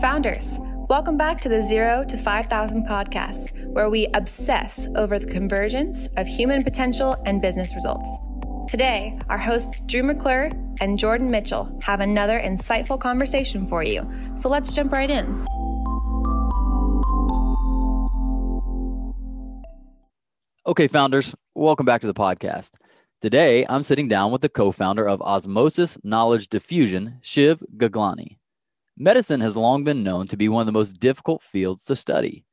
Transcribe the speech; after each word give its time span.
Founders, 0.00 0.58
welcome 0.90 1.16
back 1.16 1.40
to 1.40 1.48
the 1.48 1.62
Zero 1.62 2.04
to 2.04 2.18
5,000 2.18 2.86
podcast, 2.86 3.66
where 3.72 3.88
we 3.88 4.08
obsess 4.12 4.86
over 4.94 5.18
the 5.18 5.24
convergence 5.24 6.06
of 6.18 6.26
human 6.26 6.62
potential 6.62 7.16
and 7.24 7.40
business 7.40 7.74
results. 7.74 8.06
Today, 8.68 9.18
our 9.30 9.38
hosts 9.38 9.80
Drew 9.86 10.02
McClure 10.02 10.50
and 10.82 10.98
Jordan 10.98 11.30
Mitchell 11.30 11.80
have 11.82 12.00
another 12.00 12.38
insightful 12.38 13.00
conversation 13.00 13.64
for 13.64 13.82
you. 13.82 14.06
So 14.36 14.50
let's 14.50 14.76
jump 14.76 14.92
right 14.92 15.10
in. 15.10 15.46
Okay, 20.66 20.88
founders, 20.88 21.34
welcome 21.54 21.86
back 21.86 22.02
to 22.02 22.06
the 22.06 22.12
podcast. 22.12 22.72
Today, 23.22 23.64
I'm 23.66 23.82
sitting 23.82 24.08
down 24.08 24.30
with 24.30 24.42
the 24.42 24.50
co 24.50 24.72
founder 24.72 25.08
of 25.08 25.22
Osmosis 25.22 25.96
Knowledge 26.04 26.48
Diffusion, 26.48 27.16
Shiv 27.22 27.62
Gaglani. 27.78 28.36
Medicine 28.98 29.42
has 29.42 29.56
long 29.56 29.84
been 29.84 30.02
known 30.02 30.26
to 30.26 30.38
be 30.38 30.48
one 30.48 30.62
of 30.62 30.66
the 30.66 30.72
most 30.72 30.98
difficult 30.98 31.42
fields 31.42 31.84
to 31.84 31.94
study. 31.94 32.46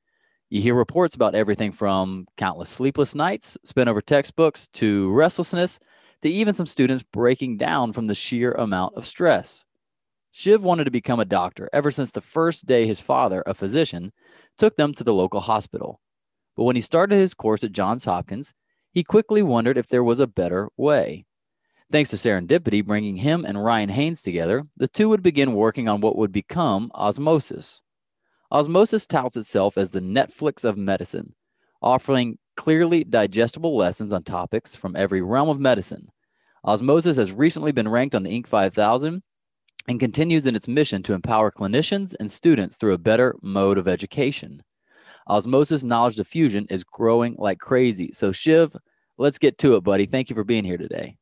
You 0.49 0.61
hear 0.61 0.75
reports 0.75 1.16
about 1.16 1.35
everything 1.35 1.71
from 1.71 2.27
countless 2.35 2.69
sleepless 2.69 3.16
nights 3.16 3.57
spent 3.63 3.88
over 3.88 4.02
textbooks 4.02 4.67
to 4.73 5.09
restlessness 5.13 5.79
to 6.21 6.29
even 6.29 6.53
some 6.53 6.66
students 6.66 7.02
breaking 7.02 7.57
down 7.57 7.93
from 7.93 8.07
the 8.07 8.16
sheer 8.16 8.52
amount 8.52 8.95
of 8.95 9.05
stress. 9.05 9.63
Shiv 10.31 10.61
wanted 10.66 10.83
to 10.83 10.91
become 10.91 11.21
a 11.21 11.25
doctor 11.25 11.69
ever 11.71 11.91
since 11.91 12.11
the 12.11 12.19
first 12.19 12.66
day 12.66 12.85
his 12.85 12.99
father, 12.99 13.41
a 13.45 13.53
physician, 13.53 14.11
took 14.57 14.75
them 14.75 14.94
to 14.95 15.03
the 15.05 15.13
local 15.13 15.39
hospital. 15.39 16.02
But 16.57 16.66
when 16.66 16.75
he 16.75 16.81
started 16.81 17.16
his 17.16 17.33
course 17.33 17.63
at 17.63 17.71
Johns 17.71 18.03
Hopkins, 18.03 18.53
he 18.91 19.05
quickly 19.05 19.44
wondered 19.44 19.77
if 19.77 19.88
there 19.88 20.03
was 20.03 20.19
a 20.19 20.27
better 20.27 20.67
way. 20.75 21.23
Thanks 21.93 22.09
to 22.09 22.15
serendipity 22.15 22.83
bringing 22.83 23.17
him 23.17 23.45
and 23.45 23.63
Ryan 23.63 23.89
Haynes 23.89 24.23
together, 24.23 24.63
the 24.77 24.88
two 24.88 25.09
would 25.09 25.21
begin 25.21 25.53
working 25.53 25.88
on 25.88 26.02
what 26.02 26.16
would 26.16 26.31
become 26.31 26.89
Osmosis. 26.95 27.83
Osmosis 28.52 29.05
touts 29.05 29.38
itself 29.38 29.77
as 29.77 29.91
the 29.91 30.00
Netflix 30.00 30.66
of 30.66 30.75
medicine, 30.75 31.35
offering 31.83 32.39
clearly 32.58 33.03
digestible 33.03 33.77
lessons 33.77 34.11
on 34.11 34.23
topics 34.23 34.75
from 34.75 34.95
every 34.95 35.22
realm 35.22 35.50
of 35.50 35.59
medicine. 35.59 36.09
Osmosis 36.66 37.16
has 37.17 37.31
recently 37.31 37.72
been 37.72 37.88
ranked 37.88 38.16
on 38.16 38.23
the 38.23 38.41
Inc. 38.41 38.47
5000 38.47 39.22
and 39.88 40.00
continues 40.00 40.47
in 40.47 40.55
its 40.55 40.67
mission 40.67 41.03
to 41.03 41.13
empower 41.13 41.52
clinicians 41.52 42.16
and 42.19 42.31
students 42.31 42.75
through 42.75 42.94
a 42.94 42.97
better 42.97 43.35
mode 43.44 43.78
of 43.78 43.88
education. 43.88 44.63
Osmosis 45.28 45.83
Knowledge 45.83 46.16
Diffusion 46.16 46.66
is 46.72 46.83
growing 46.83 47.35
like 47.38 47.59
crazy. 47.59 48.09
So, 48.13 48.31
Shiv, 48.31 48.75
let's 49.19 49.38
get 49.38 49.59
to 49.59 49.75
it, 49.75 49.83
buddy. 49.83 50.07
Thank 50.07 50.31
you 50.31 50.35
for 50.35 50.44
being 50.44 50.66
here 50.66 50.80
today. 50.80 51.17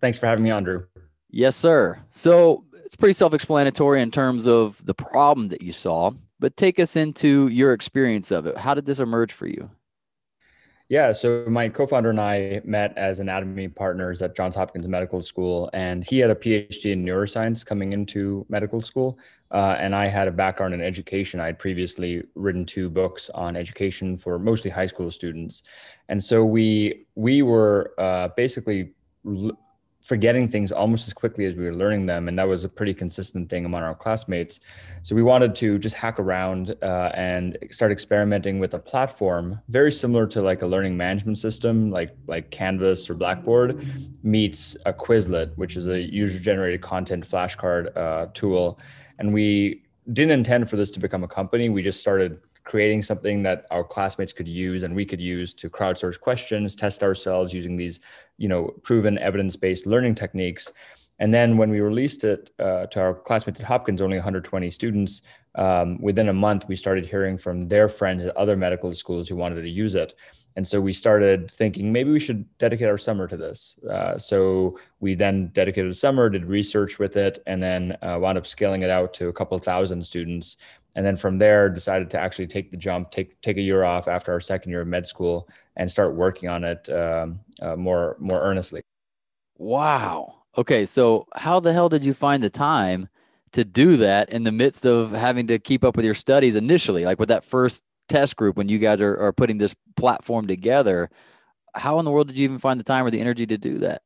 Thanks 0.00 0.18
for 0.18 0.26
having 0.26 0.44
me 0.44 0.50
on, 0.50 0.64
Drew. 0.64 0.86
Yes, 1.30 1.56
sir. 1.56 2.00
So, 2.10 2.64
it's 2.84 2.96
pretty 2.96 3.12
self 3.12 3.34
explanatory 3.34 4.00
in 4.00 4.10
terms 4.10 4.46
of 4.46 4.82
the 4.86 4.94
problem 4.94 5.48
that 5.48 5.60
you 5.60 5.72
saw, 5.72 6.10
but 6.40 6.56
take 6.56 6.80
us 6.80 6.96
into 6.96 7.48
your 7.48 7.74
experience 7.74 8.30
of 8.30 8.46
it. 8.46 8.56
How 8.56 8.72
did 8.72 8.86
this 8.86 8.98
emerge 8.98 9.32
for 9.32 9.46
you? 9.46 9.70
Yeah, 10.88 11.12
so 11.12 11.44
my 11.46 11.68
co-founder 11.68 12.08
and 12.08 12.18
I 12.18 12.62
met 12.64 12.96
as 12.96 13.20
anatomy 13.20 13.68
partners 13.68 14.22
at 14.22 14.34
Johns 14.34 14.54
Hopkins 14.56 14.88
Medical 14.88 15.20
School, 15.20 15.68
and 15.74 16.02
he 16.02 16.18
had 16.18 16.30
a 16.30 16.34
PhD 16.34 16.92
in 16.92 17.04
neuroscience 17.04 17.64
coming 17.64 17.92
into 17.92 18.46
medical 18.48 18.80
school, 18.80 19.18
uh, 19.50 19.76
and 19.78 19.94
I 19.94 20.06
had 20.06 20.28
a 20.28 20.30
background 20.30 20.72
in 20.72 20.80
education. 20.80 21.40
I 21.40 21.46
had 21.46 21.58
previously 21.58 22.22
written 22.34 22.64
two 22.64 22.88
books 22.88 23.28
on 23.34 23.54
education 23.54 24.16
for 24.16 24.38
mostly 24.38 24.70
high 24.70 24.86
school 24.86 25.10
students, 25.10 25.62
and 26.08 26.24
so 26.24 26.42
we 26.42 27.04
we 27.16 27.42
were 27.42 27.92
uh, 27.98 28.28
basically 28.34 28.94
forgetting 30.08 30.48
things 30.48 30.72
almost 30.72 31.06
as 31.06 31.12
quickly 31.12 31.44
as 31.44 31.54
we 31.54 31.64
were 31.64 31.74
learning 31.74 32.06
them. 32.06 32.28
And 32.28 32.38
that 32.38 32.48
was 32.48 32.64
a 32.64 32.68
pretty 32.68 32.94
consistent 32.94 33.50
thing 33.50 33.66
among 33.66 33.82
our 33.82 33.94
classmates. 33.94 34.58
So 35.02 35.14
we 35.14 35.22
wanted 35.22 35.54
to 35.56 35.78
just 35.78 35.94
hack 35.94 36.18
around 36.18 36.74
uh, 36.82 37.10
and 37.12 37.58
start 37.70 37.92
experimenting 37.92 38.58
with 38.58 38.72
a 38.72 38.78
platform 38.78 39.60
very 39.68 39.92
similar 39.92 40.26
to 40.28 40.40
like 40.40 40.62
a 40.62 40.66
learning 40.66 40.96
management 40.96 41.36
system, 41.36 41.90
like 41.90 42.16
like 42.26 42.50
Canvas 42.50 43.10
or 43.10 43.14
Blackboard, 43.14 43.86
meets 44.22 44.78
a 44.86 44.94
Quizlet, 44.94 45.50
which 45.56 45.76
is 45.76 45.86
a 45.88 46.00
user-generated 46.00 46.80
content 46.80 47.28
flashcard 47.28 47.94
uh, 47.94 48.28
tool. 48.32 48.78
And 49.18 49.34
we 49.34 49.82
didn't 50.10 50.32
intend 50.32 50.70
for 50.70 50.76
this 50.76 50.90
to 50.92 51.00
become 51.00 51.22
a 51.22 51.28
company. 51.28 51.68
We 51.68 51.82
just 51.82 52.00
started 52.00 52.40
creating 52.68 53.02
something 53.02 53.42
that 53.42 53.66
our 53.70 53.82
classmates 53.82 54.34
could 54.34 54.46
use 54.46 54.82
and 54.82 54.94
we 54.94 55.06
could 55.06 55.20
use 55.20 55.54
to 55.54 55.70
crowdsource 55.70 56.20
questions, 56.20 56.76
test 56.76 57.02
ourselves 57.02 57.54
using 57.54 57.78
these, 57.78 58.00
you 58.36 58.46
know, 58.46 58.66
proven 58.82 59.16
evidence-based 59.18 59.86
learning 59.86 60.14
techniques. 60.14 60.70
And 61.18 61.32
then 61.32 61.56
when 61.56 61.70
we 61.70 61.80
released 61.80 62.24
it 62.24 62.50
uh, 62.58 62.84
to 62.88 63.00
our 63.00 63.14
classmates 63.14 63.58
at 63.58 63.66
Hopkins, 63.66 64.02
only 64.02 64.18
120 64.18 64.70
students, 64.70 65.22
um, 65.54 65.98
within 66.02 66.28
a 66.28 66.32
month, 66.34 66.68
we 66.68 66.76
started 66.76 67.06
hearing 67.06 67.38
from 67.38 67.68
their 67.68 67.88
friends 67.88 68.26
at 68.26 68.36
other 68.36 68.54
medical 68.54 68.94
schools 68.94 69.30
who 69.30 69.36
wanted 69.36 69.62
to 69.62 69.68
use 69.68 69.94
it. 69.94 70.14
And 70.58 70.66
so 70.66 70.80
we 70.80 70.92
started 70.92 71.50
thinking 71.52 71.92
maybe 71.92 72.10
we 72.10 72.18
should 72.18 72.44
dedicate 72.58 72.88
our 72.88 72.98
summer 72.98 73.28
to 73.28 73.36
this. 73.36 73.78
Uh, 73.88 74.18
so 74.18 74.78
we 74.98 75.14
then 75.14 75.48
dedicated 75.54 75.88
a 75.88 75.94
summer, 75.94 76.28
did 76.28 76.44
research 76.44 76.98
with 76.98 77.16
it, 77.16 77.42
and 77.46 77.62
then 77.62 77.96
uh, 78.02 78.18
wound 78.20 78.38
up 78.38 78.46
scaling 78.46 78.82
it 78.82 78.90
out 78.90 79.14
to 79.14 79.28
a 79.28 79.32
couple 79.32 79.56
thousand 79.58 80.04
students 80.04 80.56
and 80.94 81.04
then 81.06 81.16
from 81.16 81.38
there 81.38 81.68
decided 81.68 82.10
to 82.10 82.18
actually 82.18 82.46
take 82.46 82.70
the 82.70 82.76
jump 82.76 83.10
take 83.10 83.40
take 83.40 83.56
a 83.56 83.62
year 83.62 83.84
off 83.84 84.08
after 84.08 84.32
our 84.32 84.40
second 84.40 84.70
year 84.70 84.82
of 84.82 84.88
med 84.88 85.06
school 85.06 85.48
and 85.76 85.90
start 85.90 86.14
working 86.14 86.48
on 86.48 86.64
it 86.64 86.88
um, 86.90 87.40
uh, 87.62 87.76
more 87.76 88.16
more 88.18 88.40
earnestly. 88.40 88.82
Wow. 89.56 90.42
Okay 90.56 90.86
so 90.86 91.26
how 91.34 91.60
the 91.60 91.72
hell 91.72 91.88
did 91.88 92.04
you 92.04 92.14
find 92.14 92.42
the 92.42 92.50
time 92.50 93.08
to 93.52 93.64
do 93.64 93.96
that 93.96 94.28
in 94.30 94.44
the 94.44 94.52
midst 94.52 94.86
of 94.86 95.12
having 95.12 95.46
to 95.46 95.58
keep 95.58 95.84
up 95.84 95.96
with 95.96 96.04
your 96.04 96.14
studies 96.14 96.56
initially? 96.56 97.04
Like 97.04 97.18
with 97.18 97.28
that 97.28 97.44
first 97.44 97.82
test 98.08 98.36
group 98.36 98.56
when 98.56 98.68
you 98.68 98.78
guys 98.78 99.00
are, 99.00 99.16
are 99.18 99.32
putting 99.32 99.58
this 99.58 99.74
platform 99.96 100.46
together 100.46 101.10
how 101.74 101.98
in 101.98 102.04
the 102.04 102.10
world 102.10 102.28
did 102.28 102.36
you 102.36 102.44
even 102.44 102.58
find 102.58 102.80
the 102.80 102.84
time 102.84 103.04
or 103.04 103.10
the 103.10 103.20
energy 103.20 103.46
to 103.46 103.58
do 103.58 103.78
that 103.78 104.02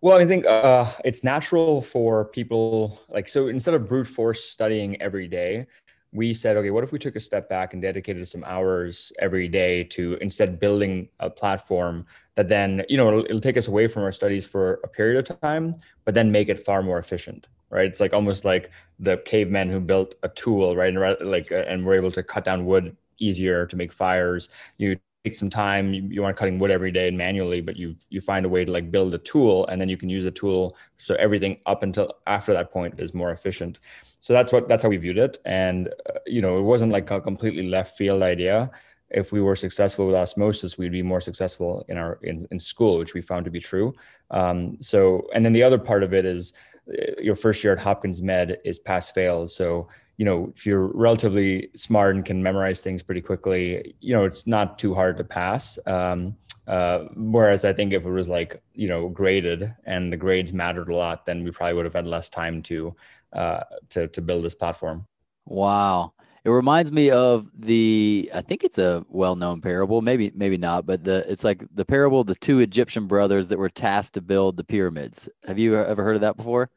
well, 0.00 0.18
I 0.18 0.26
think 0.26 0.46
uh, 0.46 0.92
it's 1.04 1.24
natural 1.24 1.82
for 1.82 2.26
people 2.26 3.00
like 3.08 3.28
so 3.28 3.48
instead 3.48 3.74
of 3.74 3.88
brute 3.88 4.06
force 4.06 4.44
studying 4.44 5.00
every 5.02 5.28
day, 5.28 5.66
we 6.12 6.32
said, 6.32 6.56
okay, 6.56 6.70
what 6.70 6.84
if 6.84 6.92
we 6.92 6.98
took 6.98 7.16
a 7.16 7.20
step 7.20 7.48
back 7.48 7.72
and 7.72 7.82
dedicated 7.82 8.26
some 8.26 8.44
hours 8.44 9.12
every 9.18 9.48
day 9.48 9.84
to 9.84 10.14
instead 10.20 10.58
building 10.58 11.08
a 11.20 11.28
platform 11.28 12.06
that 12.34 12.48
then, 12.48 12.84
you 12.88 12.96
know, 12.96 13.08
it'll, 13.08 13.24
it'll 13.26 13.40
take 13.40 13.56
us 13.56 13.68
away 13.68 13.88
from 13.88 14.02
our 14.02 14.12
studies 14.12 14.46
for 14.46 14.80
a 14.84 14.88
period 14.88 15.18
of 15.28 15.40
time, 15.40 15.76
but 16.04 16.14
then 16.14 16.32
make 16.32 16.48
it 16.48 16.64
far 16.64 16.82
more 16.82 16.98
efficient, 16.98 17.48
right? 17.70 17.86
It's 17.86 18.00
like 18.00 18.14
almost 18.14 18.44
like 18.44 18.70
the 18.98 19.18
cavemen 19.18 19.68
who 19.68 19.80
built 19.80 20.14
a 20.22 20.28
tool, 20.30 20.76
right? 20.76 20.94
And 20.94 21.30
like, 21.30 21.50
and 21.50 21.84
were 21.84 21.94
able 21.94 22.12
to 22.12 22.22
cut 22.22 22.44
down 22.44 22.64
wood 22.64 22.96
easier 23.18 23.66
to 23.66 23.76
make 23.76 23.92
fires. 23.92 24.48
You 24.78 24.98
take 25.24 25.36
some 25.36 25.50
time. 25.50 25.92
You, 25.92 26.02
you 26.10 26.24
aren't 26.24 26.36
cutting 26.36 26.58
wood 26.58 26.70
every 26.70 26.90
day 26.92 27.08
and 27.08 27.18
manually 27.18 27.60
but 27.60 27.76
you 27.76 27.96
you 28.08 28.20
find 28.20 28.46
a 28.46 28.48
way 28.48 28.64
to 28.64 28.72
like 28.72 28.90
build 28.90 29.14
a 29.14 29.18
tool 29.18 29.66
and 29.66 29.80
then 29.80 29.88
you 29.88 29.96
can 29.96 30.08
use 30.08 30.24
a 30.24 30.30
tool 30.30 30.76
so 30.96 31.14
everything 31.16 31.58
up 31.66 31.82
until 31.82 32.12
after 32.26 32.52
that 32.52 32.70
point 32.70 32.98
is 32.98 33.14
more 33.14 33.30
efficient. 33.30 33.78
So 34.20 34.32
that's 34.32 34.52
what 34.52 34.68
that's 34.68 34.82
how 34.82 34.88
we 34.88 34.96
viewed 34.96 35.18
it. 35.18 35.38
And 35.44 35.88
uh, 35.88 36.18
you 36.26 36.42
know 36.42 36.58
it 36.58 36.62
wasn't 36.62 36.92
like 36.92 37.10
a 37.10 37.20
completely 37.20 37.68
left 37.68 37.96
field 37.96 38.22
idea. 38.22 38.70
If 39.10 39.32
we 39.32 39.40
were 39.40 39.56
successful 39.56 40.06
with 40.06 40.16
osmosis 40.16 40.78
we'd 40.78 40.92
be 40.92 41.02
more 41.02 41.20
successful 41.20 41.84
in 41.88 41.96
our 41.96 42.18
in, 42.22 42.46
in 42.50 42.58
school 42.58 42.98
which 42.98 43.14
we 43.14 43.20
found 43.20 43.44
to 43.46 43.50
be 43.50 43.60
true. 43.60 43.92
Um, 44.30 44.76
so 44.80 45.26
and 45.34 45.44
then 45.44 45.52
the 45.52 45.62
other 45.62 45.78
part 45.78 46.02
of 46.02 46.14
it 46.14 46.24
is 46.24 46.52
uh, 46.90 47.20
your 47.20 47.36
first 47.36 47.64
year 47.64 47.72
at 47.72 47.78
hopkins 47.78 48.22
med 48.22 48.58
is 48.64 48.78
pass 48.78 49.10
fail. 49.10 49.48
So 49.48 49.88
you 50.18 50.24
know, 50.24 50.52
if 50.54 50.66
you're 50.66 50.88
relatively 50.88 51.70
smart 51.74 52.16
and 52.16 52.24
can 52.24 52.42
memorize 52.42 52.82
things 52.82 53.02
pretty 53.02 53.22
quickly, 53.22 53.94
you 54.00 54.12
know, 54.12 54.24
it's 54.24 54.46
not 54.46 54.78
too 54.78 54.92
hard 54.92 55.16
to 55.16 55.24
pass. 55.24 55.78
Um, 55.86 56.36
uh, 56.66 57.04
whereas 57.16 57.64
I 57.64 57.72
think 57.72 57.92
if 57.92 58.04
it 58.04 58.10
was 58.10 58.28
like, 58.28 58.60
you 58.74 58.88
know, 58.88 59.08
graded 59.08 59.72
and 59.84 60.12
the 60.12 60.16
grades 60.16 60.52
mattered 60.52 60.90
a 60.90 60.96
lot, 60.96 61.24
then 61.24 61.44
we 61.44 61.52
probably 61.52 61.74
would 61.74 61.86
have 61.86 61.94
had 61.94 62.06
less 62.06 62.28
time 62.28 62.62
to, 62.62 62.94
uh, 63.32 63.62
to, 63.90 64.08
to 64.08 64.20
build 64.20 64.44
this 64.44 64.56
platform. 64.56 65.06
Wow. 65.46 66.12
It 66.44 66.50
reminds 66.50 66.90
me 66.90 67.10
of 67.10 67.46
the, 67.56 68.30
I 68.34 68.40
think 68.40 68.64
it's 68.64 68.78
a 68.78 69.04
well-known 69.08 69.60
parable, 69.60 70.02
maybe, 70.02 70.32
maybe 70.34 70.56
not, 70.56 70.84
but 70.84 71.04
the, 71.04 71.30
it's 71.30 71.44
like 71.44 71.64
the 71.74 71.84
parable 71.84 72.20
of 72.22 72.26
the 72.26 72.34
two 72.34 72.58
Egyptian 72.58 73.06
brothers 73.06 73.48
that 73.50 73.58
were 73.58 73.68
tasked 73.68 74.14
to 74.14 74.20
build 74.20 74.56
the 74.56 74.64
pyramids. 74.64 75.28
Have 75.46 75.58
you 75.58 75.76
ever 75.76 76.02
heard 76.02 76.16
of 76.16 76.22
that 76.22 76.36
before? 76.36 76.70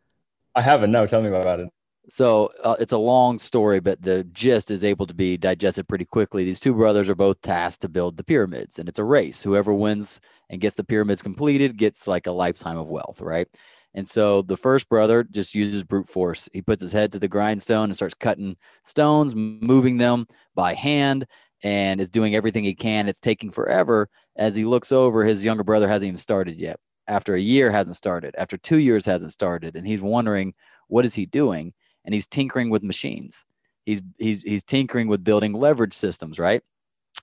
I 0.54 0.62
haven't. 0.62 0.92
No, 0.92 1.08
tell 1.08 1.22
me 1.22 1.30
about 1.30 1.60
it. 1.60 1.70
So 2.10 2.50
uh, 2.64 2.76
it's 2.80 2.94
a 2.94 2.98
long 2.98 3.40
story, 3.40 3.80
but 3.80 4.02
the 4.02 4.24
gist 4.26 4.72
is 4.72 4.84
able 4.84 5.08
to 5.08 5.14
be 5.14 5.38
digested 5.38 5.88
pretty 5.88 6.06
quickly. 6.06 6.44
These 6.44 6.60
two 6.60 6.74
brothers 6.74 7.10
are 7.10 7.16
both 7.16 7.42
tasked 7.42 7.82
to 7.84 7.90
build 7.90 8.18
the 8.18 8.24
pyramids, 8.24 8.80
and 8.80 8.90
it's 8.90 9.00
a 9.00 9.04
race. 9.04 9.42
Whoever 9.42 9.74
wins 9.74 10.20
and 10.50 10.60
gets 10.60 10.76
the 10.76 10.84
pyramids 10.84 11.22
completed 11.22 11.78
gets 11.78 12.08
like 12.08 12.28
a 12.28 12.32
lifetime 12.32 12.78
of 12.78 12.88
wealth, 12.88 13.22
right? 13.22 13.48
And 13.94 14.08
so 14.08 14.42
the 14.42 14.58
first 14.58 14.90
brother 14.90 15.24
just 15.24 15.54
uses 15.54 15.84
brute 15.84 16.10
force. 16.10 16.50
He 16.54 16.62
puts 16.62 16.82
his 16.82 16.92
head 16.92 17.12
to 17.12 17.20
the 17.20 17.28
grindstone 17.28 17.86
and 17.86 17.96
starts 17.96 18.16
cutting 18.16 18.58
stones, 18.84 19.36
moving 19.36 19.98
them 19.98 20.26
by 20.56 20.74
hand, 20.74 21.28
and 21.64 22.02
is 22.02 22.10
doing 22.10 22.36
everything 22.36 22.64
he 22.64 22.74
can. 22.74 23.08
It's 23.08 23.20
taking 23.20 23.52
forever 23.52 24.10
as 24.36 24.56
he 24.56 24.66
looks 24.66 24.92
over. 24.92 25.24
His 25.24 25.46
younger 25.46 25.64
brother 25.64 25.88
hasn't 25.88 26.08
even 26.08 26.18
started 26.18 26.60
yet. 26.60 26.80
After 27.08 27.36
a 27.36 27.40
year, 27.40 27.70
hasn't 27.70 27.98
started. 27.98 28.34
After 28.38 28.58
two 28.58 28.78
years, 28.80 29.06
hasn't 29.06 29.34
started, 29.34 29.76
and 29.76 29.86
he's 29.86 30.02
wondering 30.02 30.54
what 30.88 31.06
is 31.06 31.14
he 31.14 31.26
doing 31.26 31.74
and 32.06 32.14
he's 32.14 32.28
tinkering 32.28 32.70
with 32.70 32.84
machines. 32.84 33.46
He's 33.86 34.02
he's 34.18 34.44
he's 34.44 34.64
tinkering 34.64 35.08
with 35.08 35.24
building 35.24 35.54
leverage 35.54 35.94
systems, 35.94 36.40
right? 36.40 36.62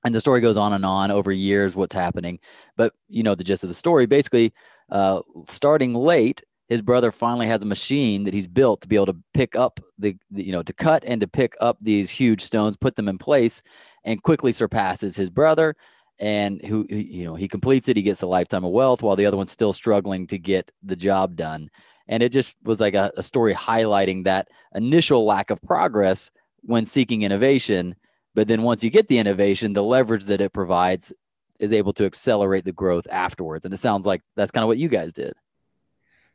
And 0.05 0.15
the 0.15 0.21
story 0.21 0.41
goes 0.41 0.57
on 0.57 0.73
and 0.73 0.85
on 0.85 1.11
over 1.11 1.33
years, 1.33 1.75
what's 1.75 1.95
happening. 1.95 2.39
But 2.77 2.93
you 3.09 3.23
know 3.23 3.35
the 3.35 3.45
gist 3.45 3.65
of 3.65 3.69
the 3.69 3.75
story. 3.75 4.07
Basically, 4.07 4.53
uh, 4.91 5.23
starting 5.47 5.95
late, 5.95 6.43
his 6.69 6.83
brother 6.83 7.11
finally 7.11 7.47
has 7.47 7.63
a 7.63 7.67
machine 7.67 8.25
that 8.25 8.35
he's 8.35 8.47
built 8.47 8.81
to 8.83 8.89
be 8.89 8.97
able 8.97 9.07
to 9.07 9.17
pick 9.35 9.57
up 9.57 9.81
the, 9.99 10.17
the, 10.31 10.45
you 10.45 10.53
know 10.53 10.63
to 10.63 10.73
cut 10.73 11.05
and 11.05 11.21
to 11.21 11.29
pick 11.29 11.55
up 11.61 11.79
these 11.81 12.11
huge 12.11 12.43
stones 12.43 12.77
put 12.77 12.97
them 12.97 13.09
in 13.09 13.19
place 13.19 13.63
and 14.05 14.23
quickly 14.23 14.53
surpasses 14.53 15.17
his 15.17 15.31
brother 15.31 15.75
and 16.21 16.65
who 16.65 16.87
you 16.89 17.25
know 17.25 17.35
he 17.35 17.49
completes 17.49 17.89
it 17.89 17.97
he 17.97 18.03
gets 18.03 18.23
a 18.23 18.27
lifetime 18.27 18.65
of 18.65 18.73
wealth 18.73 19.03
while 19.03 19.17
the 19.17 19.27
other 19.27 19.37
one's 19.37 19.51
still 19.51 19.73
struggling 19.73 20.27
to 20.27 20.39
get 20.39 20.71
the 20.83 20.97
job 20.97 21.37
done 21.37 21.69
and 22.09 22.23
it 22.23 22.33
just 22.33 22.57
was 22.65 22.81
like 22.81 22.95
a, 22.95 23.13
a 23.17 23.23
story 23.23 23.55
highlighting 23.55 24.25
that 24.25 24.49
initial 24.75 25.25
lack 25.25 25.51
of 25.51 25.61
progress 25.63 26.31
when 26.63 26.85
seeking 26.85 27.23
innovation. 27.23 27.95
But 28.35 28.49
then 28.49 28.63
once 28.63 28.83
you 28.83 28.91
get 28.91 29.09
the 29.09 29.19
innovation 29.19 29.73
the 29.73 29.83
leverage 29.83 30.25
that 30.27 30.41
it 30.41 30.53
provides 30.53 31.13
is 31.59 31.73
able 31.73 31.93
to 31.95 32.05
accelerate 32.05 32.65
the 32.65 32.73
growth 32.73 33.07
afterwards. 33.11 33.65
And 33.65 33.75
it 33.75 33.79
sounds 33.79 34.07
like 34.07 34.23
that's 34.37 34.51
kind 34.51 34.63
of 34.63 34.69
what 34.69 34.79
you 34.79 34.89
guys 34.89 35.13
did. 35.13 35.33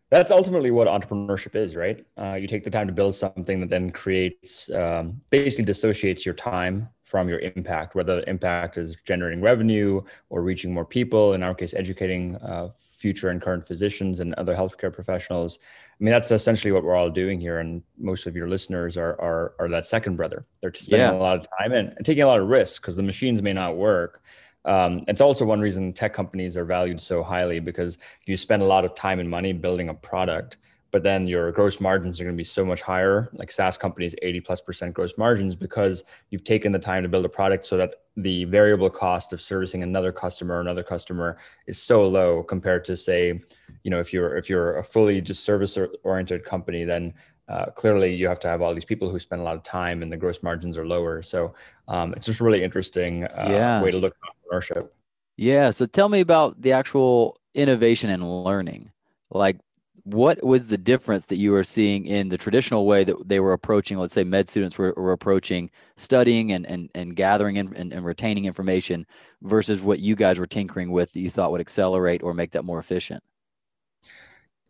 That's 0.10 0.30
ultimately 0.30 0.70
what 0.70 0.88
entrepreneurship 0.88 1.56
is, 1.56 1.76
right? 1.76 2.06
Uh, 2.18 2.36
you 2.36 2.46
take 2.46 2.64
the 2.64 2.70
time 2.70 2.86
to 2.88 2.94
build 2.94 3.16
something 3.16 3.60
that 3.62 3.70
then 3.70 3.90
creates, 3.90 4.70
um, 4.70 5.20
basically 5.32 5.66
dissociates 5.66 6.26
your 6.26 6.36
time 6.36 6.88
from 7.04 7.30
your 7.30 7.40
impact, 7.40 7.96
whether 7.96 8.18
the 8.18 8.30
impact 8.30 8.78
is 8.78 8.96
generating 9.06 9.42
revenue 9.42 10.02
or 10.30 10.44
reaching 10.44 10.72
more 10.74 10.86
people, 10.86 11.34
in 11.34 11.42
our 11.42 11.56
case, 11.56 11.74
educating 11.74 12.36
uh, 12.38 12.70
future 13.04 13.30
and 13.30 13.42
current 13.42 13.68
physicians 13.68 14.22
and 14.22 14.34
other 14.36 14.56
healthcare 14.56 14.92
professionals. 15.00 15.60
I 16.00 16.04
mean, 16.04 16.14
that's 16.14 16.32
essentially 16.32 16.72
what 16.72 16.84
we're 16.84 16.96
all 16.96 17.10
doing 17.10 17.40
here. 17.40 17.60
And 17.60 17.84
most 17.98 18.26
of 18.28 18.36
your 18.36 18.48
listeners 18.48 18.98
are, 18.98 19.14
are, 19.28 19.54
are 19.60 19.70
that 19.70 19.86
second 19.86 20.16
brother. 20.16 20.40
They're 20.62 20.74
spending 20.74 21.14
yeah. 21.14 21.22
a 21.22 21.26
lot 21.28 21.38
of 21.40 21.48
time 21.60 21.72
and, 21.74 21.88
and 21.96 22.06
taking 22.06 22.24
a 22.24 22.28
lot 22.28 22.40
of 22.40 22.48
risks 22.48 22.80
because 22.80 22.96
the 22.96 23.04
machines 23.04 23.42
may 23.42 23.54
not 23.54 23.76
work 23.76 24.22
um, 24.66 25.02
it's 25.08 25.22
also 25.22 25.46
one 25.46 25.60
reason 25.60 25.94
tech 25.94 26.14
companies 26.14 26.56
are 26.56 26.66
valued 26.66 27.02
so 27.02 27.22
highly 27.22 27.60
because 27.60 27.98
you 28.26 28.38
spend 28.38 28.62
a 28.62 28.66
lot 28.66 28.86
of 28.86 28.96
time 28.96 29.20
and 29.20 29.30
money 29.30 29.52
building 29.52 29.90
a 29.90 29.94
product, 29.94 30.58
but 30.94 31.02
then 31.02 31.26
your 31.26 31.52
gross 31.52 31.82
margins 31.82 32.22
are 32.22 32.24
going 32.24 32.36
to 32.36 32.40
be 32.40 32.44
so 32.44 32.64
much 32.64 32.84
higher. 32.84 33.28
Like 33.34 33.52
SaaS 33.52 33.80
companies, 33.80 34.14
80 34.22 34.42
plus 34.42 34.62
percent 34.62 34.94
gross 34.94 35.18
margins 35.18 35.56
because 35.56 36.04
you've 36.30 36.44
taken 36.44 36.72
the 36.72 36.78
time 36.78 37.02
to 37.02 37.10
build 37.10 37.26
a 37.26 37.30
product 37.30 37.66
so 37.66 37.78
that 37.78 37.96
the 38.16 38.46
variable 38.46 38.92
cost 38.92 39.34
of 39.34 39.42
servicing 39.42 39.82
another 39.82 40.12
customer, 40.12 40.62
another 40.62 40.84
customer 40.84 41.40
is 41.66 41.82
so 41.82 42.08
low 42.08 42.44
compared 42.44 42.86
to 42.86 42.96
say, 42.96 43.42
you 43.84 43.90
know, 43.90 44.00
if 44.00 44.14
you're 44.14 44.38
if 44.38 44.52
you're 44.52 44.78
a 44.78 44.84
fully 44.84 45.20
just 45.20 45.44
service 45.44 45.80
oriented 46.04 46.46
company, 46.46 46.86
then 46.86 47.12
uh, 47.50 47.66
clearly 47.72 48.14
you 48.14 48.28
have 48.28 48.40
to 48.42 48.48
have 48.48 48.62
all 48.62 48.76
these 48.76 48.86
people 48.86 49.10
who 49.10 49.18
spend 49.18 49.42
a 49.42 49.44
lot 49.44 49.56
of 49.56 49.64
time 49.64 50.04
and 50.04 50.12
the 50.12 50.18
gross 50.18 50.44
margins 50.44 50.78
are 50.78 50.86
lower. 50.86 51.24
So 51.24 51.56
um, 51.88 52.14
it's 52.14 52.28
just 52.28 52.40
really 52.40 52.64
interesting 52.64 53.24
uh, 53.24 53.48
yeah. 53.50 53.82
way 53.82 53.90
to 53.90 53.98
look 53.98 54.14
at 54.14 54.30
entrepreneurship. 54.30 54.90
Yeah. 55.38 55.72
So 55.72 55.88
tell 55.88 56.08
me 56.08 56.20
about 56.20 56.62
the 56.62 56.74
actual 56.74 57.40
innovation 57.56 58.12
and 58.12 58.44
learning. 58.44 58.92
Like, 59.32 59.58
what 60.04 60.44
was 60.44 60.68
the 60.68 60.78
difference 60.78 61.28
that 61.28 61.38
you 61.38 61.52
were 61.52 61.64
seeing 61.64 62.06
in 62.06 62.28
the 62.28 62.38
traditional 62.38 62.86
way 62.86 63.06
that 63.06 63.16
they 63.28 63.40
were 63.40 63.54
approaching, 63.54 63.98
let's 63.98 64.14
say 64.14 64.24
med 64.24 64.50
students 64.50 64.78
were, 64.78 64.94
were 64.98 65.14
approaching 65.14 65.70
studying 65.96 66.52
and, 66.52 66.66
and, 66.66 66.90
and 66.94 67.16
gathering 67.16 67.58
and, 67.58 67.74
and, 67.76 67.94
and 67.94 68.06
retaining 68.06 68.46
information 68.46 69.06
versus 69.42 69.82
what 69.82 70.00
you 70.00 70.16
guys 70.16 70.40
were 70.40 70.48
tinkering 70.48 70.92
with 70.92 71.14
that 71.14 71.22
you 71.22 71.30
thought 71.30 71.52
would 71.52 71.62
accelerate 71.62 72.22
or 72.22 72.34
make 72.34 72.52
that 72.52 72.66
more 72.66 72.80
efficient? 72.80 73.24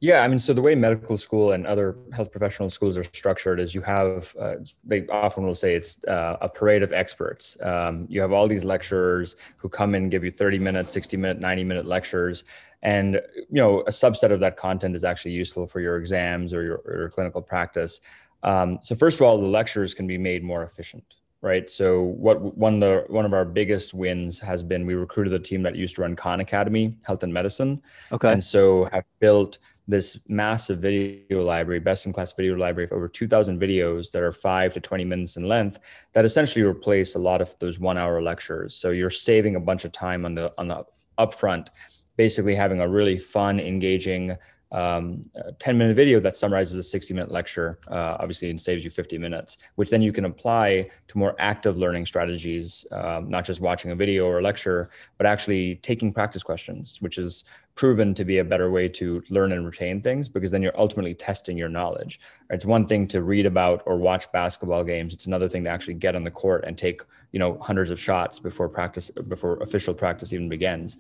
Yeah, 0.04 0.20
I 0.20 0.28
mean, 0.28 0.38
so 0.38 0.52
the 0.52 0.62
way 0.62 0.76
medical 0.76 1.16
school 1.16 1.54
and 1.54 1.66
other 1.66 1.96
health 2.12 2.30
professional 2.30 2.70
schools 2.70 2.98
are 2.98 3.06
structured 3.06 3.58
is 3.58 3.74
you 3.74 3.80
have, 3.84 4.36
uh, 4.38 4.56
they 4.84 5.08
often 5.08 5.46
will 5.46 5.56
say 5.56 5.76
it's 5.76 6.04
uh, 6.04 6.36
a 6.42 6.50
parade 6.50 6.84
of 6.84 6.92
experts. 6.92 7.58
Um, 7.62 8.06
you 8.10 8.20
have 8.20 8.34
all 8.34 8.50
these 8.50 8.66
lecturers 8.66 9.38
who 9.56 9.70
come 9.70 9.96
in, 9.96 10.10
give 10.10 10.26
you 10.26 10.30
30 10.30 10.60
minute, 10.60 10.92
60 10.92 11.16
minute, 11.16 11.40
90 11.40 11.64
minute 11.64 11.86
lectures. 11.86 12.44
And, 12.82 13.22
you 13.38 13.46
know, 13.52 13.80
a 13.80 13.92
subset 13.92 14.34
of 14.34 14.42
that 14.42 14.58
content 14.58 14.94
is 14.94 15.06
actually 15.06 15.32
useful 15.32 15.68
for 15.68 15.80
your 15.80 15.96
exams 15.96 16.54
or 16.54 16.64
your, 16.64 16.82
or 16.84 16.98
your 16.98 17.10
clinical 17.10 17.42
practice. 17.42 18.02
Um, 18.44 18.80
so 18.84 18.96
first 18.96 19.22
of 19.22 19.26
all, 19.26 19.38
the 19.38 19.48
lectures 19.48 19.94
can 19.94 20.06
be 20.06 20.18
made 20.18 20.44
more 20.44 20.64
efficient 20.64 21.16
right? 21.44 21.70
So 21.70 22.02
what 22.02 22.56
one 22.58 22.76
of 22.76 22.80
the 22.80 23.04
one 23.10 23.26
of 23.26 23.34
our 23.34 23.44
biggest 23.44 23.94
wins 23.94 24.40
has 24.40 24.64
been 24.64 24.86
we 24.86 24.96
recruited 24.96 25.34
a 25.34 25.40
team 25.40 25.62
that 25.64 25.76
used 25.76 25.98
to 25.98 26.02
run 26.02 26.16
Khan 26.16 26.40
Academy 26.40 26.94
Health 27.04 27.22
and 27.22 27.34
Medicine, 27.34 27.82
okay, 28.14 28.32
and 28.32 28.42
so 28.42 28.86
have 28.94 29.04
built 29.20 29.60
this 29.88 30.18
massive 30.28 30.80
video 30.80 31.44
library, 31.44 31.80
best 31.80 32.06
in 32.06 32.14
class 32.14 32.32
video 32.32 32.56
library 32.56 32.86
of 32.86 32.94
over 32.94 33.08
2,000 33.08 33.60
videos 33.60 34.12
that 34.12 34.22
are 34.22 34.32
five 34.32 34.74
to 34.74 34.80
20 34.80 35.04
minutes 35.04 35.36
in 35.36 35.48
length 35.48 35.80
that 36.14 36.26
essentially 36.26 36.64
replace 36.64 37.16
a 37.16 37.20
lot 37.20 37.42
of 37.42 37.56
those 37.60 37.80
one 37.80 37.98
hour 37.98 38.22
lectures. 38.22 38.76
So 38.76 38.92
you're 38.92 39.10
saving 39.10 39.56
a 39.56 39.60
bunch 39.60 39.84
of 39.86 39.92
time 39.92 40.26
on 40.26 40.36
the, 40.36 40.54
on 40.58 40.68
the 40.68 40.86
upfront, 41.18 41.68
basically 42.16 42.56
having 42.56 42.80
a 42.80 42.88
really 42.88 43.18
fun, 43.18 43.60
engaging 43.60 44.38
um, 44.74 45.22
10 45.60 45.78
minute 45.78 45.96
video 45.96 46.20
that 46.20 46.36
summarizes 46.36 46.76
a 46.76 46.84
60 46.84 47.14
minute 47.14 47.32
lecture, 47.32 47.78
uh, 47.90 48.18
obviously, 48.20 48.50
and 48.50 48.60
saves 48.60 48.84
you 48.84 48.90
50 48.90 49.20
minutes, 49.20 49.60
which 49.76 49.90
then 49.92 50.02
you 50.02 50.12
can 50.12 50.26
apply 50.26 50.90
to 51.08 51.18
more 51.18 51.36
active 51.38 51.78
learning 51.78 52.08
strategies, 52.08 52.86
um, 52.92 53.30
not 53.30 53.46
just 53.46 53.62
watching 53.62 53.92
a 53.92 53.96
video 53.96 54.26
or 54.26 54.40
a 54.40 54.42
lecture, 54.42 54.90
but 55.18 55.28
actually 55.28 55.76
taking 55.76 56.12
practice 56.12 56.42
questions, 56.42 56.98
which 57.02 57.20
is 57.20 57.44
proven 57.76 58.14
to 58.14 58.24
be 58.24 58.38
a 58.38 58.44
better 58.44 58.70
way 58.70 58.88
to 58.88 59.24
learn 59.30 59.52
and 59.52 59.66
retain 59.66 60.02
things 60.02 60.30
because 60.30 60.52
then 60.52 60.62
you're 60.62 60.80
ultimately 60.80 61.14
testing 61.14 61.58
your 61.58 61.70
knowledge. 61.70 62.20
It's 62.50 62.66
one 62.66 62.86
thing 62.86 63.08
to 63.10 63.24
read 63.24 63.46
about 63.46 63.82
or 63.86 63.98
watch 63.98 64.32
basketball 64.32 64.84
games. 64.84 65.14
It's 65.14 65.26
another 65.26 65.50
thing 65.50 65.64
to 65.64 65.70
actually 65.70 65.96
get 65.96 66.16
on 66.16 66.24
the 66.24 66.32
court 66.32 66.66
and 66.66 66.78
take, 66.78 67.02
you 67.32 67.40
know, 67.40 67.58
hundreds 67.60 67.90
of 67.90 68.00
shots 68.00 68.40
before 68.40 68.70
practice, 68.70 69.10
before 69.28 69.58
official 69.64 69.94
practice 69.94 70.34
even 70.34 70.50
begins. 70.50 70.98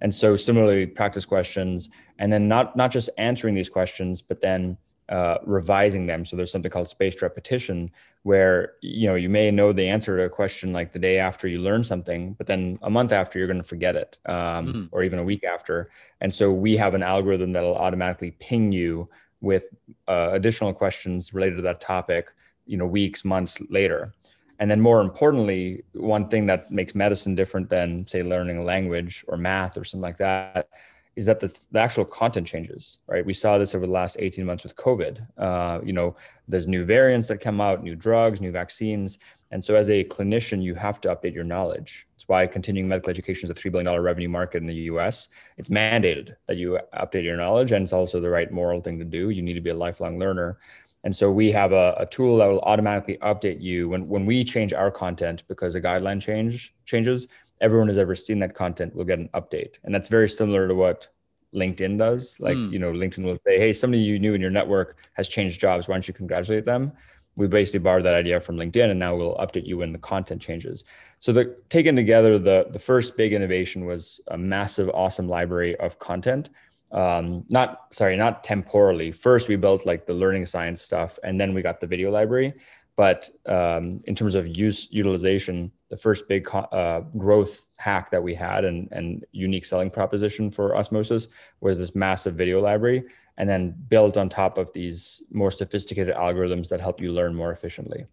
And 0.00 0.14
so 0.14 0.36
similarly, 0.36 0.86
practice 0.86 1.24
questions, 1.24 1.90
and 2.18 2.32
then 2.32 2.48
not 2.48 2.76
not 2.76 2.90
just 2.90 3.08
answering 3.18 3.54
these 3.54 3.68
questions, 3.68 4.20
but 4.20 4.40
then 4.40 4.76
uh, 5.12 5.36
revising 5.44 6.06
them. 6.06 6.24
So 6.24 6.36
there's 6.36 6.50
something 6.50 6.70
called 6.70 6.88
spaced 6.88 7.20
repetition, 7.20 7.90
where 8.22 8.72
you 8.80 9.06
know 9.06 9.14
you 9.14 9.28
may 9.28 9.50
know 9.50 9.70
the 9.70 9.86
answer 9.86 10.16
to 10.16 10.22
a 10.24 10.30
question 10.30 10.72
like 10.72 10.92
the 10.92 10.98
day 10.98 11.18
after 11.18 11.46
you 11.46 11.58
learn 11.58 11.84
something, 11.84 12.32
but 12.32 12.46
then 12.46 12.78
a 12.80 12.88
month 12.88 13.12
after 13.12 13.38
you're 13.38 13.46
going 13.46 13.60
to 13.60 13.72
forget 13.74 13.94
it, 13.94 14.16
um, 14.24 14.34
mm-hmm. 14.34 14.84
or 14.90 15.02
even 15.02 15.18
a 15.18 15.24
week 15.24 15.44
after. 15.44 15.90
And 16.22 16.32
so 16.32 16.50
we 16.50 16.78
have 16.78 16.94
an 16.94 17.02
algorithm 17.02 17.52
that'll 17.52 17.76
automatically 17.76 18.30
ping 18.30 18.72
you 18.72 19.06
with 19.42 19.74
uh, 20.08 20.30
additional 20.32 20.72
questions 20.72 21.34
related 21.34 21.56
to 21.56 21.62
that 21.62 21.82
topic, 21.82 22.32
you 22.64 22.78
know, 22.78 22.86
weeks, 22.86 23.22
months 23.22 23.60
later. 23.68 24.14
And 24.60 24.70
then 24.70 24.80
more 24.80 25.02
importantly, 25.02 25.82
one 25.92 26.28
thing 26.28 26.46
that 26.46 26.70
makes 26.70 26.94
medicine 26.94 27.34
different 27.34 27.68
than 27.68 28.06
say 28.06 28.22
learning 28.22 28.58
a 28.58 28.64
language 28.64 29.26
or 29.28 29.36
math 29.36 29.76
or 29.76 29.84
something 29.84 30.00
like 30.00 30.18
that 30.18 30.68
is 31.14 31.26
that 31.26 31.40
the, 31.40 31.54
the 31.70 31.78
actual 31.78 32.04
content 32.04 32.46
changes, 32.46 32.98
right? 33.06 33.24
We 33.24 33.34
saw 33.34 33.58
this 33.58 33.74
over 33.74 33.86
the 33.86 33.92
last 33.92 34.16
18 34.18 34.46
months 34.46 34.64
with 34.64 34.74
COVID. 34.76 35.26
Uh, 35.36 35.80
you 35.84 35.92
know, 35.92 36.16
there's 36.48 36.66
new 36.66 36.84
variants 36.84 37.26
that 37.28 37.40
come 37.40 37.60
out, 37.60 37.82
new 37.82 37.94
drugs, 37.94 38.40
new 38.40 38.50
vaccines. 38.50 39.18
And 39.50 39.62
so 39.62 39.74
as 39.74 39.90
a 39.90 40.04
clinician, 40.04 40.62
you 40.62 40.74
have 40.74 41.00
to 41.02 41.14
update 41.14 41.34
your 41.34 41.44
knowledge. 41.44 42.06
It's 42.14 42.26
why 42.26 42.46
continuing 42.46 42.88
medical 42.88 43.10
education 43.10 43.50
is 43.50 43.50
a 43.50 43.60
$3 43.60 43.70
billion 43.70 44.00
revenue 44.00 44.30
market 44.30 44.58
in 44.62 44.66
the 44.66 44.74
US. 44.74 45.28
It's 45.58 45.68
mandated 45.68 46.34
that 46.46 46.56
you 46.56 46.78
update 46.94 47.24
your 47.24 47.36
knowledge 47.36 47.72
and 47.72 47.82
it's 47.82 47.92
also 47.92 48.18
the 48.18 48.30
right 48.30 48.50
moral 48.50 48.80
thing 48.80 48.98
to 48.98 49.04
do. 49.04 49.28
You 49.28 49.42
need 49.42 49.54
to 49.54 49.60
be 49.60 49.70
a 49.70 49.74
lifelong 49.74 50.18
learner. 50.18 50.58
And 51.04 51.14
so 51.14 51.30
we 51.30 51.50
have 51.52 51.72
a, 51.72 51.96
a, 51.98 52.06
tool 52.06 52.36
that 52.38 52.46
will 52.46 52.60
automatically 52.60 53.18
update 53.22 53.60
you 53.60 53.88
when, 53.88 54.08
when 54.08 54.24
we 54.24 54.44
change 54.44 54.72
our 54.72 54.90
content 54.90 55.42
because 55.48 55.74
a 55.74 55.80
guideline 55.80 56.20
change 56.20 56.72
changes. 56.84 57.26
Everyone 57.62 57.88
who's 57.88 57.96
ever 57.96 58.14
seen 58.14 58.38
that 58.40 58.54
content 58.54 58.94
will 58.94 59.04
get 59.04 59.18
an 59.18 59.30
update. 59.34 59.78
And 59.84 59.94
that's 59.94 60.08
very 60.08 60.28
similar 60.28 60.68
to 60.68 60.74
what 60.74 61.08
LinkedIn 61.54 61.96
does. 61.96 62.36
Like, 62.38 62.56
mm. 62.56 62.72
you 62.72 62.78
know, 62.78 62.92
LinkedIn 62.92 63.24
will 63.24 63.38
say, 63.46 63.58
hey, 63.58 63.72
somebody 63.72 64.02
you 64.02 64.18
knew 64.18 64.34
in 64.34 64.40
your 64.40 64.50
network 64.50 64.98
has 65.14 65.28
changed 65.28 65.60
jobs. 65.60 65.88
Why 65.88 65.94
don't 65.94 66.06
you 66.06 66.12
congratulate 66.12 66.66
them? 66.66 66.92
We 67.36 67.46
basically 67.46 67.80
borrowed 67.80 68.04
that 68.04 68.14
idea 68.14 68.40
from 68.40 68.56
LinkedIn 68.56 68.90
and 68.90 68.98
now 68.98 69.16
we'll 69.16 69.36
update 69.36 69.66
you 69.66 69.78
when 69.78 69.92
the 69.92 69.98
content 69.98 70.42
changes. 70.42 70.84
So 71.18 71.32
the 71.32 71.56
taken 71.70 71.96
together, 71.96 72.38
the, 72.38 72.66
the 72.70 72.78
first 72.78 73.16
big 73.16 73.32
innovation 73.32 73.86
was 73.86 74.20
a 74.28 74.36
massive, 74.36 74.90
awesome 74.92 75.28
library 75.28 75.74
of 75.76 75.98
content 75.98 76.50
um, 76.92 77.44
not 77.48 77.86
sorry, 77.90 78.16
not 78.16 78.44
temporally. 78.44 79.12
First, 79.12 79.48
we 79.48 79.56
built 79.56 79.86
like 79.86 80.06
the 80.06 80.12
learning 80.12 80.46
science 80.46 80.82
stuff, 80.82 81.18
and 81.24 81.40
then 81.40 81.54
we 81.54 81.62
got 81.62 81.80
the 81.80 81.86
video 81.86 82.10
library. 82.10 82.54
But 82.96 83.30
um, 83.46 84.00
in 84.04 84.14
terms 84.14 84.34
of 84.34 84.56
use 84.56 84.88
utilization, 84.90 85.72
the 85.88 85.96
first 85.96 86.28
big 86.28 86.48
uh, 86.52 87.00
growth 87.16 87.62
hack 87.76 88.10
that 88.10 88.22
we 88.22 88.34
had 88.34 88.64
and, 88.64 88.88
and 88.92 89.24
unique 89.32 89.64
selling 89.64 89.90
proposition 89.90 90.50
for 90.50 90.76
Osmosis 90.76 91.28
was 91.60 91.78
this 91.78 91.94
massive 91.94 92.34
video 92.34 92.60
library, 92.60 93.04
and 93.38 93.48
then 93.48 93.74
built 93.88 94.16
on 94.16 94.28
top 94.28 94.58
of 94.58 94.72
these 94.72 95.22
more 95.30 95.50
sophisticated 95.50 96.14
algorithms 96.14 96.68
that 96.68 96.80
help 96.80 97.00
you 97.00 97.12
learn 97.12 97.34
more 97.34 97.50
efficiently. 97.50 98.04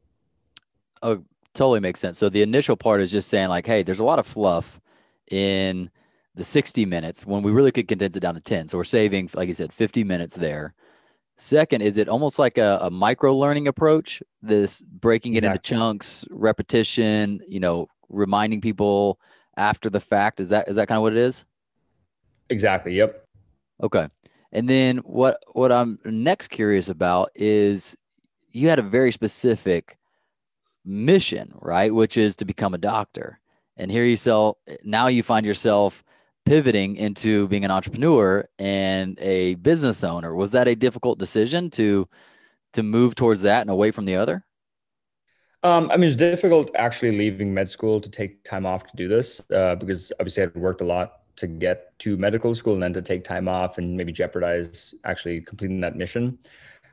Oh, 1.03 1.23
totally 1.53 1.79
makes 1.79 1.99
sense. 1.99 2.17
So 2.17 2.29
the 2.29 2.41
initial 2.41 2.77
part 2.77 3.01
is 3.01 3.11
just 3.11 3.29
saying 3.29 3.49
like, 3.49 3.67
hey, 3.67 3.83
there's 3.83 3.99
a 3.99 4.05
lot 4.05 4.19
of 4.19 4.27
fluff 4.27 4.79
in 5.29 5.89
the 6.35 6.43
60 6.43 6.85
minutes 6.85 7.25
when 7.25 7.43
we 7.43 7.51
really 7.51 7.71
could 7.71 7.87
condense 7.87 8.15
it 8.15 8.21
down 8.21 8.35
to 8.35 8.41
10. 8.41 8.67
So 8.69 8.77
we're 8.77 8.83
saving, 8.85 9.29
like 9.33 9.47
you 9.47 9.53
said, 9.53 9.73
50 9.73 10.03
minutes 10.03 10.35
there. 10.35 10.73
Second, 11.39 11.81
is 11.81 11.97
it 11.97 12.09
almost 12.09 12.37
like 12.37 12.57
a, 12.57 12.79
a 12.81 12.91
micro 12.91 13.33
learning 13.33 13.69
approach? 13.69 14.21
This 14.41 14.81
breaking 14.81 15.35
it 15.35 15.37
exactly. 15.39 15.55
into 15.55 15.61
chunks, 15.61 16.25
repetition, 16.29 17.39
you 17.47 17.61
know, 17.61 17.87
reminding 18.09 18.59
people 18.59 19.21
after 19.55 19.89
the 19.89 20.01
fact. 20.01 20.41
Is 20.41 20.49
that 20.49 20.67
is 20.67 20.75
that 20.75 20.89
kind 20.89 20.97
of 20.97 21.03
what 21.03 21.13
it 21.13 21.19
is? 21.19 21.45
Exactly. 22.49 22.93
Yep. 22.95 23.23
Okay. 23.81 24.09
And 24.51 24.67
then 24.67 24.97
what 24.97 25.41
what 25.53 25.71
I'm 25.71 25.97
next 26.03 26.49
curious 26.49 26.89
about 26.89 27.29
is 27.35 27.95
you 28.51 28.67
had 28.67 28.79
a 28.79 28.83
very 28.83 29.11
specific 29.13 29.97
mission, 30.83 31.53
right? 31.61 31.93
Which 31.93 32.17
is 32.17 32.35
to 32.37 32.45
become 32.45 32.73
a 32.73 32.77
doctor. 32.77 33.39
And 33.77 33.89
here 33.89 34.03
you 34.03 34.17
sell 34.17 34.57
now 34.83 35.07
you 35.07 35.23
find 35.23 35.45
yourself 35.45 36.03
pivoting 36.49 36.95
into 36.95 37.47
being 37.47 37.63
an 37.63 37.69
entrepreneur 37.69 38.43
and 38.57 39.19
a 39.19 39.53
business 39.55 40.03
owner. 40.03 40.33
Was 40.33 40.49
that 40.51 40.67
a 40.67 40.75
difficult 40.75 41.19
decision 41.19 41.69
to 41.71 42.09
to 42.73 42.81
move 42.81 43.13
towards 43.13 43.43
that 43.43 43.61
and 43.61 43.69
away 43.69 43.91
from 43.91 44.05
the 44.05 44.15
other? 44.15 44.43
Um, 45.61 45.91
I 45.91 45.97
mean, 45.97 46.07
it's 46.07 46.15
difficult 46.15 46.71
actually 46.73 47.15
leaving 47.15 47.53
med 47.53 47.69
school 47.69 48.01
to 48.01 48.09
take 48.09 48.43
time 48.43 48.65
off 48.65 48.83
to 48.87 48.97
do 48.97 49.07
this 49.07 49.41
uh, 49.51 49.75
because 49.75 50.11
obviously 50.19 50.43
I'd 50.43 50.55
worked 50.55 50.81
a 50.81 50.85
lot 50.85 51.35
to 51.35 51.45
get 51.45 51.97
to 51.99 52.17
medical 52.17 52.55
school 52.55 52.73
and 52.73 52.81
then 52.81 52.93
to 52.93 53.01
take 53.03 53.23
time 53.23 53.47
off 53.47 53.77
and 53.77 53.95
maybe 53.95 54.11
jeopardize 54.11 54.95
actually 55.03 55.41
completing 55.41 55.81
that 55.81 55.95
mission. 55.95 56.39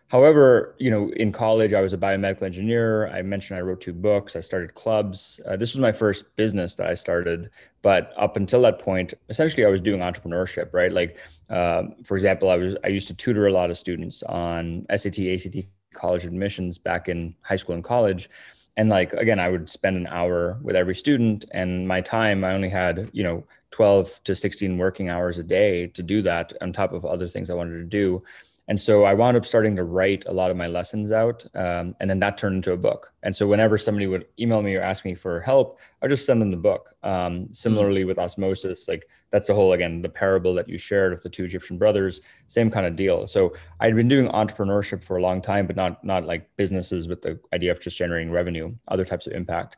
However, 0.08 0.76
you 0.78 0.90
know, 0.90 1.10
in 1.16 1.32
college, 1.32 1.72
I 1.72 1.80
was 1.80 1.92
a 1.92 1.98
biomedical 1.98 2.42
engineer. 2.42 3.08
I 3.08 3.22
mentioned 3.22 3.58
I 3.58 3.62
wrote 3.62 3.80
two 3.80 3.92
books. 3.92 4.36
I 4.36 4.40
started 4.40 4.74
clubs. 4.74 5.40
Uh, 5.44 5.56
this 5.56 5.74
was 5.74 5.80
my 5.80 5.90
first 5.90 6.36
business 6.36 6.76
that 6.76 6.86
I 6.86 6.94
started. 6.94 7.50
But 7.82 8.12
up 8.16 8.36
until 8.36 8.62
that 8.62 8.78
point, 8.78 9.14
essentially, 9.28 9.66
I 9.66 9.68
was 9.68 9.80
doing 9.80 10.00
entrepreneurship, 10.00 10.72
right? 10.72 10.92
Like, 10.92 11.18
um, 11.50 11.96
for 12.04 12.16
example, 12.16 12.50
I 12.50 12.56
was 12.56 12.76
I 12.84 12.88
used 12.88 13.08
to 13.08 13.14
tutor 13.14 13.48
a 13.48 13.52
lot 13.52 13.70
of 13.70 13.78
students 13.78 14.22
on 14.22 14.86
SAT, 14.94 15.18
ACT, 15.18 15.66
college 15.96 16.24
admissions 16.24 16.78
back 16.78 17.08
in 17.08 17.34
high 17.40 17.56
school 17.56 17.74
and 17.74 17.82
college 17.82 18.28
and 18.76 18.88
like 18.88 19.12
again 19.14 19.40
i 19.40 19.48
would 19.48 19.68
spend 19.68 19.96
an 19.96 20.06
hour 20.08 20.58
with 20.62 20.76
every 20.76 20.94
student 20.94 21.44
and 21.52 21.88
my 21.88 22.00
time 22.00 22.44
i 22.44 22.52
only 22.52 22.68
had 22.68 23.10
you 23.12 23.22
know 23.22 23.42
12 23.70 24.22
to 24.24 24.34
16 24.34 24.78
working 24.78 25.08
hours 25.08 25.38
a 25.38 25.42
day 25.42 25.86
to 25.88 26.02
do 26.02 26.22
that 26.22 26.52
on 26.60 26.72
top 26.72 26.92
of 26.92 27.04
other 27.04 27.28
things 27.28 27.50
i 27.50 27.54
wanted 27.54 27.78
to 27.78 27.84
do 27.84 28.22
and 28.68 28.80
so 28.80 29.04
I 29.04 29.14
wound 29.14 29.36
up 29.36 29.46
starting 29.46 29.76
to 29.76 29.84
write 29.84 30.24
a 30.26 30.32
lot 30.32 30.50
of 30.50 30.56
my 30.56 30.66
lessons 30.66 31.12
out. 31.12 31.46
Um, 31.54 31.94
and 32.00 32.10
then 32.10 32.18
that 32.18 32.36
turned 32.36 32.56
into 32.56 32.72
a 32.72 32.76
book. 32.76 33.12
And 33.22 33.34
so 33.34 33.46
whenever 33.46 33.78
somebody 33.78 34.08
would 34.08 34.26
email 34.40 34.60
me 34.60 34.74
or 34.74 34.82
ask 34.82 35.04
me 35.04 35.14
for 35.14 35.40
help, 35.40 35.78
I 36.02 36.08
just 36.08 36.26
send 36.26 36.42
them 36.42 36.50
the 36.50 36.56
book. 36.56 36.94
Um, 37.04 37.48
similarly 37.52 38.02
mm 38.02 38.06
with 38.06 38.18
osmosis, 38.18 38.88
like 38.88 39.08
that's 39.30 39.46
the 39.46 39.54
whole, 39.54 39.72
again, 39.72 40.02
the 40.02 40.08
parable 40.08 40.54
that 40.54 40.68
you 40.68 40.78
shared 40.78 41.12
of 41.12 41.22
the 41.22 41.28
two 41.28 41.44
Egyptian 41.44 41.78
brothers, 41.78 42.20
same 42.48 42.70
kind 42.70 42.86
of 42.86 42.94
deal. 42.96 43.26
So 43.26 43.54
I'd 43.80 43.96
been 43.96 44.08
doing 44.08 44.28
entrepreneurship 44.28 45.02
for 45.02 45.16
a 45.16 45.22
long 45.22 45.40
time, 45.40 45.66
but 45.66 45.76
not, 45.76 46.04
not 46.04 46.24
like 46.24 46.48
businesses 46.56 47.08
with 47.08 47.22
the 47.22 47.38
idea 47.52 47.70
of 47.70 47.80
just 47.80 47.96
generating 47.96 48.32
revenue, 48.32 48.70
other 48.88 49.04
types 49.04 49.26
of 49.26 49.32
impact. 49.32 49.76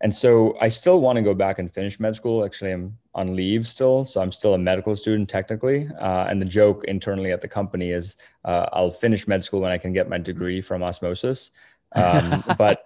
And 0.00 0.14
so 0.14 0.56
I 0.60 0.68
still 0.68 1.00
want 1.00 1.16
to 1.16 1.22
go 1.22 1.34
back 1.34 1.58
and 1.58 1.72
finish 1.72 2.00
med 2.00 2.16
school. 2.16 2.44
Actually, 2.44 2.72
I'm 2.72 2.98
on 3.14 3.36
leave 3.36 3.68
still, 3.68 4.04
so 4.04 4.20
I'm 4.20 4.32
still 4.32 4.54
a 4.54 4.58
medical 4.58 4.96
student 4.96 5.28
technically. 5.28 5.88
Uh, 6.00 6.26
and 6.28 6.40
the 6.40 6.46
joke 6.46 6.84
internally 6.84 7.32
at 7.32 7.40
the 7.40 7.48
company 7.48 7.90
is 7.90 8.16
uh, 8.44 8.66
I'll 8.72 8.90
finish 8.90 9.28
med 9.28 9.44
school 9.44 9.60
when 9.60 9.72
I 9.72 9.78
can 9.78 9.92
get 9.92 10.08
my 10.08 10.18
degree 10.18 10.60
from 10.60 10.82
osmosis. 10.82 11.50
Um, 11.94 12.42
but 12.58 12.84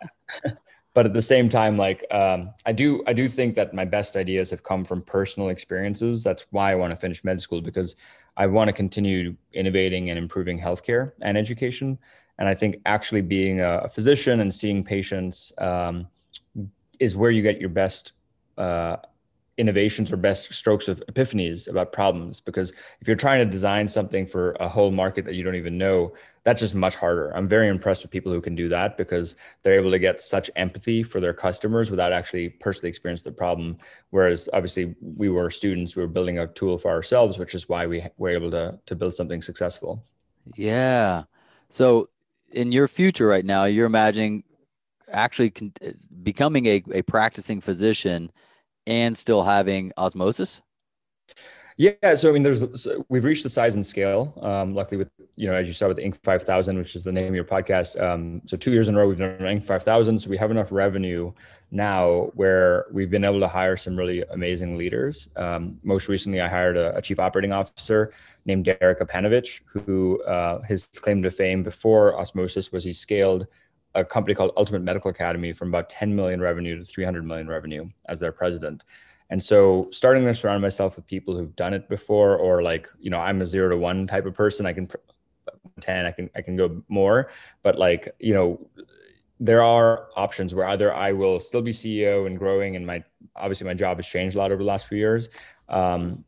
but 0.95 1.07
at 1.07 1.13
the 1.13 1.23
same 1.23 1.49
time, 1.49 1.77
like 1.77 2.05
um, 2.11 2.51
I 2.65 2.73
do 2.73 3.03
I 3.07 3.13
do 3.13 3.29
think 3.29 3.55
that 3.55 3.75
my 3.75 3.85
best 3.85 4.17
ideas 4.17 4.51
have 4.51 4.63
come 4.63 4.85
from 4.85 5.03
personal 5.03 5.51
experiences. 5.51 6.23
That's 6.23 6.47
why 6.51 6.73
I 6.73 6.75
want 6.75 6.91
to 6.91 6.97
finish 6.97 7.23
med 7.23 7.41
school 7.41 7.61
because 7.61 7.95
I 8.37 8.47
want 8.47 8.69
to 8.69 8.73
continue 8.73 9.37
innovating 9.53 10.11
and 10.11 10.19
improving 10.19 10.59
healthcare 10.59 11.13
and 11.23 11.39
education. 11.39 11.99
And 12.39 12.49
I 12.49 12.55
think 12.55 12.77
actually 12.85 13.23
being 13.23 13.61
a, 13.61 13.89
physician 13.89 14.41
and 14.41 14.55
seeing 14.55 14.83
patients. 14.85 15.53
Um, 15.59 16.09
is 16.99 17.17
where 17.17 17.31
you 17.31 17.43
get 17.43 17.61
your 17.61 17.69
best 17.69 18.13
uh, 18.59 18.97
innovations 19.59 20.13
or 20.13 20.17
best 20.17 20.53
strokes 20.53 20.89
of 20.89 21.03
epiphanies 21.11 21.69
about 21.69 21.93
problems. 21.93 22.41
Because 22.41 22.73
if 23.01 23.09
you're 23.09 23.17
trying 23.17 23.39
to 23.39 23.51
design 23.51 23.89
something 23.89 24.27
for 24.27 24.53
a 24.61 24.69
whole 24.69 24.91
market 24.91 25.25
that 25.25 25.35
you 25.35 25.43
don't 25.43 25.55
even 25.55 25.79
know, 25.79 26.13
that's 26.45 26.61
just 26.61 26.75
much 26.75 26.95
harder. 26.95 27.35
I'm 27.37 27.49
very 27.49 27.69
impressed 27.69 28.05
with 28.05 28.13
people 28.13 28.33
who 28.33 28.41
can 28.41 28.55
do 28.55 28.69
that 28.69 28.97
because 28.97 29.35
they're 29.63 29.75
able 29.75 29.91
to 29.91 29.99
get 29.99 30.21
such 30.21 30.51
empathy 30.55 31.03
for 31.03 31.21
their 31.21 31.35
customers 31.35 31.91
without 31.91 32.13
actually 32.13 32.51
personally 32.51 32.89
experiencing 32.89 33.33
the 33.33 33.37
problem. 33.37 33.79
Whereas 34.11 34.49
obviously 34.53 34.95
we 35.01 35.29
were 35.29 35.51
students, 35.51 35.97
we 35.97 36.03
were 36.03 36.09
building 36.09 36.39
a 36.39 36.47
tool 36.47 36.79
for 36.79 36.91
ourselves, 36.91 37.39
which 37.39 37.55
is 37.55 37.69
why 37.69 37.87
we 37.87 38.07
were 38.17 38.31
able 38.31 38.51
to 38.53 38.79
to 38.87 38.95
build 38.95 39.15
something 39.15 39.43
successful. 39.43 40.05
Yeah. 40.55 41.25
So 41.69 42.11
in 42.53 42.71
your 42.71 42.87
future 42.87 43.27
right 43.27 43.45
now, 43.45 43.65
you're 43.65 43.87
imagining 43.87 44.45
actually 45.11 45.51
con- 45.51 45.73
becoming 46.23 46.67
a, 46.67 46.83
a 46.93 47.03
practicing 47.03 47.61
physician 47.61 48.31
and 48.87 49.17
still 49.17 49.43
having 49.43 49.93
osmosis? 49.97 50.63
Yeah, 51.79 52.15
so 52.15 52.31
I 52.31 52.33
mean, 52.33 52.43
there's 52.43 52.65
so 52.81 53.05
we've 53.11 53.25
reached 53.25 53.43
the 53.43 53.51
size 53.51 53.75
and 53.75 53.85
scale. 53.85 54.33
Um, 54.41 54.75
luckily, 54.75 54.97
with 54.97 55.11
you 55.37 55.47
know, 55.47 55.53
as 55.53 55.69
you 55.69 55.75
saw 55.75 55.89
with 55.89 55.99
the 55.99 56.05
Inc. 56.05 56.17
5000, 56.23 56.79
which 56.79 56.97
is 56.97 57.05
the 57.05 57.13
name 57.13 57.29
of 57.29 57.35
your 57.35 57.45
podcast. 57.45 58.01
Um, 58.01 58.41
so 58.47 58.57
two 58.57 58.73
years 58.73 58.89
in 58.89 58.95
a 58.95 58.99
row, 58.99 59.07
we've 59.07 59.19
done 59.19 59.39
Inc. 59.41 59.65
5000. 59.65 60.19
So 60.19 60.31
we 60.31 60.39
have 60.39 60.51
enough 60.51 60.73
revenue 60.73 61.33
now 61.71 62.31
where 62.35 62.87
we've 62.93 63.11
been 63.11 63.25
able 63.25 63.41
to 63.41 63.49
hire 63.49 63.77
some 63.77 63.95
really 63.95 64.23
amazing 64.31 64.79
leaders. 64.79 65.29
Um, 65.37 65.79
most 65.83 66.09
recently, 66.09 66.41
I 66.41 66.49
hired 66.49 66.79
a, 66.79 66.97
a, 66.97 67.03
chief 67.03 67.19
operating 67.19 67.53
officer 67.53 68.13
named 68.47 68.65
Derek 68.65 69.01
Apanovich, 69.01 69.61
who 69.67 70.23
uh, 70.23 70.63
his 70.63 70.87
claim 70.87 71.23
to 71.23 71.31
fame 71.31 71.63
before 71.63 72.19
Osmosis 72.19 72.73
was 72.73 72.85
he 72.85 72.93
scaled 72.95 73.47
a 73.97 74.05
company 74.05 74.35
called 74.35 74.53
Ultimate 74.57 74.83
Medical 74.83 75.11
Academy 75.11 75.53
from 75.53 75.69
about 75.69 75.89
10 75.89 76.15
million 76.15 76.41
revenue 76.41 76.79
to 76.79 76.85
300 76.85 77.25
million 77.25 77.49
revenue 77.49 77.89
as 78.09 78.21
their 78.21 78.31
president. 78.31 78.85
And 79.31 79.43
so 79.43 79.89
starting 79.91 80.25
to 80.25 80.35
surround 80.35 80.63
myself 80.63 80.95
with 80.95 81.07
people 81.07 81.37
who've 81.37 81.57
done 81.57 81.75
it 81.75 81.89
before, 81.89 82.37
or 82.37 82.63
like, 82.63 82.89
you 83.01 83.11
know, 83.11 83.19
I'm 83.19 83.41
a 83.41 83.47
zero 83.47 83.71
to 83.71 83.77
one 83.77 84.07
type 84.07 84.27
of 84.27 84.35
person. 84.35 84.67
I 84.67 84.73
can 84.73 84.89
10, 85.81 86.07
I 86.07 86.11
can, 86.13 86.31
I 86.37 86.43
can 86.43 86.57
go 86.57 86.83
more, 86.89 87.31
but 87.63 87.79
like, 87.79 88.15
you 88.21 88.35
know, 88.35 88.69
there 89.41 89.63
are 89.63 90.09
options 90.15 90.55
where 90.55 90.67
either 90.67 90.95
I 90.95 91.13
will 91.13 91.41
still 91.41 91.63
be 91.63 91.73
CEO 91.73 92.27
and 92.27 92.39
growing 92.39 92.77
and 92.77 92.87
my, 92.87 93.03
obviously 93.35 93.67
my 93.67 93.75
job 93.75 93.99
has 93.99 94.07
changed 94.07 94.37
a 94.37 94.39
lot 94.39 94.53
over 94.53 94.63
the 94.63 94.69
last 94.69 94.87
few 94.87 94.99
years. 94.99 95.29
Um, 95.69 96.25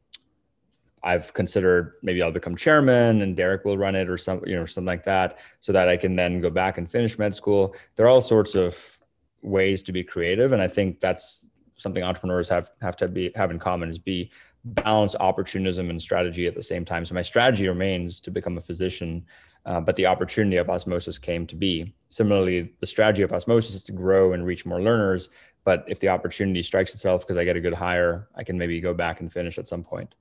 I've 1.02 1.32
considered 1.34 1.94
maybe 2.02 2.22
I'll 2.22 2.30
become 2.30 2.56
chairman 2.56 3.22
and 3.22 3.36
Derek 3.36 3.64
will 3.64 3.78
run 3.78 3.94
it 3.94 4.08
or 4.08 4.18
some, 4.18 4.42
you 4.46 4.56
know, 4.56 4.66
something 4.66 4.86
like 4.86 5.04
that, 5.04 5.38
so 5.60 5.72
that 5.72 5.88
I 5.88 5.96
can 5.96 6.16
then 6.16 6.40
go 6.40 6.50
back 6.50 6.78
and 6.78 6.90
finish 6.90 7.18
med 7.18 7.34
school. 7.34 7.74
There 7.96 8.06
are 8.06 8.08
all 8.08 8.20
sorts 8.20 8.54
of 8.54 8.98
ways 9.42 9.82
to 9.84 9.92
be 9.92 10.02
creative, 10.02 10.52
and 10.52 10.62
I 10.62 10.68
think 10.68 11.00
that's 11.00 11.48
something 11.76 12.02
entrepreneurs 12.02 12.48
have 12.48 12.70
have 12.82 12.96
to 12.96 13.08
be 13.08 13.30
have 13.36 13.50
in 13.50 13.58
common 13.58 13.90
is 13.90 13.98
be 13.98 14.30
balance 14.64 15.14
opportunism 15.18 15.90
and 15.90 16.02
strategy 16.02 16.46
at 16.46 16.54
the 16.54 16.62
same 16.62 16.84
time. 16.84 17.04
So 17.04 17.14
my 17.14 17.22
strategy 17.22 17.68
remains 17.68 18.20
to 18.20 18.30
become 18.30 18.58
a 18.58 18.60
physician, 18.60 19.24
uh, 19.64 19.80
but 19.80 19.96
the 19.96 20.06
opportunity 20.06 20.56
of 20.56 20.68
osmosis 20.68 21.18
came 21.18 21.46
to 21.46 21.56
be. 21.56 21.94
Similarly, 22.08 22.74
the 22.80 22.86
strategy 22.86 23.22
of 23.22 23.32
osmosis 23.32 23.76
is 23.76 23.84
to 23.84 23.92
grow 23.92 24.32
and 24.32 24.44
reach 24.44 24.66
more 24.66 24.82
learners. 24.82 25.28
But 25.64 25.84
if 25.86 26.00
the 26.00 26.08
opportunity 26.08 26.62
strikes 26.62 26.94
itself 26.94 27.22
because 27.22 27.36
I 27.36 27.44
get 27.44 27.56
a 27.56 27.60
good 27.60 27.74
hire, 27.74 28.28
I 28.34 28.42
can 28.42 28.58
maybe 28.58 28.80
go 28.80 28.94
back 28.94 29.20
and 29.20 29.32
finish 29.32 29.58
at 29.58 29.68
some 29.68 29.84
point. 29.84 30.14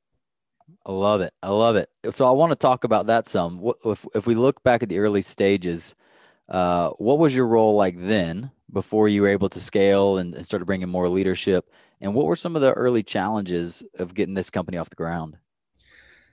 I 0.85 0.91
love 0.91 1.21
it. 1.21 1.33
I 1.43 1.49
love 1.49 1.75
it. 1.75 1.89
So 2.11 2.25
I 2.25 2.31
want 2.31 2.51
to 2.51 2.57
talk 2.57 2.83
about 2.83 3.07
that 3.07 3.27
some. 3.27 3.71
If 3.85 4.05
if 4.15 4.27
we 4.27 4.35
look 4.35 4.63
back 4.63 4.83
at 4.83 4.89
the 4.89 4.99
early 4.99 5.21
stages, 5.21 5.95
uh, 6.49 6.91
what 6.91 7.19
was 7.19 7.35
your 7.35 7.47
role 7.47 7.75
like 7.75 7.95
then 7.97 8.51
before 8.71 9.07
you 9.07 9.21
were 9.21 9.27
able 9.27 9.49
to 9.49 9.59
scale 9.59 10.17
and, 10.17 10.33
and 10.33 10.45
started 10.45 10.65
bringing 10.65 10.89
more 10.89 11.09
leadership? 11.09 11.69
And 11.99 12.13
what 12.13 12.25
were 12.25 12.35
some 12.35 12.55
of 12.55 12.61
the 12.61 12.73
early 12.73 13.03
challenges 13.03 13.83
of 13.97 14.13
getting 14.13 14.35
this 14.35 14.49
company 14.49 14.77
off 14.77 14.89
the 14.89 14.95
ground? 14.95 15.37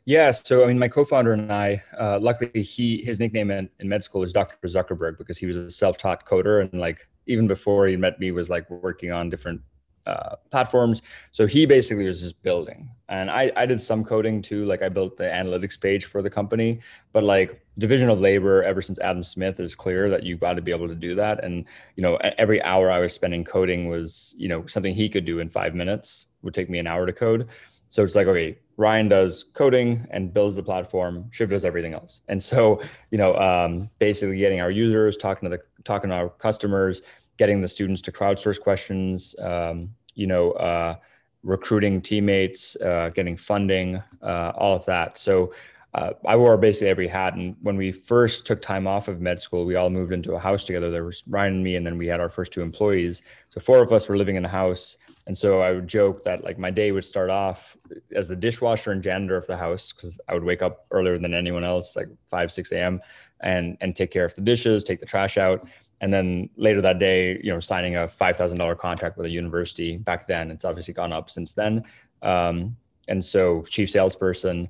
Yeah, 0.07 0.33
so 0.33 0.65
I 0.65 0.67
mean, 0.67 0.79
my 0.79 0.89
co-founder 0.89 1.33
and 1.33 1.51
I, 1.51 1.83
uh, 1.99 2.19
luckily, 2.21 2.63
he 2.63 3.03
his 3.03 3.19
nickname 3.19 3.51
in, 3.51 3.71
in 3.81 3.89
med 3.89 4.05
school 4.05 4.23
is 4.23 4.33
Dr. 4.33 4.69
Zuckerberg 4.69 5.17
because 5.17 5.39
he 5.39 5.47
was 5.47 5.57
a 5.57 5.71
self-taught 5.71 6.27
coder, 6.27 6.61
and 6.61 6.79
like 6.79 7.09
even 7.27 7.47
before 7.47 7.87
he 7.87 7.97
met 7.97 8.21
me, 8.21 8.31
was 8.31 8.51
like 8.51 8.69
working 8.69 9.11
on 9.13 9.31
different 9.31 9.63
uh, 10.07 10.37
platforms. 10.51 11.03
So 11.31 11.47
he 11.47 11.67
basically 11.67 12.07
was 12.07 12.21
just 12.21 12.43
building. 12.43 12.91
And 13.09 13.31
I, 13.31 13.51
I 13.57 13.67
did 13.67 13.81
some 13.81 14.05
coding 14.05 14.43
too. 14.43 14.65
Like 14.65 14.83
I 14.83 14.89
built 14.89 15.17
the 15.17 15.25
analytics 15.25 15.81
page 15.81 16.07
for 16.07 16.23
the 16.23 16.31
company, 16.31 16.81
but 17.13 17.23
like 17.23 17.65
division 17.79 18.09
of 18.09 18.21
labor 18.21 18.63
ever 18.63 18.83
since 18.83 18.99
Adam 18.99 19.25
Smith 19.25 19.61
is 19.61 19.75
clear 19.75 20.11
that 20.11 20.23
you've 20.23 20.41
got 20.41 20.55
to 20.55 20.63
be 20.63 20.71
able 20.71 20.89
to 20.89 20.95
do 20.95 21.15
that. 21.15 21.45
And, 21.45 21.65
you 21.97 22.03
know, 22.03 22.17
every 22.39 22.63
hour 22.63 22.91
I 22.91 23.01
was 23.01 23.13
spending 23.13 23.45
coding 23.45 23.89
was, 23.89 24.35
you 24.37 24.49
know, 24.49 24.67
something 24.67 24.95
he 24.95 25.09
could 25.09 25.25
do 25.25 25.39
in 25.39 25.51
five 25.51 25.75
minutes 25.75 26.29
would 26.43 26.55
take 26.55 26.71
me 26.71 26.79
an 26.79 26.87
hour 26.87 27.07
to 27.07 27.13
code. 27.13 27.49
So 27.89 28.03
it's 28.03 28.17
like, 28.17 28.27
okay, 28.27 28.59
Ryan 28.77 29.09
does 29.09 29.45
coding 29.53 30.07
and 30.11 30.35
builds 30.35 30.57
the 30.57 30.63
platform. 30.63 31.29
Shiv 31.31 31.51
does 31.51 31.65
everything 31.65 31.95
else. 31.95 32.23
And 32.29 32.43
so, 32.43 32.83
you 33.11 33.19
know, 33.19 33.37
um, 33.37 33.89
basically 33.99 34.39
getting 34.39 34.61
our 34.61 34.71
users, 34.71 35.17
talking 35.17 35.49
to 35.49 35.57
the 35.57 35.63
talking 35.85 36.11
to 36.11 36.17
our 36.17 36.29
customers, 36.31 37.03
getting 37.37 37.61
the 37.61 37.69
students 37.69 38.01
to 38.03 38.13
crowdsource 38.13 38.61
questions, 38.61 39.35
um, 39.41 39.91
you 40.15 40.27
know, 40.27 40.53
uh, 40.53 40.97
recruiting 41.43 42.01
teammates, 42.01 42.77
uh, 42.77 43.11
getting 43.15 43.37
funding, 43.37 44.03
uh, 44.23 44.53
all 44.57 44.75
of 44.75 44.85
that. 44.87 45.19
So 45.19 45.53
uh, 45.95 46.11
I 46.25 46.37
wore 46.37 46.57
basically 46.57 46.89
every 46.89 47.07
hat. 47.07 47.35
And 47.35 47.55
when 47.63 47.77
we 47.77 47.93
first 47.93 48.47
took 48.47 48.61
time 48.61 48.87
off 48.87 49.07
of 49.07 49.21
med 49.21 49.39
school, 49.39 49.65
we 49.65 49.77
all 49.77 49.91
moved 49.91 50.13
into 50.13 50.33
a 50.35 50.39
house 50.39 50.65
together. 50.65 50.91
There 50.91 51.05
was 51.05 51.23
Ryan 51.29 51.55
and 51.55 51.65
me, 51.65 51.77
and 51.77 51.87
then 51.87 51.99
we 51.99 52.09
had 52.09 52.21
our 52.21 52.31
first 52.31 52.53
two 52.53 52.63
employees. 52.63 53.23
So 53.51 53.61
four 53.61 53.81
of 53.81 53.93
us 53.93 54.09
were 54.09 54.17
living 54.17 54.35
in 54.35 54.45
a 54.45 54.49
house. 54.49 54.99
And 55.27 55.39
so 55.39 55.61
I 55.61 55.73
would 55.73 55.87
joke 55.87 56.25
that 56.25 56.43
like 56.43 56.59
my 56.59 56.71
day 56.71 56.91
would 56.91 57.05
start 57.05 57.31
off 57.31 57.77
as 58.13 58.29
the 58.29 58.37
dishwasher 58.37 58.91
and 58.91 59.03
janitor 59.03 59.37
of 59.37 59.47
the 59.47 59.57
house 59.57 59.93
because 59.93 60.19
I 60.29 60.35
would 60.35 60.45
wake 60.45 60.63
up 60.63 60.87
earlier 60.91 61.19
than 61.19 61.33
anyone 61.33 61.65
else, 61.65 61.95
like 61.97 62.09
5, 62.29 62.53
6 62.53 62.73
a.m. 62.73 63.01
and 63.41 63.77
and 63.81 63.95
take 63.95 64.11
care 64.11 64.25
of 64.25 64.35
the 64.35 64.43
dishes, 64.43 64.85
take 64.85 65.01
the 65.01 65.07
trash 65.07 65.39
out. 65.39 65.67
And 66.01 66.13
then 66.13 66.51
later 66.57 66.81
that 66.83 66.99
day, 66.99 67.41
you 67.43 67.53
know, 67.53 67.61
signing 67.61 67.97
a 67.97 68.07
$5,000 68.09 68.79
contract 68.79 69.17
with 69.17 69.27
a 69.27 69.31
university 69.31 69.97
back 69.97 70.27
then, 70.27 70.51
it's 70.51 70.65
obviously 70.65 70.95
gone 70.95 71.13
up 71.13 71.31
since 71.31 71.55
then. 71.55 71.85
Um, 72.23 72.77
and 73.09 73.25
so 73.25 73.63
chief 73.63 73.91
salesperson. 73.91 74.69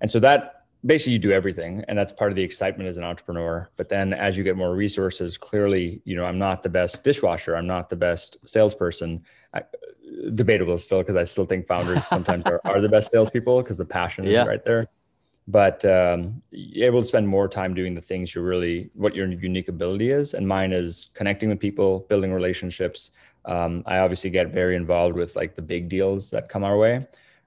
And 0.00 0.10
so 0.10 0.20
that 0.20 0.56
basically 0.84 1.14
you 1.14 1.18
do 1.18 1.32
everything 1.32 1.84
and 1.88 1.98
that's 1.98 2.12
part 2.12 2.30
of 2.30 2.36
the 2.36 2.42
excitement 2.42 2.88
as 2.88 2.96
an 2.96 3.02
entrepreneur 3.02 3.68
but 3.76 3.88
then 3.88 4.12
as 4.12 4.36
you 4.36 4.44
get 4.44 4.56
more 4.56 4.74
resources 4.74 5.36
clearly 5.36 6.00
you 6.04 6.14
know 6.14 6.24
i'm 6.24 6.38
not 6.38 6.62
the 6.62 6.68
best 6.68 7.02
dishwasher 7.02 7.56
i'm 7.56 7.66
not 7.66 7.88
the 7.88 7.96
best 7.96 8.36
salesperson 8.46 9.22
I, 9.54 9.62
debatable 10.34 10.78
still 10.78 10.98
because 10.98 11.16
i 11.16 11.24
still 11.24 11.46
think 11.46 11.66
founders 11.66 12.06
sometimes 12.06 12.44
are, 12.44 12.60
are 12.64 12.80
the 12.80 12.88
best 12.88 13.10
salespeople 13.10 13.62
because 13.62 13.78
the 13.78 13.84
passion 13.84 14.26
is 14.26 14.32
yeah. 14.32 14.44
right 14.44 14.64
there 14.64 14.86
but 15.48 15.84
um, 15.84 16.42
you're 16.50 16.86
able 16.86 17.00
to 17.00 17.06
spend 17.06 17.28
more 17.28 17.48
time 17.48 17.74
doing 17.74 17.94
the 17.94 18.00
things 18.00 18.34
you're 18.34 18.44
really 18.44 18.90
what 18.94 19.14
your 19.14 19.28
unique 19.28 19.68
ability 19.68 20.10
is 20.10 20.34
and 20.34 20.46
mine 20.46 20.72
is 20.72 21.10
connecting 21.14 21.48
with 21.48 21.60
people 21.60 22.00
building 22.08 22.32
relationships 22.32 23.12
um, 23.44 23.82
i 23.86 23.98
obviously 23.98 24.30
get 24.30 24.48
very 24.48 24.76
involved 24.76 25.14
with 25.14 25.36
like 25.36 25.54
the 25.54 25.62
big 25.62 25.88
deals 25.88 26.30
that 26.30 26.48
come 26.48 26.64
our 26.64 26.76
way 26.76 27.06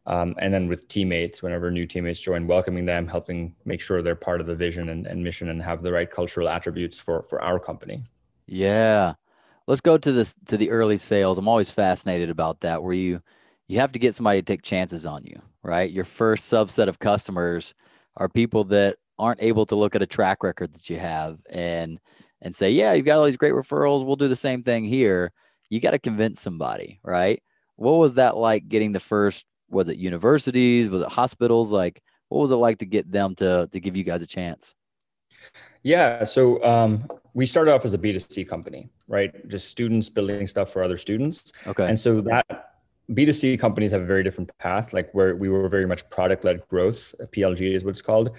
um, 0.09 0.33
and 0.39 0.51
then 0.51 0.67
with 0.67 0.87
teammates, 0.87 1.43
whenever 1.43 1.69
new 1.69 1.85
teammates 1.85 2.19
join, 2.19 2.47
welcoming 2.47 2.83
them, 2.83 3.07
helping 3.07 3.55
make 3.65 3.79
sure 3.79 4.01
they're 4.01 4.15
part 4.15 4.41
of 4.41 4.47
the 4.47 4.55
vision 4.55 4.89
and, 4.89 5.05
and 5.05 5.23
mission 5.23 5.49
and 5.49 5.61
have 5.61 5.83
the 5.83 5.91
right 5.91 6.09
cultural 6.09 6.49
attributes 6.49 6.99
for 6.99 7.21
for 7.29 7.39
our 7.43 7.59
company. 7.59 8.03
Yeah, 8.47 9.13
let's 9.67 9.81
go 9.81 9.99
to 9.99 10.11
this 10.11 10.35
to 10.47 10.57
the 10.57 10.71
early 10.71 10.97
sales. 10.97 11.37
I'm 11.37 11.47
always 11.47 11.69
fascinated 11.69 12.31
about 12.31 12.61
that, 12.61 12.81
where 12.81 12.93
you 12.93 13.21
you 13.67 13.79
have 13.79 13.91
to 13.91 13.99
get 13.99 14.15
somebody 14.15 14.41
to 14.41 14.45
take 14.45 14.63
chances 14.63 15.05
on 15.05 15.23
you, 15.25 15.39
right? 15.61 15.91
Your 15.91 16.05
first 16.05 16.51
subset 16.51 16.87
of 16.87 16.97
customers 16.97 17.75
are 18.19 18.29
people 18.29 18.63
that 18.65 18.97
aren't 19.17 19.41
able 19.41 19.65
to 19.65 19.75
look 19.75 19.95
at 19.95 20.01
a 20.01 20.07
track 20.07 20.43
record 20.43 20.73
that 20.73 20.89
you 20.89 20.97
have 20.97 21.39
and 21.49 21.99
and 22.41 22.55
say, 22.55 22.71
yeah, 22.71 22.93
you've 22.93 23.05
got 23.05 23.17
all 23.17 23.25
these 23.25 23.35
great 23.35 23.53
referrals. 23.53 24.05
We'll 24.05 24.15
do 24.15 24.29
the 24.29 24.35
same 24.35 24.63
thing 24.63 24.85
here. 24.85 25.33
You 25.69 25.81
got 25.81 25.91
to 25.91 25.99
convince 25.99 26.39
somebody, 26.39 27.01
right? 27.03 27.43
What 27.75 27.93
was 27.93 28.13
that 28.13 28.37
like 28.37 28.69
getting 28.69 28.93
the 28.93 28.99
first 28.99 29.45
was 29.69 29.89
it 29.89 29.97
universities 29.97 30.89
was 30.89 31.01
it 31.01 31.09
hospitals 31.09 31.71
like 31.71 32.01
what 32.29 32.39
was 32.39 32.51
it 32.51 32.55
like 32.55 32.77
to 32.79 32.85
get 32.85 33.11
them 33.11 33.35
to 33.35 33.69
to 33.71 33.79
give 33.79 33.95
you 33.95 34.03
guys 34.03 34.21
a 34.21 34.27
chance 34.27 34.75
yeah 35.83 36.23
so 36.23 36.63
um, 36.63 37.07
we 37.33 37.45
started 37.45 37.71
off 37.71 37.85
as 37.85 37.93
a 37.93 37.97
b2c 37.97 38.47
company 38.47 38.89
right 39.07 39.47
just 39.47 39.69
students 39.69 40.09
building 40.09 40.47
stuff 40.47 40.71
for 40.71 40.83
other 40.83 40.97
students 40.97 41.51
okay 41.67 41.87
and 41.87 41.97
so 41.97 42.21
that 42.21 42.68
b2c 43.09 43.59
companies 43.59 43.91
have 43.91 44.01
a 44.01 44.05
very 44.05 44.23
different 44.23 44.55
path. 44.59 44.93
Like 44.93 45.11
where 45.13 45.35
we 45.35 45.49
were 45.49 45.67
very 45.69 45.87
much 45.87 46.09
product 46.09 46.43
led 46.43 46.67
growth 46.67 47.15
plg 47.33 47.75
is 47.75 47.83
what 47.83 47.91
it's 47.91 48.01
called. 48.01 48.31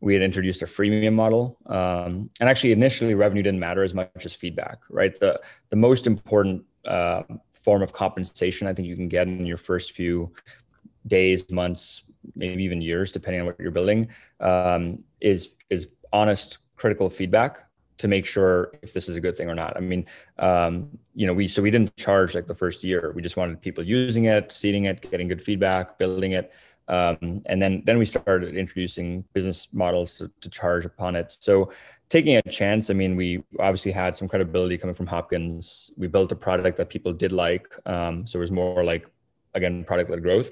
We 0.00 0.12
had 0.12 0.22
introduced 0.22 0.62
a 0.62 0.66
freemium 0.66 1.14
model 1.14 1.56
um, 1.66 2.28
and 2.38 2.48
actually 2.48 2.72
initially 2.72 3.14
revenue 3.14 3.42
didn't 3.42 3.60
matter 3.60 3.82
as 3.82 3.94
much 3.94 4.24
as 4.24 4.34
feedback 4.34 4.78
right? 4.90 5.18
The 5.18 5.40
the 5.70 5.76
most 5.76 6.06
important 6.06 6.64
uh, 6.86 7.22
form 7.64 7.82
of 7.82 7.92
compensation 7.92 8.68
i 8.68 8.72
think 8.72 8.86
you 8.86 8.94
can 8.94 9.08
get 9.08 9.26
in 9.26 9.44
your 9.44 9.56
first 9.56 9.90
few 9.90 10.32
days, 11.06 11.50
months, 11.50 12.02
maybe 12.34 12.62
even 12.64 12.80
years, 12.80 13.12
depending 13.12 13.40
on 13.40 13.46
what 13.46 13.58
you're 13.58 13.70
building, 13.70 14.08
um, 14.40 15.02
is 15.20 15.54
is 15.70 15.88
honest, 16.12 16.58
critical 16.76 17.10
feedback 17.10 17.65
to 17.98 18.08
make 18.08 18.26
sure 18.26 18.72
if 18.82 18.92
this 18.92 19.08
is 19.08 19.16
a 19.16 19.20
good 19.20 19.36
thing 19.36 19.48
or 19.48 19.54
not. 19.54 19.76
I 19.76 19.80
mean, 19.80 20.06
um, 20.38 20.98
you 21.14 21.26
know, 21.26 21.32
we 21.32 21.48
so 21.48 21.62
we 21.62 21.70
didn't 21.70 21.96
charge 21.96 22.34
like 22.34 22.46
the 22.46 22.54
first 22.54 22.84
year. 22.84 23.12
We 23.14 23.22
just 23.22 23.36
wanted 23.36 23.60
people 23.60 23.84
using 23.84 24.26
it, 24.26 24.52
seeding 24.52 24.84
it, 24.84 25.10
getting 25.10 25.28
good 25.28 25.42
feedback, 25.42 25.98
building 25.98 26.32
it, 26.32 26.52
um, 26.88 27.42
and 27.46 27.60
then 27.60 27.82
then 27.84 27.98
we 27.98 28.06
started 28.06 28.56
introducing 28.56 29.24
business 29.32 29.68
models 29.72 30.18
to, 30.18 30.30
to 30.40 30.50
charge 30.50 30.84
upon 30.84 31.16
it. 31.16 31.32
So 31.32 31.72
taking 32.08 32.36
a 32.36 32.42
chance. 32.42 32.90
I 32.90 32.94
mean, 32.94 33.16
we 33.16 33.42
obviously 33.58 33.92
had 33.92 34.14
some 34.14 34.28
credibility 34.28 34.78
coming 34.78 34.94
from 34.94 35.06
Hopkins. 35.06 35.90
We 35.96 36.06
built 36.06 36.30
a 36.32 36.36
product 36.36 36.76
that 36.76 36.88
people 36.88 37.12
did 37.12 37.32
like, 37.32 37.74
um, 37.86 38.26
so 38.26 38.38
it 38.38 38.40
was 38.40 38.52
more 38.52 38.84
like 38.84 39.06
again 39.54 39.84
product 39.84 40.10
led 40.10 40.22
growth 40.22 40.50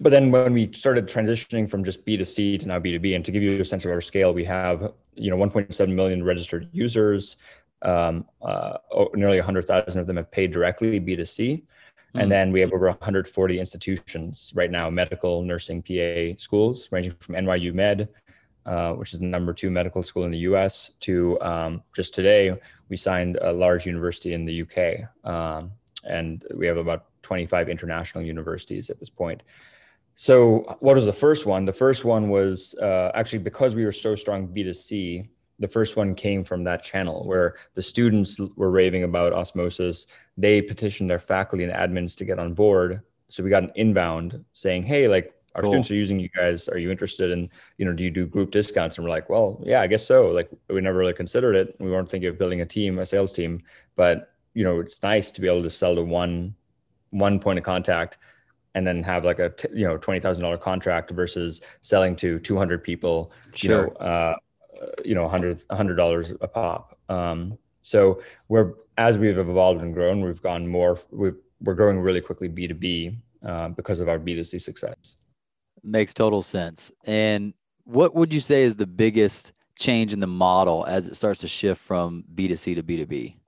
but 0.00 0.10
then 0.10 0.30
when 0.30 0.52
we 0.52 0.72
started 0.72 1.06
transitioning 1.06 1.68
from 1.68 1.84
just 1.84 2.04
B2C 2.06 2.60
to 2.60 2.66
now 2.66 2.78
B2B, 2.78 3.14
and 3.14 3.24
to 3.24 3.30
give 3.30 3.42
you 3.42 3.60
a 3.60 3.64
sense 3.64 3.84
of 3.84 3.90
our 3.90 4.00
scale, 4.00 4.32
we 4.32 4.44
have 4.44 4.92
you 5.14 5.30
know 5.30 5.36
1.7 5.36 5.94
million 5.94 6.24
registered 6.24 6.68
users. 6.72 7.36
Um, 7.82 8.26
uh, 8.42 8.76
nearly 9.14 9.38
100,000 9.38 10.00
of 10.00 10.06
them 10.06 10.16
have 10.16 10.30
paid 10.30 10.52
directly 10.52 11.00
B2C. 11.00 11.62
And 12.14 12.24
hmm. 12.24 12.28
then 12.28 12.52
we 12.52 12.60
have 12.60 12.72
over 12.72 12.86
140 12.86 13.58
institutions 13.58 14.52
right 14.54 14.70
now, 14.70 14.90
medical, 14.90 15.42
nursing, 15.42 15.82
PA 15.82 16.36
schools, 16.36 16.90
ranging 16.90 17.14
from 17.20 17.36
NYU 17.36 17.72
Med, 17.72 18.08
uh, 18.66 18.92
which 18.94 19.14
is 19.14 19.20
the 19.20 19.26
number 19.26 19.54
two 19.54 19.70
medical 19.70 20.02
school 20.02 20.24
in 20.24 20.30
the 20.30 20.38
US, 20.38 20.90
to 21.00 21.40
um, 21.40 21.82
just 21.94 22.14
today, 22.14 22.52
we 22.88 22.96
signed 22.96 23.38
a 23.40 23.52
large 23.52 23.86
university 23.86 24.34
in 24.34 24.44
the 24.44 24.62
UK. 24.62 25.08
Um, 25.24 25.72
and 26.04 26.44
we 26.54 26.66
have 26.66 26.76
about 26.76 27.06
25 27.22 27.68
international 27.68 28.24
universities 28.24 28.90
at 28.90 28.98
this 28.98 29.10
point. 29.10 29.42
So, 30.14 30.76
what 30.80 30.96
was 30.96 31.06
the 31.06 31.12
first 31.12 31.46
one? 31.46 31.64
The 31.64 31.72
first 31.72 32.04
one 32.04 32.28
was 32.28 32.74
uh, 32.74 33.10
actually 33.14 33.38
because 33.40 33.74
we 33.74 33.84
were 33.84 33.92
so 33.92 34.14
strong 34.14 34.48
B2C, 34.48 35.28
the 35.58 35.68
first 35.68 35.96
one 35.96 36.14
came 36.14 36.44
from 36.44 36.64
that 36.64 36.82
channel 36.82 37.26
where 37.26 37.56
the 37.74 37.82
students 37.82 38.38
were 38.56 38.70
raving 38.70 39.04
about 39.04 39.32
osmosis. 39.32 40.06
They 40.36 40.62
petitioned 40.62 41.10
their 41.10 41.18
faculty 41.18 41.64
and 41.64 41.72
admins 41.72 42.16
to 42.18 42.24
get 42.24 42.38
on 42.38 42.54
board. 42.54 43.02
So, 43.28 43.42
we 43.42 43.50
got 43.50 43.62
an 43.62 43.72
inbound 43.76 44.44
saying, 44.52 44.82
Hey, 44.82 45.08
like, 45.08 45.34
our 45.54 45.62
cool. 45.62 45.70
students 45.70 45.90
are 45.90 45.94
using 45.94 46.20
you 46.20 46.28
guys. 46.28 46.68
Are 46.68 46.78
you 46.78 46.90
interested 46.90 47.30
in, 47.30 47.50
you 47.76 47.84
know, 47.84 47.92
do 47.92 48.04
you 48.04 48.10
do 48.10 48.26
group 48.26 48.50
discounts? 48.50 48.98
And 48.98 49.04
we're 49.04 49.10
like, 49.10 49.28
well, 49.28 49.60
yeah, 49.64 49.80
I 49.80 49.88
guess 49.88 50.06
so. 50.06 50.28
Like, 50.28 50.48
we 50.68 50.80
never 50.80 50.98
really 50.98 51.12
considered 51.12 51.56
it. 51.56 51.74
We 51.80 51.90
weren't 51.90 52.08
thinking 52.08 52.28
of 52.28 52.38
building 52.38 52.60
a 52.60 52.66
team, 52.66 52.98
a 52.98 53.06
sales 53.06 53.32
team, 53.32 53.60
but, 53.96 54.32
you 54.54 54.62
know, 54.62 54.78
it's 54.78 55.02
nice 55.02 55.32
to 55.32 55.40
be 55.40 55.48
able 55.48 55.64
to 55.64 55.70
sell 55.70 55.96
to 55.96 56.04
one, 56.04 56.54
one 57.10 57.40
point 57.40 57.58
of 57.58 57.64
contact 57.64 58.18
and 58.74 58.86
then 58.86 59.02
have 59.02 59.24
like 59.24 59.38
a 59.38 59.50
t- 59.50 59.68
you 59.74 59.86
know 59.86 59.96
twenty 59.96 60.20
thousand 60.20 60.42
dollar 60.42 60.58
contract 60.58 61.10
versus 61.10 61.60
selling 61.80 62.16
to 62.16 62.38
two 62.38 62.56
hundred 62.56 62.82
people, 62.84 63.32
sure. 63.54 63.70
you 63.70 63.76
know, 63.76 63.88
uh, 63.94 64.34
you 65.04 65.14
know, 65.14 65.28
hundred 65.28 65.64
hundred 65.70 65.96
dollars 65.96 66.32
a 66.40 66.48
pop. 66.48 66.98
Um, 67.08 67.58
so 67.82 68.22
we're 68.48 68.74
as 68.98 69.18
we've 69.18 69.38
evolved 69.38 69.82
and 69.82 69.94
grown, 69.94 70.20
we've 70.20 70.42
gone 70.42 70.66
more. 70.66 70.98
we 71.10 71.30
are 71.66 71.74
growing 71.74 71.98
really 71.98 72.20
quickly 72.20 72.48
B 72.48 72.68
two 72.68 72.74
B 72.74 73.18
uh, 73.44 73.68
because 73.68 74.00
of 74.00 74.08
our 74.08 74.18
B 74.18 74.34
two 74.34 74.44
C 74.44 74.58
success. 74.58 75.16
Makes 75.82 76.14
total 76.14 76.42
sense. 76.42 76.92
And 77.06 77.54
what 77.84 78.14
would 78.14 78.32
you 78.32 78.40
say 78.40 78.62
is 78.62 78.76
the 78.76 78.86
biggest 78.86 79.52
change 79.78 80.12
in 80.12 80.20
the 80.20 80.26
model 80.26 80.84
as 80.86 81.08
it 81.08 81.16
starts 81.16 81.40
to 81.40 81.48
shift 81.48 81.80
from 81.80 82.24
B 82.34 82.48
two 82.48 82.56
C 82.56 82.74
to 82.74 82.82
B 82.82 82.96
two 82.96 83.06
B? 83.06 83.39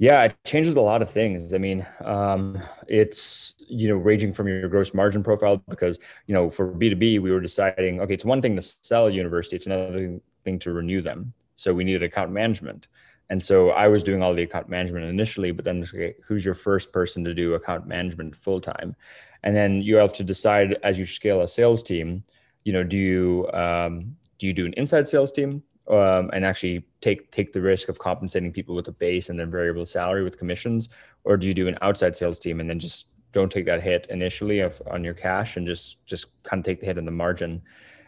Yeah, 0.00 0.22
it 0.22 0.36
changes 0.46 0.76
a 0.76 0.80
lot 0.80 1.02
of 1.02 1.10
things. 1.10 1.52
I 1.52 1.58
mean, 1.58 1.86
um, 2.02 2.58
it's 2.88 3.54
you 3.68 3.86
know 3.88 3.96
ranging 3.96 4.32
from 4.32 4.48
your 4.48 4.66
gross 4.68 4.94
margin 4.94 5.22
profile 5.22 5.58
because 5.68 5.98
you 6.26 6.32
know 6.34 6.48
for 6.48 6.68
B 6.68 6.88
two 6.88 6.96
B 6.96 7.18
we 7.18 7.30
were 7.30 7.40
deciding 7.40 8.00
okay, 8.00 8.14
it's 8.14 8.24
one 8.24 8.40
thing 8.40 8.56
to 8.56 8.62
sell 8.62 9.08
a 9.08 9.10
university, 9.10 9.56
it's 9.56 9.66
another 9.66 10.18
thing 10.42 10.58
to 10.60 10.72
renew 10.72 11.02
them. 11.02 11.34
So 11.56 11.74
we 11.74 11.84
needed 11.84 12.02
account 12.02 12.32
management, 12.32 12.88
and 13.28 13.42
so 13.42 13.72
I 13.72 13.88
was 13.88 14.02
doing 14.02 14.22
all 14.22 14.32
the 14.32 14.42
account 14.44 14.70
management 14.70 15.04
initially, 15.04 15.50
but 15.52 15.66
then 15.66 15.82
okay, 15.82 16.14
who's 16.26 16.46
your 16.46 16.54
first 16.54 16.92
person 16.94 17.22
to 17.24 17.34
do 17.34 17.52
account 17.52 17.86
management 17.86 18.34
full 18.34 18.58
time, 18.60 18.96
and 19.42 19.54
then 19.54 19.82
you 19.82 19.96
have 19.96 20.14
to 20.14 20.24
decide 20.24 20.78
as 20.82 20.98
you 20.98 21.04
scale 21.04 21.42
a 21.42 21.48
sales 21.48 21.82
team. 21.82 22.24
You 22.64 22.72
know, 22.72 22.84
do 22.84 22.96
you 22.96 23.50
um, 23.52 24.16
do 24.38 24.46
you 24.46 24.54
do 24.54 24.64
an 24.64 24.72
inside 24.78 25.08
sales 25.10 25.30
team? 25.30 25.62
Um, 25.90 26.30
and 26.32 26.44
actually 26.44 26.84
take 27.00 27.30
take 27.30 27.52
the 27.52 27.60
risk 27.60 27.88
of 27.88 27.98
compensating 27.98 28.52
people 28.52 28.74
with 28.74 28.88
a 28.88 28.92
base 28.92 29.28
and 29.28 29.38
then 29.38 29.50
variable 29.50 29.84
salary 29.84 30.22
with 30.22 30.38
commissions, 30.38 30.88
or 31.24 31.36
do 31.36 31.46
you 31.46 31.54
do 31.54 31.68
an 31.68 31.78
outside 31.82 32.16
sales 32.16 32.38
team 32.38 32.60
and 32.60 32.70
then 32.70 32.78
just 32.78 33.08
don't 33.32 33.50
take 33.50 33.66
that 33.66 33.82
hit 33.82 34.06
initially 34.10 34.60
of, 34.60 34.80
on 34.90 35.04
your 35.04 35.14
cash 35.14 35.56
and 35.56 35.66
just 35.66 36.04
just 36.06 36.42
kind 36.42 36.60
of 36.60 36.64
take 36.64 36.80
the 36.80 36.86
hit 36.86 36.98
on 36.98 37.04
the 37.04 37.10
margin? 37.10 37.60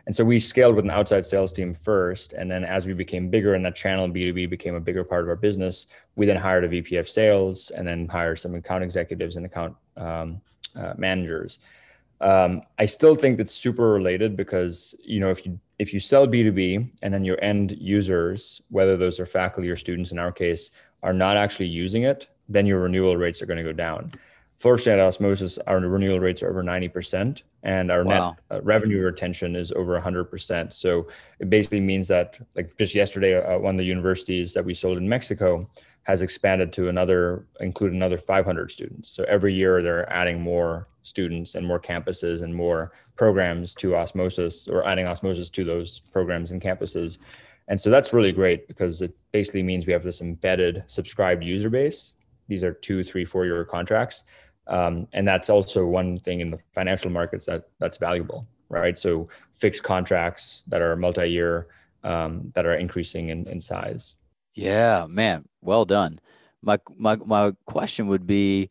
And 0.07 0.17
so 0.17 0.25
we 0.25 0.41
scaled 0.41 0.75
with 0.75 0.85
an 0.85 0.91
outside 0.91 1.25
sales 1.25 1.53
team 1.53 1.75
first, 1.75 2.33
and 2.33 2.51
then 2.51 2.65
as 2.65 2.87
we 2.87 2.93
became 2.93 3.29
bigger 3.29 3.55
and 3.55 3.65
that 3.65 3.77
channel 3.77 4.09
B 4.09 4.25
two 4.25 4.33
B 4.33 4.47
became 4.47 4.75
a 4.75 4.81
bigger 4.81 5.05
part 5.05 5.23
of 5.23 5.29
our 5.29 5.37
business, 5.37 5.87
we 6.17 6.27
then 6.27 6.37
hired 6.37 6.65
a 6.65 6.69
VP 6.69 6.97
of 6.97 7.09
sales 7.09 7.71
and 7.71 7.87
then 7.87 8.09
hired 8.09 8.39
some 8.41 8.55
account 8.55 8.83
executives 8.83 9.37
and 9.37 9.47
account 9.47 9.77
um, 9.97 10.41
uh, 10.75 10.95
managers. 10.97 11.61
Um, 12.23 12.63
I 12.79 12.87
still 12.87 13.17
think 13.17 13.37
that's 13.37 13.53
super 13.53 13.93
related 13.93 14.37
because 14.37 14.95
you 15.05 15.21
know 15.21 15.31
if 15.31 15.45
you 15.45 15.59
if 15.79 15.93
you 15.93 16.01
sell 16.01 16.27
B2B 16.29 16.91
and 17.03 17.13
then 17.13 17.25
your 17.25 17.43
end 17.43 17.73
users, 17.73 18.63
whether 18.71 18.97
those 18.97 19.19
are 19.19 19.27
faculty 19.27 19.69
or 19.69 19.77
students 19.77 20.13
in 20.13 20.19
our 20.19 20.31
case, 20.31 20.71
are 21.03 21.13
not 21.13 21.37
actually 21.37 21.67
using 21.67 22.05
it, 22.05 22.29
then 22.49 22.67
your 22.67 22.81
renewal 22.81 23.17
rates 23.17 23.43
are 23.43 23.47
going 23.47 23.57
to 23.57 23.65
go 23.65 23.73
down. 23.73 24.13
fortunately 24.59 24.93
at 24.93 25.01
osmosis 25.01 25.59
our 25.67 25.81
renewal 25.81 26.21
rates 26.21 26.41
are 26.43 26.51
over 26.51 26.63
90% 26.63 27.43
and 27.65 27.91
our 27.91 28.05
wow. 28.05 28.13
net 28.13 28.39
uh, 28.53 28.63
revenue 28.63 29.01
retention 29.01 29.57
is 29.57 29.73
over 29.73 30.01
100% 30.01 30.73
so 30.73 31.09
it 31.41 31.51
basically 31.51 31.81
means 31.81 32.07
that 32.07 32.39
like 32.55 32.77
just 32.79 32.95
yesterday 32.95 33.33
uh, 33.35 33.59
one 33.59 33.75
of 33.75 33.79
the 33.79 33.85
universities 33.85 34.55
that 34.55 34.65
we 34.65 34.73
sold 34.73 34.99
in 34.99 35.09
mexico 35.09 35.69
has 36.05 36.23
expanded 36.23 36.73
to 36.73 36.89
another 36.89 37.45
include 37.59 37.93
another 37.93 38.17
500 38.17 38.71
students 38.71 39.11
so 39.11 39.25
every 39.25 39.53
year 39.53 39.83
they're 39.83 40.11
adding 40.13 40.41
more 40.41 40.87
students 41.03 41.55
and 41.55 41.67
more 41.67 41.81
campuses 41.81 42.43
and 42.43 42.55
more 42.55 42.93
programs 43.17 43.75
to 43.77 43.97
osmosis 43.97 44.69
or 44.69 44.87
adding 44.87 45.07
osmosis 45.07 45.51
to 45.51 45.65
those 45.65 45.99
programs 45.99 46.51
and 46.51 46.61
campuses. 46.61 47.19
And 47.69 47.81
so 47.81 47.91
that's 47.91 48.13
really 48.13 48.33
great 48.33 48.69
because 48.69 49.03
it 49.03 49.15
basically 49.33 49.63
means 49.63 49.87
we 49.87 49.93
have 49.93 50.03
this 50.03 50.21
embedded 50.21 50.85
subscribed 50.87 51.45
user 51.45 51.71
base. 51.71 52.15
These 52.49 52.65
are 52.65 52.73
two 52.73 53.05
three 53.05 53.25
four 53.25 53.45
year 53.45 53.65
contracts. 53.65 54.25
Um, 54.69 55.09
and 55.13 55.27
that's 55.27 55.51
also 55.51 55.85
one 55.87 56.19
thing 56.19 56.41
in 56.41 56.51
the 56.51 56.59
financial 56.73 57.11
markets 57.11 57.47
that 57.47 57.69
that's 57.79 57.97
valuable 57.97 58.47
right? 58.73 58.99
So 58.99 59.29
fixed 59.55 59.85
contracts 59.85 60.65
that 60.67 60.81
are 60.81 60.97
multi-year 60.97 61.69
um, 62.03 62.51
that 62.55 62.67
are 62.67 62.75
increasing 62.75 63.29
in, 63.29 63.47
in 63.47 63.61
size. 63.61 64.17
Yeah 64.55 65.07
man. 65.09 65.45
Well 65.61 65.85
done. 65.85 66.19
My 66.63 66.79
my, 66.97 67.17
my 67.17 67.53
question 67.67 68.09
would 68.09 68.27
be 68.27 68.71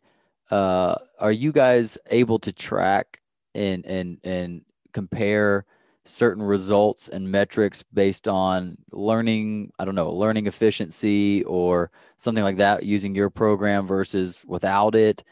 uh, 0.51 0.95
are 1.19 1.31
you 1.31 1.51
guys 1.51 1.97
able 2.09 2.39
to 2.39 2.51
track 2.51 3.21
and 3.55 3.85
and 3.85 4.19
and 4.23 4.63
compare 4.93 5.65
certain 6.05 6.43
results 6.43 7.09
and 7.09 7.29
metrics 7.29 7.83
based 7.93 8.27
on 8.27 8.75
learning 8.91 9.71
i 9.77 9.85
don't 9.85 9.93
know 9.93 10.11
learning 10.11 10.47
efficiency 10.47 11.43
or 11.43 11.91
something 12.21 12.43
like 12.43 12.57
that 12.57 12.83
using 12.83 13.15
your 13.15 13.29
program 13.31 13.87
versus 13.87 14.43
without 14.45 14.93
it? 14.93 15.23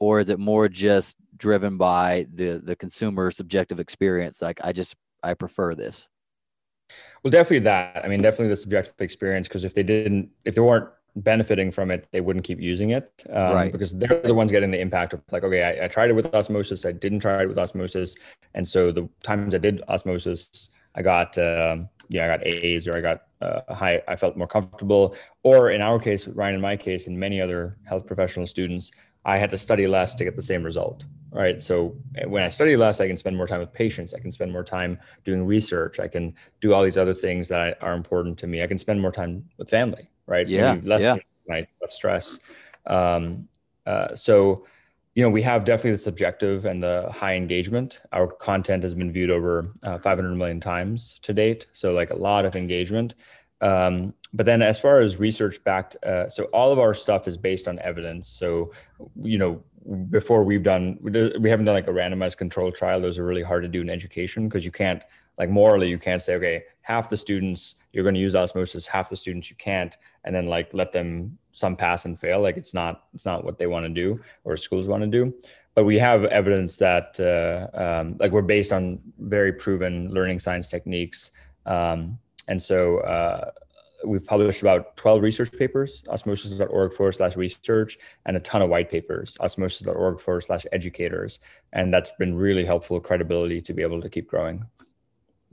Or 0.00 0.18
is 0.18 0.30
it 0.30 0.38
more 0.38 0.68
just 0.68 1.16
driven 1.36 1.76
by 1.76 2.26
the 2.34 2.60
the 2.64 2.74
consumer 2.74 3.30
subjective 3.30 3.78
experience? 3.78 4.40
Like 4.40 4.60
i 4.64 4.72
just 4.72 4.96
i 5.22 5.34
prefer 5.34 5.74
this. 5.74 6.08
Well 7.22 7.30
definitely 7.30 7.60
that. 7.60 8.02
I 8.04 8.08
mean 8.08 8.22
definitely 8.22 8.48
the 8.48 8.56
subjective 8.56 8.94
experience 9.00 9.46
because 9.46 9.64
if 9.64 9.74
they 9.74 9.82
didn't 9.82 10.30
if 10.44 10.54
they 10.54 10.62
weren't 10.62 10.88
benefiting 11.16 11.70
from 11.70 11.90
it, 11.90 12.06
they 12.12 12.20
wouldn't 12.20 12.44
keep 12.44 12.60
using 12.60 12.90
it 12.90 13.24
um, 13.30 13.54
right. 13.54 13.72
because 13.72 13.96
they're 13.96 14.20
the 14.22 14.34
ones 14.34 14.52
getting 14.52 14.70
the 14.70 14.80
impact 14.80 15.12
of 15.12 15.22
like, 15.30 15.42
okay, 15.42 15.62
I, 15.62 15.84
I, 15.84 15.88
tried 15.88 16.10
it 16.10 16.12
with 16.12 16.34
osmosis, 16.34 16.84
I 16.84 16.92
didn't 16.92 17.20
try 17.20 17.42
it 17.42 17.48
with 17.48 17.58
osmosis, 17.58 18.16
and 18.54 18.66
so 18.66 18.92
the 18.92 19.08
times 19.22 19.54
I 19.54 19.58
did 19.58 19.82
osmosis, 19.88 20.70
I 20.94 21.02
got 21.02 21.36
um, 21.38 21.88
yeah, 22.08 22.24
I 22.24 22.28
got 22.28 22.46
A's 22.46 22.88
or 22.88 22.96
I 22.96 23.00
got 23.00 23.22
uh, 23.40 23.74
high, 23.74 24.02
I 24.08 24.16
felt 24.16 24.36
more 24.36 24.46
comfortable. 24.46 25.14
Or 25.42 25.70
in 25.70 25.82
our 25.82 25.98
case, 25.98 26.26
Ryan, 26.26 26.56
in 26.56 26.60
my 26.60 26.76
case, 26.76 27.06
and 27.06 27.18
many 27.18 27.40
other 27.40 27.76
health 27.84 28.06
professional 28.06 28.46
students, 28.46 28.90
I 29.24 29.38
had 29.38 29.50
to 29.50 29.58
study 29.58 29.86
less 29.86 30.14
to 30.16 30.24
get 30.24 30.36
the 30.36 30.42
same 30.42 30.62
result. 30.62 31.04
Right. 31.30 31.60
So 31.60 31.94
eh, 32.16 32.24
when 32.24 32.42
I 32.42 32.48
study 32.48 32.76
less, 32.76 33.00
I 33.00 33.06
can 33.06 33.16
spend 33.16 33.36
more 33.36 33.46
time 33.46 33.60
with 33.60 33.72
patients. 33.72 34.14
I 34.14 34.18
can 34.18 34.32
spend 34.32 34.50
more 34.50 34.64
time 34.64 34.98
doing 35.24 35.44
research. 35.44 36.00
I 36.00 36.08
can 36.08 36.34
do 36.60 36.72
all 36.72 36.82
these 36.82 36.96
other 36.96 37.14
things 37.14 37.48
that 37.48 37.76
are 37.82 37.92
important 37.92 38.38
to 38.38 38.46
me. 38.46 38.62
I 38.62 38.66
can 38.66 38.78
spend 38.78 39.00
more 39.00 39.12
time 39.12 39.44
with 39.58 39.68
family 39.68 40.08
right? 40.28 40.46
Yeah. 40.46 40.74
Maybe 40.74 40.86
less 40.86 41.02
yeah. 41.02 41.16
night, 41.48 41.68
less 41.80 41.94
stress. 41.94 42.38
Um, 42.86 43.48
uh, 43.86 44.14
so, 44.14 44.66
you 45.14 45.24
know, 45.24 45.30
we 45.30 45.42
have 45.42 45.64
definitely 45.64 45.92
the 45.92 45.98
subjective 45.98 46.66
and 46.66 46.80
the 46.80 47.10
high 47.10 47.34
engagement. 47.34 48.00
Our 48.12 48.28
content 48.28 48.84
has 48.84 48.94
been 48.94 49.10
viewed 49.10 49.30
over 49.30 49.72
uh, 49.82 49.98
500 49.98 50.36
million 50.36 50.60
times 50.60 51.18
to 51.22 51.32
date. 51.32 51.66
So, 51.72 51.92
like 51.92 52.10
a 52.10 52.14
lot 52.14 52.44
of 52.44 52.54
engagement. 52.54 53.16
Um, 53.60 54.14
but 54.32 54.46
then, 54.46 54.62
as 54.62 54.78
far 54.78 55.00
as 55.00 55.16
research 55.16 55.64
backed, 55.64 55.96
uh, 56.04 56.28
so 56.28 56.44
all 56.44 56.70
of 56.70 56.78
our 56.78 56.94
stuff 56.94 57.26
is 57.26 57.36
based 57.36 57.66
on 57.66 57.80
evidence. 57.80 58.28
So, 58.28 58.72
you 59.20 59.38
know, 59.38 59.64
before 60.10 60.44
we've 60.44 60.62
done, 60.62 60.98
we 61.00 61.50
haven't 61.50 61.64
done 61.64 61.74
like 61.74 61.88
a 61.88 61.92
randomized 61.92 62.36
control 62.36 62.70
trial. 62.70 63.00
Those 63.00 63.18
are 63.18 63.24
really 63.24 63.42
hard 63.42 63.62
to 63.62 63.68
do 63.68 63.80
in 63.80 63.90
education 63.90 64.48
because 64.48 64.64
you 64.64 64.72
can't 64.72 65.02
like 65.38 65.48
morally 65.48 65.88
you 65.88 65.98
can't 65.98 66.20
say 66.20 66.34
okay 66.34 66.64
half 66.82 67.08
the 67.08 67.16
students 67.16 67.76
you're 67.92 68.02
going 68.02 68.14
to 68.14 68.20
use 68.20 68.36
osmosis 68.36 68.86
half 68.86 69.08
the 69.08 69.16
students 69.16 69.48
you 69.48 69.56
can't 69.56 69.96
and 70.24 70.34
then 70.34 70.46
like 70.46 70.74
let 70.74 70.92
them 70.92 71.38
some 71.52 71.76
pass 71.76 72.04
and 72.04 72.18
fail 72.18 72.40
like 72.40 72.56
it's 72.56 72.74
not 72.74 73.04
it's 73.14 73.24
not 73.24 73.44
what 73.44 73.58
they 73.58 73.66
want 73.66 73.84
to 73.84 73.88
do 73.88 74.20
or 74.44 74.56
schools 74.56 74.88
want 74.88 75.02
to 75.02 75.06
do 75.06 75.32
but 75.74 75.84
we 75.84 75.98
have 75.98 76.24
evidence 76.24 76.76
that 76.76 77.18
uh, 77.20 77.68
um, 77.80 78.16
like 78.18 78.32
we're 78.32 78.42
based 78.42 78.72
on 78.72 78.98
very 79.20 79.52
proven 79.52 80.12
learning 80.12 80.38
science 80.38 80.68
techniques 80.68 81.30
um, 81.66 82.18
and 82.48 82.60
so 82.60 82.98
uh, 82.98 83.50
we've 84.04 84.24
published 84.24 84.62
about 84.62 84.96
12 84.96 85.22
research 85.22 85.52
papers 85.52 86.04
osmosis.org 86.08 86.92
forward 86.92 87.12
slash 87.12 87.36
research 87.36 87.98
and 88.26 88.36
a 88.36 88.40
ton 88.40 88.62
of 88.62 88.68
white 88.68 88.90
papers 88.90 89.36
osmosis.org 89.40 90.20
forward 90.20 90.40
slash 90.42 90.64
educators 90.72 91.40
and 91.72 91.92
that's 91.92 92.12
been 92.18 92.34
really 92.34 92.64
helpful 92.64 93.00
credibility 93.00 93.60
to 93.60 93.72
be 93.72 93.82
able 93.82 94.00
to 94.00 94.08
keep 94.08 94.28
growing 94.28 94.64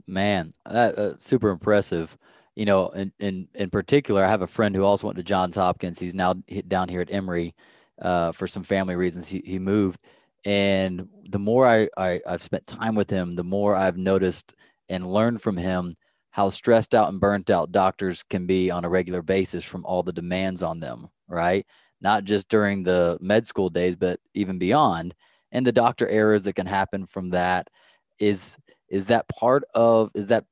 Man, 0.06 0.52
that, 0.70 0.96
uh, 0.96 1.18
super 1.18 1.50
impressive. 1.50 2.16
You 2.54 2.64
know, 2.64 2.88
in, 2.90 3.12
in 3.18 3.48
in 3.54 3.70
particular, 3.70 4.24
I 4.24 4.28
have 4.28 4.42
a 4.42 4.46
friend 4.46 4.74
who 4.74 4.84
also 4.84 5.06
went 5.06 5.16
to 5.18 5.24
Johns 5.24 5.56
Hopkins. 5.56 5.98
He's 5.98 6.14
now 6.14 6.34
down 6.68 6.88
here 6.88 7.00
at 7.00 7.12
Emory 7.12 7.54
uh, 8.00 8.32
for 8.32 8.46
some 8.46 8.62
family 8.62 8.96
reasons. 8.96 9.28
He 9.28 9.42
he 9.44 9.58
moved, 9.58 10.00
and 10.44 11.08
the 11.28 11.38
more 11.38 11.66
I, 11.66 11.88
I 11.96 12.20
I've 12.26 12.42
spent 12.42 12.66
time 12.66 12.94
with 12.94 13.10
him, 13.10 13.32
the 13.32 13.44
more 13.44 13.74
I've 13.74 13.98
noticed 13.98 14.54
and 14.88 15.12
learned 15.12 15.42
from 15.42 15.56
him 15.56 15.96
how 16.36 16.50
stressed 16.50 16.94
out 16.94 17.08
and 17.08 17.18
burnt 17.18 17.48
out 17.48 17.72
doctors 17.72 18.22
can 18.22 18.44
be 18.44 18.70
on 18.70 18.84
a 18.84 18.88
regular 18.90 19.22
basis 19.22 19.64
from 19.64 19.86
all 19.86 20.02
the 20.02 20.12
demands 20.12 20.62
on 20.62 20.78
them. 20.78 21.08
Right, 21.28 21.66
not 22.02 22.24
just 22.24 22.50
during 22.50 22.82
the 22.82 23.16
med 23.22 23.46
school 23.46 23.70
days, 23.70 23.96
but 23.96 24.20
even 24.34 24.58
beyond, 24.58 25.14
and 25.50 25.66
the 25.66 25.72
doctor 25.72 26.06
errors 26.06 26.44
that 26.44 26.52
can 26.52 26.66
happen 26.66 27.06
from 27.06 27.30
that 27.30 27.68
is 28.18 28.58
is 28.90 29.06
that 29.06 29.26
part 29.28 29.64
of 29.74 30.10
is 30.14 30.26
that 30.26 30.44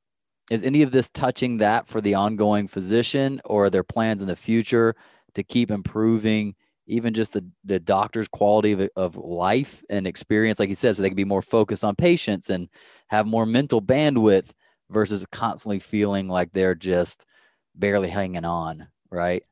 is 0.51 0.65
any 0.65 0.81
of 0.81 0.91
this 0.91 1.11
touching 1.11 1.59
that 1.59 1.87
for 1.87 2.01
the 2.01 2.15
ongoing 2.15 2.67
physician 2.67 3.43
or 3.45 3.69
there 3.69 3.85
plans 3.85 4.23
in 4.23 4.29
the 4.29 4.37
future 4.37 4.95
to 5.35 5.43
keep 5.43 5.71
improving 5.71 6.55
even 6.87 7.15
just 7.15 7.33
the, 7.33 7.43
the 7.65 7.81
doctor's 7.81 8.29
quality 8.29 8.73
of, 8.73 8.89
of 8.97 9.17
life 9.17 9.83
and 9.89 10.07
experience 10.07 10.59
like 10.59 10.69
he 10.69 10.75
says 10.75 10.97
so 10.97 11.03
they 11.03 11.09
can 11.09 11.17
be 11.17 11.25
more 11.25 11.41
focused 11.43 11.85
on 11.85 11.95
patients 11.95 12.51
and 12.51 12.69
have 13.09 13.27
more 13.27 13.47
mental 13.47 13.81
bandwidth 13.81 14.53
versus 14.91 15.25
constantly 15.33 15.79
feeling 15.79 16.29
like 16.29 16.53
they're 16.53 16.75
just 16.75 17.27
barely 17.75 18.09
hanging 18.09 18.45
on 18.45 18.87
right 19.11 19.45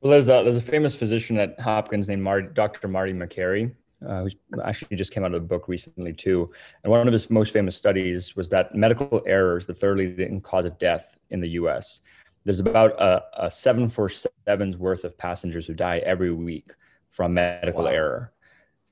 well 0.00 0.10
there's 0.10 0.28
a 0.28 0.42
there's 0.42 0.56
a 0.56 0.60
famous 0.60 0.94
physician 0.94 1.38
at 1.38 1.58
hopkins 1.60 2.08
named 2.08 2.22
Marty, 2.22 2.48
dr 2.52 2.86
marty 2.88 3.12
makary 3.12 3.72
uh, 4.06 4.22
who's 4.22 4.36
actually 4.64 4.96
just 4.96 5.12
came 5.12 5.24
out 5.24 5.34
of 5.34 5.42
a 5.42 5.46
book 5.46 5.68
recently 5.68 6.12
too. 6.12 6.48
And 6.82 6.90
one 6.90 7.06
of 7.06 7.12
his 7.12 7.30
most 7.30 7.52
famous 7.52 7.76
studies 7.76 8.34
was 8.36 8.48
that 8.50 8.74
medical 8.74 9.22
errors, 9.26 9.66
the 9.66 9.74
third 9.74 9.98
leading 9.98 10.40
cause 10.40 10.64
of 10.64 10.78
death 10.78 11.18
in 11.30 11.40
the 11.40 11.48
U.S. 11.50 12.00
There's 12.44 12.60
about 12.60 12.92
a, 13.00 13.22
a 13.44 13.46
747's 13.48 14.78
worth 14.78 15.04
of 15.04 15.18
passengers 15.18 15.66
who 15.66 15.74
die 15.74 15.98
every 15.98 16.32
week 16.32 16.72
from 17.10 17.34
medical 17.34 17.84
wow. 17.84 17.90
error. 17.90 18.32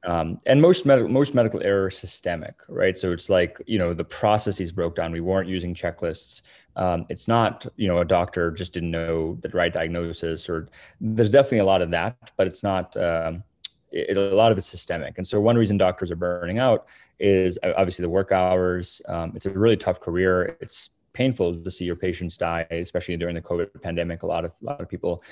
Um, 0.04 0.40
and 0.46 0.62
most 0.62 0.86
medical 0.86 1.10
most 1.10 1.34
medical 1.34 1.62
error 1.62 1.88
is 1.88 1.98
systemic, 1.98 2.54
right? 2.68 2.96
So 2.96 3.12
it's 3.12 3.28
like 3.28 3.60
you 3.66 3.78
know 3.78 3.94
the 3.94 4.04
processes 4.04 4.72
broke 4.72 4.96
down. 4.96 5.12
We 5.12 5.20
weren't 5.20 5.48
using 5.48 5.74
checklists. 5.74 6.42
Um, 6.76 7.06
it's 7.08 7.26
not 7.26 7.66
you 7.76 7.88
know 7.88 7.98
a 7.98 8.04
doctor 8.04 8.50
just 8.52 8.72
didn't 8.72 8.92
know 8.92 9.38
the 9.40 9.48
right 9.48 9.72
diagnosis, 9.72 10.48
or 10.48 10.68
there's 11.00 11.32
definitely 11.32 11.58
a 11.58 11.64
lot 11.64 11.82
of 11.82 11.90
that, 11.90 12.32
but 12.36 12.46
it's 12.46 12.62
not. 12.62 12.96
Um, 12.96 13.42
it, 13.90 14.18
a 14.18 14.20
lot 14.20 14.52
of 14.52 14.58
it's 14.58 14.66
systemic. 14.66 15.16
And 15.16 15.26
so 15.26 15.40
one 15.40 15.56
reason 15.56 15.78
doctors 15.78 16.10
are 16.10 16.16
burning 16.16 16.58
out 16.58 16.88
is 17.18 17.58
obviously 17.62 18.02
the 18.02 18.10
work 18.10 18.32
hours. 18.32 19.00
Um, 19.08 19.32
it's 19.34 19.46
a 19.46 19.50
really 19.50 19.78
tough 19.78 20.00
career. 20.00 20.58
It's 20.60 20.90
painful 21.14 21.56
to 21.56 21.70
see 21.70 21.84
your 21.84 21.96
patients 21.96 22.36
die, 22.36 22.66
especially 22.70 23.16
during 23.16 23.34
the 23.34 23.40
COVID 23.40 23.82
pandemic. 23.82 24.22
A 24.22 24.26
lot 24.26 24.44
of 24.44 24.52
a 24.62 24.64
lot 24.64 24.80
of 24.80 24.88
people 24.88 25.22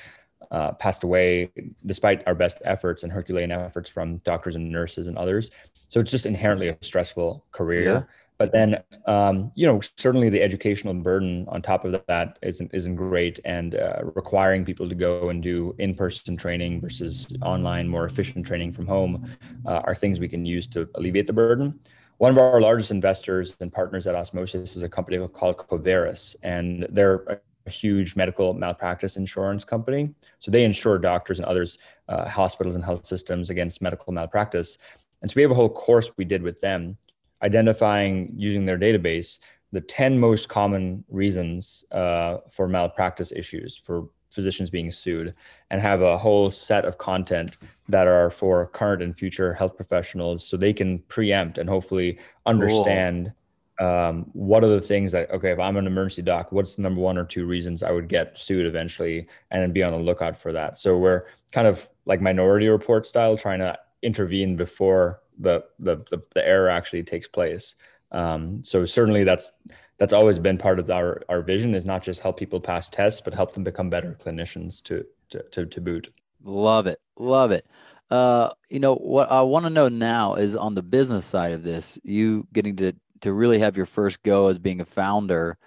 uh, 0.50 0.72
passed 0.72 1.04
away 1.04 1.50
despite 1.84 2.26
our 2.26 2.34
best 2.34 2.62
efforts 2.64 3.02
and 3.02 3.12
Herculean 3.12 3.50
efforts 3.50 3.90
from 3.90 4.18
doctors 4.18 4.56
and 4.56 4.70
nurses 4.70 5.06
and 5.06 5.18
others. 5.18 5.50
So 5.88 6.00
it's 6.00 6.10
just 6.10 6.26
inherently 6.26 6.68
a 6.68 6.76
stressful 6.80 7.44
career. 7.52 7.82
Yeah. 7.82 8.02
But 8.38 8.52
then, 8.52 8.82
um, 9.06 9.50
you 9.54 9.66
know, 9.66 9.80
certainly 9.96 10.28
the 10.28 10.42
educational 10.42 10.92
burden 10.92 11.46
on 11.48 11.62
top 11.62 11.86
of 11.86 12.02
that 12.06 12.38
isn't 12.42 12.70
isn't 12.74 12.96
great, 12.96 13.40
and 13.46 13.74
uh, 13.74 14.00
requiring 14.14 14.62
people 14.62 14.86
to 14.90 14.94
go 14.94 15.30
and 15.30 15.42
do 15.42 15.74
in-person 15.78 16.36
training 16.36 16.82
versus 16.82 17.34
online, 17.40 17.88
more 17.88 18.04
efficient 18.04 18.46
training 18.46 18.72
from 18.72 18.86
home 18.86 19.30
uh, 19.64 19.80
are 19.84 19.94
things 19.94 20.20
we 20.20 20.28
can 20.28 20.44
use 20.44 20.66
to 20.66 20.86
alleviate 20.96 21.26
the 21.26 21.32
burden. 21.32 21.80
One 22.18 22.30
of 22.30 22.36
our 22.36 22.60
largest 22.60 22.90
investors 22.90 23.56
and 23.60 23.72
partners 23.72 24.06
at 24.06 24.14
Osmosis 24.14 24.76
is 24.76 24.82
a 24.82 24.88
company 24.88 25.16
called 25.28 25.56
Coverys, 25.56 26.36
and 26.42 26.86
they're 26.90 27.40
a 27.66 27.70
huge 27.70 28.16
medical 28.16 28.54
malpractice 28.54 29.16
insurance 29.16 29.64
company. 29.64 30.14
So 30.38 30.50
they 30.50 30.64
insure 30.64 30.98
doctors 30.98 31.38
and 31.38 31.46
others, 31.46 31.78
uh, 32.08 32.28
hospitals 32.28 32.76
and 32.76 32.84
health 32.84 33.06
systems 33.06 33.50
against 33.50 33.82
medical 33.82 34.12
malpractice. 34.12 34.78
And 35.22 35.30
so 35.30 35.34
we 35.36 35.42
have 35.42 35.50
a 35.50 35.54
whole 35.54 35.68
course 35.68 36.10
we 36.16 36.24
did 36.24 36.42
with 36.42 36.60
them 36.60 36.96
identifying 37.42 38.32
using 38.34 38.64
their 38.64 38.78
database 38.78 39.38
the 39.72 39.80
10 39.80 40.18
most 40.18 40.48
common 40.48 41.04
reasons 41.08 41.84
uh, 41.90 42.38
for 42.50 42.68
malpractice 42.68 43.32
issues 43.32 43.76
for 43.76 44.08
physicians 44.30 44.70
being 44.70 44.90
sued 44.90 45.34
and 45.70 45.80
have 45.80 46.02
a 46.02 46.18
whole 46.18 46.50
set 46.50 46.84
of 46.84 46.98
content 46.98 47.56
that 47.88 48.06
are 48.06 48.30
for 48.30 48.66
current 48.68 49.02
and 49.02 49.16
future 49.18 49.54
health 49.54 49.76
professionals 49.76 50.46
so 50.46 50.56
they 50.56 50.72
can 50.72 50.98
preempt 51.08 51.58
and 51.58 51.68
hopefully 51.68 52.18
understand 52.44 53.26
cool. 53.26 53.34
Um, 53.78 54.26
what 54.32 54.64
are 54.64 54.68
the 54.68 54.80
things 54.80 55.12
that 55.12 55.30
okay 55.30 55.50
if 55.50 55.58
i'm 55.58 55.76
an 55.76 55.86
emergency 55.86 56.22
doc 56.22 56.50
what's 56.50 56.76
the 56.76 56.82
number 56.82 57.00
one 57.00 57.18
or 57.18 57.24
two 57.24 57.46
reasons 57.46 57.82
i 57.82 57.90
would 57.90 58.08
get 58.08 58.36
sued 58.38 58.66
eventually 58.66 59.26
and 59.50 59.62
then 59.62 59.72
be 59.72 59.82
on 59.82 59.92
the 59.92 59.98
lookout 59.98 60.36
for 60.36 60.52
that 60.52 60.78
so 60.78 60.96
we're 60.96 61.22
kind 61.52 61.66
of 61.66 61.88
like 62.06 62.20
minority 62.20 62.68
report 62.68 63.06
style 63.06 63.36
trying 63.36 63.58
to 63.58 63.76
intervene 64.02 64.56
before 64.56 65.20
the 65.38 65.62
the 65.78 65.96
the, 66.10 66.22
the 66.34 66.46
error 66.46 66.68
actually 66.68 67.02
takes 67.02 67.28
place 67.28 67.74
um, 68.12 68.62
so 68.62 68.84
certainly 68.84 69.24
that's 69.24 69.52
that's 69.98 70.12
always 70.12 70.38
been 70.38 70.58
part 70.58 70.78
of 70.78 70.90
our 70.90 71.22
our 71.28 71.42
vision 71.42 71.74
is 71.74 71.84
not 71.84 72.02
just 72.02 72.20
help 72.20 72.38
people 72.38 72.60
pass 72.60 72.90
tests, 72.90 73.20
but 73.20 73.34
help 73.34 73.52
them 73.52 73.64
become 73.64 73.90
better 73.90 74.16
clinicians 74.20 74.82
to 74.84 75.04
to 75.30 75.42
to, 75.52 75.66
to 75.66 75.80
boot. 75.80 76.12
Love 76.42 76.86
it, 76.86 77.00
love 77.18 77.50
it. 77.50 77.66
Uh, 78.10 78.50
you 78.70 78.78
know 78.78 78.94
what 78.96 79.30
I 79.30 79.42
want 79.42 79.64
to 79.64 79.70
know 79.70 79.88
now 79.88 80.34
is 80.34 80.54
on 80.54 80.74
the 80.74 80.82
business 80.82 81.24
side 81.24 81.52
of 81.52 81.64
this, 81.64 81.98
you 82.04 82.46
getting 82.52 82.76
to 82.76 82.92
to 83.20 83.32
really 83.32 83.58
have 83.58 83.76
your 83.76 83.86
first 83.86 84.22
go 84.22 84.48
as 84.48 84.58
being 84.58 84.80
a 84.80 84.84
founder. 84.84 85.58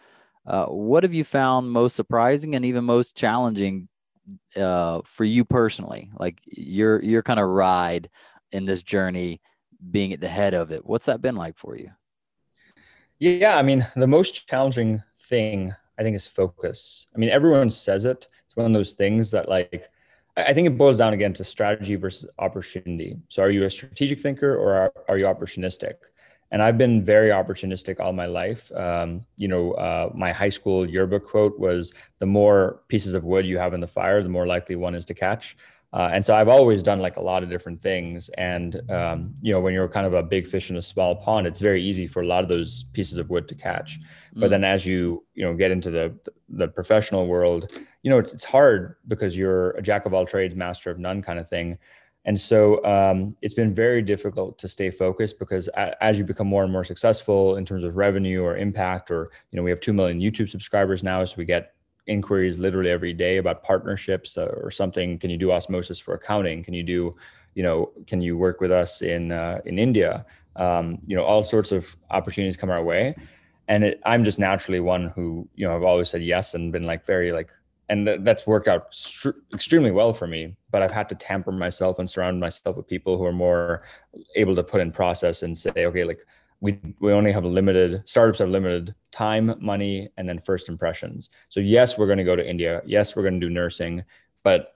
Uh, 0.45 0.65
what 0.67 1.03
have 1.03 1.13
you 1.13 1.23
found 1.23 1.71
most 1.71 1.95
surprising 1.95 2.55
and 2.55 2.65
even 2.65 2.83
most 2.83 3.15
challenging 3.15 3.87
uh, 4.55 5.01
for 5.05 5.23
you 5.23 5.45
personally? 5.45 6.09
Like 6.17 6.41
your 6.45 7.01
your 7.03 7.21
kind 7.21 7.39
of 7.39 7.49
ride 7.49 8.09
in 8.51 8.65
this 8.65 8.83
journey, 8.83 9.41
being 9.91 10.13
at 10.13 10.21
the 10.21 10.27
head 10.27 10.53
of 10.53 10.71
it. 10.71 10.85
What's 10.85 11.05
that 11.05 11.21
been 11.21 11.35
like 11.35 11.57
for 11.57 11.77
you? 11.77 11.91
Yeah, 13.19 13.57
I 13.57 13.63
mean, 13.63 13.85
the 13.95 14.07
most 14.07 14.47
challenging 14.47 15.03
thing 15.19 15.75
I 15.97 16.03
think 16.03 16.15
is 16.15 16.25
focus. 16.25 17.05
I 17.13 17.19
mean, 17.19 17.29
everyone 17.29 17.69
says 17.69 18.05
it. 18.05 18.27
It's 18.45 18.55
one 18.55 18.65
of 18.65 18.73
those 18.73 18.93
things 18.93 19.31
that 19.31 19.49
like 19.49 19.89
I 20.37 20.53
think 20.53 20.67
it 20.67 20.77
boils 20.77 20.99
down 20.99 21.13
again 21.13 21.33
to 21.33 21.43
strategy 21.43 21.95
versus 21.95 22.29
opportunity. 22.39 23.17
So 23.27 23.43
are 23.43 23.49
you 23.49 23.65
a 23.65 23.69
strategic 23.69 24.21
thinker 24.21 24.55
or 24.55 24.73
are, 24.73 24.93
are 25.07 25.17
you 25.17 25.25
opportunistic? 25.25 25.95
And 26.51 26.63
I've 26.63 26.77
been 26.77 27.03
very 27.05 27.29
opportunistic 27.29 27.99
all 27.99 28.13
my 28.13 28.25
life. 28.25 28.71
Um, 28.71 29.25
you 29.37 29.47
know, 29.47 29.73
uh, 29.73 30.09
my 30.15 30.31
high 30.31 30.49
school 30.49 30.89
yearbook 30.89 31.27
quote 31.27 31.59
was 31.59 31.93
the 32.17 32.25
more 32.25 32.81
pieces 32.87 33.13
of 33.13 33.23
wood 33.23 33.45
you 33.45 33.57
have 33.59 33.73
in 33.73 33.81
the 33.81 33.87
fire, 33.87 34.23
the 34.23 34.29
more 34.29 34.47
likely 34.47 34.75
one 34.75 34.95
is 34.95 35.05
to 35.05 35.13
catch. 35.13 35.55
Uh, 35.91 36.09
and 36.13 36.23
so 36.23 36.35
I've 36.35 36.47
always 36.47 36.83
done 36.83 36.99
like 36.99 37.17
a 37.17 37.21
lot 37.21 37.41
of 37.41 37.49
different 37.49 37.81
things. 37.81 38.29
And, 38.29 38.79
um, 38.91 39.33
you 39.41 39.51
know, 39.51 39.59
when 39.59 39.73
you're 39.73 39.87
kind 39.87 40.05
of 40.05 40.13
a 40.13 40.21
big 40.21 40.47
fish 40.47 40.69
in 40.69 40.77
a 40.77 40.81
small 40.81 41.15
pond, 41.15 41.47
it's 41.47 41.59
very 41.59 41.83
easy 41.83 42.05
for 42.05 42.21
a 42.21 42.27
lot 42.27 42.43
of 42.43 42.49
those 42.49 42.83
pieces 42.93 43.17
of 43.17 43.29
wood 43.31 43.47
to 43.47 43.55
catch. 43.55 43.99
Mm. 44.35 44.41
But 44.41 44.49
then 44.51 44.63
as 44.63 44.85
you, 44.85 45.25
you 45.33 45.43
know, 45.43 45.55
get 45.55 45.71
into 45.71 45.89
the, 45.89 46.15
the 46.47 46.67
professional 46.67 47.25
world, 47.25 47.71
you 48.03 48.11
know, 48.11 48.19
it's, 48.19 48.33
it's 48.33 48.43
hard 48.45 48.97
because 49.07 49.35
you're 49.35 49.71
a 49.71 49.81
jack 49.81 50.05
of 50.05 50.13
all 50.13 50.27
trades, 50.27 50.53
master 50.53 50.91
of 50.91 50.99
none 50.99 51.23
kind 51.23 51.39
of 51.39 51.49
thing. 51.49 51.79
And 52.25 52.39
so 52.39 52.83
um, 52.85 53.35
it's 53.41 53.53
been 53.53 53.73
very 53.73 54.01
difficult 54.01 54.59
to 54.59 54.67
stay 54.67 54.91
focused 54.91 55.39
because 55.39 55.67
as 55.69 56.17
you 56.17 56.25
become 56.25 56.47
more 56.47 56.63
and 56.63 56.71
more 56.71 56.83
successful 56.83 57.55
in 57.55 57.65
terms 57.65 57.83
of 57.83 57.95
revenue 57.95 58.43
or 58.43 58.57
impact, 58.57 59.09
or, 59.09 59.31
you 59.51 59.57
know, 59.57 59.63
we 59.63 59.69
have 59.69 59.79
2 59.79 59.93
million 59.93 60.19
YouTube 60.19 60.49
subscribers 60.49 61.03
now. 61.03 61.23
So 61.23 61.35
we 61.37 61.45
get 61.45 61.73
inquiries 62.09 62.57
literally 62.57 62.89
every 62.89 63.13
day 63.13 63.37
about 63.37 63.63
partnerships 63.63 64.37
uh, 64.37 64.45
or 64.45 64.71
something. 64.71 65.17
Can 65.17 65.29
you 65.29 65.37
do 65.37 65.51
osmosis 65.51 65.99
for 65.99 66.13
accounting? 66.13 66.63
Can 66.63 66.73
you 66.73 66.83
do, 66.83 67.13
you 67.55 67.63
know, 67.63 67.91
can 68.07 68.19
you 68.19 68.37
work 68.37 68.59
with 68.59 68.71
us 68.71 69.01
in 69.01 69.31
uh, 69.31 69.61
in 69.65 69.79
India? 69.79 70.25
Um, 70.55 70.99
you 71.05 71.15
know, 71.15 71.23
all 71.23 71.43
sorts 71.43 71.71
of 71.71 71.95
opportunities 72.09 72.57
come 72.57 72.69
our 72.69 72.83
way, 72.83 73.15
and 73.67 73.83
it, 73.83 74.01
I'm 74.05 74.25
just 74.25 74.39
naturally 74.39 74.79
one 74.79 75.09
who 75.09 75.47
you 75.55 75.65
know 75.65 75.75
I've 75.75 75.83
always 75.83 76.09
said 76.09 76.23
yes 76.23 76.53
and 76.53 76.71
been 76.71 76.83
like 76.83 77.05
very 77.05 77.31
like, 77.31 77.49
and 77.89 78.05
th- 78.05 78.19
that's 78.21 78.47
worked 78.47 78.67
out 78.67 78.93
str- 78.93 79.39
extremely 79.53 79.91
well 79.91 80.13
for 80.13 80.27
me. 80.27 80.55
But 80.71 80.81
I've 80.81 80.91
had 80.91 81.09
to 81.09 81.15
tamper 81.15 81.51
myself 81.51 81.99
and 81.99 82.09
surround 82.09 82.39
myself 82.39 82.77
with 82.77 82.87
people 82.87 83.17
who 83.17 83.25
are 83.25 83.33
more 83.33 83.83
able 84.35 84.55
to 84.55 84.63
put 84.63 84.81
in 84.81 84.91
process 84.91 85.43
and 85.43 85.57
say, 85.57 85.71
okay, 85.77 86.03
like 86.03 86.25
we 86.61 86.79
we 86.99 87.11
only 87.11 87.31
have 87.31 87.45
limited 87.45 88.03
startups 88.05 88.39
have 88.39 88.49
limited 88.49 88.93
time 89.11 89.55
money 89.59 90.09
and 90.17 90.27
then 90.27 90.39
first 90.39 90.69
impressions. 90.69 91.29
So 91.49 91.59
yes 91.59 91.97
we're 91.97 92.05
going 92.05 92.17
to 92.17 92.23
go 92.23 92.35
to 92.35 92.47
india. 92.47 92.81
Yes 92.85 93.15
we're 93.15 93.23
going 93.23 93.39
to 93.39 93.47
do 93.47 93.53
nursing 93.53 94.03
but 94.43 94.75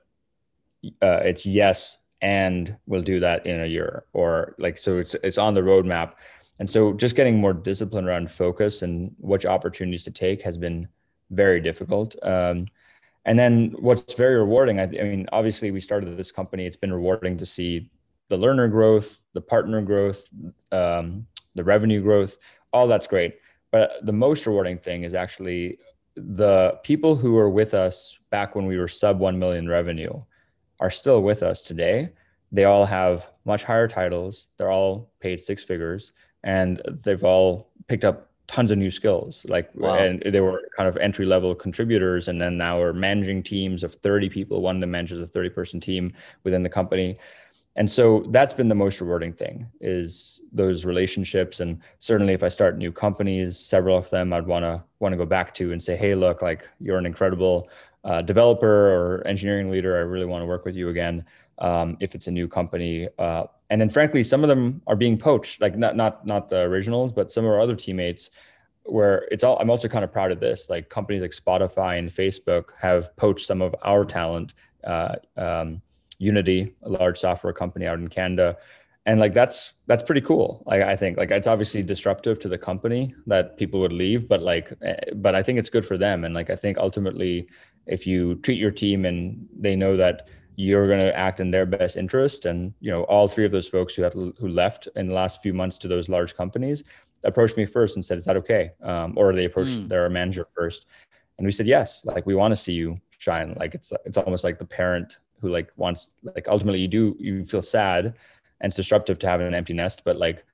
uh, 1.01 1.21
it's 1.23 1.45
yes 1.45 1.99
and 2.21 2.75
we'll 2.87 3.01
do 3.01 3.19
that 3.19 3.45
in 3.45 3.61
a 3.61 3.65
year 3.65 4.05
or 4.13 4.55
like 4.57 4.77
so 4.77 4.97
it's 4.97 5.15
it's 5.23 5.37
on 5.37 5.53
the 5.53 5.61
roadmap. 5.61 6.13
And 6.59 6.69
so 6.69 6.93
just 6.93 7.15
getting 7.15 7.39
more 7.39 7.53
discipline 7.53 8.05
around 8.05 8.31
focus 8.31 8.81
and 8.81 9.13
which 9.19 9.45
opportunities 9.45 10.03
to 10.05 10.11
take 10.11 10.41
has 10.43 10.57
been 10.57 10.87
very 11.31 11.59
difficult. 11.59 12.15
Um, 12.23 12.67
and 13.25 13.37
then 13.39 13.75
what's 13.79 14.13
very 14.13 14.35
rewarding 14.35 14.79
I, 14.79 14.83
I 14.83 15.03
mean 15.03 15.27
obviously 15.31 15.71
we 15.71 15.81
started 15.81 16.17
this 16.17 16.31
company 16.31 16.65
it's 16.65 16.77
been 16.77 16.93
rewarding 16.93 17.37
to 17.37 17.45
see 17.45 17.89
the 18.29 18.37
learner 18.37 18.67
growth 18.67 19.21
the 19.33 19.41
partner 19.41 19.81
growth 19.81 20.29
um, 20.71 21.27
the 21.55 21.63
revenue 21.63 22.01
growth, 22.01 22.37
all 22.71 22.87
that's 22.87 23.07
great. 23.07 23.35
But 23.71 23.93
the 24.03 24.11
most 24.11 24.45
rewarding 24.45 24.77
thing 24.77 25.03
is 25.03 25.13
actually 25.13 25.79
the 26.15 26.79
people 26.83 27.15
who 27.15 27.33
were 27.33 27.49
with 27.49 27.73
us 27.73 28.17
back 28.29 28.55
when 28.55 28.65
we 28.65 28.77
were 28.77 28.87
sub 28.87 29.19
1 29.19 29.37
million 29.39 29.67
revenue 29.67 30.13
are 30.79 30.91
still 30.91 31.21
with 31.21 31.41
us 31.41 31.63
today. 31.63 32.09
They 32.51 32.65
all 32.65 32.85
have 32.85 33.27
much 33.45 33.63
higher 33.63 33.87
titles. 33.87 34.49
They're 34.57 34.71
all 34.71 35.11
paid 35.19 35.39
six 35.39 35.63
figures 35.63 36.11
and 36.43 36.81
they've 37.03 37.23
all 37.23 37.71
picked 37.87 38.05
up 38.05 38.29
tons 38.47 38.71
of 38.71 38.77
new 38.77 38.91
skills 38.91 39.45
like 39.47 39.69
wow. 39.75 39.95
and 39.95 40.21
they 40.25 40.41
were 40.41 40.61
kind 40.75 40.89
of 40.89 40.97
entry 40.97 41.25
level 41.25 41.55
contributors 41.55 42.27
and 42.27 42.41
then 42.41 42.57
now 42.57 42.77
we're 42.77 42.93
managing 42.93 43.41
teams 43.41 43.83
of 43.83 43.95
30 43.95 44.29
people. 44.29 44.61
One 44.61 44.75
of 44.75 44.81
them 44.81 44.91
manages 44.91 45.21
a 45.21 45.27
30 45.27 45.49
person 45.49 45.79
team 45.79 46.13
within 46.43 46.63
the 46.63 46.69
company. 46.69 47.17
And 47.75 47.89
so 47.89 48.25
that's 48.29 48.53
been 48.53 48.67
the 48.67 48.75
most 48.75 49.01
rewarding 49.01 49.33
thing 49.33 49.65
is 49.81 50.41
those 50.51 50.85
relationships. 50.85 51.59
And 51.59 51.79
certainly 51.99 52.33
if 52.33 52.43
i 52.43 52.49
start 52.49 52.77
new 52.77 52.91
companies 52.91 53.57
several 53.57 53.97
of 53.97 54.09
them 54.09 54.33
i'd 54.33 54.45
want 54.45 54.63
to 54.63 54.83
want 54.99 55.13
to 55.13 55.17
go 55.17 55.25
back 55.25 55.53
to 55.55 55.71
and 55.71 55.81
say 55.81 55.95
hey 55.95 56.13
look 56.13 56.41
like 56.41 56.67
you're 56.79 56.97
an 56.97 57.05
incredible 57.05 57.69
uh, 58.03 58.21
developer 58.21 58.93
or 58.93 59.25
engineering 59.25 59.69
leader. 59.69 59.95
I 59.95 60.01
really 60.01 60.25
want 60.25 60.41
to 60.41 60.45
work 60.45 60.65
with 60.65 60.75
you 60.75 60.89
again 60.89 61.25
um, 61.59 61.97
if 61.99 62.15
it's 62.15 62.27
a 62.27 62.31
new 62.31 62.47
company 62.47 63.07
uh, 63.19 63.43
and 63.69 63.79
then 63.79 63.89
frankly 63.89 64.23
some 64.23 64.43
of 64.43 64.49
them 64.49 64.81
are 64.87 64.95
being 64.95 65.17
poached 65.17 65.61
like 65.61 65.77
not 65.77 65.95
not 65.95 66.25
not 66.25 66.49
the 66.49 66.61
originals 66.61 67.11
but 67.11 67.31
some 67.31 67.45
of 67.45 67.51
our 67.51 67.61
other 67.61 67.75
teammates 67.75 68.29
where 68.85 69.27
it's 69.31 69.43
all 69.43 69.57
i'm 69.59 69.69
also 69.69 69.87
kind 69.87 70.03
of 70.03 70.11
proud 70.11 70.31
of 70.31 70.39
this 70.39 70.69
like 70.69 70.89
companies 70.89 71.21
like 71.21 71.31
spotify 71.31 71.97
and 71.97 72.09
facebook 72.09 72.65
have 72.79 73.15
poached 73.15 73.45
some 73.45 73.61
of 73.61 73.73
our 73.83 74.03
talent 74.03 74.53
uh, 74.83 75.15
um, 75.37 75.81
Unity, 76.23 76.73
a 76.83 76.89
large 76.89 77.19
software 77.19 77.53
company 77.53 77.85
out 77.85 77.99
in 77.99 78.07
Canada. 78.07 78.57
And 79.05 79.19
like 79.19 79.33
that's 79.33 79.73
that's 79.85 80.03
pretty 80.03 80.21
cool. 80.21 80.63
Like 80.65 80.81
I 80.81 80.95
think 80.95 81.17
like 81.17 81.29
it's 81.31 81.47
obviously 81.47 81.83
disruptive 81.83 82.39
to 82.39 82.47
the 82.47 82.57
company 82.57 83.13
that 83.27 83.57
people 83.57 83.81
would 83.81 83.91
leave, 83.91 84.29
but 84.29 84.41
like 84.41 84.71
eh, 84.81 84.95
but 85.15 85.35
I 85.35 85.43
think 85.43 85.59
it's 85.59 85.69
good 85.69 85.85
for 85.85 85.97
them. 85.97 86.23
And 86.23 86.33
like 86.33 86.49
I 86.49 86.55
think 86.55 86.77
ultimately, 86.77 87.49
if 87.85 88.07
you 88.07 88.35
treat 88.35 88.57
your 88.57 88.71
team 88.71 89.03
and 89.05 89.45
they 89.59 89.75
know 89.75 89.97
that 89.97 90.29
you're 90.55 90.87
going 90.87 90.99
to 90.99 91.17
act 91.17 91.39
in 91.39 91.51
their 91.51 91.65
best 91.65 91.97
interest, 91.97 92.45
and 92.45 92.73
you 92.79 92.91
know 92.91 93.03
all 93.03 93.27
three 93.27 93.45
of 93.45 93.51
those 93.51 93.67
folks 93.67 93.93
who 93.95 94.03
had 94.03 94.13
who 94.13 94.47
left 94.47 94.87
in 94.95 95.07
the 95.07 95.13
last 95.13 95.41
few 95.41 95.53
months 95.53 95.77
to 95.79 95.87
those 95.87 96.09
large 96.09 96.35
companies 96.35 96.83
approached 97.23 97.55
me 97.55 97.65
first 97.65 97.95
and 97.95 98.03
said, 98.03 98.17
"Is 98.17 98.25
that 98.25 98.37
okay?" 98.37 98.71
Um, 98.81 99.13
or 99.17 99.33
they 99.33 99.45
approached 99.45 99.79
mm. 99.79 99.87
their 99.87 100.09
manager 100.09 100.47
first, 100.55 100.87
and 101.37 101.45
we 101.45 101.51
said, 101.51 101.67
"Yes." 101.67 102.05
Like 102.05 102.25
we 102.25 102.35
want 102.35 102.51
to 102.51 102.55
see 102.55 102.73
you 102.73 102.97
shine. 103.17 103.55
Like 103.59 103.75
it's 103.75 103.93
it's 104.05 104.17
almost 104.17 104.43
like 104.43 104.57
the 104.59 104.65
parent 104.65 105.17
who 105.43 105.49
like 105.49 105.71
wants 105.75 106.09
like 106.23 106.47
ultimately 106.47 106.79
you 106.79 106.87
do 106.87 107.15
you 107.19 107.43
feel 107.45 107.61
sad 107.61 108.05
and 108.05 108.69
it's 108.69 108.77
disruptive 108.77 109.19
to 109.19 109.27
have 109.27 109.41
an 109.41 109.53
empty 109.53 109.73
nest 109.73 110.03
but 110.05 110.15
like 110.15 110.45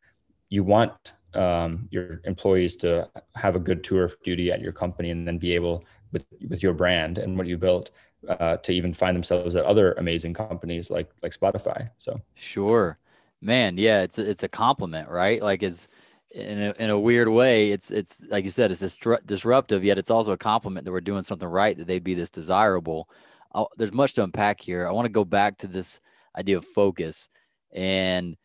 you 0.49 0.63
want 0.63 1.13
um, 1.35 1.87
your 1.91 2.21
employees 2.23 2.75
to 2.77 3.07
have 3.35 3.55
a 3.55 3.59
good 3.59 3.83
tour 3.83 4.03
of 4.03 4.17
duty 4.23 4.51
at 4.51 4.61
your 4.61 4.71
company 4.71 5.11
and 5.11 5.27
then 5.27 5.37
be 5.37 5.53
able 5.53 5.85
with 6.11 6.25
with 6.49 6.63
your 6.63 6.73
brand 6.73 7.19
and 7.19 7.37
what 7.37 7.45
you 7.45 7.55
built 7.55 7.91
uh, 8.27 8.57
to 8.57 8.71
even 8.71 8.93
find 8.93 9.15
themselves 9.15 9.55
at 9.55 9.65
other 9.65 9.93
amazing 9.93 10.33
companies 10.33 10.89
like 10.89 11.09
like 11.23 11.37
Spotify. 11.37 11.89
So 11.97 12.19
sure, 12.35 12.97
man, 13.41 13.77
yeah, 13.77 14.01
it's 14.01 14.19
a, 14.19 14.29
it's 14.29 14.43
a 14.43 14.49
compliment, 14.49 15.09
right? 15.09 15.41
Like 15.41 15.63
it's 15.63 15.87
in 16.31 16.61
a, 16.61 16.73
in 16.77 16.89
a 16.89 16.99
weird 16.99 17.29
way, 17.29 17.71
it's 17.71 17.91
it's 17.91 18.23
like 18.29 18.43
you 18.43 18.51
said, 18.51 18.71
it's 18.71 18.99
disruptive, 19.25 19.83
yet 19.83 19.97
it's 19.97 20.11
also 20.11 20.31
a 20.31 20.37
compliment 20.37 20.85
that 20.85 20.91
we're 20.91 21.01
doing 21.01 21.21
something 21.21 21.47
right 21.47 21.77
that 21.77 21.87
they'd 21.87 22.03
be 22.03 22.13
this 22.13 22.29
desirable. 22.29 23.09
I'll, 23.53 23.69
there's 23.77 23.93
much 23.93 24.13
to 24.13 24.23
unpack 24.23 24.61
here. 24.61 24.87
I 24.87 24.91
want 24.91 25.05
to 25.05 25.11
go 25.11 25.25
back 25.25 25.57
to 25.59 25.67
this 25.67 26.01
idea 26.37 26.57
of 26.57 26.65
focus, 26.65 27.29
and 27.73 28.37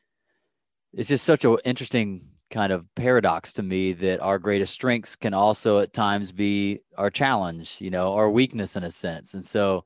it's 0.93 1.09
just 1.09 1.25
such 1.25 1.45
an 1.45 1.59
interesting 1.65 2.29
kind 2.51 2.73
of 2.73 2.87
paradox 2.95 3.53
to 3.55 3.63
me 3.63 3.93
that 3.95 4.21
our 4.21 4.39
greatest 4.39 4.73
strengths 4.75 5.17
can 5.17 5.35
also 5.35 5.81
at 5.81 5.93
times 5.93 6.33
be 6.33 6.81
our 6.97 7.11
challenge, 7.11 7.77
you 7.81 7.91
know, 7.91 8.13
our 8.15 8.31
weakness 8.31 8.77
in 8.77 8.85
a 8.85 8.91
sense. 8.91 9.35
And 9.35 9.45
so, 9.45 9.85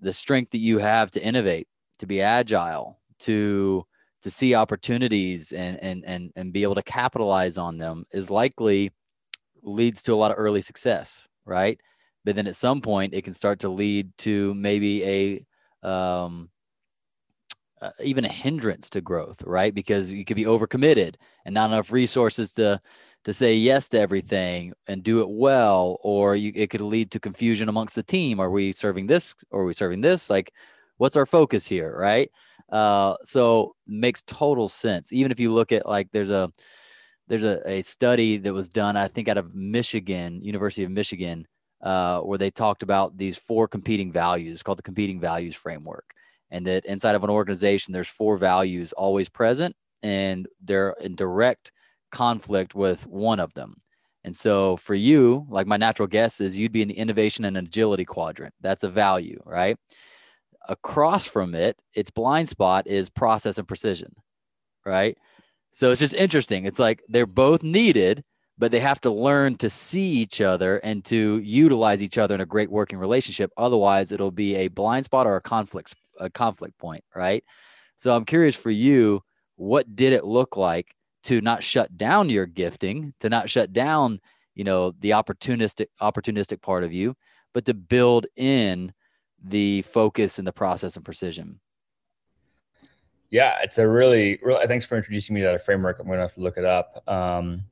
the 0.00 0.12
strength 0.12 0.50
that 0.50 0.58
you 0.58 0.78
have 0.78 1.10
to 1.12 1.22
innovate, 1.24 1.66
to 1.98 2.06
be 2.06 2.20
agile, 2.20 2.98
to 3.20 3.86
to 4.22 4.30
see 4.30 4.54
opportunities 4.54 5.52
and 5.52 5.78
and 5.82 6.04
and 6.06 6.32
and 6.36 6.52
be 6.52 6.62
able 6.62 6.74
to 6.74 6.82
capitalize 6.82 7.58
on 7.58 7.78
them 7.78 8.04
is 8.12 8.30
likely 8.30 8.92
leads 9.62 10.02
to 10.02 10.12
a 10.12 10.16
lot 10.16 10.30
of 10.30 10.38
early 10.38 10.60
success, 10.60 11.26
right? 11.46 11.80
but 12.24 12.34
then 12.34 12.46
at 12.46 12.56
some 12.56 12.80
point 12.80 13.14
it 13.14 13.22
can 13.22 13.32
start 13.32 13.60
to 13.60 13.68
lead 13.68 14.10
to 14.18 14.54
maybe 14.54 15.04
a 15.04 15.88
um, 15.88 16.48
uh, 17.84 17.90
even 18.02 18.24
a 18.24 18.28
hindrance 18.28 18.88
to 18.90 19.00
growth, 19.00 19.42
right? 19.44 19.74
Because 19.74 20.12
you 20.12 20.24
could 20.24 20.36
be 20.36 20.44
overcommitted 20.44 21.16
and 21.44 21.54
not 21.54 21.70
enough 21.70 21.92
resources 21.92 22.52
to 22.52 22.80
to 23.24 23.32
say 23.32 23.54
yes 23.54 23.88
to 23.88 23.98
everything 23.98 24.72
and 24.86 25.02
do 25.02 25.20
it 25.20 25.28
well, 25.28 25.98
or 26.02 26.36
you, 26.36 26.52
it 26.54 26.68
could 26.68 26.82
lead 26.82 27.10
to 27.10 27.18
confusion 27.18 27.68
amongst 27.68 27.94
the 27.94 28.02
team. 28.02 28.38
Are 28.38 28.50
we 28.50 28.72
serving 28.72 29.06
this 29.06 29.34
or 29.50 29.62
are 29.62 29.64
we 29.66 29.74
serving 29.74 30.02
this? 30.02 30.28
Like, 30.28 30.52
what's 30.98 31.16
our 31.16 31.26
focus 31.26 31.66
here, 31.66 31.94
right? 31.96 32.30
Uh, 32.70 33.16
so 33.22 33.74
makes 33.86 34.22
total 34.22 34.68
sense. 34.68 35.12
Even 35.12 35.32
if 35.32 35.40
you 35.40 35.52
look 35.52 35.72
at 35.72 35.86
like 35.86 36.08
there's 36.12 36.30
a 36.30 36.50
there's 37.28 37.44
a, 37.44 37.60
a 37.66 37.82
study 37.82 38.36
that 38.38 38.52
was 38.52 38.68
done, 38.68 38.96
I 38.96 39.08
think, 39.08 39.28
out 39.28 39.38
of 39.38 39.54
Michigan, 39.54 40.42
University 40.42 40.84
of 40.84 40.90
Michigan, 40.90 41.46
uh, 41.82 42.20
where 42.20 42.38
they 42.38 42.50
talked 42.50 42.82
about 42.82 43.16
these 43.16 43.36
four 43.38 43.68
competing 43.68 44.12
values 44.12 44.62
called 44.62 44.78
the 44.78 44.82
competing 44.82 45.20
values 45.20 45.54
framework. 45.54 46.14
And 46.50 46.66
that 46.66 46.84
inside 46.86 47.14
of 47.14 47.24
an 47.24 47.30
organization, 47.30 47.92
there's 47.92 48.08
four 48.08 48.36
values 48.36 48.92
always 48.92 49.28
present 49.28 49.74
and 50.02 50.46
they're 50.62 50.94
in 51.00 51.16
direct 51.16 51.72
conflict 52.12 52.74
with 52.74 53.06
one 53.06 53.40
of 53.40 53.52
them. 53.54 53.80
And 54.24 54.34
so 54.34 54.76
for 54.78 54.94
you, 54.94 55.46
like 55.50 55.66
my 55.66 55.76
natural 55.76 56.08
guess 56.08 56.40
is 56.40 56.56
you'd 56.56 56.72
be 56.72 56.82
in 56.82 56.88
the 56.88 56.98
innovation 56.98 57.44
and 57.44 57.56
agility 57.56 58.04
quadrant. 58.04 58.54
That's 58.60 58.84
a 58.84 58.88
value, 58.88 59.42
right? 59.44 59.76
Across 60.68 61.26
from 61.26 61.54
it, 61.54 61.78
its 61.94 62.10
blind 62.10 62.48
spot 62.48 62.86
is 62.86 63.10
process 63.10 63.58
and 63.58 63.68
precision, 63.68 64.14
right? 64.86 65.18
So 65.72 65.90
it's 65.90 66.00
just 66.00 66.14
interesting. 66.14 66.64
It's 66.64 66.78
like 66.78 67.02
they're 67.08 67.26
both 67.26 67.62
needed, 67.62 68.24
but 68.56 68.70
they 68.70 68.80
have 68.80 69.00
to 69.02 69.10
learn 69.10 69.56
to 69.56 69.68
see 69.68 70.12
each 70.12 70.40
other 70.40 70.78
and 70.78 71.04
to 71.06 71.40
utilize 71.44 72.02
each 72.02 72.16
other 72.16 72.34
in 72.34 72.40
a 72.40 72.46
great 72.46 72.70
working 72.70 72.98
relationship. 72.98 73.50
Otherwise, 73.56 74.12
it'll 74.12 74.30
be 74.30 74.54
a 74.54 74.68
blind 74.68 75.04
spot 75.04 75.26
or 75.26 75.36
a 75.36 75.40
conflict 75.40 75.94
a 76.18 76.30
conflict 76.30 76.78
point, 76.78 77.04
right? 77.14 77.44
So 77.96 78.14
I'm 78.14 78.24
curious 78.24 78.56
for 78.56 78.70
you, 78.70 79.22
what 79.56 79.94
did 79.94 80.12
it 80.12 80.24
look 80.24 80.56
like 80.56 80.94
to 81.24 81.40
not 81.40 81.62
shut 81.62 81.96
down 81.96 82.28
your 82.28 82.46
gifting, 82.46 83.14
to 83.20 83.28
not 83.28 83.48
shut 83.48 83.72
down, 83.72 84.20
you 84.54 84.64
know, 84.64 84.92
the 85.00 85.10
opportunistic 85.10 85.86
opportunistic 86.00 86.60
part 86.60 86.84
of 86.84 86.92
you, 86.92 87.14
but 87.52 87.64
to 87.66 87.74
build 87.74 88.26
in 88.36 88.92
the 89.42 89.82
focus 89.82 90.38
and 90.38 90.46
the 90.46 90.52
process 90.52 90.96
and 90.96 91.04
precision? 91.04 91.60
Yeah, 93.30 93.58
it's 93.62 93.78
a 93.78 93.88
really, 93.88 94.38
really. 94.42 94.66
Thanks 94.66 94.84
for 94.84 94.96
introducing 94.96 95.34
me 95.34 95.40
to 95.40 95.48
that 95.48 95.64
framework. 95.64 95.98
I'm 95.98 96.06
going 96.06 96.18
to 96.18 96.22
have 96.22 96.34
to 96.34 96.40
look 96.40 96.56
it 96.56 96.64
up. 96.64 97.02
Um, 97.08 97.64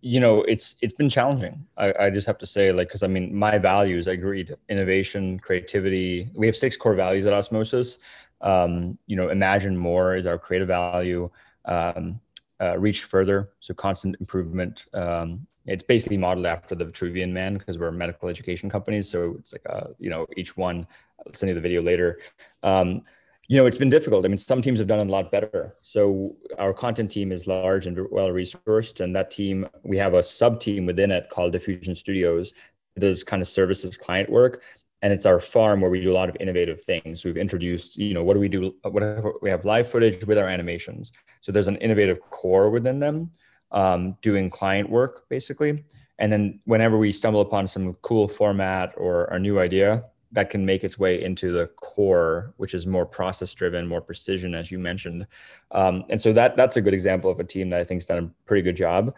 you 0.00 0.20
know, 0.20 0.42
it's 0.42 0.76
it's 0.80 0.94
been 0.94 1.10
challenging. 1.10 1.66
I, 1.76 1.92
I 1.98 2.10
just 2.10 2.26
have 2.26 2.38
to 2.38 2.46
say, 2.46 2.72
like, 2.72 2.88
because 2.88 3.02
I 3.02 3.08
mean, 3.08 3.34
my 3.34 3.58
values. 3.58 4.08
I 4.08 4.12
agreed. 4.12 4.56
Innovation, 4.68 5.38
creativity. 5.40 6.30
We 6.34 6.46
have 6.46 6.56
six 6.56 6.76
core 6.76 6.94
values 6.94 7.26
at 7.26 7.32
Osmosis. 7.32 7.98
Um, 8.40 8.98
you 9.06 9.16
know, 9.16 9.30
imagine 9.30 9.76
more 9.76 10.16
is 10.16 10.26
our 10.26 10.38
creative 10.38 10.68
value. 10.68 11.30
Um, 11.64 12.20
uh, 12.60 12.78
reach 12.78 13.04
further, 13.04 13.50
so 13.60 13.74
constant 13.74 14.16
improvement. 14.20 14.86
Um, 14.92 15.46
it's 15.66 15.82
basically 15.82 16.16
modeled 16.16 16.46
after 16.46 16.74
the 16.74 16.86
Vitruvian 16.86 17.30
Man 17.30 17.58
because 17.58 17.78
we're 17.78 17.88
a 17.88 17.92
medical 17.92 18.28
education 18.28 18.70
companies. 18.70 19.08
So 19.08 19.36
it's 19.38 19.52
like, 19.52 19.62
uh, 19.68 19.88
you 19.98 20.10
know, 20.10 20.26
each 20.36 20.56
one. 20.56 20.86
I'll 21.26 21.34
send 21.34 21.48
you 21.48 21.54
the 21.54 21.60
video 21.60 21.82
later. 21.82 22.20
Um, 22.62 23.02
you 23.48 23.56
know, 23.56 23.64
it's 23.64 23.78
been 23.78 23.88
difficult. 23.88 24.26
I 24.26 24.28
mean, 24.28 24.38
some 24.38 24.60
teams 24.60 24.78
have 24.78 24.88
done 24.88 25.06
a 25.06 25.10
lot 25.10 25.32
better. 25.32 25.74
So 25.82 26.36
our 26.58 26.74
content 26.74 27.10
team 27.10 27.32
is 27.32 27.46
large 27.46 27.86
and 27.86 27.98
well 28.10 28.28
resourced, 28.28 29.00
and 29.00 29.16
that 29.16 29.30
team 29.30 29.66
we 29.82 29.96
have 29.96 30.14
a 30.14 30.22
sub 30.22 30.60
team 30.60 30.86
within 30.86 31.10
it 31.10 31.30
called 31.30 31.52
Diffusion 31.52 31.94
Studios. 31.94 32.52
Does 32.98 33.24
kind 33.24 33.40
of 33.40 33.48
services 33.48 33.96
client 33.96 34.28
work, 34.28 34.62
and 35.02 35.12
it's 35.12 35.24
our 35.24 35.40
farm 35.40 35.80
where 35.80 35.90
we 35.90 36.00
do 36.00 36.12
a 36.12 36.14
lot 36.14 36.28
of 36.28 36.36
innovative 36.40 36.82
things. 36.82 37.24
We've 37.24 37.36
introduced, 37.36 37.96
you 37.96 38.12
know, 38.12 38.24
what 38.24 38.34
do 38.34 38.40
we 38.40 38.48
do? 38.48 38.74
Whatever 38.82 39.32
we 39.40 39.50
have 39.50 39.64
live 39.64 39.88
footage 39.88 40.24
with 40.26 40.36
our 40.36 40.48
animations. 40.48 41.12
So 41.40 41.52
there's 41.52 41.68
an 41.68 41.76
innovative 41.76 42.20
core 42.30 42.70
within 42.70 42.98
them, 42.98 43.30
um, 43.70 44.16
doing 44.20 44.50
client 44.50 44.90
work 44.90 45.28
basically. 45.28 45.84
And 46.18 46.32
then 46.32 46.60
whenever 46.64 46.98
we 46.98 47.12
stumble 47.12 47.40
upon 47.40 47.68
some 47.68 47.94
cool 48.02 48.26
format 48.26 48.92
or 48.96 49.26
a 49.26 49.38
new 49.38 49.60
idea, 49.60 50.04
that 50.32 50.50
can 50.50 50.64
make 50.64 50.84
its 50.84 50.98
way 50.98 51.22
into 51.22 51.52
the 51.52 51.66
core, 51.76 52.52
which 52.56 52.74
is 52.74 52.86
more 52.86 53.06
process 53.06 53.54
driven, 53.54 53.86
more 53.86 54.00
precision, 54.00 54.54
as 54.54 54.70
you 54.70 54.78
mentioned. 54.78 55.26
Um, 55.70 56.04
and 56.10 56.20
so 56.20 56.32
that 56.32 56.56
that's 56.56 56.76
a 56.76 56.80
good 56.80 56.94
example 56.94 57.30
of 57.30 57.40
a 57.40 57.44
team 57.44 57.70
that 57.70 57.80
I 57.80 57.84
think's 57.84 58.06
done 58.06 58.24
a 58.24 58.46
pretty 58.46 58.62
good 58.62 58.76
job. 58.76 59.14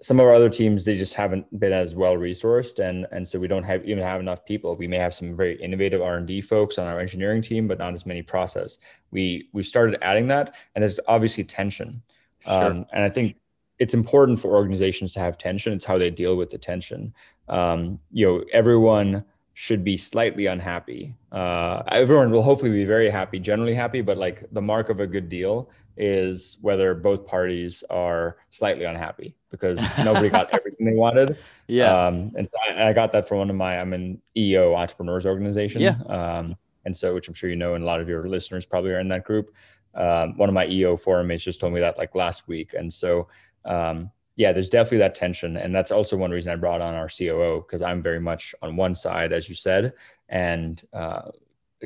Some 0.00 0.18
of 0.18 0.26
our 0.26 0.32
other 0.32 0.50
teams, 0.50 0.84
they 0.84 0.96
just 0.96 1.14
haven't 1.14 1.46
been 1.60 1.72
as 1.72 1.94
well 1.94 2.14
resourced, 2.14 2.80
and 2.80 3.06
and 3.12 3.28
so 3.28 3.38
we 3.38 3.46
don't 3.46 3.62
have 3.62 3.84
even 3.84 4.02
have 4.02 4.20
enough 4.20 4.44
people. 4.44 4.74
We 4.74 4.88
may 4.88 4.98
have 4.98 5.14
some 5.14 5.36
very 5.36 5.60
innovative 5.60 6.02
R 6.02 6.16
and 6.16 6.26
D 6.26 6.40
folks 6.40 6.78
on 6.78 6.86
our 6.86 6.98
engineering 6.98 7.42
team, 7.42 7.68
but 7.68 7.78
not 7.78 7.94
as 7.94 8.04
many 8.04 8.22
process. 8.22 8.78
We 9.12 9.48
we 9.52 9.62
started 9.62 9.98
adding 10.02 10.26
that, 10.28 10.54
and 10.74 10.82
there's 10.82 10.98
obviously 11.06 11.44
tension. 11.44 12.02
Sure. 12.40 12.64
Um, 12.64 12.86
and 12.92 13.04
I 13.04 13.08
think 13.08 13.36
it's 13.78 13.94
important 13.94 14.40
for 14.40 14.54
organizations 14.54 15.12
to 15.14 15.20
have 15.20 15.38
tension. 15.38 15.72
It's 15.72 15.84
how 15.84 15.98
they 15.98 16.10
deal 16.10 16.36
with 16.36 16.50
the 16.50 16.58
tension. 16.58 17.14
Um, 17.48 17.98
you 18.12 18.26
know, 18.26 18.44
everyone 18.52 19.24
should 19.54 19.84
be 19.84 19.96
slightly 19.96 20.46
unhappy. 20.46 21.14
Uh, 21.30 21.82
everyone 21.88 22.30
will 22.30 22.42
hopefully 22.42 22.70
be 22.70 22.84
very 22.84 23.10
happy, 23.10 23.38
generally 23.38 23.74
happy, 23.74 24.00
but 24.00 24.16
like 24.16 24.44
the 24.52 24.62
mark 24.62 24.88
of 24.88 25.00
a 25.00 25.06
good 25.06 25.28
deal 25.28 25.70
is 25.96 26.56
whether 26.62 26.94
both 26.94 27.26
parties 27.26 27.84
are 27.90 28.38
slightly 28.50 28.84
unhappy 28.84 29.34
because 29.50 29.78
nobody 30.04 30.30
got 30.30 30.48
everything 30.54 30.86
they 30.86 30.94
wanted. 30.94 31.36
Yeah. 31.66 32.06
Um, 32.06 32.32
and 32.36 32.48
so 32.48 32.54
I, 32.66 32.88
I, 32.88 32.92
got 32.94 33.12
that 33.12 33.28
from 33.28 33.38
one 33.38 33.50
of 33.50 33.56
my, 33.56 33.78
I'm 33.78 33.92
an 33.92 34.20
EO 34.36 34.74
entrepreneurs 34.74 35.26
organization. 35.26 35.82
Yeah. 35.82 35.98
Um, 36.06 36.56
and 36.84 36.96
so, 36.96 37.14
which 37.14 37.28
I'm 37.28 37.34
sure 37.34 37.50
you 37.50 37.56
know, 37.56 37.74
and 37.74 37.84
a 37.84 37.86
lot 37.86 38.00
of 38.00 38.08
your 38.08 38.28
listeners 38.28 38.66
probably 38.66 38.90
are 38.92 39.00
in 39.00 39.08
that 39.08 39.24
group. 39.24 39.54
Um, 39.94 40.36
one 40.38 40.48
of 40.48 40.54
my 40.54 40.66
EO 40.66 40.96
forum 40.96 41.26
mates 41.26 41.44
just 41.44 41.60
told 41.60 41.74
me 41.74 41.80
that 41.80 41.98
like 41.98 42.14
last 42.14 42.48
week. 42.48 42.72
And 42.74 42.92
so, 42.92 43.28
um, 43.64 44.10
yeah, 44.36 44.52
there's 44.52 44.70
definitely 44.70 44.98
that 44.98 45.14
tension. 45.14 45.56
And 45.56 45.74
that's 45.74 45.90
also 45.90 46.16
one 46.16 46.30
reason 46.30 46.52
I 46.52 46.56
brought 46.56 46.80
on 46.80 46.94
our 46.94 47.08
COO 47.08 47.64
because 47.66 47.82
I'm 47.82 48.02
very 48.02 48.20
much 48.20 48.54
on 48.62 48.76
one 48.76 48.94
side, 48.94 49.32
as 49.32 49.48
you 49.48 49.54
said, 49.54 49.92
and 50.28 50.82
uh, 50.92 51.30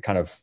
kind 0.02 0.18
of 0.18 0.38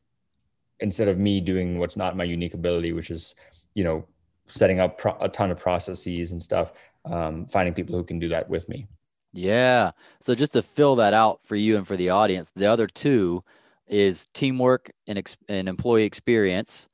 instead 0.80 1.08
of 1.08 1.18
me 1.18 1.40
doing 1.40 1.80
what's 1.80 1.96
not 1.96 2.18
my 2.18 2.24
unique 2.24 2.54
ability, 2.54 2.92
which 2.92 3.10
is, 3.10 3.36
you 3.74 3.84
know, 3.84 4.06
setting 4.48 4.80
up 4.80 4.98
pro- 4.98 5.18
a 5.22 5.30
ton 5.30 5.50
of 5.50 5.58
processes 5.58 6.34
and 6.34 6.44
stuff, 6.44 6.74
um, 7.06 7.46
finding 7.46 7.74
people 7.74 7.96
who 7.96 8.04
can 8.04 8.20
do 8.20 8.28
that 8.30 8.50
with 8.50 8.68
me. 8.68 8.88
Yeah. 9.32 9.92
So 10.20 10.36
just 10.36 10.54
to 10.54 10.62
fill 10.62 10.98
that 10.98 11.14
out 11.14 11.40
for 11.44 11.56
you 11.56 11.78
and 11.78 11.88
for 11.88 11.96
the 11.96 12.10
audience, 12.10 12.52
the 12.52 12.66
other 12.66 12.88
two 12.88 13.44
is 13.88 14.26
teamwork 14.34 14.92
and, 15.08 15.18
ex- 15.18 15.38
and 15.48 15.70
employee 15.70 16.04
experience. 16.04 16.88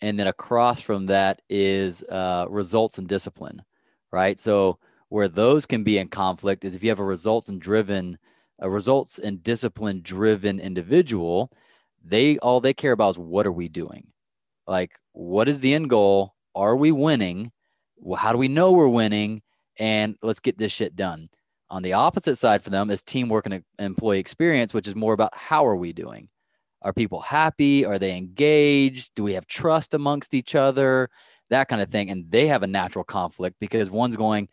And 0.00 0.18
then 0.18 0.26
across 0.26 0.80
from 0.80 1.06
that 1.06 1.42
is 1.48 2.02
uh, 2.04 2.46
results 2.48 2.98
and 2.98 3.06
discipline 3.06 3.62
right? 4.16 4.38
So 4.38 4.78
where 5.10 5.28
those 5.28 5.66
can 5.66 5.84
be 5.84 5.98
in 5.98 6.08
conflict 6.08 6.64
is 6.64 6.74
if 6.74 6.82
you 6.82 6.88
have 6.88 6.98
a 6.98 7.04
results 7.04 7.50
and 7.50 7.60
driven, 7.60 8.16
a 8.58 8.70
results 8.70 9.18
and 9.18 9.42
discipline 9.42 10.00
driven 10.02 10.58
individual, 10.58 11.52
they 12.02 12.38
all 12.38 12.62
they 12.62 12.72
care 12.72 12.92
about 12.92 13.10
is 13.10 13.18
what 13.18 13.46
are 13.46 13.52
we 13.52 13.68
doing? 13.68 14.06
Like, 14.66 14.92
what 15.12 15.48
is 15.50 15.60
the 15.60 15.74
end 15.74 15.90
goal? 15.90 16.34
Are 16.54 16.74
we 16.76 16.92
winning? 16.92 17.52
Well, 17.98 18.16
how 18.16 18.32
do 18.32 18.38
we 18.38 18.48
know 18.48 18.72
we're 18.72 18.88
winning? 18.88 19.42
And 19.78 20.16
let's 20.22 20.40
get 20.40 20.56
this 20.56 20.72
shit 20.72 20.96
done. 20.96 21.28
On 21.68 21.82
the 21.82 21.92
opposite 21.92 22.36
side 22.36 22.62
for 22.62 22.70
them 22.70 22.90
is 22.90 23.02
teamwork 23.02 23.44
and 23.44 23.62
employee 23.78 24.18
experience, 24.18 24.72
which 24.72 24.88
is 24.88 24.96
more 24.96 25.12
about 25.12 25.36
how 25.36 25.66
are 25.66 25.76
we 25.76 25.92
doing? 25.92 26.30
Are 26.80 26.94
people 26.94 27.20
happy? 27.20 27.84
Are 27.84 27.98
they 27.98 28.16
engaged? 28.16 29.14
Do 29.14 29.24
we 29.24 29.34
have 29.34 29.46
trust 29.46 29.92
amongst 29.92 30.32
each 30.32 30.54
other? 30.54 31.10
That 31.50 31.68
kind 31.68 31.82
of 31.82 31.88
thing. 31.90 32.10
And 32.10 32.30
they 32.30 32.46
have 32.46 32.62
a 32.62 32.68
natural 32.68 33.04
conflict 33.04 33.56
because 33.60 33.90
one's 33.90 34.16
going, 34.16 34.48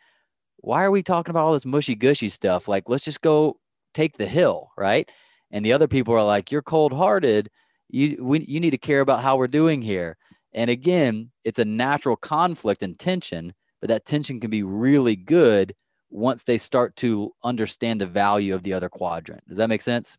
why 0.58 0.84
are 0.84 0.92
we 0.92 1.04
talking 1.04 1.32
about 1.32 1.46
all 1.46 1.54
this 1.54 1.66
mushy 1.66 1.96
gushy 1.96 2.30
stuff? 2.30 2.68
Like, 2.68 2.88
let's 2.88 3.06
just 3.06 3.22
go 3.22 3.58
take 3.94 4.18
the 4.18 4.26
hill, 4.26 4.72
right? 4.78 5.10
And 5.52 5.66
the 5.66 5.74
other 5.74 5.88
people 5.88 6.14
are 6.14 6.24
like, 6.24 6.52
you're 6.52 6.62
cold 6.62 6.94
hearted. 6.94 7.50
You, 7.90 8.18
we, 8.24 8.40
you 8.46 8.60
need 8.60 8.72
to 8.72 8.78
care 8.78 9.02
about 9.02 9.22
how 9.22 9.38
we're 9.38 9.48
doing 9.48 9.82
here. 9.82 10.18
And 10.54 10.70
again, 10.70 11.32
it's 11.44 11.60
a 11.60 11.66
natural 11.66 12.16
conflict 12.16 12.82
and 12.82 12.98
tension, 12.98 13.54
but 13.82 13.90
that 13.90 14.06
tension 14.06 14.40
can 14.40 14.50
be 14.50 14.64
really 14.64 15.16
good 15.16 15.76
once 16.10 16.44
they 16.44 16.58
start 16.58 16.96
to 16.98 17.32
understand 17.44 18.00
the 18.00 18.08
value 18.08 18.54
of 18.54 18.64
the 18.64 18.74
other 18.74 18.90
quadrant. 18.90 19.46
Does 19.48 19.58
that 19.58 19.70
make 19.70 19.82
sense? 19.82 20.18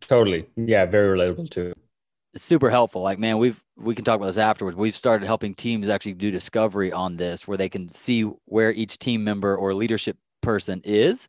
Totally. 0.00 0.46
Yeah, 0.56 0.86
very 0.86 1.16
relatable 1.16 1.50
too 1.50 1.74
super 2.42 2.70
helpful. 2.70 3.02
Like, 3.02 3.18
man, 3.18 3.38
we've 3.38 3.62
we 3.76 3.94
can 3.94 4.04
talk 4.04 4.16
about 4.16 4.26
this 4.26 4.38
afterwards. 4.38 4.76
We've 4.76 4.96
started 4.96 5.26
helping 5.26 5.54
teams 5.54 5.88
actually 5.88 6.14
do 6.14 6.30
discovery 6.30 6.92
on 6.92 7.16
this, 7.16 7.46
where 7.46 7.56
they 7.56 7.68
can 7.68 7.88
see 7.88 8.22
where 8.46 8.72
each 8.72 8.98
team 8.98 9.24
member 9.24 9.56
or 9.56 9.74
leadership 9.74 10.16
person 10.42 10.80
is, 10.84 11.28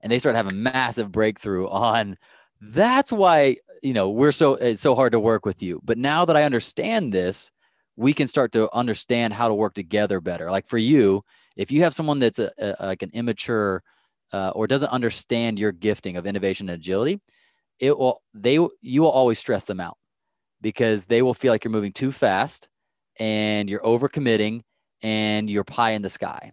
and 0.00 0.10
they 0.10 0.18
start 0.18 0.36
having 0.36 0.62
massive 0.62 1.10
breakthrough 1.10 1.68
on. 1.68 2.16
That's 2.60 3.12
why 3.12 3.56
you 3.82 3.92
know 3.92 4.10
we're 4.10 4.32
so 4.32 4.54
it's 4.54 4.82
so 4.82 4.94
hard 4.94 5.12
to 5.12 5.20
work 5.20 5.44
with 5.44 5.62
you. 5.62 5.80
But 5.84 5.98
now 5.98 6.24
that 6.24 6.36
I 6.36 6.44
understand 6.44 7.12
this, 7.12 7.50
we 7.96 8.12
can 8.12 8.26
start 8.28 8.52
to 8.52 8.72
understand 8.74 9.34
how 9.34 9.48
to 9.48 9.54
work 9.54 9.74
together 9.74 10.20
better. 10.20 10.50
Like 10.50 10.68
for 10.68 10.78
you, 10.78 11.22
if 11.56 11.72
you 11.72 11.82
have 11.82 11.94
someone 11.94 12.18
that's 12.18 12.38
a, 12.38 12.50
a 12.58 12.86
like 12.86 13.02
an 13.02 13.10
immature 13.12 13.82
uh, 14.32 14.52
or 14.54 14.66
doesn't 14.66 14.90
understand 14.90 15.58
your 15.58 15.72
gifting 15.72 16.16
of 16.16 16.26
innovation 16.26 16.68
and 16.68 16.78
agility, 16.78 17.20
it 17.78 17.98
will 17.98 18.22
they 18.34 18.58
you 18.80 19.02
will 19.02 19.10
always 19.10 19.38
stress 19.38 19.64
them 19.64 19.80
out 19.80 19.98
because 20.66 21.04
they 21.04 21.22
will 21.22 21.32
feel 21.32 21.52
like 21.52 21.62
you're 21.62 21.70
moving 21.70 21.92
too 21.92 22.10
fast 22.10 22.68
and 23.20 23.70
you're 23.70 23.78
overcommitting 23.82 24.62
and 25.00 25.48
you're 25.48 25.62
pie 25.62 25.92
in 25.92 26.02
the 26.02 26.10
sky. 26.10 26.50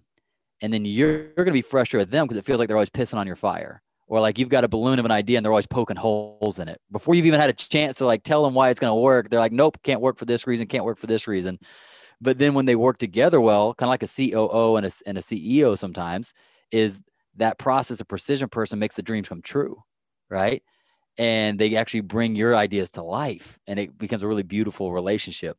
And 0.61 0.71
then 0.71 0.85
you're, 0.85 1.09
you're 1.09 1.33
going 1.33 1.47
to 1.47 1.51
be 1.51 1.63
frustrated 1.63 2.05
with 2.05 2.11
them 2.11 2.27
because 2.27 2.37
it 2.37 2.45
feels 2.45 2.59
like 2.59 2.67
they're 2.67 2.77
always 2.77 2.91
pissing 2.91 3.17
on 3.17 3.25
your 3.25 3.35
fire. 3.35 3.81
Or 4.05 4.21
like 4.21 4.37
you've 4.37 4.49
got 4.49 4.63
a 4.63 4.67
balloon 4.67 4.99
of 4.99 5.05
an 5.05 5.09
idea 5.09 5.39
and 5.39 5.43
they're 5.43 5.51
always 5.51 5.65
poking 5.65 5.95
holes 5.95 6.59
in 6.59 6.67
it. 6.67 6.79
Before 6.91 7.15
you've 7.15 7.25
even 7.25 7.39
had 7.39 7.49
a 7.49 7.53
chance 7.53 7.97
to 7.97 8.05
like 8.05 8.21
tell 8.21 8.43
them 8.43 8.53
why 8.53 8.69
it's 8.69 8.79
going 8.79 8.91
to 8.91 9.01
work, 9.01 9.31
they're 9.31 9.39
like, 9.39 9.51
nope, 9.51 9.79
can't 9.81 9.99
work 9.99 10.19
for 10.19 10.25
this 10.25 10.45
reason, 10.45 10.67
can't 10.67 10.85
work 10.85 10.99
for 10.99 11.07
this 11.07 11.27
reason. 11.27 11.57
But 12.21 12.37
then 12.37 12.53
when 12.53 12.67
they 12.67 12.75
work 12.75 12.99
together 12.99 13.41
well, 13.41 13.73
kind 13.73 13.87
of 13.87 13.93
like 13.93 14.03
a 14.03 14.07
COO 14.07 14.75
and 14.75 14.85
a, 14.85 14.91
and 15.07 15.17
a 15.17 15.21
CEO 15.21 15.75
sometimes, 15.75 16.35
is 16.71 17.01
that 17.37 17.57
process 17.57 17.99
of 17.99 18.07
precision 18.07 18.47
person 18.47 18.77
makes 18.77 18.93
the 18.93 19.01
dreams 19.01 19.27
come 19.27 19.41
true, 19.41 19.81
right? 20.29 20.61
And 21.17 21.59
they 21.59 21.75
actually 21.75 22.01
bring 22.01 22.35
your 22.35 22.55
ideas 22.55 22.91
to 22.91 23.03
life 23.03 23.59
and 23.67 23.79
it 23.79 23.97
becomes 23.97 24.23
a 24.23 24.27
really 24.27 24.43
beautiful 24.43 24.91
relationship. 24.91 25.57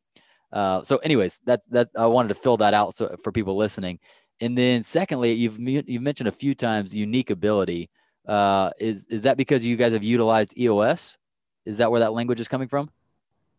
Uh, 0.51 0.83
so, 0.83 0.97
anyways, 0.97 1.39
that's 1.45 1.65
that. 1.67 1.87
I 1.97 2.05
wanted 2.07 2.29
to 2.29 2.35
fill 2.35 2.57
that 2.57 2.73
out 2.73 2.93
so 2.93 3.15
for 3.23 3.31
people 3.31 3.57
listening. 3.57 3.99
And 4.41 4.57
then, 4.57 4.83
secondly, 4.83 5.33
you've 5.33 5.59
you've 5.59 6.01
mentioned 6.01 6.29
a 6.29 6.31
few 6.31 6.55
times 6.55 6.93
unique 6.93 7.29
ability. 7.29 7.89
Uh, 8.27 8.71
is 8.79 9.05
is 9.09 9.23
that 9.23 9.37
because 9.37 9.65
you 9.65 9.75
guys 9.75 9.93
have 9.93 10.03
utilized 10.03 10.57
EOS? 10.57 11.17
Is 11.65 11.77
that 11.77 11.91
where 11.91 11.99
that 12.01 12.13
language 12.13 12.39
is 12.39 12.47
coming 12.47 12.67
from? 12.67 12.89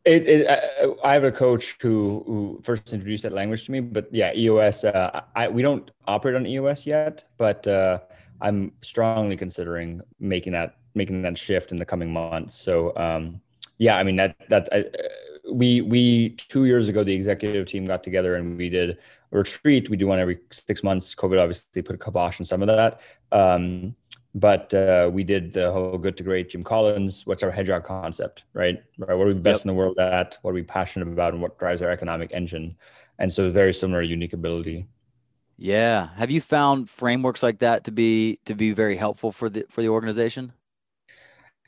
It, 0.06 0.26
it, 0.28 0.46
I, 0.48 1.10
I 1.10 1.12
have 1.14 1.24
a 1.24 1.32
coach 1.32 1.76
who, 1.82 2.22
who 2.26 2.60
first 2.62 2.92
introduced 2.92 3.24
that 3.24 3.32
language 3.32 3.66
to 3.66 3.72
me, 3.72 3.80
but 3.80 4.06
yeah, 4.14 4.32
EOS. 4.32 4.84
Uh, 4.84 5.22
I, 5.34 5.48
we 5.48 5.62
don't 5.62 5.90
operate 6.06 6.36
on 6.36 6.46
EOS 6.46 6.86
yet, 6.86 7.24
but 7.38 7.66
uh, 7.66 7.98
I'm 8.40 8.72
strongly 8.82 9.36
considering 9.36 10.00
making 10.20 10.52
that 10.52 10.76
making 10.96 11.22
that 11.22 11.38
shift 11.38 11.70
in 11.70 11.78
the 11.78 11.84
coming 11.84 12.12
months. 12.12 12.54
So 12.54 12.96
um, 12.96 13.40
yeah, 13.78 13.96
I 13.96 14.02
mean 14.02 14.16
that 14.16 14.36
that 14.48 14.68
I, 14.72 14.84
we 15.52 15.82
we 15.82 16.30
two 16.30 16.64
years 16.64 16.88
ago 16.88 17.04
the 17.04 17.14
executive 17.14 17.66
team 17.66 17.84
got 17.84 18.02
together 18.02 18.36
and 18.36 18.56
we 18.56 18.68
did 18.68 18.90
a 18.90 18.96
retreat. 19.38 19.88
We 19.90 19.96
do 19.96 20.06
one 20.06 20.18
every 20.18 20.38
six 20.50 20.82
months. 20.82 21.14
COVID 21.14 21.40
obviously 21.40 21.82
put 21.82 21.94
a 21.94 21.98
kibosh 21.98 22.40
on 22.40 22.46
some 22.46 22.62
of 22.62 22.68
that. 22.68 23.00
Um, 23.32 23.94
but 24.36 24.72
uh, 24.74 25.08
we 25.10 25.24
did 25.24 25.54
the 25.54 25.72
whole 25.72 25.96
good 25.96 26.16
to 26.18 26.22
great 26.22 26.50
Jim 26.50 26.62
Collins. 26.62 27.26
What's 27.26 27.42
our 27.42 27.50
hedgehog 27.50 27.84
concept, 27.84 28.44
right? 28.52 28.82
Right. 28.98 29.14
What 29.14 29.24
are 29.24 29.28
we 29.28 29.34
best 29.34 29.60
yep. 29.60 29.64
in 29.64 29.68
the 29.68 29.74
world 29.74 29.98
at? 29.98 30.36
What 30.42 30.50
are 30.50 30.54
we 30.54 30.62
passionate 30.62 31.08
about, 31.08 31.32
and 31.32 31.40
what 31.40 31.58
drives 31.58 31.80
our 31.80 31.90
economic 31.90 32.32
engine? 32.32 32.76
And 33.18 33.32
so, 33.32 33.50
very 33.50 33.72
similar, 33.72 34.02
unique 34.02 34.34
ability. 34.34 34.86
Yeah. 35.56 36.10
Have 36.16 36.30
you 36.30 36.42
found 36.42 36.90
frameworks 36.90 37.42
like 37.42 37.60
that 37.60 37.84
to 37.84 37.92
be 37.92 38.38
to 38.44 38.54
be 38.54 38.72
very 38.72 38.96
helpful 38.96 39.32
for 39.32 39.48
the 39.48 39.64
for 39.70 39.80
the 39.80 39.88
organization? 39.88 40.52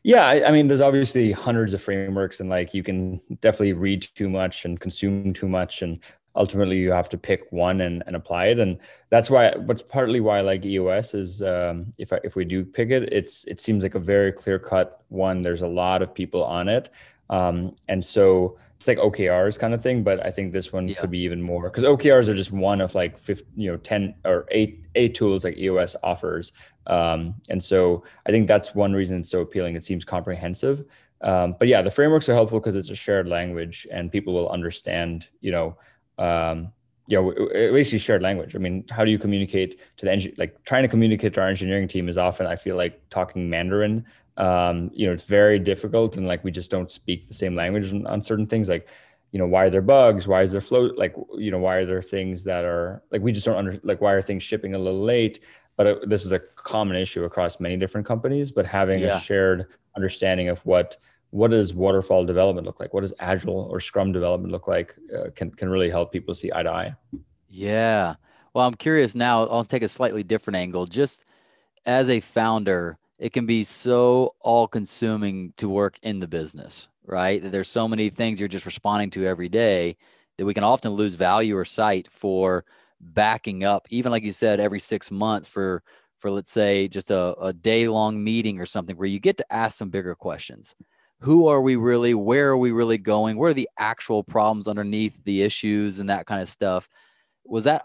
Yeah, 0.05 0.27
I, 0.27 0.49
I, 0.49 0.51
mean, 0.53 0.69
there's 0.69 0.81
obviously 0.81 1.33
hundreds 1.33 1.75
of 1.75 1.83
frameworks, 1.83 2.41
and 2.41 2.49
like 2.49 2.73
you 2.73 2.83
can 2.83 3.21
definitely 3.41 3.73
read 3.73 4.07
too 4.15 4.29
much 4.29 4.65
and 4.65 4.79
consume 4.79 5.33
too 5.33 5.49
much, 5.49 5.83
and 5.83 6.01
ultimately 6.39 6.79
you 6.79 6.93
have 6.93 7.09
to 7.09 7.19
pick 7.19 7.51
one 7.51 7.81
and, 7.81 8.03
and 8.07 8.15
apply 8.15 8.47
it. 8.47 8.59
And 8.61 8.79
that's 9.11 9.29
why, 9.29 9.55
but 9.55 9.87
partly 9.89 10.21
why 10.21 10.39
I 10.39 10.41
like 10.43 10.65
EOS 10.65 11.15
is 11.15 11.43
um, 11.43 11.93
if 11.99 12.13
I, 12.13 12.21
if 12.23 12.37
we 12.37 12.45
do 12.45 12.65
pick 12.65 12.91
it, 12.91 13.13
it's 13.13 13.45
it 13.45 13.61
seems 13.61 13.83
like 13.83 13.97
a 13.97 14.01
very 14.01 14.33
clear 14.33 14.59
cut 14.59 15.03
one. 15.09 15.43
There's 15.43 15.63
a 15.63 15.69
lot 15.69 16.01
of 16.01 16.15
people 16.15 16.45
on 16.45 16.69
it, 16.69 16.91
um, 17.29 17.75
and 17.89 18.05
so 18.05 18.57
it's 18.77 18.87
like 18.87 18.99
OKRs 18.99 19.59
kind 19.59 19.75
of 19.75 19.83
thing. 19.83 20.05
But 20.05 20.25
I 20.25 20.31
think 20.31 20.53
this 20.53 20.73
one 20.73 20.87
yeah. 20.87 20.95
could 20.95 21.11
be 21.11 21.19
even 21.19 21.43
more 21.43 21.65
because 21.65 21.85
OKRs 21.85 22.29
are 22.29 22.35
just 22.35 22.53
one 22.53 22.81
of 22.81 22.95
like 22.95 23.19
50, 23.19 23.45
you 23.57 23.73
know, 23.73 23.77
ten 23.77 24.15
or 24.25 24.47
eight 24.51 24.85
eight 24.95 25.15
tools 25.15 25.45
like 25.45 25.59
EOS 25.59 25.97
offers. 26.03 26.53
Um, 26.89 27.35
and 27.49 27.63
so 27.63 28.03
I 28.27 28.31
think 28.31 28.49
that's 28.49 28.75
one 28.75 28.93
reason 28.93 29.21
it's 29.21 29.31
so 29.31 29.41
appealing. 29.41 29.77
It 29.77 29.85
seems 29.85 30.05
comprehensive. 30.05 30.85
Um, 31.21 31.57
but 31.59 31.69
yeah, 31.69 31.83
the 31.83 31.91
frameworks 31.91 32.29
are 32.29 32.35
helpful 32.35 32.61
because 32.61 32.77
it's 32.77 32.91
a 32.91 32.95
shared 32.95 33.29
language 33.29 33.87
and 33.93 34.11
people 34.11 34.33
will 34.33 34.49
understand, 34.49 35.29
you 35.41 35.53
know, 35.53 35.77
um, 36.19 36.73
you 37.07 37.21
know, 37.21 37.49
basically 37.73 37.99
shared 37.99 38.23
language. 38.23 38.55
I 38.55 38.59
mean, 38.59 38.85
how 38.91 39.05
do 39.05 39.11
you 39.11 39.19
communicate 39.19 39.81
to 39.97 40.07
the? 40.07 40.35
Like 40.37 40.63
trying 40.65 40.83
to 40.83 40.89
communicate 40.89 41.35
to 41.35 41.41
our 41.41 41.49
engineering 41.49 41.89
team 41.89 42.09
is 42.09 42.19
often, 42.19 42.47
I 42.47 42.57
feel 42.57 42.77
like 42.77 43.01
talking 43.09 43.49
Mandarin. 43.49 44.05
Um, 44.37 44.91
you 44.95 45.07
know, 45.07 45.13
it's 45.13 45.25
very 45.25 45.59
difficult 45.59 46.17
and 46.17 46.27
like 46.27 46.45
we 46.45 46.53
just 46.53 46.71
don't 46.71 46.93
speak 46.93 47.27
the 47.27 47.35
same 47.35 47.57
language 47.57 47.93
on, 47.93 48.07
on 48.07 48.23
certain 48.23 48.47
things. 48.47 48.69
Like, 48.69 48.89
you 49.33 49.39
know, 49.39 49.47
why 49.47 49.65
are 49.65 49.71
there 49.71 49.83
bugs? 49.83 50.29
Why 50.29 50.43
is 50.43 50.53
there 50.53 50.61
flow? 50.61 50.91
Like, 50.97 51.15
you 51.37 51.51
know, 51.51 51.59
why 51.59 51.77
are 51.77 51.87
there 51.87 52.03
things 52.03 52.45
that 52.45 52.65
are 52.65 53.03
like 53.11 53.21
we 53.21 53.33
just 53.33 53.47
don't 53.47 53.57
under 53.57 53.81
like 53.83 54.01
why 54.01 54.13
are 54.13 54.23
things 54.23 54.43
shipping 54.43 54.75
a 54.75 54.79
little 54.79 55.03
late? 55.03 55.41
But 55.79 55.87
uh, 55.87 55.97
this 56.03 56.27
is 56.27 56.33
a 56.33 56.39
common 56.39 56.97
issue 56.97 57.25
across 57.25 57.61
many 57.61 57.79
different 57.79 58.07
companies 58.07 58.53
but 58.53 58.67
having 58.67 58.99
yeah. 58.99 59.17
a 59.17 59.21
shared 59.21 59.67
understanding 59.97 60.51
of 60.51 60.59
what 60.67 60.99
what 61.31 61.51
does 61.51 61.75
waterfall 61.75 62.25
development 62.25 62.67
look 62.67 62.81
like? 62.81 62.95
What 62.95 63.03
does 63.03 63.13
agile 63.19 63.69
or 63.71 63.81
scrum 63.81 64.13
development 64.13 64.51
look 64.51 64.67
like 64.67 64.95
uh, 65.15 65.31
can 65.35 65.51
can 65.51 65.71
really 65.71 65.91
help 65.91 66.13
people 66.13 66.35
see 66.35 66.51
eye 66.55 66.63
to 66.63 66.71
eye. 66.71 66.95
Yeah. 67.49 68.17
Well 68.55 68.67
i'm 68.67 68.75
curious 68.75 69.15
now 69.15 69.45
i'll 69.47 69.65
take 69.65 69.83
a 69.83 69.89
slightly 69.89 70.23
different 70.23 70.57
angle. 70.57 70.85
Just 70.85 71.25
as 71.87 72.11
a 72.11 72.21
founder 72.21 72.99
it 73.19 73.33
can 73.33 73.47
be 73.47 73.65
so 73.65 74.35
all 74.41 74.69
consuming 74.69 75.53
to 75.57 75.69
work 75.69 75.99
in 76.03 76.21
the 76.21 76.29
business 76.29 76.89
right? 77.09 77.41
There's 77.43 77.69
so 77.69 77.89
many 77.89 78.11
things 78.11 78.39
you're 78.39 78.49
just 78.49 78.67
responding 78.67 79.11
to 79.11 79.27
every 79.27 79.49
day 79.49 79.97
that 80.37 80.45
we 80.45 80.55
can 80.55 80.63
often 80.63 80.93
lose 80.93 81.15
value 81.15 81.57
or 81.57 81.65
sight 81.65 82.07
for 82.09 82.65
backing 83.01 83.65
up, 83.65 83.87
even 83.91 84.13
like 84.13 84.23
you 84.23 84.33
said, 84.33 84.61
every 84.61 84.81
six 84.81 85.11
months 85.11 85.49
for 85.49 85.83
for 86.19 86.31
let's 86.31 86.51
say 86.51 86.89
just 86.89 87.11
a, 87.11 87.35
a 87.41 87.53
day 87.53 87.89
long 87.89 88.23
meeting 88.23 88.59
or 88.59 88.67
something 88.67 88.97
where 88.97 89.07
you 89.07 89.21
get 89.21 89.37
to 89.37 89.53
ask 89.53 89.79
some 89.79 89.91
bigger 89.91 90.15
questions. 90.15 90.75
Who 91.21 91.47
are 91.49 91.61
we 91.61 91.77
really? 91.77 92.15
Where 92.15 92.51
are 92.51 92.57
we 92.57 92.71
really 92.71 92.99
going? 92.99 93.39
What 93.39 93.47
are 93.47 93.55
the 93.55 93.69
actual 93.79 94.23
problems 94.25 94.69
underneath 94.69 95.17
the 95.25 95.43
issues 95.43 95.99
and 95.99 96.09
that 96.11 96.27
kind 96.27 96.41
of 96.41 96.49
stuff? 96.49 96.89
Was 97.45 97.65
that 97.65 97.85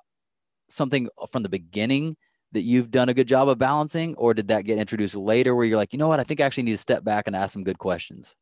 something 0.70 1.09
from 1.30 1.43
the 1.43 1.49
beginning 1.49 2.18
that 2.51 2.61
you've 2.61 2.91
done 2.91 3.09
a 3.09 3.14
good 3.14 3.28
job 3.28 3.49
of 3.49 3.57
balancing, 3.57 4.14
or 4.16 4.34
did 4.34 4.47
that 4.49 4.66
get 4.66 4.78
introduced 4.78 5.16
later 5.16 5.55
where 5.55 5.66
you're 5.66 5.78
like, 5.78 5.93
you 5.93 5.99
know 5.99 6.07
what, 6.07 6.20
I 6.20 6.24
think 6.24 6.39
I 6.39 6.45
actually 6.45 6.64
need 6.64 6.74
to 6.74 6.78
step 6.78 7.03
back 7.03 7.26
and 7.26 7.36
ask 7.36 7.53
some 7.53 7.64
good 7.64 7.80
questions? 7.80 8.36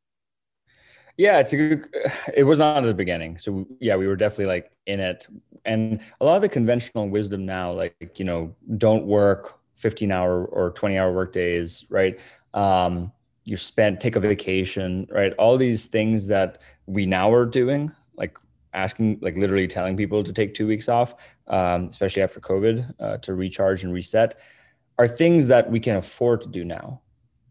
Yeah, 1.17 1.39
it's 1.39 1.53
a 1.53 1.57
good. 1.57 1.87
It 2.35 2.43
was 2.43 2.59
not 2.59 2.77
at 2.77 2.87
the 2.87 2.93
beginning, 2.93 3.37
so 3.37 3.67
yeah, 3.79 3.95
we 3.95 4.07
were 4.07 4.15
definitely 4.15 4.45
like 4.45 4.71
in 4.85 4.99
it, 4.99 5.27
and 5.65 6.01
a 6.19 6.25
lot 6.25 6.35
of 6.35 6.41
the 6.41 6.49
conventional 6.49 7.09
wisdom 7.09 7.45
now, 7.45 7.71
like 7.71 8.19
you 8.19 8.25
know, 8.25 8.55
don't 8.77 9.05
work 9.05 9.59
fifteen 9.75 10.11
hour 10.11 10.45
or 10.45 10.71
twenty 10.71 10.97
hour 10.97 11.11
work 11.13 11.33
days, 11.33 11.85
right? 11.89 12.19
Um, 12.53 13.11
you 13.45 13.57
spend 13.57 13.99
take 13.99 14.15
a 14.15 14.19
vacation, 14.19 15.07
right? 15.11 15.33
All 15.33 15.57
these 15.57 15.87
things 15.87 16.27
that 16.27 16.61
we 16.85 17.05
now 17.05 17.31
are 17.33 17.45
doing, 17.45 17.91
like 18.15 18.37
asking, 18.73 19.19
like 19.21 19.35
literally 19.35 19.67
telling 19.67 19.97
people 19.97 20.23
to 20.23 20.33
take 20.33 20.53
two 20.53 20.67
weeks 20.67 20.87
off, 20.89 21.15
um, 21.47 21.87
especially 21.87 22.21
after 22.21 22.39
COVID, 22.39 22.93
uh, 22.99 23.17
to 23.17 23.33
recharge 23.33 23.83
and 23.83 23.93
reset, 23.93 24.39
are 24.97 25.07
things 25.07 25.47
that 25.47 25.69
we 25.69 25.79
can 25.79 25.95
afford 25.97 26.41
to 26.41 26.47
do 26.49 26.63
now 26.63 27.00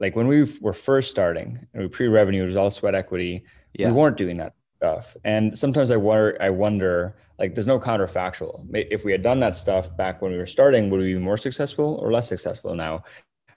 like 0.01 0.17
when 0.17 0.27
we 0.27 0.51
were 0.61 0.73
first 0.73 1.11
starting 1.11 1.67
and 1.73 1.83
we 1.83 1.89
pre-revenue, 1.89 2.43
it 2.43 2.47
was 2.47 2.57
all 2.57 2.71
sweat 2.71 2.95
equity. 2.95 3.45
Yeah. 3.75 3.89
We 3.89 3.93
weren't 3.93 4.17
doing 4.17 4.39
that 4.39 4.55
stuff. 4.79 5.17
And 5.25 5.57
sometimes 5.57 5.91
I 5.91 5.97
wonder, 5.97 6.37
I 6.41 6.51
wonder, 6.51 7.17
like, 7.39 7.55
there's 7.55 7.67
no 7.67 7.79
counterfactual. 7.79 8.67
If 8.75 9.05
we 9.05 9.13
had 9.13 9.23
done 9.23 9.41
that 9.41 9.55
stuff 9.55 9.95
back 9.97 10.23
when 10.23 10.33
we 10.33 10.39
were 10.39 10.47
starting, 10.47 10.91
would 10.91 11.01
we 11.01 11.13
be 11.15 11.21
more 11.21 11.37
successful 11.37 11.99
or 12.03 12.11
less 12.11 12.29
successful 12.29 12.75
now, 12.75 13.05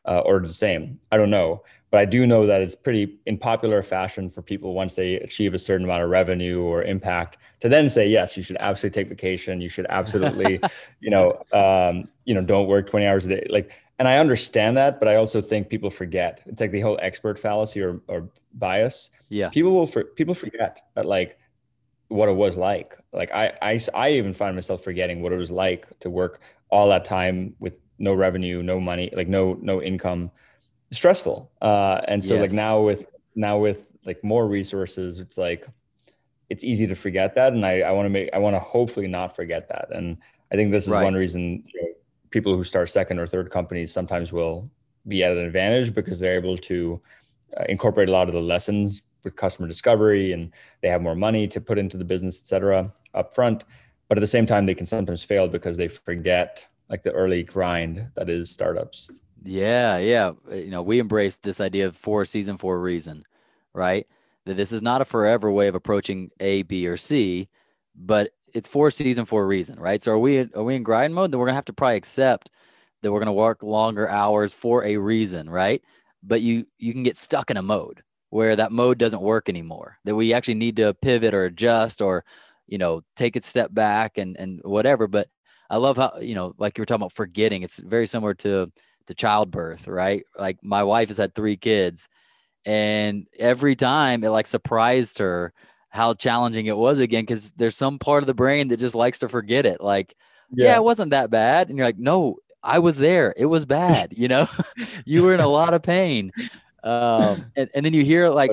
uh, 0.06 0.20
or 0.20 0.40
the 0.42 0.54
same? 0.54 1.00
I 1.12 1.18
don't 1.18 1.30
know. 1.30 1.64
But 1.92 2.00
I 2.00 2.06
do 2.06 2.26
know 2.26 2.48
that 2.48 2.60
it's 2.60 2.76
pretty 2.76 3.20
in 3.28 3.38
popular 3.38 3.84
fashion 3.84 4.30
for 4.32 4.42
people 4.42 4.74
once 4.74 4.96
they 4.96 5.16
achieve 5.16 5.54
a 5.54 5.60
certain 5.60 5.86
amount 5.86 6.02
of 6.02 6.10
revenue 6.10 6.64
or 6.64 6.82
impact 6.84 7.38
to 7.60 7.70
then 7.70 7.88
say, 7.88 8.08
yes, 8.08 8.36
you 8.36 8.42
should 8.42 8.58
absolutely 8.60 9.04
take 9.04 9.10
vacation. 9.10 9.62
You 9.62 9.70
should 9.70 9.86
absolutely, 9.90 10.60
you 11.00 11.12
know, 11.12 11.44
um, 11.54 12.10
you 12.26 12.34
know, 12.34 12.42
don't 12.42 12.68
work 12.68 12.90
20 12.90 13.06
hours 13.06 13.28
a 13.28 13.30
day. 13.30 13.48
Like 13.48 13.72
and 14.04 14.10
I 14.10 14.18
understand 14.18 14.76
that, 14.76 15.00
but 15.00 15.08
I 15.08 15.16
also 15.16 15.40
think 15.40 15.70
people 15.70 15.90
forget. 15.90 16.42
It's 16.46 16.60
like 16.60 16.72
the 16.72 16.82
whole 16.82 17.00
expert 17.02 17.40
fallacy 17.40 17.82
or, 17.82 18.02
or 18.10 18.28
bias. 18.54 19.12
Yeah. 19.30 19.48
People 19.48 19.72
will 19.72 19.88
for, 19.88 20.04
people 20.04 20.36
forget 20.36 20.82
that 20.96 21.06
like 21.06 21.40
what 22.10 22.28
it 22.28 22.34
was 22.34 22.58
like. 22.58 22.98
Like 23.14 23.32
I, 23.34 23.54
I 23.62 23.80
I 23.94 24.10
even 24.10 24.34
find 24.34 24.58
myself 24.58 24.84
forgetting 24.84 25.22
what 25.22 25.32
it 25.32 25.38
was 25.38 25.52
like 25.52 25.88
to 26.02 26.10
work 26.10 26.42
all 26.68 26.90
that 26.90 27.06
time 27.06 27.56
with 27.60 27.76
no 27.98 28.14
revenue, 28.14 28.62
no 28.62 28.78
money, 28.78 29.10
like 29.14 29.30
no 29.30 29.58
no 29.62 29.82
income. 29.82 30.32
Stressful. 30.92 31.50
Uh, 31.62 32.02
and 32.06 32.22
so 32.22 32.34
yes. 32.34 32.42
like 32.42 32.52
now 32.52 32.82
with 32.82 33.06
now 33.36 33.58
with 33.58 33.86
like 34.06 34.22
more 34.22 34.50
resources, 34.50 35.20
it's 35.20 35.38
like 35.38 35.66
it's 36.50 36.66
easy 36.66 36.88
to 36.88 36.96
forget 36.96 37.36
that. 37.36 37.54
And 37.54 37.66
I, 37.66 37.80
I 37.80 37.92
want 37.92 38.08
to 38.08 38.10
make 38.10 38.32
I 38.34 38.40
want 38.40 38.58
to 38.58 38.60
hopefully 38.60 39.08
not 39.08 39.34
forget 39.34 39.70
that. 39.70 39.96
And 39.96 40.18
I 40.52 40.58
think 40.58 40.72
this 40.72 40.88
is 40.88 40.92
right. 40.92 41.06
one 41.06 41.14
reason 41.14 41.64
you 41.74 41.82
know, 41.82 41.93
people 42.34 42.56
who 42.58 42.64
start 42.64 42.90
second 42.90 43.20
or 43.20 43.28
third 43.28 43.52
companies 43.52 43.94
sometimes 43.94 44.34
will 44.34 44.68
be 45.08 45.24
at 45.24 45.32
an 45.32 45.38
advantage 45.38 45.94
because 45.94 46.20
they're 46.20 46.36
able 46.36 46.58
to 46.58 47.00
uh, 47.58 47.64
incorporate 47.70 48.10
a 48.10 48.12
lot 48.12 48.28
of 48.28 48.34
the 48.34 48.42
lessons 48.42 49.04
with 49.24 49.36
customer 49.36 49.68
discovery 49.68 50.34
and 50.34 50.52
they 50.82 50.90
have 50.90 51.02
more 51.02 51.16
money 51.16 51.48
to 51.48 51.62
put 51.62 51.78
into 51.78 51.96
the 51.96 52.04
business, 52.04 52.40
et 52.40 52.48
cetera, 52.48 52.92
up 53.14 53.36
front. 53.36 53.66
But 54.08 54.18
at 54.18 54.22
the 54.22 54.28
same 54.28 54.48
time, 54.48 54.66
they 54.66 54.74
can 54.74 54.88
sometimes 54.88 55.24
fail 55.24 55.48
because 55.48 55.78
they 55.78 55.88
forget 55.88 56.66
like 56.90 57.04
the 57.04 57.12
early 57.12 57.44
grind 57.44 58.08
that 58.16 58.30
is 58.30 58.50
startups. 58.50 59.10
Yeah, 59.44 60.00
yeah. 60.00 60.32
Uh, 60.52 60.56
you 60.56 60.72
know, 60.72 60.82
we 60.82 60.98
embrace 61.00 61.38
this 61.38 61.62
idea 61.62 61.86
of 61.86 61.96
four 61.96 62.26
season 62.26 62.58
for 62.58 62.76
a 62.76 62.80
reason, 62.80 63.26
right? 63.74 64.08
That 64.46 64.56
this 64.56 64.72
is 64.72 64.82
not 64.82 65.02
a 65.02 65.06
forever 65.06 65.52
way 65.52 65.68
of 65.68 65.76
approaching 65.76 66.32
A, 66.40 66.64
B, 66.64 66.88
or 66.88 66.98
C, 66.98 67.48
but 67.96 68.32
it's 68.54 68.68
four 68.68 68.92
season 68.92 69.26
for 69.26 69.44
a 69.44 69.48
reason, 69.48 69.80
right? 69.80 70.02
So 70.02 70.12
are 70.14 70.20
we 70.20 70.40
are 70.54 70.64
we 70.64 70.76
in 70.76 70.84
grind 70.84 71.14
mode? 71.16 71.32
Then 71.32 71.40
we're 71.40 71.48
gonna 71.48 71.56
have 71.56 71.66
to 71.66 71.74
probably 71.74 71.98
accept 71.98 72.52
that 73.02 73.12
we're 73.12 73.20
gonna 73.20 73.34
work 73.34 73.64
longer 73.64 74.10
hours 74.10 74.54
for 74.54 74.84
a 74.86 74.98
reason, 74.98 75.50
right? 75.50 75.82
But 76.24 76.42
you 76.42 76.66
you 76.78 76.94
can 76.94 77.04
get 77.04 77.18
stuck 77.18 77.52
in 77.52 77.58
a 77.58 77.62
mode 77.62 78.04
where 78.30 78.56
that 78.56 78.72
mode 78.72 78.98
doesn't 78.98 79.22
work 79.22 79.50
anymore. 79.50 79.98
That 80.06 80.16
we 80.16 80.34
actually 80.34 80.56
need 80.56 80.78
to 80.78 80.94
pivot 80.96 81.34
or 81.34 81.46
adjust 81.46 82.02
or 82.02 82.26
you 82.68 82.78
know 82.78 83.02
take 83.16 83.36
a 83.36 83.42
step 83.42 83.74
back 83.74 84.18
and 84.18 84.38
and 84.38 84.62
whatever. 84.64 85.08
But 85.08 85.28
I 85.70 85.78
love 85.78 85.98
how 85.98 86.20
you 86.22 86.36
know 86.36 86.54
like 86.58 86.78
you 86.78 86.82
were 86.82 86.86
talking 86.86 87.02
about 87.04 87.14
forgetting. 87.14 87.64
It's 87.64 87.80
very 87.80 88.08
similar 88.08 88.34
to 88.36 88.72
to 89.08 89.14
childbirth, 89.16 89.88
right? 89.88 90.24
Like 90.38 90.58
my 90.64 90.84
wife 90.84 91.10
has 91.10 91.18
had 91.18 91.36
three 91.36 91.58
kids, 91.58 92.08
and 92.66 93.28
every 93.40 93.76
time 93.76 94.24
it 94.24 94.30
like 94.30 94.48
surprised 94.48 95.20
her 95.20 95.54
how 95.94 96.14
challenging 96.16 96.66
it 96.66 96.76
was 96.76 97.00
again 97.00 97.22
because 97.22 97.52
there's 97.52 97.78
some 97.78 98.00
part 98.00 98.24
of 98.24 98.28
the 98.28 98.34
brain 98.34 98.68
that 98.70 98.78
just 98.78 98.96
likes 98.96 99.20
to 99.20 99.30
forget 99.30 99.66
it. 99.66 99.80
Like, 99.80 100.16
yeah. 100.52 100.66
yeah, 100.66 100.76
it 100.78 100.84
wasn't 100.84 101.12
that 101.12 101.30
bad, 101.30 101.70
and 101.70 101.78
you're 101.78 101.86
like, 101.86 102.00
no, 102.00 102.38
I 102.64 102.80
was 102.80 102.98
there. 102.98 103.34
It 103.38 103.46
was 103.46 103.64
bad. 103.66 104.14
You 104.18 104.28
know, 104.28 104.48
you 105.06 105.24
were 105.24 105.34
in 105.36 105.40
a 105.40 105.48
lot 105.48 105.74
of 105.74 105.84
pain. 105.84 106.32
Um, 106.84 107.46
and, 107.56 107.70
and 107.74 107.86
then 107.86 107.94
you 107.94 108.04
hear 108.04 108.30
like, 108.30 108.52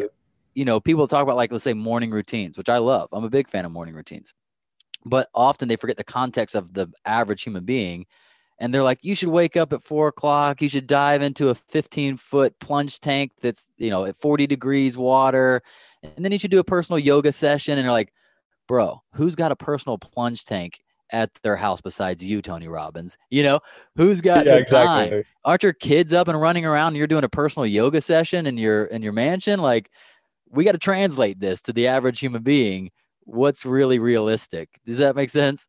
you 0.55 0.65
know, 0.65 0.81
people 0.81 1.09
talk 1.09 1.23
about 1.23 1.37
like, 1.37 1.51
let's 1.51 1.65
say 1.65 1.73
morning 1.73 2.11
routines, 2.11 2.59
which 2.59 2.69
I 2.69 2.79
love. 2.79 3.09
I'm 3.13 3.25
a 3.25 3.31
big 3.31 3.49
fan 3.49 3.65
of 3.65 3.73
morning 3.73 3.95
routines, 3.95 4.35
but 5.05 5.29
often 5.35 5.67
they 5.67 5.77
forget 5.77 5.97
the 5.97 6.05
context 6.05 6.55
of 6.55 6.75
the 6.75 6.93
average 7.07 7.43
human 7.43 7.65
being 7.65 8.07
and 8.61 8.75
they're 8.75 8.83
like, 8.83 8.99
you 9.03 9.15
should 9.15 9.31
wake 9.31 9.57
up 9.57 9.73
at 9.73 9.83
four 9.83 10.09
o'clock. 10.09 10.61
You 10.61 10.69
should 10.69 10.87
dive 10.87 11.23
into 11.23 11.49
a 11.49 11.55
15 11.55 12.19
foot 12.19 12.59
plunge 12.61 13.01
tank 13.01 13.33
that's, 13.41 13.73
you 13.79 13.89
know, 13.89 14.05
at 14.05 14.19
40 14.19 14.47
degrees 14.47 14.99
water. 14.99 15.63
And 16.03 16.25
then 16.25 16.33
you 16.33 16.39
should 16.39 16.51
do 16.51 16.59
a 16.59 16.65
personal 16.65 16.99
yoga 16.99 17.33
session. 17.33 17.79
And 17.79 17.85
they're 17.85 17.93
like, 17.93 18.13
bro, 18.67 19.03
who's 19.15 19.35
got 19.35 19.53
a 19.53 19.57
personal 19.57 19.99
plunge 19.99 20.45
tank 20.45 20.81
at 21.13 21.33
their 21.43 21.57
house 21.57 21.81
besides 21.81 22.23
you, 22.23 22.41
Tony 22.43 22.69
Robbins? 22.69 23.17
You 23.31 23.43
know, 23.43 23.61
who's 23.97 24.21
got 24.21 24.47
yeah, 24.47 24.55
the 24.55 24.59
exactly. 24.61 25.11
time? 25.11 25.25
Aren't 25.45 25.63
your 25.63 25.73
kids 25.73 26.13
up 26.13 26.29
and 26.29 26.41
running 26.41 26.65
around 26.65 26.89
and 26.89 26.97
you're 26.97 27.07
doing 27.07 27.25
a 27.25 27.29
personal 27.29 27.67
yoga 27.67 28.01
session 28.01 28.47
in 28.47 28.57
your 28.57 28.85
in 28.85 29.03
your 29.03 29.13
mansion? 29.13 29.61
Like, 29.61 29.91
we 30.51 30.65
got 30.65 30.73
to 30.73 30.79
translate 30.79 31.41
this 31.41 31.63
to 31.63 31.73
the 31.73 31.87
average 31.87 32.21
human 32.21 32.43
being. 32.43 32.91
What's 33.25 33.65
really 33.65 33.99
realistic? 33.99 34.81
Does 34.87 34.99
that 34.99 35.17
make 35.17 35.31
sense? 35.31 35.69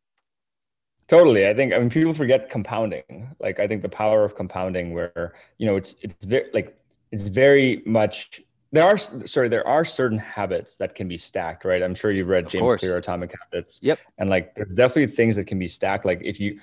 Totally. 1.08 1.46
I 1.46 1.54
think 1.54 1.72
I 1.74 1.78
mean 1.78 1.90
people 1.90 2.14
forget 2.14 2.48
compounding. 2.48 3.28
Like 3.38 3.60
I 3.60 3.66
think 3.66 3.82
the 3.82 3.88
power 3.88 4.24
of 4.24 4.34
compounding 4.34 4.94
where, 4.94 5.34
you 5.58 5.66
know, 5.66 5.76
it's 5.76 5.96
it's 6.02 6.24
very 6.24 6.48
like 6.54 6.78
it's 7.10 7.28
very 7.28 7.82
much 7.84 8.40
there 8.72 8.84
are 8.84 8.98
sorry, 8.98 9.48
there 9.48 9.66
are 9.66 9.84
certain 9.84 10.18
habits 10.18 10.76
that 10.78 10.94
can 10.94 11.06
be 11.06 11.16
stacked, 11.16 11.64
right? 11.64 11.82
I'm 11.82 11.94
sure 11.94 12.10
you've 12.10 12.28
read 12.28 12.46
of 12.46 12.50
James 12.50 12.62
course. 12.62 12.80
Clear 12.80 12.96
Atomic 12.96 13.34
Habits. 13.38 13.80
Yep. 13.82 13.98
And 14.18 14.30
like 14.30 14.54
there's 14.54 14.72
definitely 14.72 15.14
things 15.14 15.36
that 15.36 15.46
can 15.46 15.58
be 15.58 15.68
stacked. 15.68 16.04
Like 16.04 16.20
if 16.22 16.40
you 16.40 16.58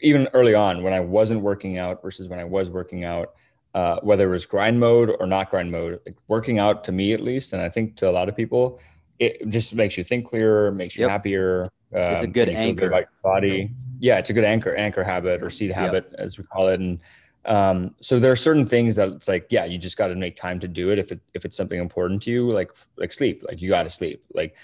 even 0.00 0.28
early 0.34 0.54
on 0.54 0.82
when 0.82 0.92
I 0.92 1.00
wasn't 1.00 1.40
working 1.40 1.78
out 1.78 2.02
versus 2.02 2.28
when 2.28 2.38
I 2.38 2.44
was 2.44 2.70
working 2.70 3.04
out, 3.04 3.32
uh, 3.74 4.00
whether 4.02 4.28
it 4.28 4.30
was 4.30 4.46
grind 4.46 4.80
mode 4.80 5.14
or 5.20 5.26
not 5.26 5.50
grind 5.50 5.70
mode, 5.70 6.00
like 6.06 6.16
working 6.28 6.58
out 6.58 6.84
to 6.84 6.92
me 6.92 7.12
at 7.12 7.20
least, 7.20 7.52
and 7.52 7.62
I 7.62 7.68
think 7.68 7.96
to 7.96 8.08
a 8.08 8.12
lot 8.12 8.28
of 8.28 8.36
people, 8.36 8.80
it 9.18 9.48
just 9.50 9.74
makes 9.74 9.96
you 9.96 10.04
think 10.04 10.26
clearer, 10.26 10.72
makes 10.72 10.96
you 10.96 11.02
yep. 11.02 11.10
happier. 11.10 11.64
Um, 11.94 12.00
it's 12.14 12.22
a 12.22 12.26
um, 12.26 12.32
good 12.32 12.48
anchor. 12.48 12.88
Good 12.88 13.06
body 13.22 13.74
yeah, 14.02 14.18
it's 14.18 14.30
a 14.30 14.32
good 14.32 14.44
anchor 14.44 14.74
anchor 14.74 15.04
habit 15.04 15.44
or 15.44 15.48
seed 15.48 15.70
habit 15.70 16.08
yep. 16.10 16.20
as 16.20 16.36
we 16.36 16.42
call 16.42 16.68
it. 16.68 16.80
And 16.80 16.98
um, 17.44 17.94
so 18.00 18.18
there 18.18 18.32
are 18.32 18.36
certain 18.36 18.66
things 18.66 18.96
that 18.96 19.08
it's 19.08 19.28
like, 19.28 19.46
yeah, 19.50 19.64
you 19.64 19.78
just 19.78 19.96
got 19.96 20.08
to 20.08 20.14
make 20.14 20.36
time 20.36 20.60
to 20.60 20.68
do 20.68 20.90
it. 20.90 20.98
If 20.98 21.12
it 21.12 21.20
if 21.34 21.44
it's 21.44 21.56
something 21.56 21.80
important 21.80 22.22
to 22.24 22.30
you, 22.30 22.50
like 22.50 22.70
like 22.96 23.12
sleep, 23.12 23.42
like 23.46 23.60
you 23.60 23.68
got 23.68 23.82
to 23.84 23.90
sleep. 23.90 24.24
Like, 24.32 24.54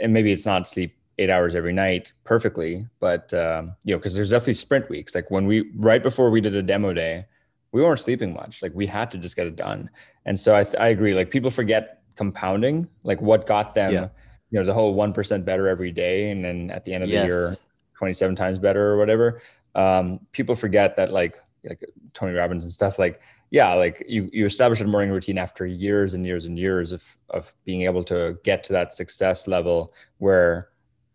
and 0.00 0.12
maybe 0.12 0.32
it's 0.32 0.46
not 0.46 0.68
sleep 0.68 0.96
eight 1.18 1.30
hours 1.30 1.56
every 1.56 1.72
night 1.72 2.12
perfectly, 2.24 2.86
but 3.00 3.32
um, 3.34 3.74
you 3.84 3.94
know, 3.94 3.98
because 3.98 4.14
there's 4.14 4.30
definitely 4.30 4.54
sprint 4.54 4.88
weeks. 4.88 5.14
Like 5.14 5.30
when 5.30 5.46
we 5.46 5.70
right 5.74 6.02
before 6.02 6.30
we 6.30 6.40
did 6.40 6.54
a 6.54 6.62
demo 6.62 6.92
day, 6.92 7.26
we 7.72 7.82
weren't 7.82 8.00
sleeping 8.00 8.32
much. 8.32 8.62
Like 8.62 8.72
we 8.74 8.86
had 8.86 9.10
to 9.10 9.18
just 9.18 9.34
get 9.34 9.46
it 9.46 9.56
done. 9.56 9.90
And 10.24 10.38
so 10.38 10.54
I 10.54 10.66
I 10.78 10.88
agree. 10.88 11.14
Like 11.14 11.30
people 11.30 11.50
forget 11.50 12.02
compounding, 12.14 12.88
like 13.02 13.20
what 13.20 13.46
got 13.46 13.74
them. 13.74 13.92
Yeah. 13.92 14.08
You 14.50 14.60
know 14.60 14.64
the 14.64 14.74
whole 14.74 14.94
one 14.94 15.12
percent 15.12 15.44
better 15.44 15.68
every 15.68 15.92
day, 15.92 16.30
and 16.30 16.44
then 16.44 16.70
at 16.70 16.84
the 16.84 16.94
end 16.94 17.04
of 17.04 17.10
yes. 17.10 17.26
the 17.26 17.28
year, 17.28 17.56
27 17.98 18.34
times 18.34 18.58
better 18.58 18.92
or 18.92 18.96
whatever 18.96 19.42
um, 19.74 20.20
people 20.32 20.54
forget 20.54 20.96
that 20.96 21.12
like 21.12 21.40
like 21.66 21.84
tony 22.14 22.32
robbins 22.32 22.64
and 22.64 22.72
stuff 22.72 22.98
like 22.98 23.20
yeah 23.50 23.72
like 23.74 24.04
you 24.08 24.28
you 24.32 24.46
establish 24.46 24.80
a 24.80 24.84
morning 24.84 25.10
routine 25.10 25.38
after 25.38 25.66
years 25.66 26.14
and 26.14 26.26
years 26.26 26.44
and 26.44 26.58
years 26.58 26.92
of 26.92 27.16
of 27.30 27.54
being 27.64 27.82
able 27.82 28.04
to 28.04 28.38
get 28.44 28.62
to 28.64 28.72
that 28.72 28.94
success 28.94 29.48
level 29.48 29.92
where 30.18 30.68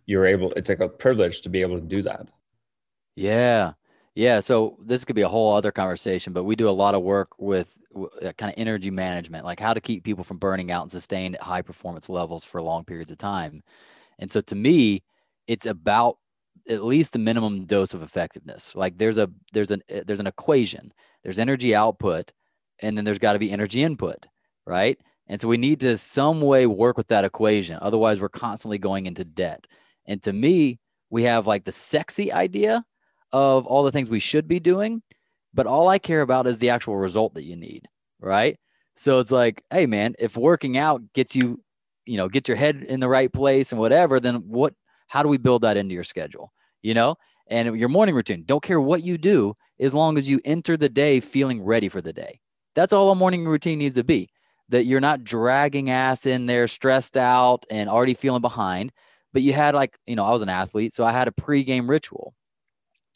you're 0.06 0.26
able 0.26 0.52
it's 0.54 0.70
like 0.70 0.80
a 0.80 0.89
privilege 0.89 1.41
to 1.41 1.50
be 1.50 1.62
able 1.62 1.80
to 1.80 1.86
do 1.86 2.02
that. 2.02 2.28
Yeah. 3.16 3.74
Yeah. 4.16 4.41
So 4.41 4.78
this 4.80 5.06
could 5.06 5.16
be 5.16 5.22
a 5.22 5.30
whole 5.30 5.54
other 5.54 5.72
conversation 5.72 6.34
but 6.34 6.44
we 6.44 6.56
do 6.56 6.70
a 6.70 6.72
lot 6.72 6.96
of 6.96 7.04
work 7.04 7.30
with 7.38 7.74
uh, 7.96 8.32
kind 8.38 8.52
of 8.52 8.56
energy 8.58 8.89
management 8.89 9.46
like 9.46 9.60
how 9.60 9.74
to 9.74 9.82
keep 9.82 10.04
people 10.04 10.24
from 10.24 10.38
burning 10.38 10.72
out 10.72 10.82
and 10.82 10.91
sustain 10.91 11.38
high 11.41 11.62
performance 11.62 12.10
levels 12.10 12.44
for 12.44 12.62
long 12.62 12.84
periods 12.84 13.12
of 13.12 13.18
time. 13.18 13.62
And 14.20 14.30
so 14.32 14.41
to 14.41 14.56
me 14.56 15.04
it's 15.48 15.66
about 15.66 16.18
at 16.70 16.84
least 16.84 17.14
the 17.14 17.20
minimum 17.20 17.66
dose 17.66 17.93
of 17.93 18.01
effectiveness. 18.01 18.76
Like 18.76 18.97
there's 18.97 19.18
a 19.18 19.30
there's 19.51 19.72
an 19.72 19.82
eh, 19.89 20.03
there's 20.05 20.20
an 20.20 20.28
equation. 20.28 20.93
There's 21.24 21.39
energy 21.39 21.76
output, 21.76 22.32
and 22.80 22.97
then 22.97 23.05
there's 23.05 23.20
got 23.20 23.34
to 23.34 23.39
be 23.39 23.51
energy 23.51 23.84
input, 23.84 24.26
right? 24.66 24.97
And 25.28 25.39
so 25.39 25.47
we 25.47 25.57
need 25.57 25.80
to 25.82 25.97
some 25.97 26.41
way 26.41 26.68
work 26.68 26.97
with 26.97 27.07
that 27.07 27.26
equation. 27.26 27.80
Otherwise, 27.82 28.20
we're 28.20 28.30
constantly 28.30 28.78
going 28.78 29.05
into 29.05 29.24
debt. 29.24 29.68
And 30.05 30.22
to 30.24 30.34
me, 30.34 30.80
we 31.09 31.24
have 31.24 31.47
like 31.47 31.64
the 31.64 31.72
sexy 31.72 32.32
idea 32.32 32.84
of 33.32 33.66
all 33.66 33.84
the 33.84 33.91
things 33.91 34.09
we 34.09 34.20
should 34.20 34.47
be 34.47 34.59
doing, 34.59 35.01
but 35.53 35.68
all 35.68 35.88
I 35.88 35.97
care 35.97 36.22
about 36.22 36.47
is 36.47 36.57
the 36.57 36.70
actual 36.70 36.97
result 36.97 37.36
that 37.36 37.45
you 37.45 37.55
need, 37.55 37.88
right? 38.20 38.57
So 38.95 39.20
it's 39.20 39.32
like, 39.32 39.64
hey 39.72 39.86
man, 39.86 40.16
if 40.20 40.38
working 40.38 40.78
out 40.78 41.01
gets 41.14 41.36
you, 41.36 41.61
you 42.05 42.18
know, 42.18 42.28
get 42.28 42.47
your 42.47 42.57
head 42.57 42.84
in 42.88 42.99
the 42.99 43.07
right 43.07 43.32
place 43.32 43.72
and 43.72 43.80
whatever, 43.80 44.20
then 44.20 44.43
what 44.47 44.74
how 45.14 45.22
do 45.22 45.30
we 45.30 45.38
build 45.38 45.61
that 45.61 45.78
into 45.78 45.93
your 45.93 46.03
schedule? 46.03 46.51
You 46.82 46.95
know, 46.95 47.18
and 47.45 47.78
your 47.78 47.88
morning 47.88 48.16
routine. 48.16 48.45
Don't 48.47 48.64
care 48.64 48.82
what 48.82 49.03
you 49.03 49.20
do 49.20 49.53
as 49.80 49.93
long 49.93 50.18
as 50.18 50.28
you 50.28 50.39
enter 50.43 50.76
the 50.76 50.89
day 50.89 51.20
feeling 51.20 51.64
ready 51.64 51.88
for 51.88 52.01
the 52.01 52.11
day. 52.11 52.39
That's 52.76 52.93
all 52.93 53.11
a 53.11 53.16
morning 53.16 53.45
routine 53.45 53.78
needs 53.78 53.93
to 53.93 54.03
be. 54.03 54.32
That 54.70 54.86
you're 54.86 54.99
not 54.99 55.24
dragging 55.24 55.91
ass 55.91 56.26
in 56.26 56.47
there, 56.47 56.68
stressed 56.68 57.16
out 57.16 57.64
and 57.70 57.91
already 57.91 58.16
feeling 58.16 58.41
behind. 58.41 58.91
But 59.34 59.43
you 59.43 59.53
had 59.53 59.76
like, 59.76 59.99
you 60.07 60.16
know, 60.16 60.24
I 60.24 60.32
was 60.32 60.41
an 60.41 60.49
athlete, 60.49 60.95
so 60.95 61.03
I 61.03 61.11
had 61.11 61.28
a 61.28 61.32
pregame 61.32 61.88
ritual. 61.88 62.34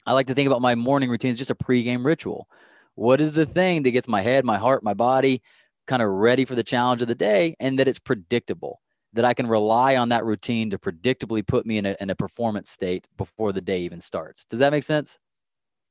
I 0.06 0.14
like 0.14 0.28
to 0.28 0.36
think 0.36 0.46
about 0.46 0.62
my 0.62 0.76
morning 0.76 1.10
routine 1.10 1.32
as 1.32 1.40
just 1.40 1.50
a 1.50 1.56
pregame 1.56 2.06
ritual. 2.06 2.48
What 2.94 3.22
is 3.22 3.34
the 3.34 3.48
thing 3.48 3.82
that 3.84 3.92
gets 3.92 4.08
my 4.08 4.22
head, 4.22 4.46
my 4.46 4.60
heart, 4.60 4.84
my 4.84 4.94
body 4.94 5.42
kind 5.88 6.04
of 6.04 6.10
ready 6.10 6.46
for 6.46 6.54
the 6.54 6.64
challenge 6.64 7.02
of 7.02 7.08
the 7.08 7.16
day 7.16 7.56
and 7.60 7.80
that 7.80 7.88
it's 7.88 7.98
predictable? 7.98 8.82
That 9.18 9.26
I 9.26 9.34
can 9.34 9.48
rely 9.48 9.96
on 9.96 10.10
that 10.10 10.26
routine 10.26 10.70
to 10.70 10.78
predictably 10.78 11.46
put 11.46 11.66
me 11.66 11.80
in 11.80 11.88
a, 11.88 11.96
in 12.00 12.12
a 12.12 12.16
performance 12.16 12.70
state 12.70 13.08
before 13.18 13.52
the 13.52 13.62
day 13.62 13.82
even 13.82 14.00
starts. 14.00 14.46
Does 14.46 14.60
that 14.60 14.72
make 14.72 14.84
sense? 14.84 15.18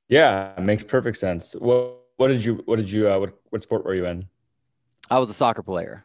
Yeah, 0.09 0.53
it 0.57 0.63
makes 0.63 0.85
perfect 0.85 1.19
sense. 1.19 1.55
What 1.55 2.05
what 2.19 2.29
did 2.29 2.45
you 2.45 2.63
what 2.67 2.77
did 2.77 2.89
you 2.89 3.11
uh, 3.11 3.19
what 3.19 3.35
what 3.51 3.63
sport 3.63 3.85
were 3.85 3.95
you 3.95 4.07
in? 4.07 4.29
I 5.11 5.19
was 5.19 5.29
a 5.29 5.35
soccer 5.35 5.65
player. 5.65 6.05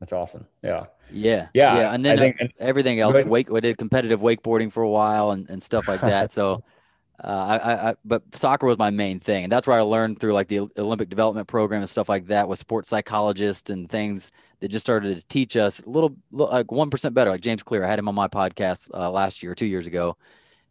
That's 0.00 0.12
awesome. 0.12 0.46
Yeah. 0.62 0.86
Yeah. 1.12 1.48
Yeah. 1.54 1.78
yeah. 1.78 1.94
And 1.94 2.04
then 2.04 2.18
think, 2.18 2.36
uh, 2.42 2.46
everything 2.58 2.98
else, 2.98 3.24
wake, 3.24 3.50
I 3.50 3.60
did 3.60 3.78
competitive 3.78 4.20
wakeboarding 4.20 4.72
for 4.72 4.82
a 4.82 4.90
while 4.90 5.30
and, 5.30 5.48
and 5.48 5.62
stuff 5.62 5.86
like 5.86 6.00
that. 6.00 6.32
So, 6.32 6.64
uh, 7.24 7.58
I, 7.62 7.90
I, 7.90 7.94
but 8.04 8.22
soccer 8.34 8.66
was 8.66 8.76
my 8.76 8.90
main 8.90 9.20
thing. 9.20 9.44
And 9.44 9.52
that's 9.52 9.66
where 9.66 9.78
I 9.78 9.82
learned 9.82 10.20
through 10.20 10.34
like 10.34 10.48
the 10.48 10.68
Olympic 10.76 11.08
development 11.08 11.48
program 11.48 11.80
and 11.80 11.88
stuff 11.88 12.08
like 12.08 12.26
that 12.26 12.48
with 12.48 12.58
sports 12.58 12.88
psychologists 12.88 13.70
and 13.70 13.88
things 13.88 14.32
that 14.60 14.68
just 14.68 14.84
started 14.84 15.20
to 15.20 15.26
teach 15.28 15.56
us 15.56 15.80
a 15.80 15.88
little, 15.88 16.16
like 16.30 16.66
1% 16.66 17.14
better, 17.14 17.30
like 17.30 17.40
James 17.40 17.62
Clear. 17.62 17.84
I 17.84 17.88
had 17.88 17.98
him 17.98 18.08
on 18.08 18.14
my 18.14 18.28
podcast 18.28 18.90
uh, 18.94 19.10
last 19.10 19.42
year, 19.42 19.54
two 19.54 19.66
years 19.66 19.86
ago. 19.86 20.16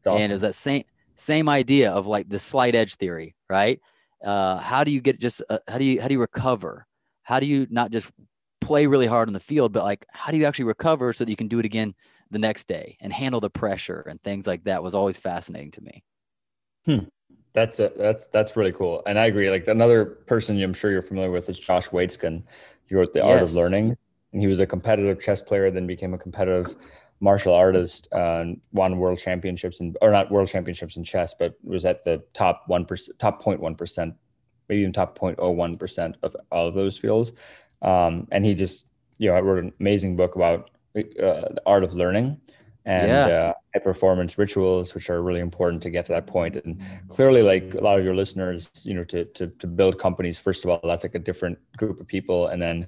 Awesome. 0.06 0.22
And 0.22 0.32
it 0.32 0.36
was 0.36 0.42
that 0.42 0.56
same, 0.56 0.84
same 1.16 1.50
idea 1.50 1.92
of 1.92 2.08
like 2.08 2.30
the 2.30 2.40
slight 2.40 2.76
edge 2.76 2.96
theory, 2.96 3.36
right? 3.50 3.80
Uh, 4.24 4.58
how 4.58 4.84
do 4.84 4.92
you 4.92 5.02
get 5.02 5.20
just, 5.20 5.42
uh, 5.50 5.60
how 5.68 5.78
do 5.78 5.86
you, 5.86 6.02
how 6.02 6.08
do 6.08 6.14
you 6.14 6.22
recover? 6.22 6.88
How 7.24 7.40
do 7.40 7.46
you 7.46 7.68
not 7.70 7.92
just 7.92 8.12
play 8.62 8.88
really 8.88 9.08
hard 9.08 9.30
on 9.30 9.34
the 9.34 9.40
field, 9.40 9.72
but 9.72 9.84
like, 9.84 10.06
how 10.12 10.32
do 10.32 10.38
you 10.38 10.46
actually 10.46 10.66
recover 10.66 11.14
so 11.14 11.24
that 11.26 11.32
you 11.32 11.38
can 11.38 11.48
do 11.48 11.60
it 11.60 11.66
again 11.66 11.96
the 12.32 12.40
next 12.40 12.68
day 12.68 12.98
and 13.00 13.14
handle 13.14 13.40
the 13.40 13.50
pressure 13.50 14.06
and 14.10 14.22
things 14.22 14.48
like 14.48 14.64
that 14.66 14.84
was 14.84 14.96
always 14.96 15.18
fascinating 15.18 15.72
to 15.72 15.82
me. 15.82 16.04
Hmm. 16.86 17.00
That's 17.54 17.80
a, 17.80 17.90
that's 17.96 18.28
that's 18.28 18.58
really 18.58 18.74
cool, 18.74 19.02
and 19.06 19.18
I 19.18 19.28
agree. 19.28 19.50
Like 19.50 19.66
another 19.70 20.04
person 20.04 20.62
I'm 20.62 20.74
sure 20.74 20.92
you're 20.92 21.02
familiar 21.02 21.32
with 21.32 21.48
is 21.48 21.58
Josh 21.58 21.88
Waitzkin. 21.88 22.44
He 22.88 22.96
wrote 22.96 23.14
The 23.14 23.20
yes. 23.20 23.42
Art 23.42 23.42
of 23.42 23.54
Learning, 23.54 23.98
and 24.34 24.42
he 24.42 24.48
was 24.48 24.60
a 24.60 24.68
competitive 24.68 25.22
chess 25.22 25.42
player, 25.42 25.72
then 25.72 25.88
became 25.88 26.14
a 26.14 26.18
competitive 26.18 26.76
martial 27.20 27.54
artist, 27.54 28.08
uh, 28.12 28.42
and 28.42 28.62
won 28.74 28.98
world 28.98 29.20
championships 29.20 29.80
and 29.80 29.98
or 30.02 30.12
not 30.12 30.32
world 30.32 30.48
championships 30.48 30.98
in 30.98 31.04
chess, 31.04 31.34
but 31.38 31.56
was 31.64 31.86
at 31.86 32.04
the 32.04 32.22
top 32.34 32.64
one 32.68 32.86
percent, 32.86 33.18
top 33.20 33.42
0.1 33.42 33.78
percent 33.78 34.16
maybe 34.70 34.82
even 34.82 34.94
top 34.94 35.18
0.01% 35.18 36.16
of 36.24 36.36
all 36.52 36.68
of 36.68 36.74
those 36.74 36.98
fields. 36.98 37.34
Um, 37.82 38.28
and 38.32 38.46
he 38.46 38.54
just, 38.54 38.88
you 39.18 39.30
know, 39.30 39.40
wrote 39.40 39.64
an 39.64 39.74
amazing 39.80 40.16
book 40.16 40.36
about 40.36 40.72
uh, 40.98 41.02
the 41.16 41.62
art 41.66 41.84
of 41.84 41.94
learning 41.94 42.40
and 42.86 43.08
yeah. 43.08 43.26
uh, 43.26 43.54
high 43.74 43.80
performance 43.80 44.38
rituals, 44.38 44.94
which 44.94 45.10
are 45.10 45.22
really 45.22 45.40
important 45.40 45.82
to 45.84 45.90
get 45.90 46.06
to 46.06 46.12
that 46.14 46.28
point. 46.28 46.56
And 46.56 46.84
clearly, 47.10 47.42
like 47.42 47.74
a 47.74 47.82
lot 47.82 47.98
of 47.98 48.06
your 48.06 48.16
listeners, 48.16 48.70
you 48.86 48.94
know, 48.94 49.04
to 49.06 49.26
to 49.26 49.48
to 49.48 49.68
build 49.68 49.98
companies, 49.98 50.38
first 50.38 50.64
of 50.64 50.70
all, 50.70 50.80
that's 50.84 51.04
like 51.04 51.16
a 51.16 51.20
different 51.20 51.58
group 51.78 52.00
of 52.00 52.08
people, 52.08 52.48
and 52.48 52.62
then 52.62 52.88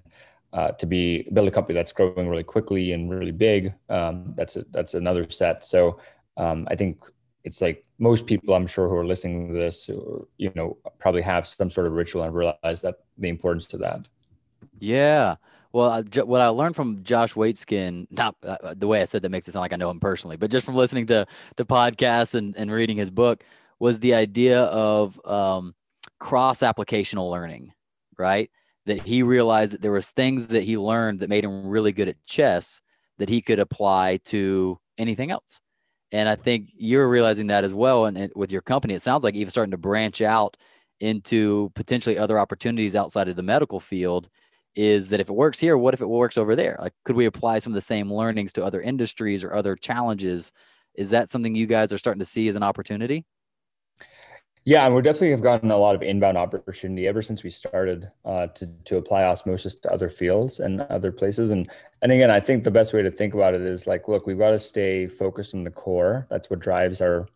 uh, 0.54 0.72
to 0.72 0.86
be 0.86 1.28
build 1.34 1.48
a 1.48 1.52
company 1.52 1.74
that's 1.74 1.94
growing 1.94 2.30
really 2.30 2.44
quickly 2.44 2.94
and 2.94 3.10
really 3.10 3.32
big, 3.32 3.74
um, 3.90 4.34
that's 4.36 4.56
a, 4.56 4.66
that's 4.72 4.94
another 4.94 5.30
set. 5.30 5.64
So 5.64 6.00
um, 6.38 6.68
I 6.72 6.76
think 6.76 7.04
it's 7.44 7.62
like 7.62 7.86
most 7.98 8.28
people 8.28 8.54
I'm 8.54 8.68
sure 8.68 8.88
who 8.90 8.96
are 8.96 9.06
listening 9.06 9.48
to 9.48 9.54
this, 9.54 9.90
or, 9.90 10.28
you 10.38 10.52
know, 10.56 10.78
probably 11.00 11.22
have 11.22 11.48
some 11.48 11.70
sort 11.70 11.88
of 11.88 11.94
ritual 11.94 12.24
and 12.24 12.34
realize 12.34 12.82
that 12.82 12.96
the 13.18 13.30
importance 13.30 13.74
of 13.74 13.80
that. 13.80 14.06
Yeah. 14.80 15.36
Well, 15.74 16.04
what 16.26 16.42
I 16.42 16.48
learned 16.48 16.76
from 16.76 17.04
Josh 17.04 17.34
Waitzkin, 17.34 18.08
not 18.10 18.36
uh, 18.44 18.58
uh, 18.64 18.74
the 18.78 18.88
way 18.88 19.02
I 19.02 19.06
said 19.06 19.22
that 19.22 19.30
makes 19.30 19.48
it 19.48 19.52
sound 19.52 19.62
like 19.62 19.74
I 19.74 19.78
know 19.78 19.90
him 19.90 20.00
personally, 20.00 20.38
but 20.38 20.52
just 20.52 20.66
from 20.66 20.76
listening 20.76 21.08
to 21.08 21.26
to 21.58 21.66
podcasts 21.66 22.36
and, 22.36 22.56
and 22.58 22.72
reading 22.72 22.98
his 22.98 23.12
book, 23.12 23.44
was 23.80 24.00
the 24.00 24.14
idea 24.14 24.62
of 24.64 25.20
um, 25.26 25.76
cross 26.20 26.60
applicational 26.60 27.30
learning, 27.30 27.74
right? 28.18 28.50
That 28.86 29.02
he 29.02 29.24
realized 29.24 29.74
that 29.74 29.82
there 29.82 29.92
was 29.92 30.10
things 30.10 30.48
that 30.48 30.64
he 30.64 30.78
learned 30.78 31.20
that 31.20 31.30
made 31.30 31.44
him 31.44 31.68
really 31.68 31.92
good 31.92 32.08
at 32.08 32.26
chess 32.26 32.82
that 33.18 33.30
he 33.30 33.42
could 33.42 33.60
apply 33.60 34.18
to 34.26 34.80
anything 34.98 35.32
else. 35.32 35.60
And 36.12 36.30
I 36.30 36.36
think 36.36 36.72
you're 36.76 37.10
realizing 37.10 37.48
that 37.48 37.64
as 37.64 37.74
well. 37.74 38.06
And, 38.06 38.18
and 38.18 38.32
with 38.36 38.52
your 38.52 38.62
company, 38.62 38.94
it 38.94 39.02
sounds 39.02 39.24
like 39.24 39.36
even 39.36 39.50
starting 39.52 39.72
to 39.72 39.78
branch 39.78 40.22
out 40.22 40.56
into 41.00 41.72
potentially 41.76 42.18
other 42.18 42.40
opportunities 42.40 42.96
outside 42.96 43.28
of 43.28 43.36
the 43.36 43.44
medical 43.44 43.80
field 43.80 44.30
is 44.78 45.10
that 45.10 45.20
if 45.20 45.28
it 45.28 45.34
works 45.34 45.60
here, 45.60 45.78
what 45.78 45.94
if 45.94 46.02
it 46.02 46.08
works 46.08 46.38
over 46.38 46.56
there? 46.56 46.78
Like, 46.80 46.94
could 47.04 47.16
we 47.16 47.26
apply 47.26 47.60
some 47.60 47.74
of 47.74 47.76
the 47.76 47.82
same 47.82 48.14
learnings 48.14 48.54
to 48.54 48.64
other 48.64 48.80
industries 48.80 49.44
or 49.44 49.54
other 49.54 49.76
challenges? 49.76 50.52
Is 50.94 51.10
that 51.10 51.30
something 51.30 51.56
you 51.56 51.66
guys 51.66 51.92
are 51.92 51.98
starting 51.98 52.20
to 52.20 52.26
see 52.26 52.48
as 52.48 52.56
an 52.56 52.64
opportunity? 52.64 53.26
Yeah, 54.66 54.86
and 54.86 54.94
we 54.94 55.02
definitely 55.02 55.32
have 55.32 55.42
gotten 55.42 55.72
a 55.72 55.78
lot 55.78 55.96
of 55.96 56.04
inbound 56.04 56.38
opportunity 56.38 57.08
ever 57.08 57.22
since 57.22 57.42
we 57.42 57.50
started 57.50 58.12
uh, 58.26 58.48
to 58.48 58.68
to 58.84 58.98
apply 58.98 59.24
osmosis 59.24 59.76
to 59.76 59.92
other 59.92 60.10
fields 60.10 60.60
and 60.60 60.82
other 60.82 61.12
places. 61.12 61.52
And 61.52 61.72
and 62.02 62.12
again, 62.12 62.30
I 62.30 62.42
think 62.42 62.64
the 62.64 62.72
best 62.72 62.94
way 62.94 63.02
to 63.02 63.10
think 63.10 63.34
about 63.34 63.54
it 63.54 63.62
is 63.62 63.88
like, 63.88 64.08
look, 64.08 64.28
we've 64.28 64.38
got 64.38 64.52
to 64.52 64.60
stay 64.60 65.08
focused 65.08 65.56
on 65.56 65.64
the 65.64 65.72
core. 65.72 66.28
That's 66.30 66.50
what 66.50 66.60
drives 66.60 67.02
our 67.02 67.28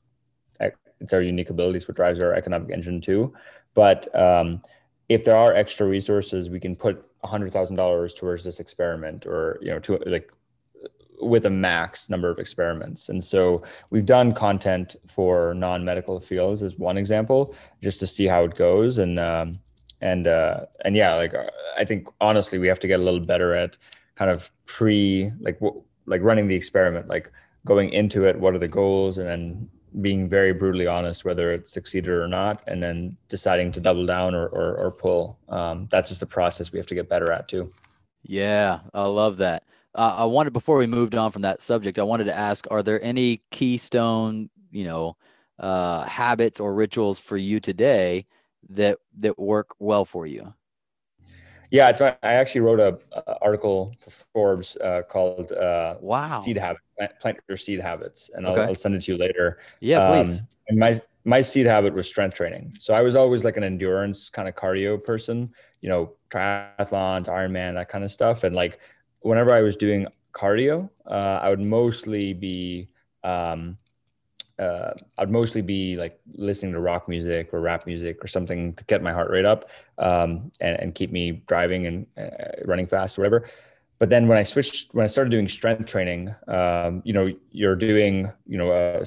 it's 0.59 1.13
our 1.13 1.21
unique 1.21 1.49
abilities, 1.49 1.87
what 1.87 1.97
drives 1.97 2.21
our 2.21 2.33
economic 2.33 2.69
engine 2.69 3.01
too. 3.01 3.33
But 3.73 4.13
um, 4.15 4.61
if 5.09 5.23
there 5.23 5.35
are 5.35 5.53
extra 5.53 5.87
resources, 5.87 6.49
we 6.49 6.59
can 6.59 6.75
put 6.75 7.03
hundred 7.23 7.51
thousand 7.51 7.75
dollars 7.75 8.13
towards 8.13 8.43
this 8.43 8.59
experiment, 8.59 9.25
or 9.25 9.59
you 9.61 9.69
know, 9.69 9.79
to 9.79 9.97
like 10.05 10.31
with 11.21 11.45
a 11.45 11.49
max 11.49 12.09
number 12.09 12.29
of 12.29 12.39
experiments. 12.39 13.09
And 13.09 13.23
so 13.23 13.63
we've 13.91 14.05
done 14.05 14.33
content 14.33 14.95
for 15.07 15.53
non-medical 15.53 16.19
fields 16.19 16.63
as 16.63 16.77
one 16.77 16.97
example, 16.97 17.55
just 17.81 17.99
to 17.99 18.07
see 18.07 18.25
how 18.25 18.43
it 18.43 18.55
goes. 18.55 18.97
And 18.97 19.19
um, 19.19 19.53
and 20.01 20.27
uh, 20.27 20.61
and 20.83 20.95
yeah, 20.95 21.13
like 21.15 21.33
I 21.77 21.85
think 21.85 22.07
honestly, 22.19 22.57
we 22.57 22.67
have 22.67 22.79
to 22.79 22.87
get 22.87 22.99
a 22.99 23.03
little 23.03 23.19
better 23.19 23.53
at 23.53 23.77
kind 24.15 24.31
of 24.31 24.51
pre 24.65 25.31
like 25.39 25.59
w- 25.59 25.83
like 26.05 26.21
running 26.21 26.47
the 26.47 26.55
experiment, 26.55 27.07
like 27.07 27.31
going 27.65 27.89
into 27.91 28.23
it. 28.23 28.39
What 28.39 28.55
are 28.55 28.59
the 28.59 28.67
goals, 28.67 29.17
and 29.17 29.27
then 29.27 29.69
being 29.99 30.29
very 30.29 30.53
brutally 30.53 30.87
honest 30.87 31.25
whether 31.25 31.51
it 31.51 31.67
succeeded 31.67 32.09
or 32.09 32.27
not, 32.27 32.63
and 32.67 32.81
then 32.81 33.17
deciding 33.27 33.71
to 33.73 33.79
double 33.79 34.05
down 34.05 34.33
or 34.33 34.47
or, 34.47 34.75
or 34.75 34.91
pull. 34.91 35.37
Um, 35.49 35.87
that's 35.91 36.09
just 36.09 36.21
a 36.21 36.27
process 36.27 36.71
we 36.71 36.79
have 36.79 36.87
to 36.87 36.95
get 36.95 37.09
better 37.09 37.31
at 37.31 37.47
too. 37.47 37.69
Yeah, 38.23 38.79
I 38.93 39.05
love 39.05 39.37
that 39.37 39.63
uh, 39.93 40.15
I 40.19 40.25
wanted 40.25 40.53
before 40.53 40.77
we 40.77 40.87
moved 40.87 41.15
on 41.15 41.31
from 41.31 41.41
that 41.41 41.61
subject, 41.61 41.99
I 41.99 42.03
wanted 42.03 42.25
to 42.25 42.37
ask: 42.37 42.65
Are 42.71 42.83
there 42.83 43.03
any 43.03 43.41
keystone, 43.51 44.49
you 44.71 44.85
know, 44.85 45.17
uh, 45.59 46.03
habits 46.05 46.59
or 46.59 46.73
rituals 46.73 47.19
for 47.19 47.37
you 47.37 47.59
today 47.59 48.25
that 48.69 48.99
that 49.19 49.37
work 49.37 49.75
well 49.79 50.05
for 50.05 50.25
you? 50.25 50.53
Yeah, 51.71 51.87
it's 51.87 52.01
my, 52.01 52.15
I 52.21 52.33
actually 52.33 52.61
wrote 52.61 52.81
a, 52.81 52.99
a 53.17 53.37
article 53.41 53.93
for 53.97 54.11
Forbes 54.33 54.75
uh, 54.77 55.03
called 55.09 55.53
uh, 55.53 55.95
"Wow 56.01 56.41
Seed 56.41 56.57
Habits: 56.57 56.83
Plant 57.21 57.39
Your 57.47 57.57
Seed 57.57 57.79
Habits," 57.79 58.29
and 58.33 58.45
I'll, 58.45 58.53
okay. 58.53 58.63
I'll, 58.63 58.75
send 58.75 58.93
it 58.95 59.03
to 59.03 59.13
you 59.13 59.17
later. 59.17 59.59
Yeah, 59.79 60.09
please. 60.09 60.39
Um, 60.39 60.47
and 60.67 60.77
my 60.77 61.01
my 61.23 61.41
seed 61.41 61.65
habit 61.65 61.93
was 61.93 62.07
strength 62.07 62.35
training. 62.35 62.75
So 62.79 62.93
I 62.93 63.01
was 63.01 63.15
always 63.15 63.43
like 63.45 63.55
an 63.55 63.63
endurance 63.63 64.29
kind 64.29 64.49
of 64.49 64.55
cardio 64.55 65.01
person, 65.01 65.53
you 65.79 65.87
know, 65.87 66.13
triathlons, 66.29 67.27
Ironman, 67.27 67.75
that 67.75 67.89
kind 67.89 68.03
of 68.03 68.11
stuff, 68.11 68.43
and 68.43 68.53
like 68.53 68.79
whenever 69.21 69.51
I 69.51 69.61
was 69.61 69.77
doing 69.77 70.07
cardio, 70.33 70.89
uh, 71.07 71.39
I 71.41 71.49
would 71.49 71.65
mostly 71.65 72.33
be 72.33 72.89
um, 73.23 73.77
uh, 74.61 74.93
I'd 75.17 75.31
mostly 75.31 75.61
be 75.61 75.95
like 75.95 76.19
listening 76.33 76.73
to 76.73 76.79
rock 76.79 77.09
music 77.09 77.49
or 77.51 77.61
rap 77.61 77.87
music 77.87 78.23
or 78.23 78.27
something 78.27 78.73
to 78.75 78.83
get 78.83 79.01
my 79.01 79.11
heart 79.11 79.31
rate 79.31 79.45
up 79.45 79.69
um, 79.97 80.51
and, 80.59 80.79
and, 80.79 80.95
keep 80.95 81.11
me 81.11 81.41
driving 81.47 81.87
and 81.87 82.05
uh, 82.15 82.61
running 82.65 82.85
fast 82.85 83.17
or 83.17 83.21
whatever. 83.21 83.49
But 83.97 84.09
then 84.09 84.27
when 84.27 84.37
I 84.37 84.43
switched, 84.43 84.93
when 84.93 85.03
I 85.03 85.07
started 85.07 85.31
doing 85.31 85.47
strength 85.47 85.87
training, 85.87 86.35
um, 86.47 87.01
you 87.03 87.13
know, 87.13 87.33
you're 87.51 87.75
doing, 87.75 88.31
you 88.45 88.57
know, 88.57 88.71
uh, 88.71 89.03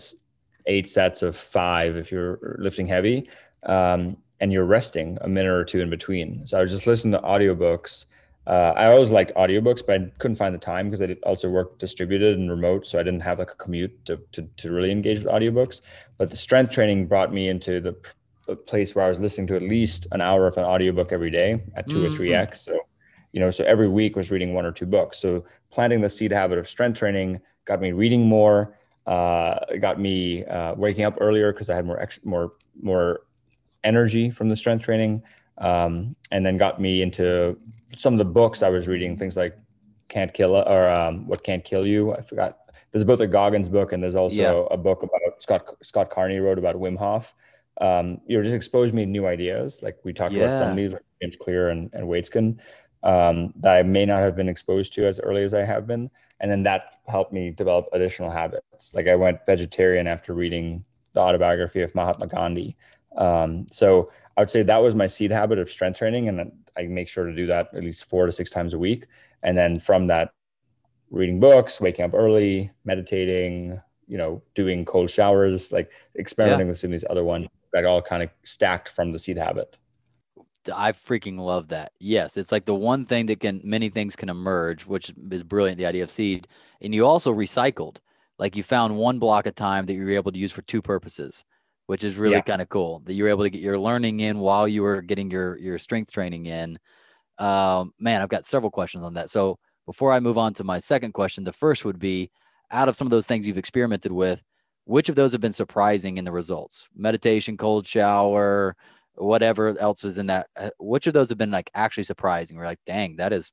eight 0.66 0.88
sets 0.88 1.22
of 1.22 1.36
five 1.36 1.96
if 1.96 2.10
you're 2.10 2.56
lifting 2.58 2.86
heavy, 2.86 3.28
um, 3.64 4.16
and 4.40 4.52
you're 4.52 4.64
resting 4.64 5.18
a 5.20 5.28
minute 5.28 5.52
or 5.52 5.64
two 5.64 5.80
in 5.80 5.90
between. 5.90 6.46
So 6.46 6.58
I 6.58 6.62
was 6.62 6.70
just 6.70 6.86
listening 6.86 7.12
to 7.12 7.20
audiobooks 7.26 8.06
uh, 8.46 8.74
I 8.76 8.92
always 8.92 9.10
liked 9.10 9.32
audiobooks, 9.36 9.82
but 9.86 10.00
I 10.00 10.10
couldn't 10.18 10.36
find 10.36 10.54
the 10.54 10.58
time 10.58 10.90
because 10.90 11.00
I 11.00 11.16
also 11.22 11.48
worked 11.48 11.78
distributed 11.78 12.38
and 12.38 12.50
remote, 12.50 12.86
so 12.86 12.98
I 12.98 13.02
didn't 13.02 13.20
have 13.20 13.38
like 13.38 13.50
a 13.50 13.54
commute 13.54 14.04
to, 14.04 14.20
to, 14.32 14.42
to 14.42 14.70
really 14.70 14.90
engage 14.90 15.18
with 15.18 15.28
audiobooks. 15.28 15.80
But 16.18 16.28
the 16.28 16.36
strength 16.36 16.72
training 16.72 17.06
brought 17.06 17.32
me 17.32 17.48
into 17.48 17.80
the, 17.80 17.96
the 18.46 18.54
place 18.54 18.94
where 18.94 19.06
I 19.06 19.08
was 19.08 19.18
listening 19.18 19.46
to 19.48 19.56
at 19.56 19.62
least 19.62 20.06
an 20.12 20.20
hour 20.20 20.46
of 20.46 20.58
an 20.58 20.64
audiobook 20.64 21.10
every 21.10 21.30
day 21.30 21.62
at 21.74 21.88
2 21.88 21.96
mm-hmm. 21.96 22.12
or 22.12 22.16
three 22.16 22.34
x. 22.34 22.60
So, 22.60 22.78
you 23.32 23.40
know, 23.40 23.50
so 23.50 23.64
every 23.64 23.88
week 23.88 24.14
was 24.14 24.30
reading 24.30 24.52
one 24.52 24.66
or 24.66 24.72
two 24.72 24.86
books. 24.86 25.18
So 25.18 25.44
planting 25.70 26.02
the 26.02 26.10
seed 26.10 26.30
habit 26.30 26.58
of 26.58 26.68
strength 26.68 26.98
training 26.98 27.40
got 27.64 27.80
me 27.80 27.92
reading 27.92 28.26
more. 28.26 28.76
Uh, 29.06 29.58
got 29.80 30.00
me 30.00 30.44
uh, 30.46 30.74
waking 30.74 31.04
up 31.04 31.18
earlier 31.20 31.52
because 31.52 31.68
I 31.68 31.74
had 31.74 31.84
more 31.84 32.00
extra, 32.00 32.26
more 32.26 32.52
more 32.80 33.20
energy 33.82 34.30
from 34.30 34.48
the 34.48 34.56
strength 34.56 34.82
training, 34.82 35.22
um, 35.58 36.16
and 36.30 36.44
then 36.44 36.56
got 36.56 36.80
me 36.80 37.02
into 37.02 37.58
some 37.96 38.14
of 38.14 38.18
the 38.18 38.24
books 38.24 38.62
I 38.62 38.68
was 38.68 38.88
reading, 38.88 39.16
things 39.16 39.36
like 39.36 39.56
Can't 40.08 40.32
Kill 40.32 40.54
or 40.54 40.88
um, 40.88 41.26
What 41.26 41.42
Can't 41.42 41.64
Kill 41.64 41.86
You. 41.86 42.12
I 42.12 42.22
forgot. 42.22 42.58
There's 42.90 43.04
both 43.04 43.20
a 43.20 43.26
Goggins 43.26 43.68
book 43.68 43.92
and 43.92 44.02
there's 44.02 44.14
also 44.14 44.36
yeah. 44.68 44.74
a 44.74 44.76
book 44.76 45.02
about 45.02 45.42
Scott 45.42 45.66
Scott 45.82 46.10
Carney 46.10 46.38
wrote 46.38 46.58
about 46.58 46.76
Wim 46.76 46.96
Hof. 46.96 47.34
Um, 47.80 48.20
you 48.26 48.36
know, 48.36 48.44
just 48.44 48.54
exposed 48.54 48.94
me 48.94 49.04
to 49.04 49.10
new 49.10 49.26
ideas. 49.26 49.82
Like 49.82 49.98
we 50.04 50.12
talked 50.12 50.32
yeah. 50.32 50.44
about 50.44 50.58
some 50.58 50.70
of 50.70 50.76
these, 50.76 50.92
like 50.92 51.02
James 51.20 51.36
Clear 51.40 51.70
and, 51.70 51.90
and 51.92 52.06
Waitzkin, 52.06 52.58
um, 53.02 53.52
that 53.56 53.76
I 53.76 53.82
may 53.82 54.06
not 54.06 54.22
have 54.22 54.36
been 54.36 54.48
exposed 54.48 54.94
to 54.94 55.06
as 55.06 55.18
early 55.18 55.42
as 55.42 55.54
I 55.54 55.64
have 55.64 55.86
been. 55.86 56.08
And 56.40 56.50
then 56.50 56.62
that 56.64 57.00
helped 57.06 57.32
me 57.32 57.50
develop 57.50 57.88
additional 57.92 58.30
habits. 58.30 58.94
Like 58.94 59.08
I 59.08 59.16
went 59.16 59.44
vegetarian 59.46 60.06
after 60.06 60.34
reading 60.34 60.84
the 61.14 61.20
autobiography 61.20 61.82
of 61.82 61.94
Mahatma 61.94 62.28
Gandhi. 62.28 62.76
Um, 63.16 63.66
so 63.70 64.10
I 64.36 64.40
would 64.40 64.50
say 64.50 64.62
that 64.62 64.82
was 64.82 64.94
my 64.94 65.06
seed 65.06 65.30
habit 65.30 65.58
of 65.58 65.70
strength 65.70 65.98
training. 65.98 66.28
And 66.28 66.52
I 66.76 66.82
make 66.82 67.08
sure 67.08 67.26
to 67.26 67.34
do 67.34 67.46
that 67.46 67.74
at 67.74 67.84
least 67.84 68.04
four 68.04 68.26
to 68.26 68.32
six 68.32 68.50
times 68.50 68.74
a 68.74 68.78
week. 68.78 69.06
And 69.42 69.56
then 69.56 69.78
from 69.78 70.06
that, 70.08 70.32
reading 71.10 71.38
books, 71.38 71.80
waking 71.80 72.04
up 72.04 72.14
early, 72.14 72.70
meditating, 72.84 73.80
you 74.08 74.18
know, 74.18 74.42
doing 74.54 74.84
cold 74.84 75.10
showers, 75.10 75.70
like 75.72 75.90
experimenting 76.18 76.66
yeah. 76.66 76.70
with 76.70 76.78
some 76.78 76.88
of 76.88 76.92
these 76.92 77.04
other 77.08 77.24
ones 77.24 77.46
that 77.72 77.84
all 77.84 78.02
kind 78.02 78.22
of 78.22 78.30
stacked 78.42 78.88
from 78.88 79.12
the 79.12 79.18
seed 79.18 79.36
habit. 79.36 79.76
I 80.74 80.92
freaking 80.92 81.38
love 81.38 81.68
that. 81.68 81.92
Yes, 82.00 82.36
it's 82.36 82.50
like 82.50 82.64
the 82.64 82.74
one 82.74 83.04
thing 83.04 83.26
that 83.26 83.40
can 83.40 83.60
many 83.64 83.90
things 83.90 84.16
can 84.16 84.30
emerge, 84.30 84.86
which 84.86 85.12
is 85.30 85.42
brilliant. 85.42 85.78
The 85.78 85.86
idea 85.86 86.02
of 86.02 86.10
seed, 86.10 86.48
and 86.80 86.94
you 86.94 87.06
also 87.06 87.34
recycled. 87.34 87.96
Like 88.38 88.56
you 88.56 88.62
found 88.62 88.96
one 88.96 89.18
block 89.18 89.46
of 89.46 89.54
time 89.54 89.86
that 89.86 89.92
you 89.92 90.04
were 90.04 90.10
able 90.10 90.32
to 90.32 90.38
use 90.38 90.50
for 90.50 90.62
two 90.62 90.82
purposes 90.82 91.44
which 91.86 92.04
is 92.04 92.16
really 92.16 92.36
yeah. 92.36 92.40
kind 92.40 92.62
of 92.62 92.68
cool 92.68 93.00
that 93.04 93.14
you 93.14 93.24
were 93.24 93.30
able 93.30 93.44
to 93.44 93.50
get 93.50 93.60
your 93.62 93.78
learning 93.78 94.20
in 94.20 94.38
while 94.38 94.66
you 94.66 94.82
were 94.82 95.02
getting 95.02 95.30
your 95.30 95.58
your 95.58 95.78
strength 95.78 96.12
training 96.12 96.46
in. 96.46 96.78
Um, 97.38 97.92
man, 97.98 98.22
I've 98.22 98.28
got 98.28 98.46
several 98.46 98.70
questions 98.70 99.04
on 99.04 99.14
that. 99.14 99.30
So 99.30 99.58
before 99.86 100.12
I 100.12 100.20
move 100.20 100.38
on 100.38 100.54
to 100.54 100.64
my 100.64 100.78
second 100.78 101.12
question, 101.12 101.44
the 101.44 101.52
first 101.52 101.84
would 101.84 101.98
be 101.98 102.30
out 102.70 102.88
of 102.88 102.96
some 102.96 103.06
of 103.06 103.10
those 103.10 103.26
things 103.26 103.46
you've 103.46 103.58
experimented 103.58 104.12
with, 104.12 104.42
which 104.84 105.08
of 105.08 105.16
those 105.16 105.32
have 105.32 105.40
been 105.40 105.52
surprising 105.52 106.16
in 106.16 106.24
the 106.24 106.32
results? 106.32 106.88
Meditation, 106.94 107.56
cold 107.56 107.86
shower, 107.86 108.76
whatever 109.16 109.78
else 109.78 110.04
is 110.04 110.18
in 110.18 110.26
that. 110.26 110.48
Uh, 110.56 110.70
which 110.78 111.06
of 111.06 111.14
those 111.14 111.28
have 111.28 111.38
been 111.38 111.50
like 111.50 111.70
actually 111.74 112.04
surprising? 112.04 112.56
We're 112.56 112.64
like, 112.64 112.80
dang, 112.86 113.16
that 113.16 113.32
is 113.32 113.50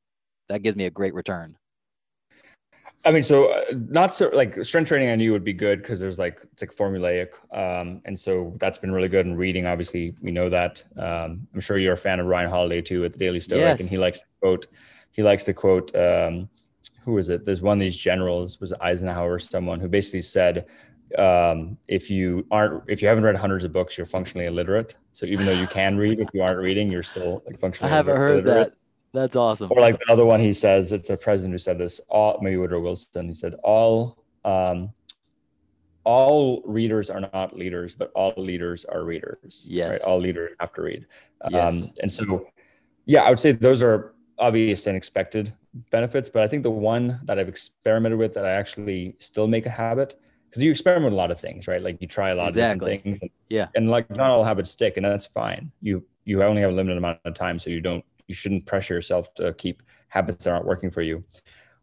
that 0.48 0.64
gives 0.64 0.78
me 0.78 0.86
a 0.86 0.92
great 0.92 1.14
return. 1.14 1.58
I 3.04 3.12
mean, 3.12 3.24
so 3.24 3.52
uh, 3.52 3.64
not 3.90 4.14
so 4.16 4.30
like 4.34 4.64
strength 4.64 4.90
training. 4.90 5.10
I 5.10 5.16
knew 5.16 5.32
would 5.32 5.44
be 5.44 5.54
good 5.54 5.82
because 5.82 6.00
there's 6.00 6.20
like 6.20 6.40
it's 6.52 6.62
like 6.62 6.76
formulaic, 6.76 7.30
um, 7.52 8.02
and 8.06 8.18
so 8.18 8.54
that's 8.60 8.78
been 8.78 8.92
really 8.92 9.08
good. 9.08 9.26
And 9.26 9.38
reading, 9.38 9.66
obviously, 9.66 10.14
we 10.22 10.32
know 10.32 10.50
that. 10.50 10.84
Um, 10.98 11.48
I'm 11.54 11.62
sure 11.62 11.78
you're 11.78 11.94
a 11.94 11.98
fan 11.98 12.20
of 12.20 12.28
Ryan 12.28 12.50
Holiday 12.50 12.82
too 12.82 13.04
at 13.06 13.14
the 13.14 13.20
Daily 13.20 13.40
Stoic, 13.40 13.62
yes. 13.62 13.80
and 13.80 13.90
he 13.90 13.98
likes 13.98 14.20
to 14.20 14.26
quote. 14.40 14.68
He 15.12 15.24
likes 15.24 15.44
to 15.46 15.54
quote. 15.54 15.96
Um, 15.96 16.50
who 17.04 17.18
is 17.18 17.30
it? 17.30 17.46
There's 17.46 17.62
one 17.62 17.78
of 17.78 17.82
these 17.82 17.98
generals 17.98 18.60
was 18.60 18.74
Eisenhower, 18.74 19.40
someone 19.40 19.80
who 19.80 19.88
basically 19.88 20.22
said, 20.22 20.68
um, 21.18 21.78
if 21.88 22.10
you 22.10 22.46
aren't, 22.52 22.84
if 22.88 23.02
you 23.02 23.08
haven't 23.08 23.24
read 23.24 23.36
hundreds 23.36 23.64
of 23.64 23.72
books, 23.72 23.98
you're 23.98 24.06
functionally 24.06 24.46
illiterate. 24.46 24.96
So 25.12 25.26
even 25.26 25.46
though 25.46 25.52
you 25.52 25.68
can 25.68 25.98
read, 25.98 26.20
if 26.20 26.30
you 26.34 26.42
aren't 26.44 26.60
reading, 26.60 26.92
you're 26.92 27.04
still 27.04 27.44
like 27.46 27.60
functionally. 27.60 27.92
Illiterate. 27.92 28.18
I 28.18 28.22
haven't 28.22 28.36
illiterate. 28.36 28.58
heard 28.58 28.72
that. 28.72 28.78
That's 29.14 29.36
awesome. 29.36 29.72
Or 29.72 29.82
like 29.82 30.00
the 30.00 30.14
other 30.14 30.26
one, 30.26 30.40
he 30.40 30.54
says 30.54 30.92
it's 30.92 31.10
a 31.10 31.18
president 31.18 31.54
who 31.54 31.58
said 31.58 31.78
this. 31.78 32.00
All 32.08 32.40
maybe 32.42 32.58
Woodrow 32.58 32.80
Wilson. 32.80 33.28
He 33.28 33.34
said 33.34 33.56
all 33.64 34.24
um, 34.46 34.92
all 36.04 36.62
readers 36.66 37.10
are 37.10 37.20
not 37.20 37.56
leaders, 37.56 37.94
but 37.94 38.12
all 38.16 38.34
leaders 38.38 38.86
are 38.86 39.04
readers. 39.04 39.66
Yes. 39.70 39.92
Right? 39.92 40.02
All 40.02 40.20
leaders 40.20 40.52
have 40.60 40.74
to 40.74 40.82
read. 40.82 41.06
Yes. 41.50 41.74
Um, 41.74 41.90
and 42.02 42.12
so, 42.12 42.48
yeah, 43.06 43.22
I 43.22 43.30
would 43.30 43.40
say 43.40 43.52
those 43.52 43.84
are 43.84 44.14
obvious 44.40 44.88
and 44.88 44.98
expected 44.98 45.54
benefits. 45.90 46.30
But 46.30 46.44
I 46.44 46.48
think 46.48 46.64
the 46.64 46.72
one 46.72 47.20
that 47.26 47.38
I've 47.38 47.50
experimented 47.50 48.18
with 48.18 48.34
that 48.34 48.46
I 48.46 48.52
actually 48.52 49.16
still 49.20 49.48
make 49.48 49.66
a 49.66 49.70
habit 49.70 50.20
because 50.50 50.64
you 50.64 50.72
experiment 50.72 51.06
with 51.06 51.14
a 51.14 51.18
lot 51.18 51.32
of 51.32 51.40
things, 51.40 51.68
right? 51.68 51.82
Like 51.82 52.02
you 52.02 52.08
try 52.08 52.32
a 52.32 52.36
lot 52.36 52.48
exactly. 52.48 52.96
of 52.96 52.98
different 52.98 53.20
things. 53.22 53.32
Yeah. 53.50 53.68
And 53.76 53.90
like 53.90 54.10
not 54.10 54.32
all 54.32 54.44
habits 54.44 54.72
stick, 54.72 54.98
and 54.98 55.06
that's 55.06 55.26
fine. 55.26 55.72
You 55.82 56.04
you 56.26 56.44
only 56.44 56.62
have 56.62 56.72
a 56.72 56.74
limited 56.74 56.98
amount 56.98 57.20
of 57.26 57.34
time, 57.34 57.60
so 57.60 57.70
you 57.70 57.82
don't 57.82 58.04
you 58.32 58.36
shouldn't 58.36 58.66
pressure 58.66 58.94
yourself 58.94 59.34
to 59.34 59.54
keep 59.56 59.84
habits 60.08 60.46
that 60.46 60.52
aren't 60.52 60.66
working 60.66 60.90
for 60.90 61.02
you. 61.02 61.22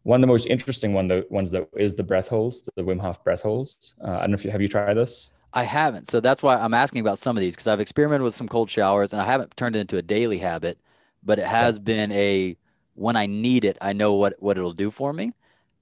One 0.01 0.19
of 0.19 0.21
the 0.21 0.33
most 0.33 0.47
interesting 0.47 0.93
one, 0.93 1.07
the 1.07 1.27
ones 1.29 1.51
that 1.51 1.69
is 1.77 1.93
the 1.93 2.01
breath 2.01 2.27
holds, 2.27 2.67
the 2.75 2.81
Wim 2.81 2.99
Hof 2.99 3.23
breath 3.23 3.43
holds. 3.43 3.93
Uh, 4.03 4.11
I 4.11 4.21
don't 4.21 4.31
know 4.31 4.35
if 4.35 4.43
you 4.43 4.49
have 4.49 4.61
you 4.61 4.67
tried 4.67 4.95
this. 4.95 5.31
I 5.53 5.63
haven't, 5.63 6.09
so 6.09 6.19
that's 6.19 6.41
why 6.41 6.57
I'm 6.57 6.73
asking 6.73 7.01
about 7.01 7.19
some 7.19 7.37
of 7.37 7.41
these 7.41 7.53
because 7.53 7.67
I've 7.67 7.79
experimented 7.79 8.23
with 8.23 8.33
some 8.33 8.47
cold 8.47 8.69
showers 8.69 9.13
and 9.13 9.21
I 9.21 9.25
haven't 9.25 9.55
turned 9.57 9.75
it 9.75 9.79
into 9.79 9.97
a 9.97 10.01
daily 10.01 10.39
habit, 10.39 10.79
but 11.23 11.37
it 11.37 11.45
has 11.45 11.77
been 11.77 12.11
a 12.11 12.57
when 12.95 13.15
I 13.15 13.27
need 13.27 13.63
it, 13.63 13.77
I 13.79 13.93
know 13.93 14.13
what 14.13 14.35
what 14.39 14.57
it'll 14.57 14.73
do 14.73 14.89
for 14.89 15.13
me, 15.13 15.33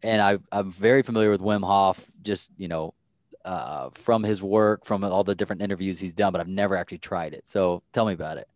and 0.03 0.21
I 0.21 0.39
I'm 0.51 0.71
very 0.71 1.03
familiar 1.03 1.29
with 1.29 1.41
Wim 1.41 1.65
Hof, 1.65 2.11
just 2.23 2.51
you 2.57 2.67
know, 2.67 2.93
uh, 3.45 3.89
from 3.93 4.23
his 4.23 4.43
work, 4.43 4.85
from 4.85 5.05
all 5.05 5.23
the 5.23 5.35
different 5.35 5.61
interviews 5.61 5.99
he's 5.99 6.13
done, 6.13 6.33
but 6.33 6.41
I've 6.41 6.49
never 6.49 6.75
actually 6.75 6.99
tried 6.99 7.33
it. 7.33 7.47
So 7.47 7.81
tell 7.93 8.05
me 8.05 8.13
about 8.13 8.37
it 8.37 8.49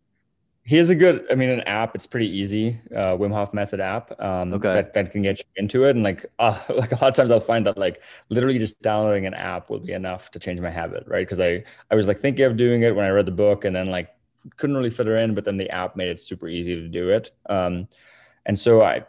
he 0.64 0.76
has 0.76 0.90
a 0.90 0.94
good 0.94 1.24
i 1.30 1.34
mean 1.34 1.48
an 1.48 1.60
app 1.62 1.94
it's 1.94 2.06
pretty 2.06 2.28
easy 2.28 2.78
uh 2.92 3.16
wim 3.16 3.32
hof 3.32 3.52
method 3.52 3.80
app 3.80 4.18
um 4.20 4.52
okay. 4.52 4.74
that, 4.74 4.94
that 4.94 5.10
can 5.10 5.22
get 5.22 5.38
you 5.38 5.44
into 5.56 5.84
it. 5.84 5.96
And 5.96 6.04
like 6.04 6.26
uh, 6.38 6.58
like 6.68 6.92
a 6.92 6.94
lot 6.96 7.08
of 7.08 7.14
times 7.14 7.30
i'll 7.30 7.40
find 7.40 7.66
that 7.66 7.76
like 7.76 8.00
literally 8.28 8.58
just 8.58 8.80
downloading 8.80 9.26
an 9.26 9.34
app 9.34 9.70
will 9.70 9.80
be 9.80 9.92
enough 9.92 10.30
to 10.32 10.38
change 10.38 10.60
my 10.60 10.70
habit 10.70 11.04
right? 11.06 11.26
Because 11.26 11.40
i 11.40 11.64
i 11.90 11.94
was 11.94 12.06
like 12.08 12.20
thinking 12.20 12.44
of 12.44 12.56
doing 12.56 12.82
it 12.82 12.94
when 12.94 13.04
i 13.04 13.08
read 13.08 13.26
the 13.26 13.32
book 13.32 13.64
and 13.64 13.74
then 13.74 13.86
like 13.86 14.14
couldn't 14.56 14.76
really 14.76 14.90
fit 14.90 15.06
it 15.06 15.12
in 15.12 15.34
but 15.34 15.44
then 15.44 15.56
the 15.56 15.70
app 15.70 15.96
made 15.96 16.08
it 16.08 16.20
super 16.20 16.48
easy 16.48 16.74
to 16.74 16.88
do 16.88 17.10
it. 17.10 17.32
Um 17.48 17.88
and 18.46 18.58
so 18.58 18.82
i 18.82 19.04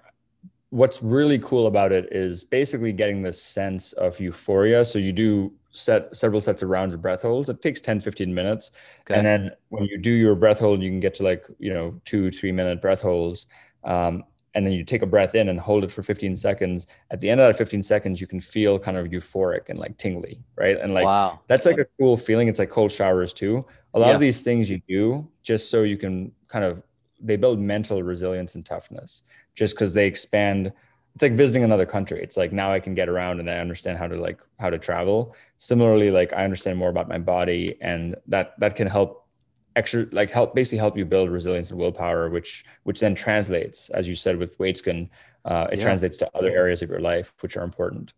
what's 0.74 1.04
really 1.04 1.38
cool 1.38 1.68
about 1.68 1.92
it 1.92 2.12
is 2.12 2.44
basically 2.44 2.92
getting 2.92 3.22
this 3.22 3.40
sense 3.40 3.94
of 3.94 4.20
euphoria. 4.20 4.84
So 4.84 4.98
you 4.98 5.14
do 5.14 5.54
set 5.74 6.16
several 6.16 6.40
sets 6.40 6.62
of 6.62 6.70
rounds 6.70 6.94
of 6.94 7.02
breath 7.02 7.24
holds. 7.24 7.50
It 7.50 7.62
takes 7.62 7.82
10, 7.82 8.00
15 8.00 8.34
minutes. 8.34 8.72
Okay. 9.02 9.16
And 9.18 9.26
then 9.26 9.52
when 9.70 9.84
you 9.86 9.98
do 9.98 10.12
your 10.12 10.36
breath 10.36 10.60
hold, 10.60 10.82
you 10.82 10.90
can 10.90 11.00
get 11.00 11.16
to 11.16 11.24
like, 11.24 11.46
you 11.60 11.74
know, 11.74 12.00
two, 12.06 12.32
three 12.32 12.52
minute 12.52 12.82
breath 12.82 13.02
holds. 13.02 13.48
Um, 13.84 14.24
and 14.56 14.66
then 14.66 14.74
you 14.74 14.84
take 14.84 15.02
a 15.02 15.08
breath 15.08 15.34
in 15.34 15.50
and 15.50 15.60
hold 15.60 15.84
it 15.84 15.92
for 15.92 16.04
15 16.04 16.38
seconds. 16.38 16.86
At 17.10 17.20
the 17.20 17.30
end 17.30 17.42
of 17.42 17.48
that 17.48 17.58
15 17.58 17.82
seconds, 17.82 18.22
you 18.22 18.28
can 18.28 18.40
feel 18.40 18.78
kind 18.78 18.98
of 18.98 19.08
euphoric 19.08 19.70
and 19.70 19.80
like 19.80 19.98
tingly, 19.98 20.44
right? 20.56 20.80
And 20.80 20.94
like 20.94 21.06
wow. 21.06 21.40
that's 21.48 21.66
like 21.66 21.80
a 21.80 21.86
cool 22.00 22.18
feeling. 22.18 22.48
It's 22.48 22.60
like 22.60 22.70
cold 22.70 22.92
showers 22.92 23.34
too. 23.34 23.66
A 23.96 24.00
lot 24.00 24.10
yeah. 24.10 24.14
of 24.14 24.22
these 24.22 24.44
things 24.44 24.70
you 24.70 24.80
do 24.88 25.28
just 25.42 25.72
so 25.72 25.82
you 25.82 25.98
can 25.98 26.32
kind 26.48 26.64
of 26.64 26.84
they 27.20 27.36
build 27.36 27.60
mental 27.60 28.04
resilience 28.04 28.54
and 28.54 28.66
toughness 28.66 29.24
just 29.56 29.76
because 29.76 29.94
they 29.94 30.06
expand 30.06 30.72
it's 31.14 31.22
like 31.22 31.34
visiting 31.34 31.64
another 31.64 31.86
country. 31.86 32.22
It's 32.22 32.38
like 32.38 32.52
now 32.52 32.72
i 32.72 32.80
can 32.80 32.96
get 32.96 33.08
around 33.08 33.40
and 33.40 33.50
i 33.50 33.58
understand 33.58 33.98
how 33.98 34.08
to 34.08 34.16
like 34.16 34.40
how 34.60 34.70
to 34.70 34.80
travel. 34.80 35.36
Similarly 35.58 36.12
like 36.12 36.34
i 36.34 36.44
understand 36.44 36.78
more 36.78 36.90
about 36.90 37.08
my 37.08 37.20
body 37.20 37.78
and 37.82 38.16
that 38.28 38.60
that 38.60 38.76
can 38.76 38.88
help 38.88 39.28
extra 39.76 40.08
like 40.12 40.30
help 40.30 40.56
basically 40.56 40.78
help 40.78 40.98
you 40.98 41.06
build 41.06 41.30
resilience 41.30 41.72
and 41.72 41.80
willpower 41.80 42.30
which 42.30 42.64
which 42.84 43.00
then 43.00 43.16
translates 43.16 43.90
as 43.90 44.08
you 44.08 44.16
said 44.16 44.38
with 44.38 44.58
Waitzkin 44.58 45.10
uh, 45.46 45.68
it 45.72 45.80
yeah. 45.80 45.84
translates 45.84 46.18
to 46.18 46.30
other 46.36 46.50
areas 46.50 46.82
of 46.82 46.90
your 46.90 47.02
life 47.02 47.34
which 47.42 47.58
are 47.58 47.64
important. 47.64 48.14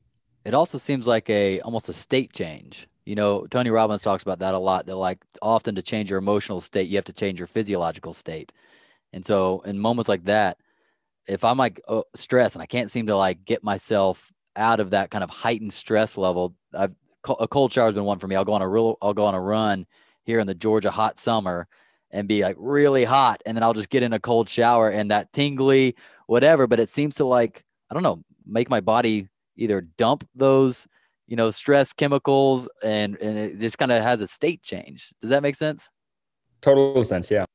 It 0.46 0.54
also 0.54 0.78
seems 0.78 1.08
like 1.08 1.28
a 1.30 1.60
almost 1.62 1.90
a 1.90 1.94
state 1.94 2.32
change. 2.34 2.88
You 3.06 3.16
know 3.16 3.46
tony 3.48 3.72
robbins 3.72 4.04
talks 4.04 4.24
about 4.24 4.40
that 4.40 4.54
a 4.54 4.60
lot 4.60 4.86
that 4.86 4.96
like 4.96 5.20
often 5.42 5.76
to 5.76 5.82
change 5.82 6.10
your 6.10 6.20
emotional 6.20 6.62
state 6.62 6.88
you 6.88 6.96
have 6.96 7.06
to 7.06 7.14
change 7.14 7.40
your 7.40 7.48
physiological 7.48 8.14
state. 8.14 8.54
And 9.12 9.26
so 9.26 9.62
in 9.62 9.80
moments 9.80 10.10
like 10.10 10.26
that 10.26 10.60
if 11.28 11.44
I'm 11.44 11.58
like 11.58 11.82
stressed 12.16 12.56
and 12.56 12.64
I 12.64 12.66
can't 12.66 12.92
seem 12.92 13.08
to 13.08 13.16
like 13.16 13.46
get 13.46 13.64
myself 13.64 14.32
out 14.56 14.80
of 14.80 14.92
that 14.92 15.12
kind 15.12 15.24
of 15.24 15.30
heightened 15.30 15.74
stress 15.74 16.18
level, 16.18 16.56
I've 16.74 16.96
a 17.40 17.48
cold 17.48 17.74
shower 17.74 17.86
has 17.86 17.96
been 17.96 18.04
one 18.04 18.20
for 18.20 18.28
me. 18.28 18.36
I'll 18.36 18.46
go 18.46 18.54
on 18.54 18.62
a 18.62 18.68
real, 18.68 18.98
I'll 19.02 19.14
go 19.14 19.26
on 19.26 19.36
a 19.36 19.42
run 19.42 19.86
here 20.24 20.40
in 20.40 20.48
the 20.48 20.56
Georgia 20.56 20.92
hot 20.92 21.18
summer 21.18 21.68
and 22.12 22.28
be 22.28 22.44
like 22.44 22.56
really 22.60 23.04
hot, 23.04 23.42
and 23.46 23.58
then 23.58 23.64
I'll 23.64 23.74
just 23.74 23.90
get 23.90 24.04
in 24.04 24.14
a 24.14 24.20
cold 24.20 24.48
shower 24.48 24.90
and 24.90 25.12
that 25.12 25.34
tingly 25.34 25.96
whatever. 26.28 26.68
But 26.68 26.80
it 26.80 26.90
seems 26.90 27.16
to 27.16 27.26
like 27.26 27.64
I 27.90 27.94
don't 27.94 28.04
know, 28.04 28.22
make 28.46 28.70
my 28.70 28.82
body 28.82 29.28
either 29.58 29.82
dump 29.82 30.28
those 30.36 30.88
you 31.28 31.36
know 31.36 31.50
stress 31.50 31.94
chemicals 31.94 32.70
and 32.84 33.18
and 33.22 33.38
it 33.38 33.60
just 33.60 33.78
kind 33.78 33.92
of 33.92 34.02
has 34.04 34.22
a 34.22 34.28
state 34.28 34.64
change. 34.64 35.14
Does 35.20 35.30
that 35.30 35.44
make 35.44 35.56
sense? 35.56 35.90
Total 36.62 37.04
sense, 37.04 37.30
yeah. 37.30 37.46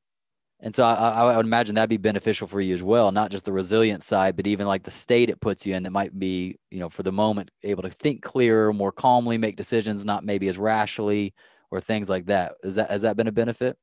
And 0.63 0.75
so 0.75 0.85
I, 0.85 0.95
I, 0.95 1.37
would 1.37 1.47
imagine 1.47 1.75
that'd 1.75 1.89
be 1.89 1.97
beneficial 1.97 2.47
for 2.47 2.61
you 2.61 2.75
as 2.75 2.83
well, 2.83 3.13
not 3.13 3.31
just 3.31 3.47
the 3.47 3.53
resilient 3.53 4.03
side, 4.03 4.37
but 4.37 4.47
even 4.47 4.67
like 4.67 4.83
the 4.83 4.91
state 4.91 5.31
it 5.31 5.41
puts 5.41 5.65
you 5.65 5.75
in 5.75 5.85
that 5.85 5.91
might 5.91 6.19
be, 6.19 6.59
you 6.71 6.79
know, 6.79 6.91
for 6.91 7.03
the 7.03 7.13
moment 7.13 7.51
able 7.63 7.83
to 7.83 7.91
think 7.91 8.23
clearer, 8.23 8.73
more 8.73 8.93
calmly, 8.93 9.39
make 9.39 9.57
decisions, 9.57 10.05
not 10.05 10.23
maybe 10.23 10.49
as 10.49 10.59
rashly 10.59 11.33
or 11.71 11.81
things 11.81 12.11
like 12.11 12.27
that. 12.27 12.57
Is 12.63 12.75
that 12.75 12.91
has 12.91 13.03
that 13.03 13.17
been 13.17 13.29
a 13.29 13.33
benefit? 13.33 13.79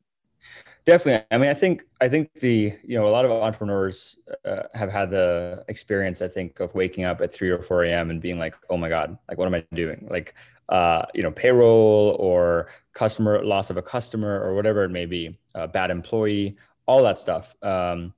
Definitely. 0.88 1.26
I 1.32 1.38
mean, 1.38 1.50
I 1.50 1.54
think 1.54 1.84
I 2.00 2.08
think 2.08 2.32
the 2.36 2.74
you 2.82 2.98
know 2.98 3.10
a 3.10 3.12
lot 3.12 3.26
of 3.26 3.32
entrepreneurs 3.32 4.18
uh, 4.46 4.64
have 4.74 4.90
had 4.90 5.10
the 5.12 5.66
experience. 5.68 6.22
I 6.22 6.30
think 6.30 6.62
of 6.62 6.74
waking 6.76 7.04
up 7.04 7.20
at 7.20 7.34
three 7.34 7.50
or 7.50 7.62
four 7.62 7.84
a.m. 7.84 8.10
and 8.10 8.22
being 8.22 8.40
like, 8.40 8.56
"Oh 8.70 8.78
my 8.78 8.88
god, 8.88 9.18
like 9.28 9.38
what 9.38 9.48
am 9.48 9.54
I 9.54 9.66
doing?" 9.76 10.08
Like, 10.10 10.34
uh, 10.70 11.04
you 11.14 11.24
know, 11.24 11.32
payroll 11.32 12.16
or 12.22 12.70
customer 12.94 13.44
loss 13.44 13.70
of 13.70 13.76
a 13.76 13.82
customer 13.82 14.42
or 14.42 14.56
whatever 14.56 14.86
it 14.86 14.90
may 14.90 15.06
be, 15.06 15.38
a 15.56 15.68
bad 15.68 15.92
employee, 15.92 16.56
all 16.86 17.04
that 17.04 17.18
stuff 17.20 17.54
um, 17.64 18.14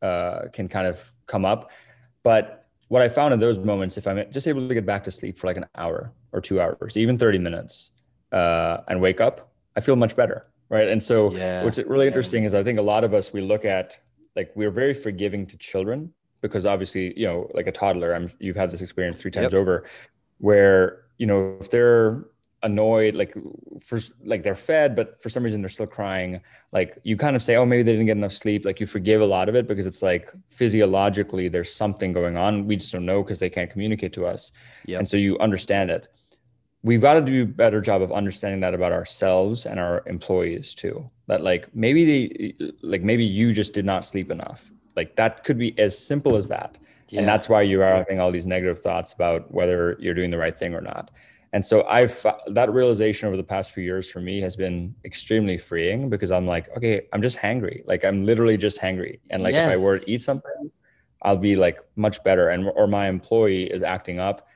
uh, 0.00 0.48
can 0.50 0.66
kind 0.66 0.86
of 0.86 1.12
come 1.26 1.44
up. 1.44 1.72
But 2.22 2.66
what 2.88 3.02
I 3.02 3.10
found 3.10 3.34
in 3.34 3.40
those 3.40 3.58
moments, 3.58 3.98
if 3.98 4.06
I'm 4.06 4.32
just 4.32 4.48
able 4.48 4.66
to 4.66 4.72
get 4.74 4.86
back 4.86 5.04
to 5.04 5.10
sleep 5.10 5.38
for 5.38 5.46
like 5.46 5.58
an 5.58 5.66
hour 5.74 6.10
or 6.32 6.40
two 6.40 6.58
hours, 6.58 6.96
even 6.96 7.18
30 7.18 7.36
minutes, 7.36 7.90
uh, 8.32 8.78
and 8.88 9.02
wake 9.02 9.20
up, 9.20 9.52
I 9.76 9.82
feel 9.82 9.96
much 9.96 10.16
better. 10.16 10.46
Right. 10.74 10.88
And 10.88 11.00
so 11.00 11.30
yeah. 11.30 11.62
what's 11.62 11.78
really 11.78 12.08
interesting 12.08 12.42
is 12.42 12.52
I 12.52 12.64
think 12.64 12.80
a 12.80 12.82
lot 12.82 13.04
of 13.04 13.14
us, 13.14 13.32
we 13.32 13.40
look 13.40 13.64
at 13.64 13.96
like, 14.34 14.50
we're 14.56 14.72
very 14.72 14.92
forgiving 14.92 15.46
to 15.46 15.56
children 15.56 16.12
because 16.40 16.66
obviously, 16.66 17.16
you 17.16 17.26
know, 17.26 17.48
like 17.54 17.68
a 17.68 17.72
toddler, 17.72 18.12
I'm, 18.12 18.28
you've 18.40 18.56
had 18.56 18.72
this 18.72 18.82
experience 18.82 19.20
three 19.20 19.30
times 19.30 19.52
yep. 19.52 19.60
over 19.60 19.84
where, 20.38 21.04
you 21.16 21.26
know, 21.26 21.56
if 21.60 21.70
they're 21.70 22.24
annoyed 22.64 23.14
like 23.14 23.36
for 23.82 24.00
like 24.24 24.42
they're 24.42 24.56
fed 24.56 24.96
but 24.96 25.22
for 25.22 25.28
some 25.28 25.42
reason 25.42 25.60
they're 25.60 25.68
still 25.68 25.86
crying 25.86 26.40
like 26.72 26.98
you 27.02 27.14
kind 27.14 27.36
of 27.36 27.42
say 27.42 27.56
oh 27.56 27.66
maybe 27.66 27.82
they 27.82 27.92
didn't 27.92 28.06
get 28.06 28.16
enough 28.16 28.32
sleep 28.32 28.64
like 28.64 28.80
you 28.80 28.86
forgive 28.86 29.20
a 29.20 29.26
lot 29.26 29.50
of 29.50 29.54
it 29.54 29.66
because 29.66 29.86
it's 29.86 30.00
like 30.00 30.32
physiologically 30.46 31.46
there's 31.48 31.70
something 31.70 32.14
going 32.14 32.38
on 32.38 32.66
we 32.66 32.74
just 32.74 32.90
don't 32.90 33.04
know 33.04 33.22
because 33.22 33.38
they 33.38 33.50
can't 33.50 33.70
communicate 33.70 34.14
to 34.14 34.24
us 34.24 34.50
yep. 34.86 34.98
and 34.98 35.06
so 35.06 35.18
you 35.18 35.38
understand 35.40 35.90
it 35.90 36.08
we've 36.84 37.00
got 37.00 37.14
to 37.14 37.22
do 37.22 37.42
a 37.42 37.46
better 37.46 37.80
job 37.80 38.02
of 38.02 38.12
understanding 38.12 38.60
that 38.60 38.74
about 38.74 38.92
ourselves 38.92 39.66
and 39.66 39.80
our 39.80 40.04
employees 40.06 40.74
too 40.74 41.10
that 41.26 41.42
like 41.42 41.74
maybe 41.74 42.04
they 42.04 42.54
like 42.82 43.02
maybe 43.02 43.24
you 43.24 43.52
just 43.52 43.72
did 43.72 43.84
not 43.84 44.04
sleep 44.04 44.30
enough 44.30 44.70
like 44.94 45.16
that 45.16 45.42
could 45.42 45.58
be 45.58 45.76
as 45.78 45.98
simple 45.98 46.36
as 46.36 46.46
that 46.46 46.78
yeah. 47.08 47.18
and 47.18 47.28
that's 47.28 47.48
why 47.48 47.62
you 47.62 47.82
are 47.82 47.96
having 47.96 48.20
all 48.20 48.30
these 48.30 48.46
negative 48.46 48.78
thoughts 48.78 49.12
about 49.12 49.52
whether 49.52 49.96
you're 49.98 50.14
doing 50.14 50.30
the 50.30 50.38
right 50.38 50.58
thing 50.58 50.74
or 50.74 50.80
not 50.80 51.10
and 51.54 51.64
so 51.64 51.84
I've 51.86 52.26
that 52.48 52.72
realization 52.72 53.28
over 53.28 53.36
the 53.36 53.44
past 53.44 53.70
few 53.70 53.84
years 53.84 54.10
for 54.10 54.20
me 54.20 54.40
has 54.40 54.56
been 54.56 54.92
extremely 55.04 55.56
freeing 55.56 56.10
because 56.10 56.32
I'm 56.32 56.48
like, 56.48 56.68
okay, 56.76 57.02
I'm 57.12 57.22
just 57.22 57.38
hangry. 57.38 57.86
Like 57.86 58.04
I'm 58.04 58.26
literally 58.26 58.56
just 58.56 58.80
hangry. 58.80 59.20
And 59.30 59.40
like 59.40 59.54
yes. 59.54 59.70
if 59.70 59.78
I 59.78 59.80
were 59.80 60.00
to 60.00 60.10
eat 60.10 60.20
something, 60.20 60.72
I'll 61.22 61.36
be 61.36 61.54
like 61.54 61.78
much 61.94 62.24
better. 62.24 62.48
And 62.48 62.68
or 62.74 62.88
my 62.88 63.06
employee 63.06 63.70
is 63.70 63.84
acting 63.84 64.18
up, 64.18 64.48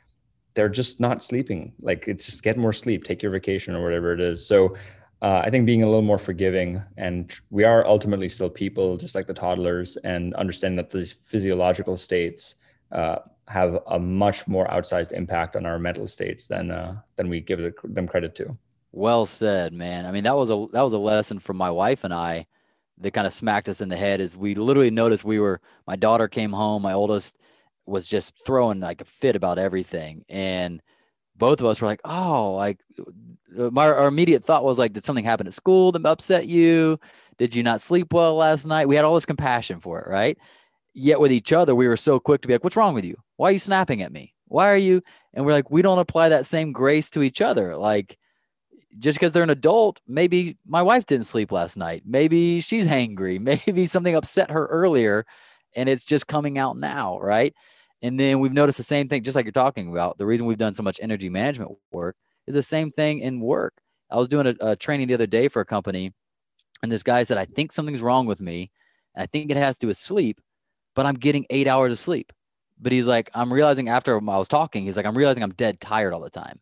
they're 0.59 0.69
just 0.69 0.99
not 0.99 1.23
sleeping. 1.23 1.73
Like 1.81 2.09
it's 2.09 2.27
just 2.27 2.43
get 2.43 2.59
more 2.59 2.73
sleep, 2.73 3.05
take 3.05 3.23
your 3.23 3.31
vacation 3.31 3.77
or 3.77 3.85
whatever 3.85 4.13
it 4.13 4.21
is. 4.21 4.45
So 4.45 4.77
uh, 5.23 5.41
I 5.45 5.51
think 5.51 5.67
being 5.67 5.85
a 5.85 5.87
little 5.87 6.03
more 6.03 6.19
forgiving, 6.19 6.83
and 6.97 7.33
we 7.51 7.63
are 7.63 7.87
ultimately 7.87 8.29
still 8.29 8.51
people, 8.51 8.97
just 8.97 9.15
like 9.15 9.29
the 9.29 9.35
toddlers, 9.35 9.97
and 9.99 10.35
understanding 10.35 10.77
that 10.79 10.91
these 10.91 11.13
physiological 11.13 11.97
states 11.97 12.57
uh, 12.91 13.19
have 13.47 13.79
a 13.87 14.01
much 14.01 14.49
more 14.49 14.67
outsized 14.67 15.13
impact 15.13 15.55
on 15.55 15.65
our 15.65 15.79
mental 15.79 16.09
states 16.09 16.49
than 16.49 16.73
uh, 16.73 16.97
than 17.15 17.29
we 17.29 17.41
give 17.41 17.61
them 17.85 18.09
credit 18.09 18.35
to. 18.35 18.59
Well 18.91 19.27
said, 19.27 19.73
man. 19.73 20.07
I 20.07 20.11
mean, 20.11 20.25
that 20.25 20.37
was 20.37 20.51
a 20.51 20.67
that 20.73 20.83
was 20.83 20.93
a 20.93 20.99
lesson 20.99 21.39
from 21.39 21.57
my 21.57 21.71
wife 21.71 22.03
and 22.03 22.13
I 22.13 22.47
that 22.99 23.13
kind 23.13 23.29
of 23.29 23.33
smacked 23.33 23.69
us 23.69 23.81
in 23.81 23.89
the 23.89 23.97
head. 23.97 24.21
Is 24.21 24.37
we 24.37 24.57
literally 24.57 24.91
noticed 24.91 25.25
we 25.25 25.39
were 25.39 25.61
my 25.87 25.95
daughter 25.95 26.27
came 26.27 26.53
home, 26.53 26.83
my 26.83 26.95
oldest 26.95 27.39
was 27.89 28.07
just 28.07 28.32
throwing 28.45 28.80
like 28.80 29.01
a 29.01 29.05
fit 29.05 29.36
about 29.36 29.59
everything, 29.59 30.24
and 30.28 30.82
both 31.36 31.61
of 31.61 31.66
us 31.66 31.80
were 31.80 31.86
like, 31.86 32.01
oh, 32.05 32.53
like 32.55 32.78
uh, 33.59 33.70
my 33.70 33.86
our 33.86 34.09
immediate 34.09 34.45
thought 34.45 34.64
was 34.64 34.78
like, 34.78 34.93
did 34.93 35.05
something 35.05 35.24
happen 35.24 35.47
at 35.47 35.55
school 35.55 35.93
that 35.93 36.05
upset 36.05 36.47
you? 36.47 36.99
Did 37.39 37.55
you 37.55 37.62
not 37.62 37.80
sleep 37.80 38.12
well 38.12 38.34
last 38.34 38.66
night? 38.66 38.89
We 38.89 38.97
had 38.97 39.05
all 39.05 39.14
this 39.14 39.26
compassion 39.26 39.80
for 39.80 40.01
it, 40.01 40.09
right? 40.11 40.36
Yet 40.95 41.20
with 41.20 41.32
each 41.32 41.53
other, 41.53 41.74
we 41.74 41.86
were 41.86 41.97
so 41.97 42.18
quick 42.18 42.43
to 42.43 42.49
be 42.49 42.55
like, 42.55 42.64
what's 42.64 42.76
wrong 42.76 42.95
with 42.95 43.05
you? 43.05 43.16
Why 43.36 43.51
are 43.51 43.53
you 43.53 43.59
snapping 43.61 44.03
at 44.03 44.12
me? 44.12 44.34
Why 44.47 44.68
are 44.70 44.76
you? 44.76 45.03
And 45.34 45.47
we're 45.47 45.53
like, 45.53 45.70
we 45.70 45.82
don't 45.82 45.99
apply 45.99 46.30
that 46.30 46.47
same 46.47 46.72
grace 46.72 47.11
to 47.11 47.22
each 47.22 47.41
other. 47.41 47.76
Like, 47.76 48.18
just 48.99 49.16
because 49.18 49.30
they're 49.32 49.43
an 49.45 49.51
adult, 49.51 50.01
maybe 50.09 50.57
my 50.66 50.82
wife 50.82 51.07
didn't 51.07 51.26
sleep 51.26 51.53
last 51.53 51.76
night. 51.76 52.03
Maybe 52.05 52.61
she's 52.61 52.86
hangry. 52.86 53.39
Maybe 53.66 53.86
something 53.86 54.14
upset 54.14 54.51
her 54.51 54.66
earlier 54.66 55.24
and 55.76 55.89
it's 55.89 56.05
just 56.05 56.26
coming 56.26 56.59
out 56.59 56.76
now, 56.76 57.18
right? 57.20 57.55
And 58.03 58.18
then 58.18 58.40
we've 58.40 58.53
noticed 58.53 58.78
the 58.78 58.84
same 58.84 59.09
thing, 59.09 59.22
just 59.22 59.34
like 59.34 59.44
you're 59.44 59.53
talking 59.53 59.90
about. 59.90 60.18
The 60.18 60.26
reason 60.26 60.46
we've 60.46 60.59
done 60.59 60.74
so 60.74 60.82
much 60.82 61.01
energy 61.03 61.28
management 61.28 61.72
work 61.90 62.16
is 62.46 62.55
the 62.55 62.62
same 62.62 62.90
thing 62.90 63.20
in 63.20 63.40
work. 63.40 63.74
I 64.11 64.16
was 64.16 64.28
doing 64.28 64.46
a, 64.46 64.55
a 64.61 64.76
training 64.76 65.09
the 65.09 65.14
other 65.14 65.26
day 65.26 65.49
for 65.49 65.61
a 65.61 65.66
company, 65.66 66.12
and 66.82 66.90
this 66.90 67.03
guy 67.03 67.22
said, 67.24 67.38
I 67.38 67.44
think 67.44 67.72
something's 67.72 68.03
wrong 68.03 68.26
with 68.26 68.40
me. 68.40 68.70
I 69.16 69.26
think 69.26 69.51
it 69.51 69.57
has 69.57 69.76
to 69.78 69.82
do 69.82 69.88
with 69.88 69.96
sleep, 69.96 70.40
but 70.94 71.07
I'm 71.07 71.16
getting 71.16 71.44
eight 71.51 71.66
hours 71.66 71.92
of 71.92 71.99
sleep. 71.99 72.32
But 72.80 72.92
he's 72.92 73.09
like, 73.09 73.30
I'm 73.34 73.53
realizing 73.53 73.88
after 73.88 74.14
I 74.14 74.38
was 74.38 74.49
talking, 74.49 74.84
he's 74.84 74.96
like, 74.96 75.07
I'm 75.07 75.18
realizing 75.18 75.42
I'm 75.42 75.55
dead 75.55 75.80
tired 75.80 76.14
all 76.14 76.20
the 76.20 76.30
time. 76.30 76.61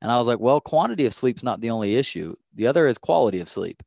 And 0.00 0.10
I 0.10 0.18
was 0.18 0.26
like, 0.26 0.40
well, 0.40 0.60
quantity 0.60 1.06
of 1.06 1.14
sleep's 1.14 1.44
not 1.44 1.60
the 1.60 1.70
only 1.70 1.94
issue. 1.94 2.34
The 2.54 2.66
other 2.66 2.88
is 2.88 2.98
quality 2.98 3.38
of 3.38 3.48
sleep. 3.48 3.80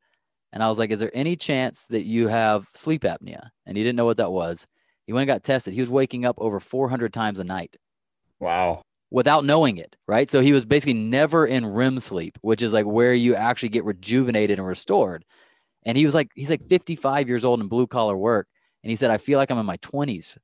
And 0.54 0.62
I 0.62 0.68
was 0.70 0.78
like, 0.78 0.90
is 0.90 1.00
there 1.00 1.10
any 1.12 1.36
chance 1.36 1.84
that 1.88 2.04
you 2.04 2.28
have 2.28 2.70
sleep 2.72 3.02
apnea? 3.02 3.50
And 3.66 3.76
he 3.76 3.82
didn't 3.82 3.96
know 3.96 4.06
what 4.06 4.16
that 4.16 4.32
was. 4.32 4.66
He 5.06 5.12
went 5.12 5.22
and 5.22 5.28
got 5.28 5.44
tested. 5.44 5.74
He 5.74 5.80
was 5.80 5.90
waking 5.90 6.24
up 6.24 6.36
over 6.38 6.60
400 6.60 7.12
times 7.12 7.38
a 7.38 7.44
night. 7.44 7.76
Wow. 8.40 8.82
Without 9.10 9.44
knowing 9.44 9.76
it, 9.76 9.96
right? 10.08 10.28
So 10.28 10.40
he 10.40 10.52
was 10.52 10.64
basically 10.64 10.94
never 10.94 11.46
in 11.46 11.64
REM 11.64 12.00
sleep, 12.00 12.38
which 12.42 12.60
is 12.60 12.72
like 12.72 12.86
where 12.86 13.14
you 13.14 13.34
actually 13.36 13.68
get 13.68 13.84
rejuvenated 13.84 14.58
and 14.58 14.66
restored. 14.66 15.24
And 15.84 15.96
he 15.96 16.04
was 16.04 16.14
like, 16.14 16.30
he's 16.34 16.50
like 16.50 16.64
55 16.64 17.28
years 17.28 17.44
old 17.44 17.60
in 17.60 17.68
blue 17.68 17.86
collar 17.86 18.16
work. 18.16 18.48
And 18.82 18.90
he 18.90 18.96
said, 18.96 19.10
I 19.10 19.18
feel 19.18 19.38
like 19.38 19.50
I'm 19.50 19.58
in 19.58 19.66
my 19.66 19.76
20s. 19.78 20.36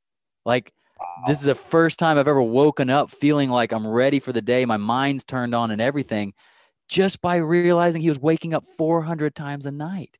Like, 0.44 0.72
wow. 0.98 1.24
this 1.26 1.38
is 1.38 1.44
the 1.44 1.56
first 1.56 1.98
time 1.98 2.16
I've 2.16 2.28
ever 2.28 2.42
woken 2.42 2.88
up 2.88 3.10
feeling 3.10 3.50
like 3.50 3.72
I'm 3.72 3.86
ready 3.86 4.20
for 4.20 4.32
the 4.32 4.42
day. 4.42 4.64
My 4.64 4.76
mind's 4.76 5.24
turned 5.24 5.54
on 5.54 5.72
and 5.72 5.80
everything 5.80 6.32
just 6.88 7.20
by 7.20 7.36
realizing 7.36 8.02
he 8.02 8.08
was 8.08 8.20
waking 8.20 8.54
up 8.54 8.64
400 8.78 9.34
times 9.34 9.66
a 9.66 9.72
night. 9.72 10.18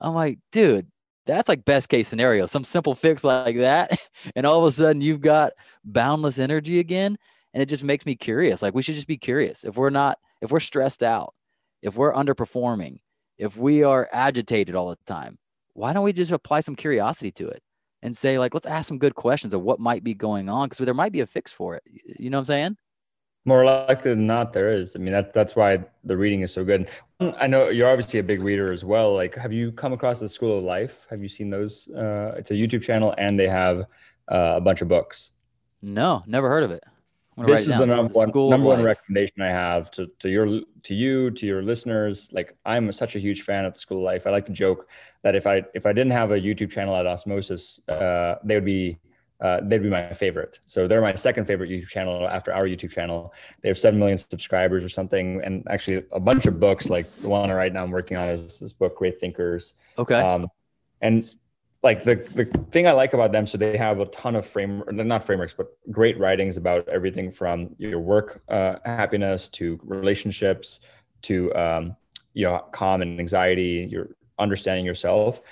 I'm 0.00 0.14
like, 0.14 0.38
dude, 0.52 0.86
that's 1.26 1.48
like 1.48 1.64
best 1.64 1.88
case 1.88 2.08
scenario. 2.08 2.46
Some 2.46 2.64
simple 2.64 2.94
fix 2.94 3.24
like 3.24 3.56
that. 3.56 3.98
And 4.36 4.46
all 4.46 4.60
of 4.60 4.64
a 4.64 4.70
sudden 4.70 5.02
you've 5.02 5.20
got 5.20 5.52
boundless 5.84 6.38
energy 6.38 6.78
again. 6.78 7.18
And 7.52 7.62
it 7.62 7.68
just 7.68 7.84
makes 7.84 8.06
me 8.06 8.16
curious. 8.16 8.62
Like, 8.62 8.74
we 8.74 8.82
should 8.82 8.94
just 8.96 9.06
be 9.06 9.16
curious. 9.16 9.64
If 9.64 9.76
we're 9.76 9.90
not, 9.90 10.18
if 10.40 10.50
we're 10.50 10.60
stressed 10.60 11.02
out, 11.02 11.34
if 11.82 11.94
we're 11.94 12.12
underperforming, 12.12 12.98
if 13.38 13.56
we 13.56 13.84
are 13.84 14.08
agitated 14.12 14.74
all 14.74 14.90
the 14.90 14.98
time, 15.06 15.38
why 15.74 15.92
don't 15.92 16.04
we 16.04 16.12
just 16.12 16.32
apply 16.32 16.60
some 16.60 16.74
curiosity 16.74 17.30
to 17.32 17.48
it 17.48 17.62
and 18.02 18.16
say, 18.16 18.38
like, 18.38 18.54
let's 18.54 18.66
ask 18.66 18.88
some 18.88 18.98
good 18.98 19.14
questions 19.14 19.54
of 19.54 19.62
what 19.62 19.78
might 19.78 20.02
be 20.02 20.14
going 20.14 20.48
on? 20.48 20.68
Because 20.68 20.84
there 20.84 20.94
might 20.94 21.12
be 21.12 21.20
a 21.20 21.26
fix 21.26 21.52
for 21.52 21.74
it. 21.76 21.82
You 22.18 22.30
know 22.30 22.38
what 22.38 22.42
I'm 22.42 22.46
saying? 22.46 22.76
More 23.44 23.64
likely 23.64 24.12
than 24.12 24.26
not, 24.26 24.52
there 24.52 24.72
is. 24.72 24.96
I 24.96 24.98
mean, 24.98 25.12
that 25.12 25.34
that's 25.34 25.54
why 25.54 25.84
the 26.04 26.16
reading 26.16 26.40
is 26.40 26.52
so 26.52 26.64
good. 26.64 26.88
I 27.20 27.46
know 27.46 27.68
you're 27.68 27.90
obviously 27.90 28.18
a 28.18 28.22
big 28.22 28.42
reader 28.42 28.72
as 28.72 28.84
well. 28.84 29.14
Like, 29.14 29.34
have 29.34 29.52
you 29.52 29.70
come 29.72 29.92
across 29.92 30.18
the 30.18 30.28
School 30.28 30.58
of 30.58 30.64
Life? 30.64 31.06
Have 31.10 31.22
you 31.22 31.28
seen 31.28 31.50
those? 31.50 31.88
Uh, 31.88 32.34
it's 32.38 32.50
a 32.50 32.54
YouTube 32.54 32.82
channel, 32.82 33.14
and 33.18 33.38
they 33.38 33.48
have 33.48 33.80
uh, 34.32 34.54
a 34.56 34.60
bunch 34.60 34.80
of 34.80 34.88
books. 34.88 35.32
No, 35.82 36.22
never 36.26 36.48
heard 36.48 36.62
of 36.62 36.70
it 36.70 36.84
this 37.36 37.68
is 37.68 37.76
the 37.76 37.86
number 37.86 38.12
one 38.12 38.30
number 38.50 38.66
one 38.66 38.82
recommendation 38.82 39.42
I 39.42 39.50
have 39.50 39.90
to, 39.92 40.06
to 40.20 40.28
your 40.28 40.60
to 40.84 40.94
you 40.94 41.30
to 41.32 41.46
your 41.46 41.62
listeners. 41.62 42.28
Like 42.32 42.56
I'm 42.64 42.90
such 42.92 43.16
a 43.16 43.18
huge 43.18 43.42
fan 43.42 43.64
of 43.64 43.74
the 43.74 43.80
school 43.80 43.98
of 43.98 44.04
life. 44.04 44.26
I 44.26 44.30
like 44.30 44.46
to 44.46 44.52
joke 44.52 44.88
that 45.22 45.34
if 45.34 45.46
I 45.46 45.64
if 45.74 45.86
I 45.86 45.92
didn't 45.92 46.12
have 46.12 46.30
a 46.30 46.38
YouTube 46.38 46.70
channel 46.70 46.94
at 46.96 47.06
Osmosis, 47.06 47.86
uh, 47.88 48.36
they 48.44 48.54
would 48.54 48.64
be 48.64 48.98
uh, 49.40 49.60
they'd 49.62 49.82
be 49.82 49.90
my 49.90 50.12
favorite. 50.14 50.58
So 50.64 50.86
they're 50.86 51.00
my 51.00 51.14
second 51.14 51.46
favorite 51.46 51.70
YouTube 51.70 51.88
channel 51.88 52.28
after 52.28 52.52
our 52.52 52.64
YouTube 52.64 52.90
channel. 52.90 53.32
They 53.62 53.68
have 53.68 53.78
seven 53.78 53.98
million 53.98 54.18
subscribers 54.18 54.84
or 54.84 54.88
something, 54.88 55.40
and 55.44 55.66
actually 55.68 56.04
a 56.12 56.20
bunch 56.20 56.46
of 56.46 56.60
books. 56.60 56.88
Like 56.88 57.10
the 57.16 57.28
one 57.28 57.50
I 57.50 57.54
right 57.54 57.72
now 57.72 57.82
I'm 57.82 57.90
working 57.90 58.16
on 58.16 58.28
is 58.28 58.58
this 58.58 58.72
book, 58.72 58.96
Great 58.96 59.20
Thinkers. 59.20 59.74
Okay. 59.98 60.14
Um, 60.14 60.48
and 61.00 61.28
like 61.82 62.02
the 62.02 62.14
the 62.14 62.46
thing 62.70 62.86
I 62.86 62.92
like 62.92 63.12
about 63.12 63.32
them, 63.32 63.46
so 63.46 63.58
they 63.58 63.76
have 63.76 64.00
a 64.00 64.06
ton 64.06 64.36
of 64.36 64.46
frame, 64.46 64.82
not 64.90 65.22
frameworks, 65.22 65.52
but 65.52 65.66
great 65.90 66.18
writings 66.18 66.56
about 66.56 66.88
everything 66.88 67.30
from 67.30 67.76
your 67.78 68.00
work 68.00 68.42
uh, 68.48 68.76
happiness 68.86 69.50
to 69.50 69.78
relationships 69.84 70.80
to 71.22 71.54
um, 71.54 71.96
you 72.32 72.44
know 72.44 72.64
calm 72.72 73.02
and 73.02 73.20
anxiety, 73.20 73.86
your 73.90 74.16
understanding 74.38 74.86
yourself, 74.86 75.42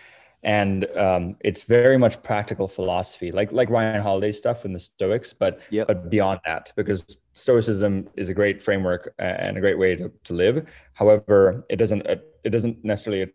and 0.45 0.84
um, 0.97 1.36
it's 1.40 1.62
very 1.62 1.97
much 1.97 2.22
practical 2.22 2.66
philosophy, 2.66 3.30
like 3.30 3.53
like 3.53 3.70
Ryan 3.70 4.01
Holiday 4.01 4.32
stuff 4.32 4.64
in 4.64 4.72
the 4.72 4.80
Stoics, 4.80 5.32
but 5.32 5.61
yep. 5.70 5.86
but 5.86 6.11
beyond 6.11 6.40
that, 6.47 6.72
because 6.74 7.18
Stoicism 7.32 8.09
is 8.16 8.28
a 8.28 8.34
great 8.34 8.61
framework 8.61 9.14
and 9.18 9.57
a 9.57 9.61
great 9.61 9.78
way 9.78 9.95
to, 9.95 10.11
to 10.24 10.34
live. 10.34 10.66
However, 10.95 11.64
it 11.68 11.76
doesn't 11.76 12.07
it 12.07 12.51
doesn't 12.51 12.84
necessarily 12.84 13.32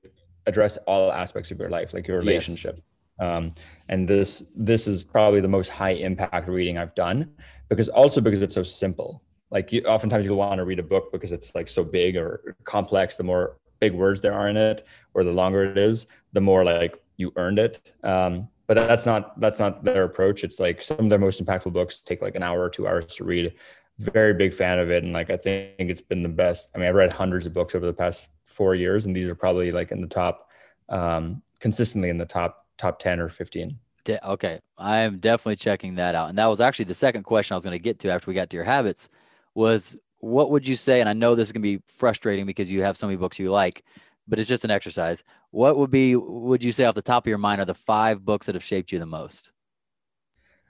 address 0.48 0.78
all 0.86 1.12
aspects 1.12 1.50
of 1.52 1.60
your 1.60 1.70
life, 1.70 1.94
like 1.94 2.08
your 2.08 2.20
relationship. 2.20 2.76
Yes. 2.76 2.84
Um, 3.20 3.56
and 3.88 4.08
this 4.08 4.44
this 4.56 4.88
is 4.88 5.04
probably 5.04 5.40
the 5.40 5.48
most 5.48 5.70
high 5.70 5.92
impact 5.92 6.48
reading 6.50 6.78
I've 6.78 6.94
done 6.94 7.32
because 7.70 7.88
also 7.90 8.20
because 8.20 8.42
it's 8.42 8.56
so 8.56 8.64
simple. 8.64 9.24
Like 9.50 9.72
you, 9.72 9.82
oftentimes 9.84 10.26
you'll 10.26 10.38
want 10.38 10.60
to 10.60 10.66
read 10.66 10.80
a 10.80 10.84
book 10.84 11.12
because 11.14 11.32
it's 11.32 11.56
like 11.56 11.70
so 11.70 11.86
big 11.86 12.18
or 12.18 12.56
complex. 12.66 13.16
The 13.16 13.24
more 13.24 13.58
big 13.80 13.94
words 13.94 14.22
there 14.22 14.34
are 14.34 14.48
in 14.50 14.58
it, 14.58 14.86
or 15.14 15.24
the 15.24 15.32
longer 15.32 15.64
it 15.64 15.78
is, 15.78 16.08
the 16.34 16.42
more 16.42 16.64
like 16.64 17.02
you 17.18 17.32
earned 17.36 17.60
it. 17.60 17.94
Um, 18.04 18.50
but 18.68 18.76
that's 18.76 19.06
not 19.06 19.40
that's 19.40 19.60
not 19.60 19.84
their 19.84 20.04
approach. 20.04 20.44
It's 20.44 20.60
like 20.60 20.82
some 20.84 21.00
of 21.00 21.10
their 21.10 21.20
most 21.20 21.44
impactful 21.44 21.74
books 21.74 22.02
take 22.02 22.22
like 22.22 22.36
an 22.36 22.44
hour 22.44 22.62
or 22.62 22.70
two 22.70 22.88
hours 22.88 23.06
to 23.16 23.24
read. 23.24 23.54
Very 23.98 24.34
big 24.34 24.54
fan 24.54 24.78
of 24.78 24.92
it, 24.92 25.04
and 25.04 25.14
like 25.14 25.30
I 25.30 25.38
think 25.38 25.74
it's 25.80 26.02
been 26.02 26.22
the 26.22 26.30
best. 26.30 26.70
I 26.76 26.78
mean, 26.78 26.88
I've 26.88 26.96
read 26.96 27.12
hundreds 27.12 27.46
of 27.48 27.54
books 27.54 27.74
over 27.74 27.86
the 27.86 27.94
past 27.94 28.30
four 28.44 28.76
years, 28.76 29.06
and 29.06 29.16
these 29.16 29.30
are 29.30 29.36
probably 29.36 29.72
like 29.72 29.92
in 29.92 30.02
the 30.02 30.08
top, 30.08 30.52
um, 30.90 31.42
consistently 31.60 32.10
in 32.10 32.18
the 32.18 32.26
top 32.26 32.68
top 32.78 33.00
ten 33.00 33.20
or 33.20 33.30
fifteen. 33.30 33.80
De- 34.04 34.30
okay, 34.30 34.60
I 34.78 35.00
am 35.00 35.18
definitely 35.18 35.56
checking 35.56 35.96
that 35.96 36.14
out, 36.14 36.30
and 36.30 36.38
that 36.38 36.46
was 36.46 36.62
actually 36.62 36.86
the 36.86 36.94
second 36.94 37.24
question 37.24 37.54
I 37.54 37.58
was 37.58 37.64
going 37.64 37.72
to 37.72 37.80
get 37.80 38.00
to 38.00 38.10
after 38.10 38.30
we 38.30 38.36
got 38.36 38.50
to 38.52 38.58
your 38.58 38.66
habits. 38.66 39.10
Was 39.56 39.98
what 40.20 40.52
would 40.52 40.68
you 40.68 40.76
say? 40.76 41.00
And 41.00 41.10
I 41.10 41.14
know 41.14 41.36
this 41.36 41.50
is 41.50 41.52
going 41.52 41.62
to 41.62 41.78
be 41.78 41.84
frustrating 41.88 42.46
because 42.46 42.70
you 42.70 42.82
have 42.82 42.98
so 42.98 43.08
many 43.08 43.18
books 43.18 43.40
you 43.40 43.52
like, 43.52 43.84
but 44.28 44.40
it's 44.40 44.50
just 44.50 44.66
an 44.66 44.72
exercise. 44.72 45.24
What 45.52 45.78
would 45.78 45.90
be 45.90 46.16
would 46.16 46.64
you 46.64 46.72
say 46.72 46.86
off 46.86 46.96
the 46.96 47.02
top 47.02 47.26
of 47.26 47.30
your 47.30 47.38
mind 47.38 47.62
are 47.62 47.66
the 47.66 47.74
five 47.74 48.24
books 48.24 48.46
that 48.48 48.56
have 48.56 48.64
shaped 48.64 48.92
you 48.92 49.00
the 49.00 49.06
most? 49.06 49.52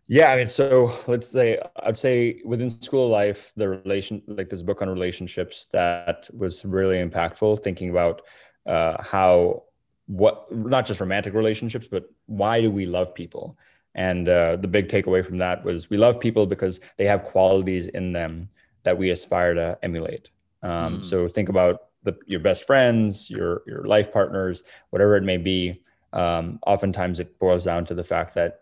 Yeah, 0.10 0.32
I 0.32 0.38
mean, 0.38 0.48
so 0.48 0.98
let's 1.08 1.28
say 1.28 1.60
I'd 1.84 1.98
say 1.98 2.42
within 2.46 2.70
school 2.70 3.10
life, 3.10 3.52
the 3.56 3.68
relation 3.68 4.22
like 4.28 4.50
this 4.50 4.62
book 4.62 4.82
on 4.82 4.90
relationships 4.90 5.68
that 5.74 6.30
was 6.34 6.64
really 6.64 6.98
impactful. 7.04 7.62
Thinking 7.64 7.90
about 7.90 8.22
uh, 8.66 9.02
how 9.02 9.64
what 10.06 10.54
not 10.56 10.86
just 10.86 11.02
romantic 11.02 11.34
relationships, 11.34 11.88
but 11.90 12.06
why 12.26 12.62
do 12.62 12.72
we 12.72 12.86
love 12.86 13.14
people? 13.14 13.58
And 13.96 14.30
uh, 14.30 14.58
the 14.58 14.68
big 14.68 14.88
takeaway 14.88 15.26
from 15.26 15.40
that 15.40 15.66
was 15.66 15.90
we 15.90 15.98
love 15.98 16.20
people 16.20 16.46
because 16.46 16.80
they 16.98 17.06
have 17.06 17.24
qualities 17.24 17.88
in 17.88 18.14
them 18.14 18.50
that 18.88 18.98
we 18.98 19.10
aspire 19.10 19.54
to 19.54 19.78
emulate. 19.84 20.30
Um, 20.64 21.00
mm. 21.00 21.06
So 21.06 21.28
think 21.28 21.50
about 21.50 21.90
the, 22.04 22.18
your 22.26 22.40
best 22.40 22.66
friends, 22.66 23.30
your 23.30 23.64
your 23.68 23.84
life 23.84 24.14
partners, 24.14 24.64
whatever 24.92 25.18
it 25.18 25.24
may 25.24 25.38
be. 25.38 25.82
Um, 26.14 26.60
oftentimes, 26.66 27.20
it 27.20 27.38
boils 27.38 27.66
down 27.66 27.86
to 27.86 27.94
the 27.94 28.04
fact 28.04 28.34
that 28.36 28.62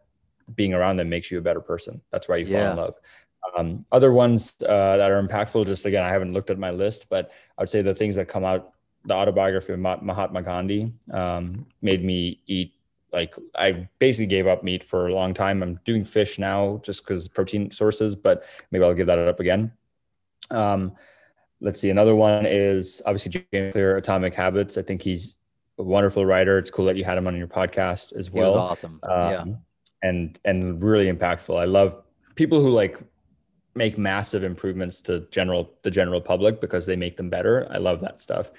being 0.55 0.73
around 0.73 0.97
them 0.97 1.09
makes 1.09 1.30
you 1.30 1.38
a 1.38 1.41
better 1.41 1.61
person. 1.61 2.01
That's 2.11 2.28
why 2.28 2.38
you 2.38 2.47
fall 2.47 2.71
in 2.71 2.78
love. 2.78 2.95
Um, 3.55 3.86
other 3.91 4.11
ones 4.11 4.55
uh, 4.63 4.97
that 4.97 5.11
are 5.11 5.21
impactful, 5.21 5.67
just 5.67 5.86
again, 5.86 6.03
I 6.03 6.09
haven't 6.09 6.34
looked 6.34 6.49
at 6.49 6.57
my 6.57 6.71
list, 6.71 7.07
but 7.09 7.32
I 7.57 7.61
would 7.61 7.69
say 7.69 7.84
the 7.84 7.93
things 7.93 8.15
that 8.15 8.28
come 8.28 8.43
out, 8.43 8.73
the 9.05 9.13
autobiography 9.13 9.73
of 9.73 9.80
Mahatma 9.80 10.41
Gandhi 10.41 10.91
um, 11.11 11.67
made 11.84 12.03
me 12.03 12.41
eat. 12.47 12.73
Like 13.13 13.36
I 13.53 13.88
basically 13.99 14.26
gave 14.26 14.47
up 14.47 14.63
meat 14.63 14.84
for 14.84 15.07
a 15.07 15.13
long 15.13 15.34
time. 15.34 15.61
I'm 15.61 15.80
doing 15.86 16.03
fish 16.03 16.39
now 16.39 16.82
just 16.84 17.03
because 17.03 17.28
protein 17.28 17.69
sources, 17.69 18.15
but 18.15 18.43
maybe 18.71 18.84
I'll 18.84 18.95
give 18.95 19.07
that 19.07 19.19
up 19.19 19.39
again. 19.39 19.71
Um, 20.51 20.93
let's 21.61 21.79
see. 21.79 21.89
Another 21.89 22.15
one 22.15 22.45
is 22.45 23.01
obviously 23.05 23.43
James 23.51 23.71
Clear, 23.73 23.97
Atomic 23.97 24.33
Habits. 24.33 24.77
I 24.77 24.81
think 24.81 25.01
he's 25.01 25.35
a 25.77 25.83
wonderful 25.83 26.25
writer. 26.25 26.57
It's 26.57 26.69
cool 26.69 26.85
that 26.85 26.95
you 26.95 27.03
had 27.03 27.17
him 27.17 27.27
on 27.27 27.35
your 27.37 27.47
podcast 27.47 28.15
as 28.15 28.31
well. 28.31 28.55
awesome. 28.55 28.99
Um, 29.03 29.31
yeah 29.31 29.45
and 30.05 30.39
and 30.45 30.81
really 30.83 31.11
impactful. 31.11 31.59
I 31.59 31.65
love 31.65 32.01
people 32.35 32.61
who 32.61 32.69
like 32.69 32.97
make 33.73 33.97
massive 33.97 34.43
improvements 34.43 35.01
to 35.01 35.21
general 35.31 35.73
the 35.81 35.91
general 35.91 36.21
public 36.21 36.61
because 36.61 36.85
they 36.85 36.95
make 36.95 37.17
them 37.17 37.29
better. 37.29 37.67
I 37.71 37.77
love 37.77 38.01
that 38.01 38.21
stuff. 38.21 38.51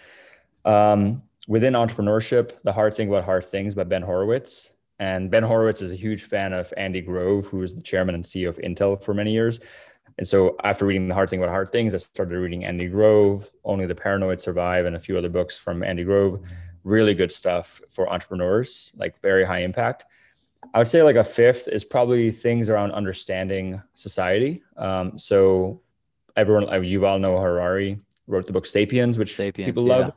Um, 0.64 1.22
within 1.46 1.74
entrepreneurship, 1.74 2.52
the 2.64 2.72
hard 2.72 2.94
thing 2.94 3.08
about 3.08 3.24
hard 3.24 3.46
things 3.46 3.74
by 3.74 3.84
Ben 3.84 4.02
Horowitz. 4.02 4.72
And 4.98 5.30
Ben 5.30 5.42
Horowitz 5.42 5.82
is 5.82 5.92
a 5.92 5.96
huge 5.96 6.22
fan 6.22 6.54
of 6.54 6.72
Andy 6.76 7.02
Grove, 7.02 7.46
who 7.46 7.58
was 7.58 7.74
the 7.74 7.82
chairman 7.82 8.14
and 8.14 8.24
CEO 8.24 8.48
of 8.48 8.56
Intel 8.58 9.00
for 9.00 9.12
many 9.12 9.30
years. 9.30 9.60
And 10.18 10.26
so 10.26 10.56
after 10.64 10.86
reading 10.86 11.08
The 11.08 11.14
Hard 11.14 11.28
Thing 11.28 11.40
About 11.40 11.50
Hard 11.50 11.70
Things, 11.70 11.94
I 11.94 11.98
started 11.98 12.38
reading 12.38 12.64
Andy 12.64 12.88
Grove, 12.88 13.50
Only 13.64 13.86
the 13.86 13.94
Paranoid 13.94 14.40
Survive, 14.40 14.86
and 14.86 14.96
a 14.96 14.98
few 14.98 15.18
other 15.18 15.28
books 15.28 15.58
from 15.58 15.82
Andy 15.82 16.04
Grove. 16.04 16.40
Really 16.84 17.14
good 17.14 17.32
stuff 17.32 17.82
for 17.90 18.08
entrepreneurs, 18.08 18.92
like 18.96 19.20
very 19.20 19.44
high 19.44 19.60
impact. 19.60 20.06
I 20.72 20.78
would 20.78 20.88
say 20.88 21.02
like 21.02 21.16
a 21.16 21.24
fifth 21.24 21.68
is 21.68 21.84
probably 21.84 22.30
things 22.30 22.70
around 22.70 22.92
understanding 22.92 23.82
society. 23.94 24.62
Um, 24.76 25.18
so 25.18 25.82
everyone, 26.36 26.84
you 26.84 27.04
all 27.06 27.18
know 27.18 27.38
Harari 27.38 27.98
wrote 28.26 28.46
the 28.46 28.52
book 28.52 28.66
Sapiens, 28.66 29.18
which 29.18 29.36
Sapiens, 29.36 29.66
people 29.66 29.84
love. 29.84 30.12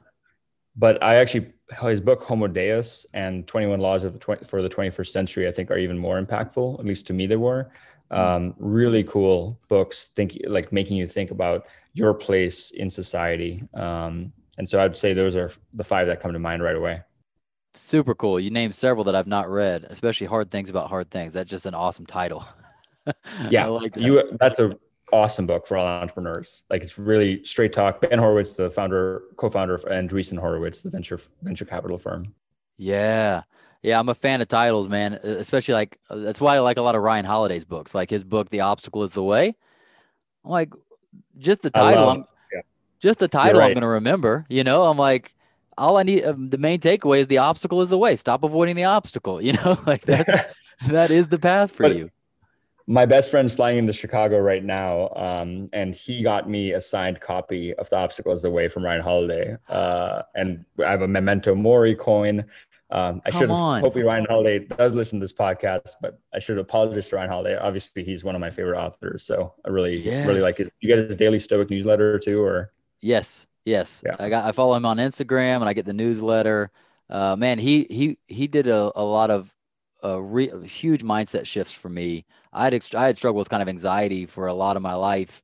But 0.75 1.03
I 1.03 1.15
actually 1.15 1.53
his 1.81 2.01
book 2.01 2.23
Homo 2.23 2.47
Deus 2.47 3.05
and 3.13 3.45
21 3.47 3.79
Laws 3.79 4.03
of 4.03 4.13
the 4.13 4.19
20, 4.19 4.45
for 4.45 4.61
the 4.61 4.69
21st 4.69 5.07
Century, 5.07 5.47
I 5.47 5.51
think, 5.51 5.69
are 5.71 5.77
even 5.77 5.97
more 5.97 6.21
impactful. 6.21 6.79
At 6.79 6.85
least 6.85 7.07
to 7.07 7.13
me, 7.13 7.27
they 7.27 7.35
were. 7.35 7.69
Um, 8.11 8.55
really 8.57 9.03
cool 9.03 9.59
books, 9.67 10.09
think 10.09 10.37
like 10.47 10.71
making 10.71 10.97
you 10.97 11.07
think 11.07 11.31
about 11.31 11.67
your 11.93 12.13
place 12.13 12.71
in 12.71 12.89
society. 12.89 13.63
Um, 13.73 14.33
and 14.57 14.67
so 14.67 14.79
I'd 14.79 14.97
say 14.97 15.13
those 15.13 15.35
are 15.35 15.51
the 15.73 15.83
five 15.83 16.07
that 16.07 16.19
come 16.19 16.33
to 16.33 16.39
mind 16.39 16.63
right 16.63 16.75
away. 16.75 17.01
Super 17.75 18.15
cool. 18.15 18.39
You 18.39 18.49
named 18.49 18.73
several 18.73 19.03
that 19.05 19.15
I've 19.15 19.27
not 19.27 19.49
read, 19.49 19.85
especially 19.89 20.27
Hard 20.27 20.49
Things 20.49 20.69
About 20.69 20.89
Hard 20.89 21.11
Things. 21.11 21.33
That's 21.33 21.49
just 21.49 21.65
an 21.65 21.75
awesome 21.75 22.05
title. 22.05 22.45
yeah, 23.49 23.67
like 23.67 23.93
that. 23.93 24.03
you. 24.03 24.37
That's 24.39 24.59
a 24.59 24.77
awesome 25.11 25.47
book 25.47 25.67
for 25.67 25.77
all 25.77 25.85
entrepreneurs. 25.85 26.65
Like 26.69 26.83
it's 26.83 26.97
really 26.97 27.43
straight 27.43 27.73
talk. 27.73 28.01
Ben 28.01 28.19
Horowitz, 28.19 28.55
the 28.55 28.69
founder, 28.69 29.23
co-founder 29.37 29.73
of 29.75 29.85
Andreessen 29.85 30.39
Horowitz, 30.39 30.81
the 30.81 30.89
venture 30.89 31.19
venture 31.41 31.65
capital 31.65 31.97
firm. 31.97 32.33
Yeah. 32.77 33.43
Yeah, 33.81 33.99
I'm 33.99 34.09
a 34.09 34.15
fan 34.15 34.41
of 34.41 34.47
titles, 34.47 34.89
man. 34.89 35.13
Especially 35.13 35.73
like 35.73 35.97
that's 36.09 36.41
why 36.41 36.55
I 36.55 36.59
like 36.59 36.77
a 36.77 36.81
lot 36.81 36.95
of 36.95 37.01
Ryan 37.01 37.25
Holiday's 37.25 37.65
books. 37.65 37.95
Like 37.95 38.09
his 38.09 38.23
book, 38.23 38.49
The 38.49 38.61
Obstacle 38.61 39.03
is 39.03 39.13
the 39.13 39.23
Way. 39.23 39.55
I'm 40.43 40.51
like, 40.51 40.73
just 41.37 41.61
the 41.61 41.69
title. 41.69 42.09
I'm, 42.09 42.25
yeah. 42.53 42.61
Just 42.99 43.19
the 43.19 43.27
title. 43.27 43.59
Right. 43.59 43.67
I'm 43.67 43.73
going 43.73 43.81
to 43.81 43.87
remember. 43.87 44.45
You 44.49 44.63
know, 44.63 44.83
I'm 44.83 44.97
like, 44.97 45.33
all 45.77 45.97
I 45.97 46.03
need. 46.03 46.25
Um, 46.25 46.49
the 46.49 46.57
main 46.57 46.79
takeaway 46.79 47.19
is 47.19 47.27
the 47.27 47.37
obstacle 47.37 47.81
is 47.81 47.89
the 47.89 47.97
way. 47.97 48.15
Stop 48.17 48.43
avoiding 48.43 48.75
the 48.75 48.83
obstacle. 48.83 49.41
You 49.49 49.53
know, 49.53 49.77
like 49.87 50.01
that's 50.05 50.55
that 50.87 51.11
is 51.11 51.29
the 51.29 51.39
path 51.39 51.71
for 51.71 51.83
but, 51.83 51.95
you 51.95 52.11
my 52.89 53.05
best 53.05 53.29
friend's 53.29 53.53
flying 53.53 53.77
into 53.77 53.93
Chicago 53.93 54.39
right 54.39 54.63
now, 54.63 55.09
um, 55.15 55.69
and 55.73 55.93
he 55.93 56.23
got 56.23 56.49
me 56.49 56.71
a 56.71 56.81
signed 56.81 57.21
copy 57.21 57.71
of 57.75 57.87
The 57.87 57.95
Obstacle 57.95 58.33
is 58.33 58.41
the 58.41 58.49
Way 58.49 58.67
from 58.67 58.83
Ryan 58.83 59.01
Holiday. 59.01 59.57
Uh, 59.69 60.23
and 60.33 60.65
I 60.83 60.89
have 60.89 61.03
a 61.03 61.07
Memento 61.07 61.53
Mori 61.53 61.93
coin. 61.93 62.45
Um, 62.91 63.21
I 63.25 63.29
should 63.29 63.49
have, 63.49 63.81
hopefully 63.81 64.03
Ryan 64.03 64.25
Holiday 64.27 64.59
does 64.59 64.95
listen 64.95 65.19
to 65.19 65.23
this 65.23 65.33
podcast, 65.33 65.93
but 66.01 66.19
I 66.33 66.39
should 66.39 66.57
apologize 66.57 67.09
to 67.09 67.17
Ryan 67.17 67.29
Holiday. 67.29 67.57
Obviously, 67.57 68.03
he's 68.03 68.23
one 68.23 68.35
of 68.35 68.41
my 68.41 68.49
favorite 68.49 68.79
authors. 68.79 69.23
So 69.23 69.53
I 69.63 69.69
really, 69.69 69.97
yes. 69.97 70.27
really 70.27 70.41
like 70.41 70.59
it. 70.59 70.73
You 70.79 70.87
get 70.87 70.97
a 70.97 71.15
daily 71.15 71.39
Stoic 71.39 71.69
newsletter 71.69 72.17
too, 72.17 72.41
or? 72.41 72.71
Yes. 73.01 73.45
Yes. 73.65 74.01
Yeah. 74.03 74.15
I 74.19 74.29
got, 74.29 74.45
I 74.45 74.51
follow 74.51 74.73
him 74.73 74.85
on 74.85 74.97
Instagram 74.97 75.57
and 75.57 75.65
I 75.65 75.73
get 75.73 75.85
the 75.85 75.93
newsletter. 75.93 76.71
Uh, 77.09 77.35
man, 77.35 77.59
he, 77.59 77.85
he, 77.89 78.17
he 78.27 78.47
did 78.47 78.65
a, 78.67 78.91
a 78.95 79.03
lot 79.03 79.29
of 79.29 79.53
uh, 80.03 80.19
re- 80.19 80.65
huge 80.65 81.03
mindset 81.03 81.45
shifts 81.45 81.73
for 81.73 81.89
me 81.89 82.25
I 82.51 82.63
had 82.65 82.95
I 82.95 83.05
had 83.05 83.17
struggled 83.17 83.39
with 83.39 83.49
kind 83.49 83.61
of 83.61 83.69
anxiety 83.69 84.25
for 84.25 84.47
a 84.47 84.53
lot 84.53 84.75
of 84.75 84.81
my 84.81 84.95
life, 84.95 85.43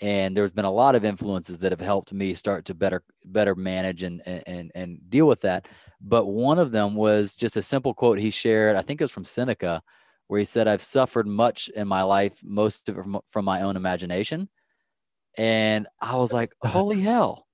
and 0.00 0.36
there's 0.36 0.52
been 0.52 0.64
a 0.64 0.72
lot 0.72 0.94
of 0.94 1.04
influences 1.04 1.58
that 1.58 1.72
have 1.72 1.80
helped 1.80 2.12
me 2.12 2.34
start 2.34 2.64
to 2.66 2.74
better 2.74 3.02
better 3.24 3.54
manage 3.54 4.02
and 4.02 4.22
and 4.26 4.72
and 4.74 5.10
deal 5.10 5.26
with 5.26 5.42
that. 5.42 5.68
But 6.00 6.26
one 6.26 6.58
of 6.58 6.72
them 6.72 6.94
was 6.94 7.36
just 7.36 7.56
a 7.56 7.62
simple 7.62 7.94
quote 7.94 8.18
he 8.18 8.30
shared. 8.30 8.76
I 8.76 8.82
think 8.82 9.00
it 9.00 9.04
was 9.04 9.10
from 9.10 9.24
Seneca, 9.24 9.82
where 10.26 10.38
he 10.38 10.44
said, 10.44 10.68
"I've 10.68 10.82
suffered 10.82 11.26
much 11.26 11.68
in 11.68 11.88
my 11.88 12.02
life, 12.02 12.40
most 12.44 12.88
of 12.88 12.98
it 12.98 13.02
from, 13.02 13.20
from 13.30 13.44
my 13.44 13.62
own 13.62 13.76
imagination." 13.76 14.48
And 15.38 15.86
I 16.00 16.16
was 16.16 16.32
like, 16.32 16.52
"Holy 16.64 17.00
hell!" 17.00 17.46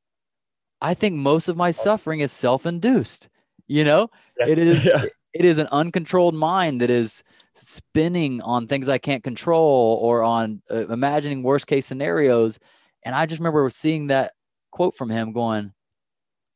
I 0.81 0.95
think 0.95 1.17
most 1.17 1.49
of 1.49 1.57
my 1.57 1.71
suffering 1.71 2.21
is 2.21 2.33
self-induced. 2.33 3.29
You 3.69 3.85
know, 3.85 4.11
yeah. 4.39 4.49
it 4.49 4.59
is. 4.59 4.85
Yeah. 4.85 5.05
It 5.35 5.47
is 5.47 5.57
an 5.57 5.69
uncontrolled 5.73 6.35
mind 6.35 6.83
that 6.83 6.91
is 6.91 7.23
spinning 7.55 8.41
on 8.43 8.67
things 8.67 8.89
I 8.89 8.99
can't 8.99 9.25
control 9.25 9.99
or 10.03 10.23
on 10.23 10.63
uh, 10.71 10.89
imagining 10.89 11.43
worst 11.43 11.67
case 11.67 11.87
scenarios. 11.87 12.59
And 13.05 13.15
I 13.15 13.27
just 13.27 13.39
remember 13.39 13.69
seeing 13.71 14.09
that 14.09 14.33
quote 14.71 14.95
from 14.95 15.11
him 15.11 15.33
going, 15.33 15.73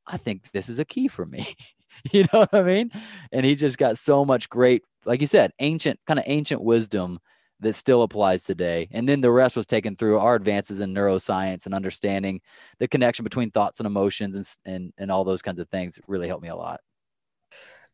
I 0.07 0.16
think 0.16 0.51
this 0.51 0.68
is 0.68 0.78
a 0.78 0.84
key 0.84 1.09
for 1.09 1.24
me. 1.24 1.47
you 2.12 2.24
know 2.32 2.40
what 2.40 2.55
I 2.55 2.62
mean? 2.62 2.90
And 3.32 3.44
he 3.44 3.55
just 3.55 3.78
got 3.78 3.99
so 3.99 4.24
much 4.24 4.49
great, 4.49 4.82
like 5.05 5.20
you 5.20 5.26
said, 5.26 5.53
ancient, 5.59 6.01
kind 6.07 6.18
of 6.18 6.24
ancient 6.28 6.62
wisdom 6.62 7.18
that 7.61 7.72
still 7.72 8.03
applies 8.03 8.44
today. 8.44 8.88
And 8.90 9.09
then 9.09 9.22
the 9.22 9.30
rest 9.30 9.57
was 9.57 9.66
taken 9.66 9.97
through 9.97 10.18
our 10.18 10.34
advances 10.34 10.80
in 10.80 10.92
neuroscience 10.92 11.64
and 11.64 11.74
understanding 11.74 12.40
the 12.78 12.88
connection 12.88 13.22
between 13.22 13.51
thoughts 13.51 13.80
and 13.80 13.86
emotions 13.86 14.34
and, 14.34 14.74
and, 14.74 14.92
and 14.99 15.11
all 15.11 15.24
those 15.24 15.42
kinds 15.42 15.59
of 15.59 15.68
things. 15.70 15.99
Really 16.07 16.28
helped 16.28 16.42
me 16.42 16.51
a 16.51 16.57
lot 16.57 16.80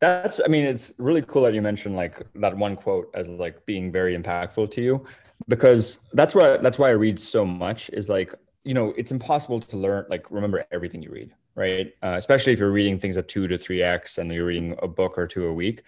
that's 0.03 0.41
i 0.45 0.49
mean 0.49 0.65
it's 0.65 0.93
really 0.99 1.23
cool 1.23 1.43
that 1.43 1.55
you 1.55 1.63
mentioned 1.63 1.95
like 1.95 2.27
that 2.35 2.57
one 2.57 2.75
quote 2.75 3.09
as 3.15 3.29
like 3.29 3.65
being 3.67 3.93
very 3.93 4.19
impactful 4.19 4.69
to 4.69 4.83
you 4.83 5.07
because 5.47 6.01
that's 6.13 6.35
why 6.35 6.57
that's 6.57 6.77
why 6.77 6.89
i 6.89 6.91
read 6.91 7.19
so 7.21 7.45
much 7.45 7.89
is 7.91 8.09
like 8.09 8.35
you 8.65 8.75
know 8.75 8.93
it's 8.97 9.13
impossible 9.13 9.61
to 9.61 9.77
learn 9.77 10.05
like 10.11 10.29
remember 10.29 10.65
everything 10.73 11.01
you 11.03 11.11
read 11.11 11.33
right? 11.55 11.93
Uh, 12.03 12.15
especially 12.17 12.53
if 12.53 12.59
you're 12.59 12.71
reading 12.71 12.99
things 12.99 13.17
at 13.17 13.29
2 13.29 13.49
to 13.49 13.59
3x 13.59 14.19
and 14.19 14.33
you're 14.33 14.47
reading 14.47 14.77
a 14.83 14.89
book 14.89 15.19
or 15.19 15.27
two 15.27 15.47
a 15.47 15.53
week. 15.53 15.83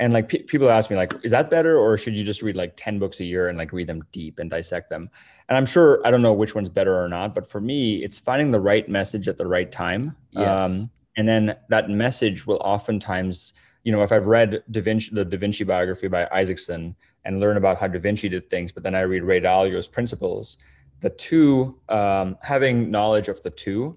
And 0.00 0.12
like 0.12 0.28
pe- 0.28 0.42
people 0.42 0.70
ask 0.70 0.90
me 0.90 0.96
like 0.96 1.12
is 1.24 1.32
that 1.32 1.50
better 1.50 1.76
or 1.76 1.98
should 1.98 2.14
you 2.14 2.22
just 2.22 2.42
read 2.42 2.56
like 2.56 2.74
10 2.76 2.98
books 2.98 3.18
a 3.20 3.24
year 3.24 3.48
and 3.48 3.58
like 3.58 3.72
read 3.72 3.88
them 3.88 4.04
deep 4.12 4.38
and 4.38 4.48
dissect 4.48 4.90
them? 4.90 5.10
And 5.48 5.56
i'm 5.56 5.66
sure 5.66 6.00
i 6.06 6.10
don't 6.10 6.22
know 6.22 6.32
which 6.34 6.54
one's 6.54 6.68
better 6.68 7.02
or 7.02 7.08
not 7.08 7.34
but 7.34 7.50
for 7.50 7.60
me 7.60 8.04
it's 8.04 8.18
finding 8.18 8.50
the 8.50 8.60
right 8.60 8.88
message 8.88 9.26
at 9.28 9.38
the 9.38 9.46
right 9.46 9.70
time. 9.72 10.14
Yes. 10.30 10.48
um, 10.48 10.90
and 11.16 11.28
then 11.28 11.56
that 11.68 11.90
message 11.90 12.46
will 12.46 12.60
oftentimes 12.62 13.54
you 13.82 13.90
know 13.90 14.02
if 14.02 14.12
i've 14.12 14.26
read 14.26 14.62
da 14.70 14.80
vinci 14.80 15.10
the 15.12 15.24
da 15.24 15.36
vinci 15.36 15.64
biography 15.64 16.06
by 16.06 16.28
isaacson 16.32 16.94
and 17.24 17.40
learn 17.40 17.56
about 17.56 17.78
how 17.78 17.88
da 17.88 17.98
vinci 17.98 18.28
did 18.28 18.48
things 18.48 18.70
but 18.70 18.82
then 18.82 18.94
i 18.94 19.00
read 19.00 19.22
ray 19.22 19.40
dalio's 19.40 19.88
principles 19.88 20.58
the 21.00 21.10
two 21.10 21.78
um, 21.88 22.36
having 22.42 22.90
knowledge 22.90 23.28
of 23.28 23.42
the 23.42 23.50
two 23.50 23.96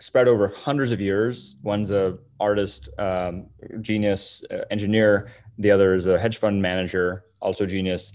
spread 0.00 0.28
over 0.28 0.48
hundreds 0.48 0.92
of 0.92 1.00
years. 1.00 1.56
One's 1.62 1.90
a 1.90 2.18
artist 2.40 2.88
um, 2.98 3.46
genius 3.80 4.44
uh, 4.50 4.64
engineer. 4.70 5.30
The 5.58 5.70
other 5.70 5.94
is 5.94 6.06
a 6.06 6.18
hedge 6.18 6.38
fund 6.38 6.60
manager 6.60 7.24
also 7.40 7.66
genius. 7.66 8.12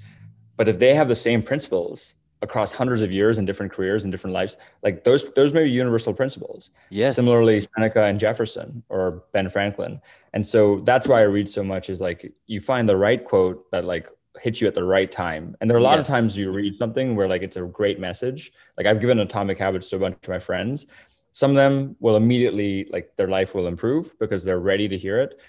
But 0.58 0.68
if 0.68 0.80
they 0.80 0.94
have 0.94 1.08
the 1.08 1.16
same 1.16 1.42
principles 1.42 2.16
across 2.42 2.72
hundreds 2.72 3.02
of 3.02 3.12
years 3.12 3.38
and 3.38 3.46
different 3.46 3.72
careers 3.72 4.04
and 4.04 4.12
different 4.12 4.34
lives 4.34 4.56
like 4.82 5.04
those 5.04 5.32
those 5.34 5.54
may 5.54 5.66
be 5.66 5.70
universal 5.70 6.14
principles. 6.14 6.72
Yes. 6.90 7.16
Similarly 7.16 7.62
seneca 7.62 8.04
and 8.04 8.20
jefferson 8.20 8.84
or 8.90 9.24
ben 9.34 9.50
franklin. 9.50 10.02
And 10.34 10.46
so 10.46 10.80
that's 10.86 11.08
why 11.08 11.20
i 11.20 11.24
read 11.24 11.50
so 11.50 11.64
much 11.64 11.90
is 11.90 12.00
like 12.00 12.32
you 12.48 12.62
find 12.62 12.88
the 12.88 12.96
right 12.96 13.24
quote 13.24 13.70
that 13.72 13.84
like 13.84 14.08
hits 14.40 14.62
you 14.62 14.68
at 14.68 14.74
the 14.74 14.84
right 14.84 15.12
time. 15.12 15.58
And 15.60 15.70
there 15.70 15.76
are 15.76 15.82
a 15.82 15.84
lot 15.84 15.98
yes. 15.98 16.08
of 16.08 16.08
times 16.08 16.38
you 16.38 16.52
read 16.52 16.78
something 16.78 17.16
where 17.16 17.28
like 17.28 17.42
it's 17.42 17.58
a 17.58 17.64
great 17.64 18.00
message. 18.00 18.54
Like 18.78 18.88
i've 18.88 19.02
given 19.02 19.20
atomic 19.20 19.58
habits 19.58 19.90
to 19.90 19.98
a 19.98 20.00
bunch 20.00 20.16
of 20.24 20.30
my 20.30 20.40
friends 20.40 20.88
some 21.32 21.52
of 21.52 21.56
them 21.56 21.96
will 22.00 22.16
immediately 22.16 22.88
like 22.92 23.16
their 23.16 23.28
life 23.28 23.54
will 23.54 23.68
improve 23.68 24.18
because 24.20 24.44
they're 24.44 24.60
ready 24.60 24.88
to 24.88 24.98
hear 24.98 25.20
it. 25.20 25.40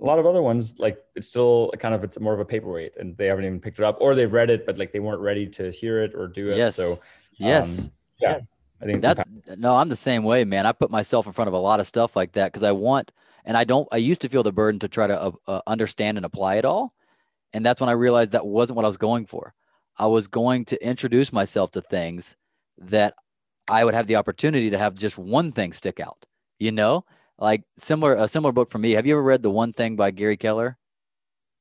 A 0.00 0.04
lot 0.04 0.18
of 0.18 0.26
other 0.26 0.42
ones 0.42 0.78
like 0.78 0.98
it's 1.14 1.28
still 1.28 1.72
kind 1.78 1.94
of 1.94 2.02
it's 2.02 2.18
more 2.18 2.34
of 2.34 2.40
a 2.40 2.44
paperweight 2.44 2.96
and 2.96 3.16
they 3.16 3.26
haven't 3.26 3.44
even 3.44 3.60
picked 3.60 3.78
it 3.78 3.84
up 3.84 3.98
or 4.00 4.14
they've 4.14 4.32
read 4.32 4.50
it 4.50 4.66
but 4.66 4.78
like 4.78 4.92
they 4.92 5.00
weren't 5.00 5.20
ready 5.20 5.46
to 5.46 5.70
hear 5.70 6.02
it 6.02 6.12
or 6.14 6.26
do 6.26 6.50
it. 6.50 6.56
Yes. 6.56 6.76
So 6.76 6.98
yes. 7.38 7.80
um, 7.80 7.92
yeah 8.20 8.38
i 8.80 8.84
think 8.84 9.02
that's 9.02 9.22
no 9.56 9.74
i'm 9.74 9.88
the 9.88 9.96
same 9.96 10.24
way 10.24 10.44
man. 10.44 10.66
I 10.66 10.72
put 10.72 10.90
myself 10.90 11.26
in 11.26 11.32
front 11.32 11.48
of 11.48 11.54
a 11.54 11.58
lot 11.58 11.80
of 11.80 11.86
stuff 11.86 12.16
like 12.16 12.32
that 12.32 12.52
because 12.52 12.62
i 12.62 12.72
want 12.72 13.12
and 13.44 13.56
i 13.56 13.64
don't 13.64 13.88
i 13.92 13.96
used 13.96 14.20
to 14.22 14.28
feel 14.28 14.42
the 14.42 14.52
burden 14.52 14.78
to 14.80 14.88
try 14.88 15.06
to 15.06 15.20
uh, 15.20 15.30
uh, 15.46 15.60
understand 15.66 16.16
and 16.16 16.24
apply 16.24 16.56
it 16.56 16.64
all. 16.64 16.94
And 17.52 17.64
that's 17.64 17.80
when 17.80 17.90
i 17.90 17.92
realized 17.92 18.32
that 18.32 18.46
wasn't 18.46 18.76
what 18.76 18.84
i 18.84 18.88
was 18.88 18.96
going 18.96 19.26
for. 19.26 19.54
I 19.98 20.06
was 20.06 20.26
going 20.26 20.64
to 20.66 20.86
introduce 20.86 21.32
myself 21.32 21.70
to 21.72 21.82
things 21.82 22.36
that 22.78 23.14
i 23.72 23.84
would 23.84 23.94
have 23.94 24.06
the 24.06 24.16
opportunity 24.16 24.70
to 24.70 24.78
have 24.78 24.94
just 24.94 25.18
one 25.18 25.50
thing 25.52 25.72
stick 25.72 25.98
out 26.00 26.26
you 26.58 26.70
know 26.70 27.04
like 27.42 27.64
similar 27.76 28.14
a 28.14 28.28
similar 28.28 28.52
book 28.52 28.70
for 28.70 28.78
me. 28.78 28.92
Have 28.92 29.04
you 29.04 29.14
ever 29.14 29.22
read 29.22 29.42
The 29.42 29.50
One 29.50 29.72
Thing 29.72 29.96
by 29.96 30.12
Gary 30.12 30.36
Keller? 30.36 30.78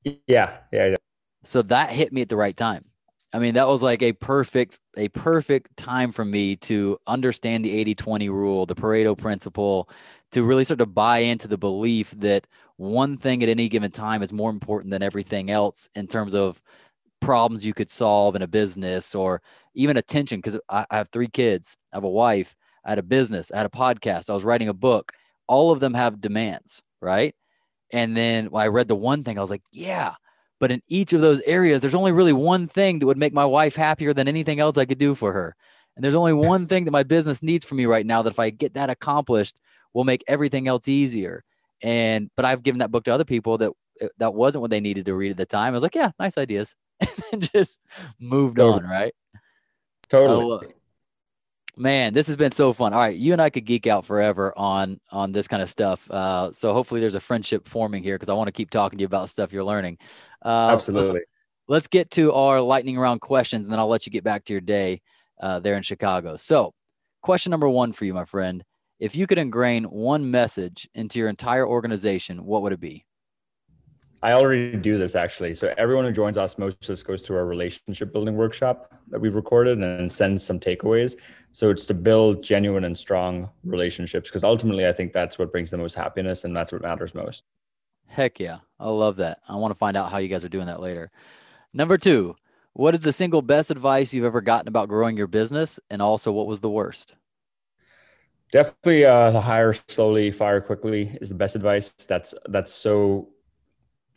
Yeah, 0.03 0.57
yeah, 0.71 0.87
yeah. 0.87 0.95
So 1.43 1.63
that 1.63 1.89
hit 1.89 2.13
me 2.13 2.21
at 2.21 2.29
the 2.29 2.37
right 2.37 2.55
time. 2.55 2.85
I 3.33 3.39
mean, 3.39 3.53
that 3.55 3.67
was 3.67 3.81
like 3.81 4.03
a 4.03 4.13
perfect 4.13 4.77
a 4.97 5.07
perfect 5.09 5.75
time 5.77 6.11
for 6.11 6.25
me 6.25 6.57
to 6.57 6.99
understand 7.07 7.63
the 7.63 7.95
80-20 7.95 8.29
rule, 8.29 8.65
the 8.65 8.75
Pareto 8.75 9.17
principle, 9.17 9.89
to 10.33 10.43
really 10.43 10.65
start 10.65 10.79
to 10.79 10.85
buy 10.85 11.19
into 11.19 11.47
the 11.47 11.57
belief 11.57 12.11
that 12.17 12.45
one 12.75 13.17
thing 13.17 13.41
at 13.41 13.47
any 13.47 13.69
given 13.69 13.89
time 13.89 14.21
is 14.21 14.33
more 14.33 14.49
important 14.49 14.91
than 14.91 15.01
everything 15.01 15.49
else 15.49 15.89
in 15.95 16.07
terms 16.07 16.35
of 16.35 16.61
problems 17.21 17.65
you 17.65 17.73
could 17.73 17.89
solve 17.89 18.35
in 18.35 18.41
a 18.41 18.47
business 18.47 19.15
or 19.15 19.41
even 19.75 19.95
attention 19.95 20.39
because 20.39 20.59
I, 20.69 20.85
I 20.89 20.97
have 20.97 21.09
three 21.09 21.27
kids 21.27 21.77
i 21.93 21.95
have 21.95 22.03
a 22.03 22.09
wife 22.09 22.55
i 22.83 22.89
had 22.89 22.99
a 22.99 23.03
business 23.03 23.51
i 23.51 23.57
had 23.57 23.65
a 23.65 23.69
podcast 23.69 24.29
i 24.29 24.33
was 24.33 24.43
writing 24.43 24.67
a 24.67 24.73
book. 24.73 25.13
All 25.47 25.71
of 25.71 25.79
them 25.79 25.93
have 25.93 26.21
demands 26.21 26.81
right? 27.01 27.33
And 27.93 28.15
then 28.17 28.47
when 28.47 28.63
i 28.63 28.67
read 28.67 28.87
the 28.87 28.95
one 28.95 29.23
thing 29.23 29.37
i 29.37 29.41
was 29.41 29.51
like 29.51 29.63
yeah. 29.71 30.15
But 30.59 30.71
in 30.71 30.81
each 30.87 31.13
of 31.13 31.21
those 31.21 31.41
areas 31.41 31.81
there's 31.81 31.95
only 31.95 32.11
really 32.11 32.33
one 32.33 32.67
thing 32.67 32.99
that 32.99 33.05
would 33.05 33.17
make 33.17 33.33
my 33.33 33.45
wife 33.45 33.75
happier 33.75 34.13
than 34.13 34.27
anything 34.27 34.59
else 34.59 34.77
i 34.77 34.85
could 34.85 34.99
do 34.99 35.15
for 35.15 35.31
her. 35.31 35.55
And 35.95 36.03
there's 36.03 36.15
only 36.15 36.33
one 36.33 36.67
thing 36.67 36.85
that 36.85 36.91
my 36.91 37.03
business 37.03 37.43
needs 37.43 37.65
from 37.65 37.77
me 37.77 37.85
right 37.85 38.05
now 38.05 38.21
that 38.23 38.31
if 38.31 38.39
i 38.39 38.49
get 38.49 38.73
that 38.73 38.89
accomplished 38.89 39.55
will 39.93 40.03
make 40.05 40.23
everything 40.27 40.67
else 40.67 40.87
easier. 40.87 41.43
And 41.83 42.29
but 42.35 42.45
i've 42.45 42.63
given 42.63 42.79
that 42.79 42.91
book 42.91 43.03
to 43.05 43.13
other 43.13 43.25
people 43.25 43.57
that 43.59 43.71
that 44.17 44.33
wasn't 44.33 44.61
what 44.61 44.71
they 44.71 44.79
needed 44.79 45.05
to 45.05 45.13
read 45.13 45.31
at 45.31 45.37
the 45.37 45.45
time. 45.45 45.73
I 45.73 45.77
was 45.77 45.83
like 45.83 45.95
yeah 45.95 46.11
nice 46.19 46.37
ideas 46.37 46.73
and 47.31 47.51
just 47.53 47.79
moved 48.19 48.57
totally. 48.57 48.83
on, 48.83 48.89
right? 48.89 49.13
Totally. 50.09 50.67
Oh, 50.67 50.71
man, 51.77 52.13
this 52.13 52.27
has 52.27 52.35
been 52.35 52.51
so 52.51 52.73
fun. 52.73 52.93
All 52.93 52.99
right, 52.99 53.15
you 53.15 53.33
and 53.33 53.41
I 53.41 53.49
could 53.49 53.65
geek 53.65 53.87
out 53.87 54.05
forever 54.05 54.53
on 54.57 54.99
on 55.11 55.31
this 55.31 55.47
kind 55.47 55.61
of 55.61 55.69
stuff. 55.69 56.09
Uh, 56.09 56.51
so 56.51 56.73
hopefully 56.73 57.01
there's 57.01 57.15
a 57.15 57.19
friendship 57.19 57.67
forming 57.67 58.03
here 58.03 58.15
because 58.15 58.29
I 58.29 58.33
want 58.33 58.47
to 58.47 58.51
keep 58.51 58.69
talking 58.69 58.97
to 58.97 59.01
you 59.01 59.07
about 59.07 59.29
stuff 59.29 59.53
you're 59.53 59.63
learning. 59.63 59.97
Uh, 60.43 60.69
Absolutely. 60.73 61.21
Let's 61.67 61.87
get 61.87 62.11
to 62.11 62.33
our 62.33 62.59
lightning 62.59 62.97
round 62.97 63.21
questions, 63.21 63.65
and 63.65 63.71
then 63.71 63.79
I'll 63.79 63.87
let 63.87 64.05
you 64.05 64.11
get 64.11 64.23
back 64.23 64.43
to 64.45 64.53
your 64.53 64.61
day 64.61 65.01
uh, 65.39 65.59
there 65.59 65.75
in 65.75 65.83
Chicago. 65.83 66.35
So, 66.37 66.73
question 67.21 67.49
number 67.51 67.69
one 67.69 67.93
for 67.93 68.05
you, 68.05 68.13
my 68.13 68.25
friend: 68.25 68.63
If 68.99 69.15
you 69.15 69.27
could 69.27 69.37
ingrain 69.37 69.85
one 69.85 70.29
message 70.29 70.89
into 70.93 71.19
your 71.19 71.29
entire 71.29 71.67
organization, 71.67 72.43
what 72.45 72.61
would 72.63 72.73
it 72.73 72.79
be? 72.79 73.05
I 74.23 74.33
already 74.33 74.77
do 74.77 74.97
this 74.97 75.15
actually. 75.15 75.55
So 75.55 75.73
everyone 75.77 76.05
who 76.05 76.11
joins 76.11 76.37
Osmosis 76.37 77.01
goes 77.01 77.23
through 77.23 77.37
our 77.37 77.45
relationship 77.45 78.13
building 78.13 78.35
workshop 78.35 78.93
that 79.09 79.19
we've 79.19 79.33
recorded 79.33 79.79
and 79.79 80.11
sends 80.11 80.43
some 80.43 80.59
takeaways. 80.59 81.15
So 81.51 81.69
it's 81.69 81.85
to 81.87 81.93
build 81.93 82.43
genuine 82.43 82.83
and 82.83 82.97
strong 82.97 83.49
relationships 83.63 84.29
because 84.29 84.43
ultimately 84.43 84.87
I 84.87 84.91
think 84.91 85.11
that's 85.11 85.39
what 85.39 85.51
brings 85.51 85.71
the 85.71 85.77
most 85.77 85.95
happiness 85.95 86.43
and 86.43 86.55
that's 86.55 86.71
what 86.71 86.81
matters 86.81 87.15
most. 87.15 87.43
Heck 88.07 88.39
yeah. 88.39 88.57
I 88.79 88.89
love 88.89 89.17
that. 89.17 89.39
I 89.49 89.55
want 89.55 89.71
to 89.71 89.77
find 89.77 89.97
out 89.97 90.11
how 90.11 90.19
you 90.19 90.27
guys 90.27 90.43
are 90.43 90.49
doing 90.49 90.67
that 90.67 90.81
later. 90.81 91.11
Number 91.73 91.97
two, 91.97 92.35
what 92.73 92.93
is 92.93 93.01
the 93.01 93.13
single 93.13 93.41
best 93.41 93.71
advice 93.71 94.13
you've 94.13 94.25
ever 94.25 94.41
gotten 94.41 94.67
about 94.67 94.89
growing 94.89 95.17
your 95.17 95.27
business? 95.27 95.79
And 95.89 96.01
also, 96.01 96.31
what 96.31 96.47
was 96.47 96.59
the 96.59 96.69
worst? 96.69 97.15
Definitely, 98.51 99.05
uh, 99.05 99.39
hire 99.39 99.73
slowly, 99.87 100.31
fire 100.31 100.61
quickly 100.61 101.17
is 101.21 101.29
the 101.29 101.35
best 101.35 101.55
advice. 101.55 101.93
That's 102.07 102.33
that's 102.49 102.71
so 102.71 103.29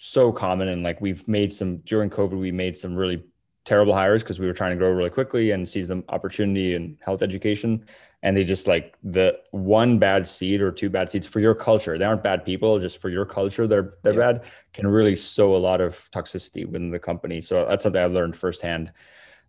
so 0.07 0.31
common 0.31 0.69
and 0.69 0.83
like 0.83 1.01
we've 1.01 1.27
made 1.27 1.53
some 1.53 1.79
during 1.79 2.11
covid 2.11 2.39
we 2.39 2.53
made 2.53 2.77
some 2.77 2.95
really 2.95 3.25
terrible 3.65 3.95
hires 3.95 4.23
because 4.23 4.39
we 4.39 4.47
were 4.47 4.53
trying 4.53 4.71
to 4.71 4.77
grow 4.77 4.91
really 4.91 5.11
quickly 5.11 5.51
and 5.53 5.69
seize 5.69 5.89
the 5.89 6.03
opportunity 6.11 6.75
in 6.75 6.99
health 7.01 7.23
education. 7.23 7.85
And 8.23 8.37
they 8.37 8.45
just 8.45 8.67
like 8.67 8.97
the 9.03 9.39
one 9.51 9.99
bad 9.99 10.27
seed 10.27 10.61
or 10.63 10.71
two 10.71 10.89
bad 10.89 11.11
seeds 11.11 11.27
for 11.27 11.41
your 11.41 11.55
culture 11.55 11.99
they 11.99 12.07
aren't 12.07 12.23
bad 12.23 12.43
people 12.43 12.79
just 12.79 12.97
for 12.97 13.11
your 13.11 13.27
culture 13.27 13.67
they're 13.67 13.95
they're 14.03 14.15
yeah. 14.15 14.33
bad 14.33 14.45
can 14.73 14.87
really 14.87 15.15
sow 15.15 15.55
a 15.55 15.59
lot 15.59 15.83
of 15.83 16.11
toxicity 16.11 16.65
within 16.65 16.91
the 16.91 16.99
company. 16.99 17.43
So 17.43 17.67
that's 17.69 17.83
something 17.83 18.03
i've 18.03 18.13
learned 18.13 18.35
firsthand. 18.35 18.93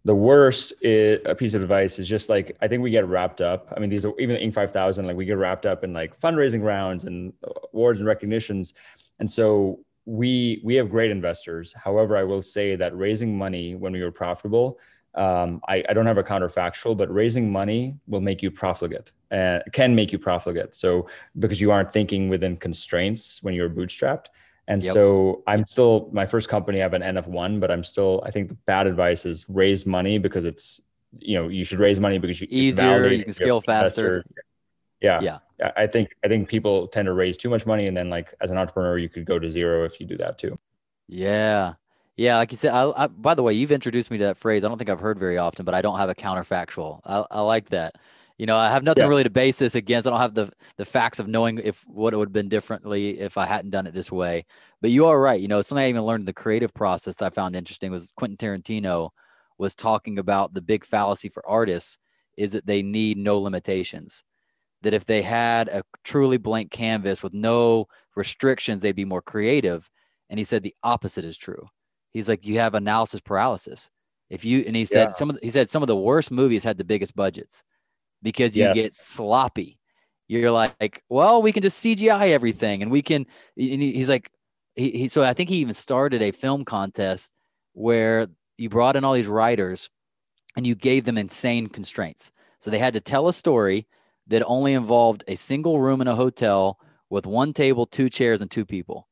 The 0.03 0.15
worst 0.15 0.73
is, 0.81 1.21
a 1.25 1.33
piece 1.33 1.53
of 1.53 1.61
advice 1.61 1.99
is 1.99 2.07
just 2.07 2.27
like 2.27 2.57
i 2.61 2.67
think 2.67 2.83
we 2.83 2.91
get 2.91 3.07
wrapped 3.07 3.39
up. 3.39 3.73
I 3.75 3.79
mean 3.79 3.89
these 3.89 4.03
are 4.03 4.13
even 4.19 4.35
inc. 4.35 4.53
5000 4.53 5.07
like 5.07 5.15
we 5.15 5.25
get 5.25 5.37
wrapped 5.37 5.65
up 5.65 5.85
in 5.85 5.93
like 5.93 6.19
fundraising 6.19 6.61
rounds 6.61 7.05
and 7.05 7.31
awards 7.73 7.99
and 7.99 8.07
recognitions. 8.07 8.73
And 9.19 9.31
so 9.31 9.79
we 10.05 10.61
we 10.63 10.75
have 10.75 10.89
great 10.89 11.11
investors. 11.11 11.73
However, 11.73 12.15
I 12.15 12.23
will 12.23 12.41
say 12.41 12.75
that 12.75 12.95
raising 12.95 13.37
money 13.37 13.75
when 13.75 13.93
we 13.93 14.03
were 14.03 14.11
profitable, 14.11 14.79
um, 15.15 15.61
I, 15.67 15.83
I, 15.87 15.93
don't 15.93 16.05
have 16.05 16.17
a 16.17 16.23
counterfactual, 16.23 16.97
but 16.97 17.11
raising 17.13 17.51
money 17.51 17.97
will 18.05 18.21
make 18.21 18.43
you 18.43 18.51
profligate 18.51 19.13
and 19.31 19.61
uh, 19.61 19.63
can 19.71 19.95
make 19.95 20.11
you 20.11 20.19
profligate. 20.19 20.75
So 20.75 21.07
because 21.39 21.61
you 21.61 21.71
aren't 21.71 21.93
thinking 21.93 22.27
within 22.27 22.57
constraints 22.57 23.41
when 23.41 23.53
you're 23.53 23.69
bootstrapped. 23.69 24.25
And 24.67 24.83
yep. 24.83 24.93
so 24.93 25.43
I'm 25.47 25.65
still 25.65 26.09
my 26.11 26.25
first 26.25 26.49
company. 26.49 26.79
I 26.79 26.81
have 26.83 26.93
an 26.93 27.03
N 27.03 27.17
of 27.17 27.27
one, 27.27 27.59
but 27.59 27.71
I'm 27.71 27.83
still. 27.83 28.21
I 28.25 28.31
think 28.31 28.49
the 28.49 28.55
bad 28.65 28.87
advice 28.87 29.25
is 29.25 29.45
raise 29.47 29.85
money 29.85 30.17
because 30.17 30.43
it's 30.43 30.81
you 31.19 31.39
know 31.39 31.47
you 31.49 31.63
should 31.63 31.79
raise 31.79 31.99
money 31.99 32.17
because 32.17 32.41
you 32.41 32.47
easier, 32.49 33.07
you 33.07 33.23
can 33.23 33.33
scale 33.33 33.61
faster. 33.61 34.25
Yeah. 35.05 35.21
Yeah. 35.21 35.71
I 35.77 35.87
think 35.87 36.15
I 36.23 36.27
think 36.27 36.49
people 36.49 36.87
tend 36.87 37.05
to 37.05 37.13
raise 37.13 37.37
too 37.37 37.49
much 37.49 37.65
money, 37.65 37.87
and 37.87 37.95
then 37.95 38.09
like 38.09 38.33
as 38.41 38.51
an 38.51 38.57
entrepreneur, 38.57 38.97
you 38.97 39.07
could 39.07 39.25
go 39.25 39.39
to 39.39 39.49
zero 39.49 39.85
if 39.85 39.99
you 40.01 40.05
do 40.05 40.17
that 40.17 40.37
too. 40.37 40.59
Yeah, 41.07 41.75
yeah. 42.17 42.37
Like 42.37 42.51
you 42.51 42.57
said, 42.57 42.73
I, 42.73 42.91
I, 43.03 43.07
by 43.07 43.35
the 43.35 43.43
way, 43.43 43.53
you've 43.53 43.71
introduced 43.71 44.11
me 44.11 44.17
to 44.17 44.25
that 44.25 44.37
phrase. 44.37 44.63
I 44.63 44.67
don't 44.67 44.77
think 44.77 44.89
I've 44.89 44.99
heard 44.99 45.17
very 45.17 45.37
often, 45.37 45.63
but 45.63 45.73
I 45.73 45.81
don't 45.81 45.97
have 45.97 46.09
a 46.09 46.15
counterfactual. 46.15 46.99
I, 47.05 47.25
I 47.31 47.41
like 47.41 47.69
that. 47.69 47.95
You 48.37 48.45
know, 48.45 48.57
I 48.57 48.69
have 48.69 48.83
nothing 48.83 49.03
yeah. 49.03 49.07
really 49.07 49.23
to 49.23 49.29
base 49.29 49.59
this 49.59 49.75
against. 49.75 50.07
I 50.07 50.09
don't 50.11 50.19
have 50.19 50.33
the 50.33 50.51
the 50.75 50.83
facts 50.83 51.19
of 51.19 51.27
knowing 51.29 51.59
if 51.63 51.87
what 51.87 52.13
it 52.13 52.17
would 52.17 52.27
have 52.27 52.33
been 52.33 52.49
differently 52.49 53.19
if 53.21 53.37
I 53.37 53.45
hadn't 53.45 53.71
done 53.71 53.87
it 53.87 53.93
this 53.93 54.11
way. 54.11 54.45
But 54.81 54.91
you 54.91 55.05
are 55.05 55.21
right. 55.21 55.39
You 55.39 55.47
know, 55.47 55.61
something 55.61 55.85
I 55.85 55.89
even 55.89 56.03
learned 56.03 56.23
in 56.23 56.25
the 56.25 56.33
creative 56.33 56.73
process 56.73 57.15
that 57.17 57.27
I 57.27 57.29
found 57.29 57.55
interesting 57.55 57.91
was 57.91 58.11
Quentin 58.17 58.35
Tarantino 58.35 59.11
was 59.57 59.73
talking 59.73 60.19
about 60.19 60.53
the 60.53 60.61
big 60.61 60.83
fallacy 60.83 61.29
for 61.29 61.47
artists 61.47 61.97
is 62.35 62.51
that 62.51 62.65
they 62.65 62.83
need 62.83 63.17
no 63.17 63.39
limitations 63.39 64.25
that 64.85 64.93
if 64.93 65.03
they 65.03 65.23
had 65.23 65.67
a 65.67 65.81
truly 66.03 66.37
blank 66.37 66.69
canvas 66.69 67.23
with 67.23 67.33
no 67.33 67.87
restrictions, 68.15 68.81
they'd 68.81 68.95
be 68.95 69.03
more 69.03 69.21
creative. 69.21 69.89
And 70.29 70.37
he 70.37 70.43
said 70.43 70.61
the 70.61 70.75
opposite 70.83 71.25
is 71.25 71.37
true. 71.37 71.67
He's 72.11 72.29
like, 72.29 72.45
you 72.45 72.59
have 72.59 72.75
analysis 72.75 73.19
paralysis. 73.19 73.89
If 74.29 74.45
you 74.45 74.63
and 74.65 74.75
he 74.75 74.85
said 74.85 75.05
yeah. 75.05 75.13
some 75.13 75.31
of 75.31 75.37
the, 75.37 75.41
he 75.43 75.49
said 75.49 75.71
some 75.71 75.81
of 75.81 75.87
the 75.87 75.95
worst 75.95 76.29
movies 76.29 76.63
had 76.63 76.77
the 76.77 76.83
biggest 76.83 77.15
budgets 77.15 77.63
because 78.21 78.55
you 78.55 78.65
yeah. 78.65 78.73
get 78.73 78.93
sloppy. 78.93 79.79
You're 80.27 80.51
like, 80.51 81.01
well, 81.09 81.41
we 81.41 81.51
can 81.51 81.63
just 81.63 81.83
CGI 81.83 82.29
everything, 82.29 82.83
and 82.83 82.91
we 82.91 83.01
can. 83.01 83.25
And 83.57 83.81
he's 83.81 84.09
like, 84.09 84.31
he, 84.75 84.91
he 84.91 85.07
so 85.07 85.23
I 85.23 85.33
think 85.33 85.49
he 85.49 85.57
even 85.57 85.73
started 85.73 86.21
a 86.21 86.29
film 86.29 86.63
contest 86.63 87.31
where 87.73 88.27
you 88.57 88.69
brought 88.69 88.95
in 88.95 89.03
all 89.03 89.13
these 89.13 89.27
writers, 89.27 89.89
and 90.55 90.65
you 90.65 90.75
gave 90.75 91.05
them 91.05 91.17
insane 91.17 91.69
constraints. 91.69 92.31
So 92.59 92.69
they 92.69 92.79
had 92.79 92.93
to 92.93 93.01
tell 93.01 93.27
a 93.27 93.33
story 93.33 93.87
that 94.27 94.43
only 94.45 94.73
involved 94.73 95.23
a 95.27 95.35
single 95.35 95.79
room 95.79 96.01
in 96.01 96.07
a 96.07 96.15
hotel 96.15 96.79
with 97.09 97.25
one 97.25 97.53
table, 97.53 97.85
two 97.85 98.09
chairs, 98.09 98.41
and 98.41 98.49
two 98.49 98.65
people. 98.65 99.07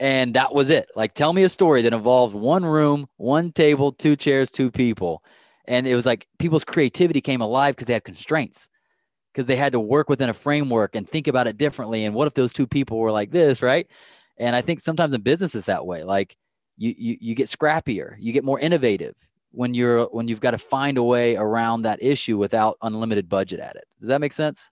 And 0.00 0.34
that 0.34 0.54
was 0.54 0.70
it. 0.70 0.88
Like, 0.96 1.14
tell 1.14 1.32
me 1.32 1.44
a 1.44 1.48
story 1.48 1.82
that 1.82 1.92
involves 1.92 2.34
one 2.34 2.64
room, 2.64 3.06
one 3.16 3.52
table, 3.52 3.92
two 3.92 4.16
chairs, 4.16 4.50
two 4.50 4.70
people. 4.70 5.22
And 5.66 5.86
it 5.86 5.94
was 5.94 6.04
like 6.04 6.26
people's 6.38 6.64
creativity 6.64 7.20
came 7.20 7.40
alive 7.40 7.74
because 7.74 7.86
they 7.86 7.92
had 7.92 8.04
constraints, 8.04 8.68
because 9.32 9.46
they 9.46 9.56
had 9.56 9.72
to 9.72 9.80
work 9.80 10.08
within 10.08 10.30
a 10.30 10.34
framework 10.34 10.96
and 10.96 11.08
think 11.08 11.28
about 11.28 11.46
it 11.46 11.56
differently. 11.56 12.04
And 12.04 12.14
what 12.14 12.26
if 12.26 12.34
those 12.34 12.52
two 12.52 12.66
people 12.66 12.98
were 12.98 13.12
like 13.12 13.30
this, 13.30 13.62
right? 13.62 13.86
And 14.36 14.56
I 14.56 14.62
think 14.62 14.80
sometimes 14.80 15.12
in 15.12 15.20
business 15.20 15.54
is 15.54 15.66
that 15.66 15.86
way. 15.86 16.02
Like, 16.02 16.36
you, 16.76 16.92
you, 16.98 17.16
you 17.20 17.34
get 17.36 17.46
scrappier, 17.46 18.16
you 18.18 18.32
get 18.32 18.44
more 18.44 18.58
innovative, 18.58 19.14
when 19.54 19.74
you're 19.74 20.04
when 20.06 20.28
you've 20.28 20.40
got 20.40 20.52
to 20.52 20.58
find 20.58 20.98
a 20.98 21.02
way 21.02 21.36
around 21.36 21.82
that 21.82 22.02
issue 22.02 22.36
without 22.36 22.76
unlimited 22.82 23.28
budget 23.28 23.60
at 23.60 23.76
it. 23.76 23.84
Does 24.00 24.08
that 24.08 24.20
make 24.20 24.32
sense? 24.32 24.70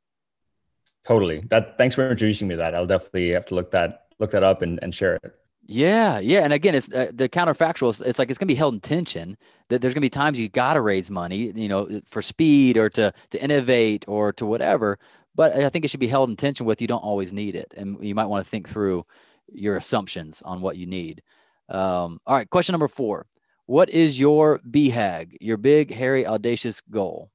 Totally. 1.06 1.44
That 1.50 1.78
thanks 1.78 1.94
for 1.94 2.02
introducing 2.02 2.48
me 2.48 2.54
to 2.54 2.58
that. 2.58 2.74
I'll 2.74 2.86
definitely 2.86 3.30
have 3.30 3.46
to 3.46 3.54
look 3.54 3.70
that 3.72 4.06
look 4.18 4.30
that 4.32 4.42
up 4.42 4.62
and, 4.62 4.78
and 4.82 4.94
share 4.94 5.16
it. 5.16 5.34
Yeah, 5.64 6.18
yeah, 6.18 6.40
and 6.40 6.52
again, 6.52 6.74
it's 6.74 6.90
uh, 6.92 7.12
the 7.14 7.28
counterfactual. 7.28 7.90
It's, 7.90 8.00
it's 8.00 8.18
like 8.18 8.30
it's 8.30 8.38
gonna 8.38 8.48
be 8.48 8.56
held 8.56 8.74
in 8.74 8.80
tension. 8.80 9.36
That 9.68 9.80
there's 9.80 9.94
gonna 9.94 10.02
be 10.02 10.10
times 10.10 10.38
you 10.38 10.48
got 10.48 10.74
to 10.74 10.80
raise 10.80 11.08
money, 11.08 11.52
you 11.54 11.68
know, 11.68 12.00
for 12.04 12.20
speed 12.20 12.76
or 12.76 12.90
to 12.90 13.12
to 13.30 13.42
innovate 13.42 14.04
or 14.08 14.32
to 14.34 14.46
whatever. 14.46 14.98
But 15.34 15.54
I 15.54 15.68
think 15.70 15.84
it 15.84 15.88
should 15.88 16.00
be 16.00 16.08
held 16.08 16.28
in 16.28 16.36
tension 16.36 16.66
with 16.66 16.80
you 16.80 16.88
don't 16.88 17.04
always 17.04 17.32
need 17.32 17.54
it, 17.54 17.72
and 17.76 18.04
you 18.04 18.14
might 18.14 18.26
want 18.26 18.44
to 18.44 18.50
think 18.50 18.68
through 18.68 19.06
your 19.52 19.76
assumptions 19.76 20.42
on 20.42 20.60
what 20.60 20.76
you 20.76 20.86
need. 20.86 21.22
Um, 21.68 22.18
all 22.26 22.36
right, 22.36 22.50
question 22.50 22.72
number 22.72 22.88
four. 22.88 23.26
What 23.66 23.90
is 23.90 24.18
your 24.18 24.58
BHAG, 24.68 25.36
your 25.40 25.56
big, 25.56 25.92
hairy, 25.92 26.26
audacious 26.26 26.80
goal? 26.80 27.30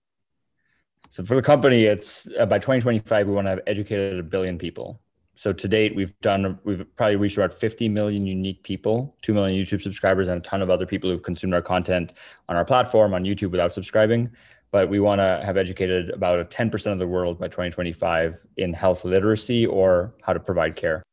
So 1.10 1.24
for 1.24 1.36
the 1.36 1.42
company, 1.42 1.86
it's 1.86 2.28
uh, 2.38 2.46
by 2.46 2.60
2025, 2.60 3.28
we 3.28 3.34
want 3.34 3.46
to 3.46 3.52
have 3.52 3.62
educated 3.66 4.20
a 4.20 4.24
billion 4.24 4.58
people. 4.58 5.00
So 5.36 5.54
to 5.54 5.68
date, 5.68 5.96
we've 5.96 6.20
done, 6.22 6.60
we've 6.64 6.84
probably 6.96 7.16
reached 7.16 7.38
about 7.38 7.54
50 7.54 7.88
million 7.90 8.26
unique 8.26 8.64
people, 8.64 9.16
2 9.22 9.34
million 9.34 9.64
YouTube 9.64 9.82
subscribers, 9.82 10.28
and 10.28 10.40
a 10.40 10.42
ton 10.42 10.62
of 10.62 10.70
other 10.70 10.86
people 10.86 11.10
who've 11.10 11.22
consumed 11.22 11.54
our 11.54 11.62
content 11.62 12.14
on 12.50 12.56
our 12.58 12.66
platform 12.66 13.14
on 13.14 13.24
YouTube 13.24 13.52
without 13.52 13.74
subscribing. 13.74 14.30
But 14.72 14.90
we 14.90 15.00
want 15.00 15.20
to 15.20 15.42
have 15.46 15.56
educated 15.56 16.10
about 16.10 16.40
a 16.40 16.46
10% 16.46 16.92
of 16.92 17.00
the 17.00 17.08
world 17.08 17.40
by 17.40 17.48
2025 17.48 18.46
in 18.58 18.74
health 18.74 19.06
literacy 19.06 19.66
or 19.66 20.14
how 20.24 20.34
to 20.34 20.40
provide 20.40 20.76
care. 20.76 21.04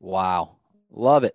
Wow. 0.00 0.56
Love 0.90 1.24
it. 1.24 1.34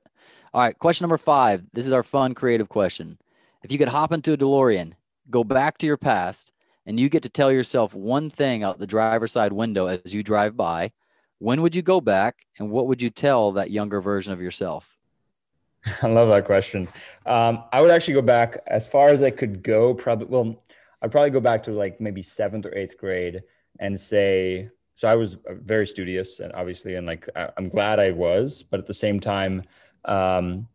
All 0.51 0.61
right, 0.61 0.77
question 0.77 1.03
number 1.03 1.19
five. 1.19 1.69
This 1.73 1.85
is 1.85 1.93
our 1.93 2.01
fun, 2.01 2.34
creative 2.34 2.69
question. 2.69 3.19
If 3.61 3.71
you 3.71 3.77
could 3.77 3.89
hop 3.89 4.11
into 4.11 4.34
a 4.34 4.38
DeLorean, 4.38 4.93
go 5.30 5.43
back 5.43 5.77
to 5.77 5.85
your 5.85 5.97
past, 5.97 6.51
and 6.88 6.99
you 6.99 7.07
get 7.07 7.21
to 7.23 7.30
tell 7.30 7.51
yourself 7.51 7.93
one 7.93 8.31
thing 8.31 8.63
out 8.63 8.80
the 8.80 8.88
driver's 8.88 9.31
side 9.31 9.53
window 9.53 9.85
as 9.85 10.11
you 10.11 10.23
drive 10.23 10.57
by, 10.57 10.91
when 11.38 11.61
would 11.61 11.76
you 11.76 11.84
go 11.84 12.01
back 12.01 12.47
and 12.57 12.71
what 12.71 12.88
would 12.88 12.99
you 12.99 13.11
tell 13.11 13.51
that 13.51 13.69
younger 13.69 14.01
version 14.01 14.34
of 14.34 14.41
yourself? 14.41 14.97
I 16.01 16.07
love 16.07 16.30
that 16.30 16.45
question. 16.45 16.88
Um, 17.27 17.63
I 17.71 17.81
would 17.81 17.91
actually 17.91 18.15
go 18.15 18.23
back 18.23 18.63
as 18.65 18.88
far 18.88 19.09
as 19.09 19.21
I 19.21 19.30
could 19.30 19.61
go. 19.61 19.93
Probably, 19.93 20.26
well, 20.26 20.63
I'd 21.03 21.11
probably 21.11 21.30
go 21.30 21.39
back 21.39 21.61
to 21.63 21.71
like 21.71 22.01
maybe 22.01 22.23
seventh 22.23 22.65
or 22.65 22.76
eighth 22.76 22.97
grade 22.97 23.43
and 23.80 23.99
say. 23.99 24.69
So 24.95 25.07
I 25.07 25.15
was 25.15 25.38
very 25.47 25.88
studious, 25.88 26.41
and 26.41 26.51
obviously, 26.51 26.95
and 26.95 27.07
like 27.07 27.30
I'm 27.55 27.69
glad 27.69 28.01
I 28.01 28.11
was, 28.11 28.63
but 28.63 28.81
at 28.81 28.85
the 28.85 28.93
same 28.93 29.21
time, 29.21 29.63
um, 30.05 30.67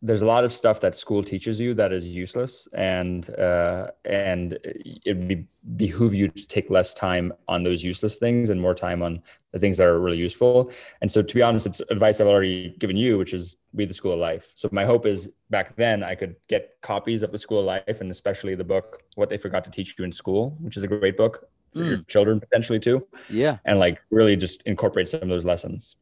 there's 0.00 0.22
a 0.22 0.26
lot 0.26 0.44
of 0.44 0.54
stuff 0.54 0.78
that 0.80 0.94
school 0.94 1.24
teaches 1.24 1.58
you 1.58 1.74
that 1.74 1.92
is 1.92 2.06
useless 2.06 2.68
and 2.72 3.30
uh, 3.36 3.88
and 4.04 4.56
it 4.62 5.26
be, 5.26 5.44
behoove 5.76 6.14
you 6.14 6.28
to 6.28 6.46
take 6.46 6.70
less 6.70 6.94
time 6.94 7.32
on 7.48 7.64
those 7.64 7.82
useless 7.82 8.16
things 8.16 8.50
and 8.50 8.60
more 8.60 8.74
time 8.74 9.02
on 9.02 9.20
the 9.52 9.58
things 9.58 9.76
that 9.76 9.86
are 9.88 9.98
really 9.98 10.16
useful. 10.16 10.70
And 11.00 11.10
so 11.10 11.20
to 11.20 11.34
be 11.34 11.42
honest 11.42 11.66
it's 11.66 11.80
advice 11.90 12.20
i've 12.20 12.28
already 12.28 12.76
given 12.78 12.96
you 12.96 13.18
which 13.18 13.34
is 13.34 13.56
read 13.74 13.90
the 13.90 13.94
school 13.94 14.12
of 14.12 14.20
life. 14.20 14.52
So 14.54 14.68
my 14.70 14.84
hope 14.84 15.04
is 15.04 15.28
back 15.50 15.74
then 15.76 16.04
i 16.04 16.14
could 16.14 16.36
get 16.48 16.76
copies 16.80 17.22
of 17.22 17.32
the 17.32 17.38
school 17.38 17.60
of 17.60 17.66
life 17.66 18.00
and 18.00 18.10
especially 18.10 18.54
the 18.54 18.64
book 18.64 19.02
what 19.16 19.28
they 19.28 19.38
forgot 19.38 19.64
to 19.64 19.70
teach 19.70 19.98
you 19.98 20.04
in 20.04 20.12
school 20.12 20.56
which 20.60 20.76
is 20.76 20.84
a 20.84 20.88
great 20.88 21.16
book 21.16 21.48
for 21.72 21.80
mm. 21.80 21.88
your 21.88 22.02
children 22.04 22.38
potentially 22.38 22.78
too. 22.78 23.04
Yeah. 23.28 23.58
And 23.64 23.80
like 23.80 24.00
really 24.10 24.36
just 24.36 24.62
incorporate 24.62 25.08
some 25.08 25.22
of 25.22 25.28
those 25.28 25.44
lessons. 25.44 25.96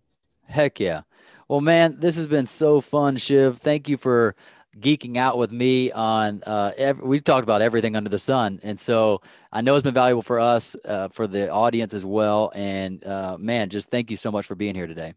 Heck 0.48 0.78
yeah 0.78 1.02
well, 1.48 1.60
man, 1.60 1.96
this 1.98 2.16
has 2.16 2.26
been 2.26 2.46
so 2.46 2.80
fun, 2.80 3.16
Shiv. 3.16 3.58
Thank 3.58 3.88
you 3.88 3.96
for 3.96 4.34
geeking 4.80 5.16
out 5.16 5.38
with 5.38 5.50
me 5.50 5.90
on 5.92 6.42
uh 6.46 6.70
ev- 6.76 7.00
we've 7.00 7.24
talked 7.24 7.42
about 7.42 7.62
everything 7.62 7.96
under 7.96 8.10
the 8.10 8.18
sun 8.18 8.60
and 8.62 8.78
so 8.78 9.22
i 9.50 9.62
know 9.62 9.74
it's 9.74 9.82
been 9.82 9.94
valuable 9.94 10.20
for 10.20 10.38
us 10.38 10.76
uh, 10.84 11.08
for 11.08 11.26
the 11.26 11.50
audience 11.50 11.94
as 11.94 12.04
well 12.04 12.52
and 12.54 13.02
uh 13.06 13.38
man 13.40 13.70
just 13.70 13.90
thank 13.90 14.10
you 14.10 14.18
so 14.18 14.30
much 14.30 14.44
for 14.44 14.54
being 14.54 14.74
here 14.74 14.86
today 14.86 15.14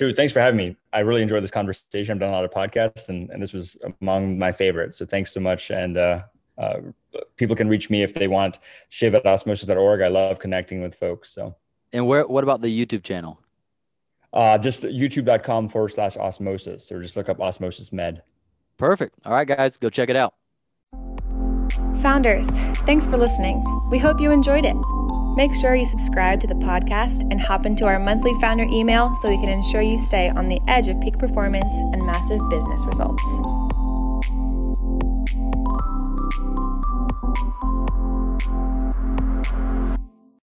Drew, 0.00 0.14
thanks 0.14 0.32
for 0.32 0.40
having 0.40 0.56
me. 0.56 0.76
I 0.94 1.00
really 1.00 1.20
enjoyed 1.20 1.44
this 1.44 1.50
conversation. 1.50 2.14
I've 2.14 2.20
done 2.20 2.30
a 2.30 2.32
lot 2.32 2.46
of 2.46 2.50
podcasts, 2.50 3.10
and, 3.10 3.28
and 3.28 3.42
this 3.42 3.52
was 3.52 3.76
among 4.00 4.38
my 4.38 4.50
favorites. 4.50 4.96
So 4.96 5.04
thanks 5.04 5.30
so 5.30 5.40
much. 5.40 5.70
And 5.70 5.98
uh, 5.98 6.22
uh, 6.56 6.78
people 7.36 7.54
can 7.54 7.68
reach 7.68 7.90
me 7.90 8.02
if 8.02 8.14
they 8.14 8.26
want. 8.26 8.60
Shiv 8.88 9.14
at 9.14 9.26
osmosis.org. 9.26 10.00
I 10.00 10.08
love 10.08 10.38
connecting 10.38 10.80
with 10.80 10.94
folks. 10.94 11.30
So. 11.30 11.54
And 11.92 12.06
where? 12.06 12.26
What 12.26 12.44
about 12.44 12.62
the 12.62 12.86
YouTube 12.86 13.02
channel? 13.02 13.42
Uh, 14.32 14.56
just 14.58 14.84
youtube.com 14.84 15.68
forward 15.68 15.88
slash 15.88 16.16
osmosis, 16.16 16.90
or 16.92 17.02
just 17.02 17.16
look 17.16 17.28
up 17.28 17.40
osmosis 17.40 17.92
med. 17.92 18.22
Perfect. 18.76 19.18
All 19.24 19.32
right, 19.32 19.46
guys, 19.46 19.76
go 19.76 19.90
check 19.90 20.08
it 20.08 20.16
out. 20.16 20.34
Founders, 21.98 22.60
thanks 22.86 23.06
for 23.06 23.16
listening. 23.16 23.62
We 23.90 23.98
hope 23.98 24.20
you 24.20 24.30
enjoyed 24.30 24.64
it. 24.64 24.76
Make 25.36 25.54
sure 25.54 25.74
you 25.74 25.86
subscribe 25.86 26.40
to 26.40 26.46
the 26.46 26.54
podcast 26.54 27.22
and 27.30 27.40
hop 27.40 27.66
into 27.66 27.84
our 27.84 27.98
monthly 27.98 28.34
founder 28.40 28.66
email 28.70 29.14
so 29.16 29.28
we 29.28 29.38
can 29.38 29.48
ensure 29.48 29.80
you 29.80 29.98
stay 29.98 30.28
on 30.28 30.48
the 30.48 30.60
edge 30.66 30.88
of 30.88 31.00
peak 31.00 31.18
performance 31.18 31.74
and 31.92 32.04
massive 32.06 32.40
business 32.50 32.84
results. 32.86 33.22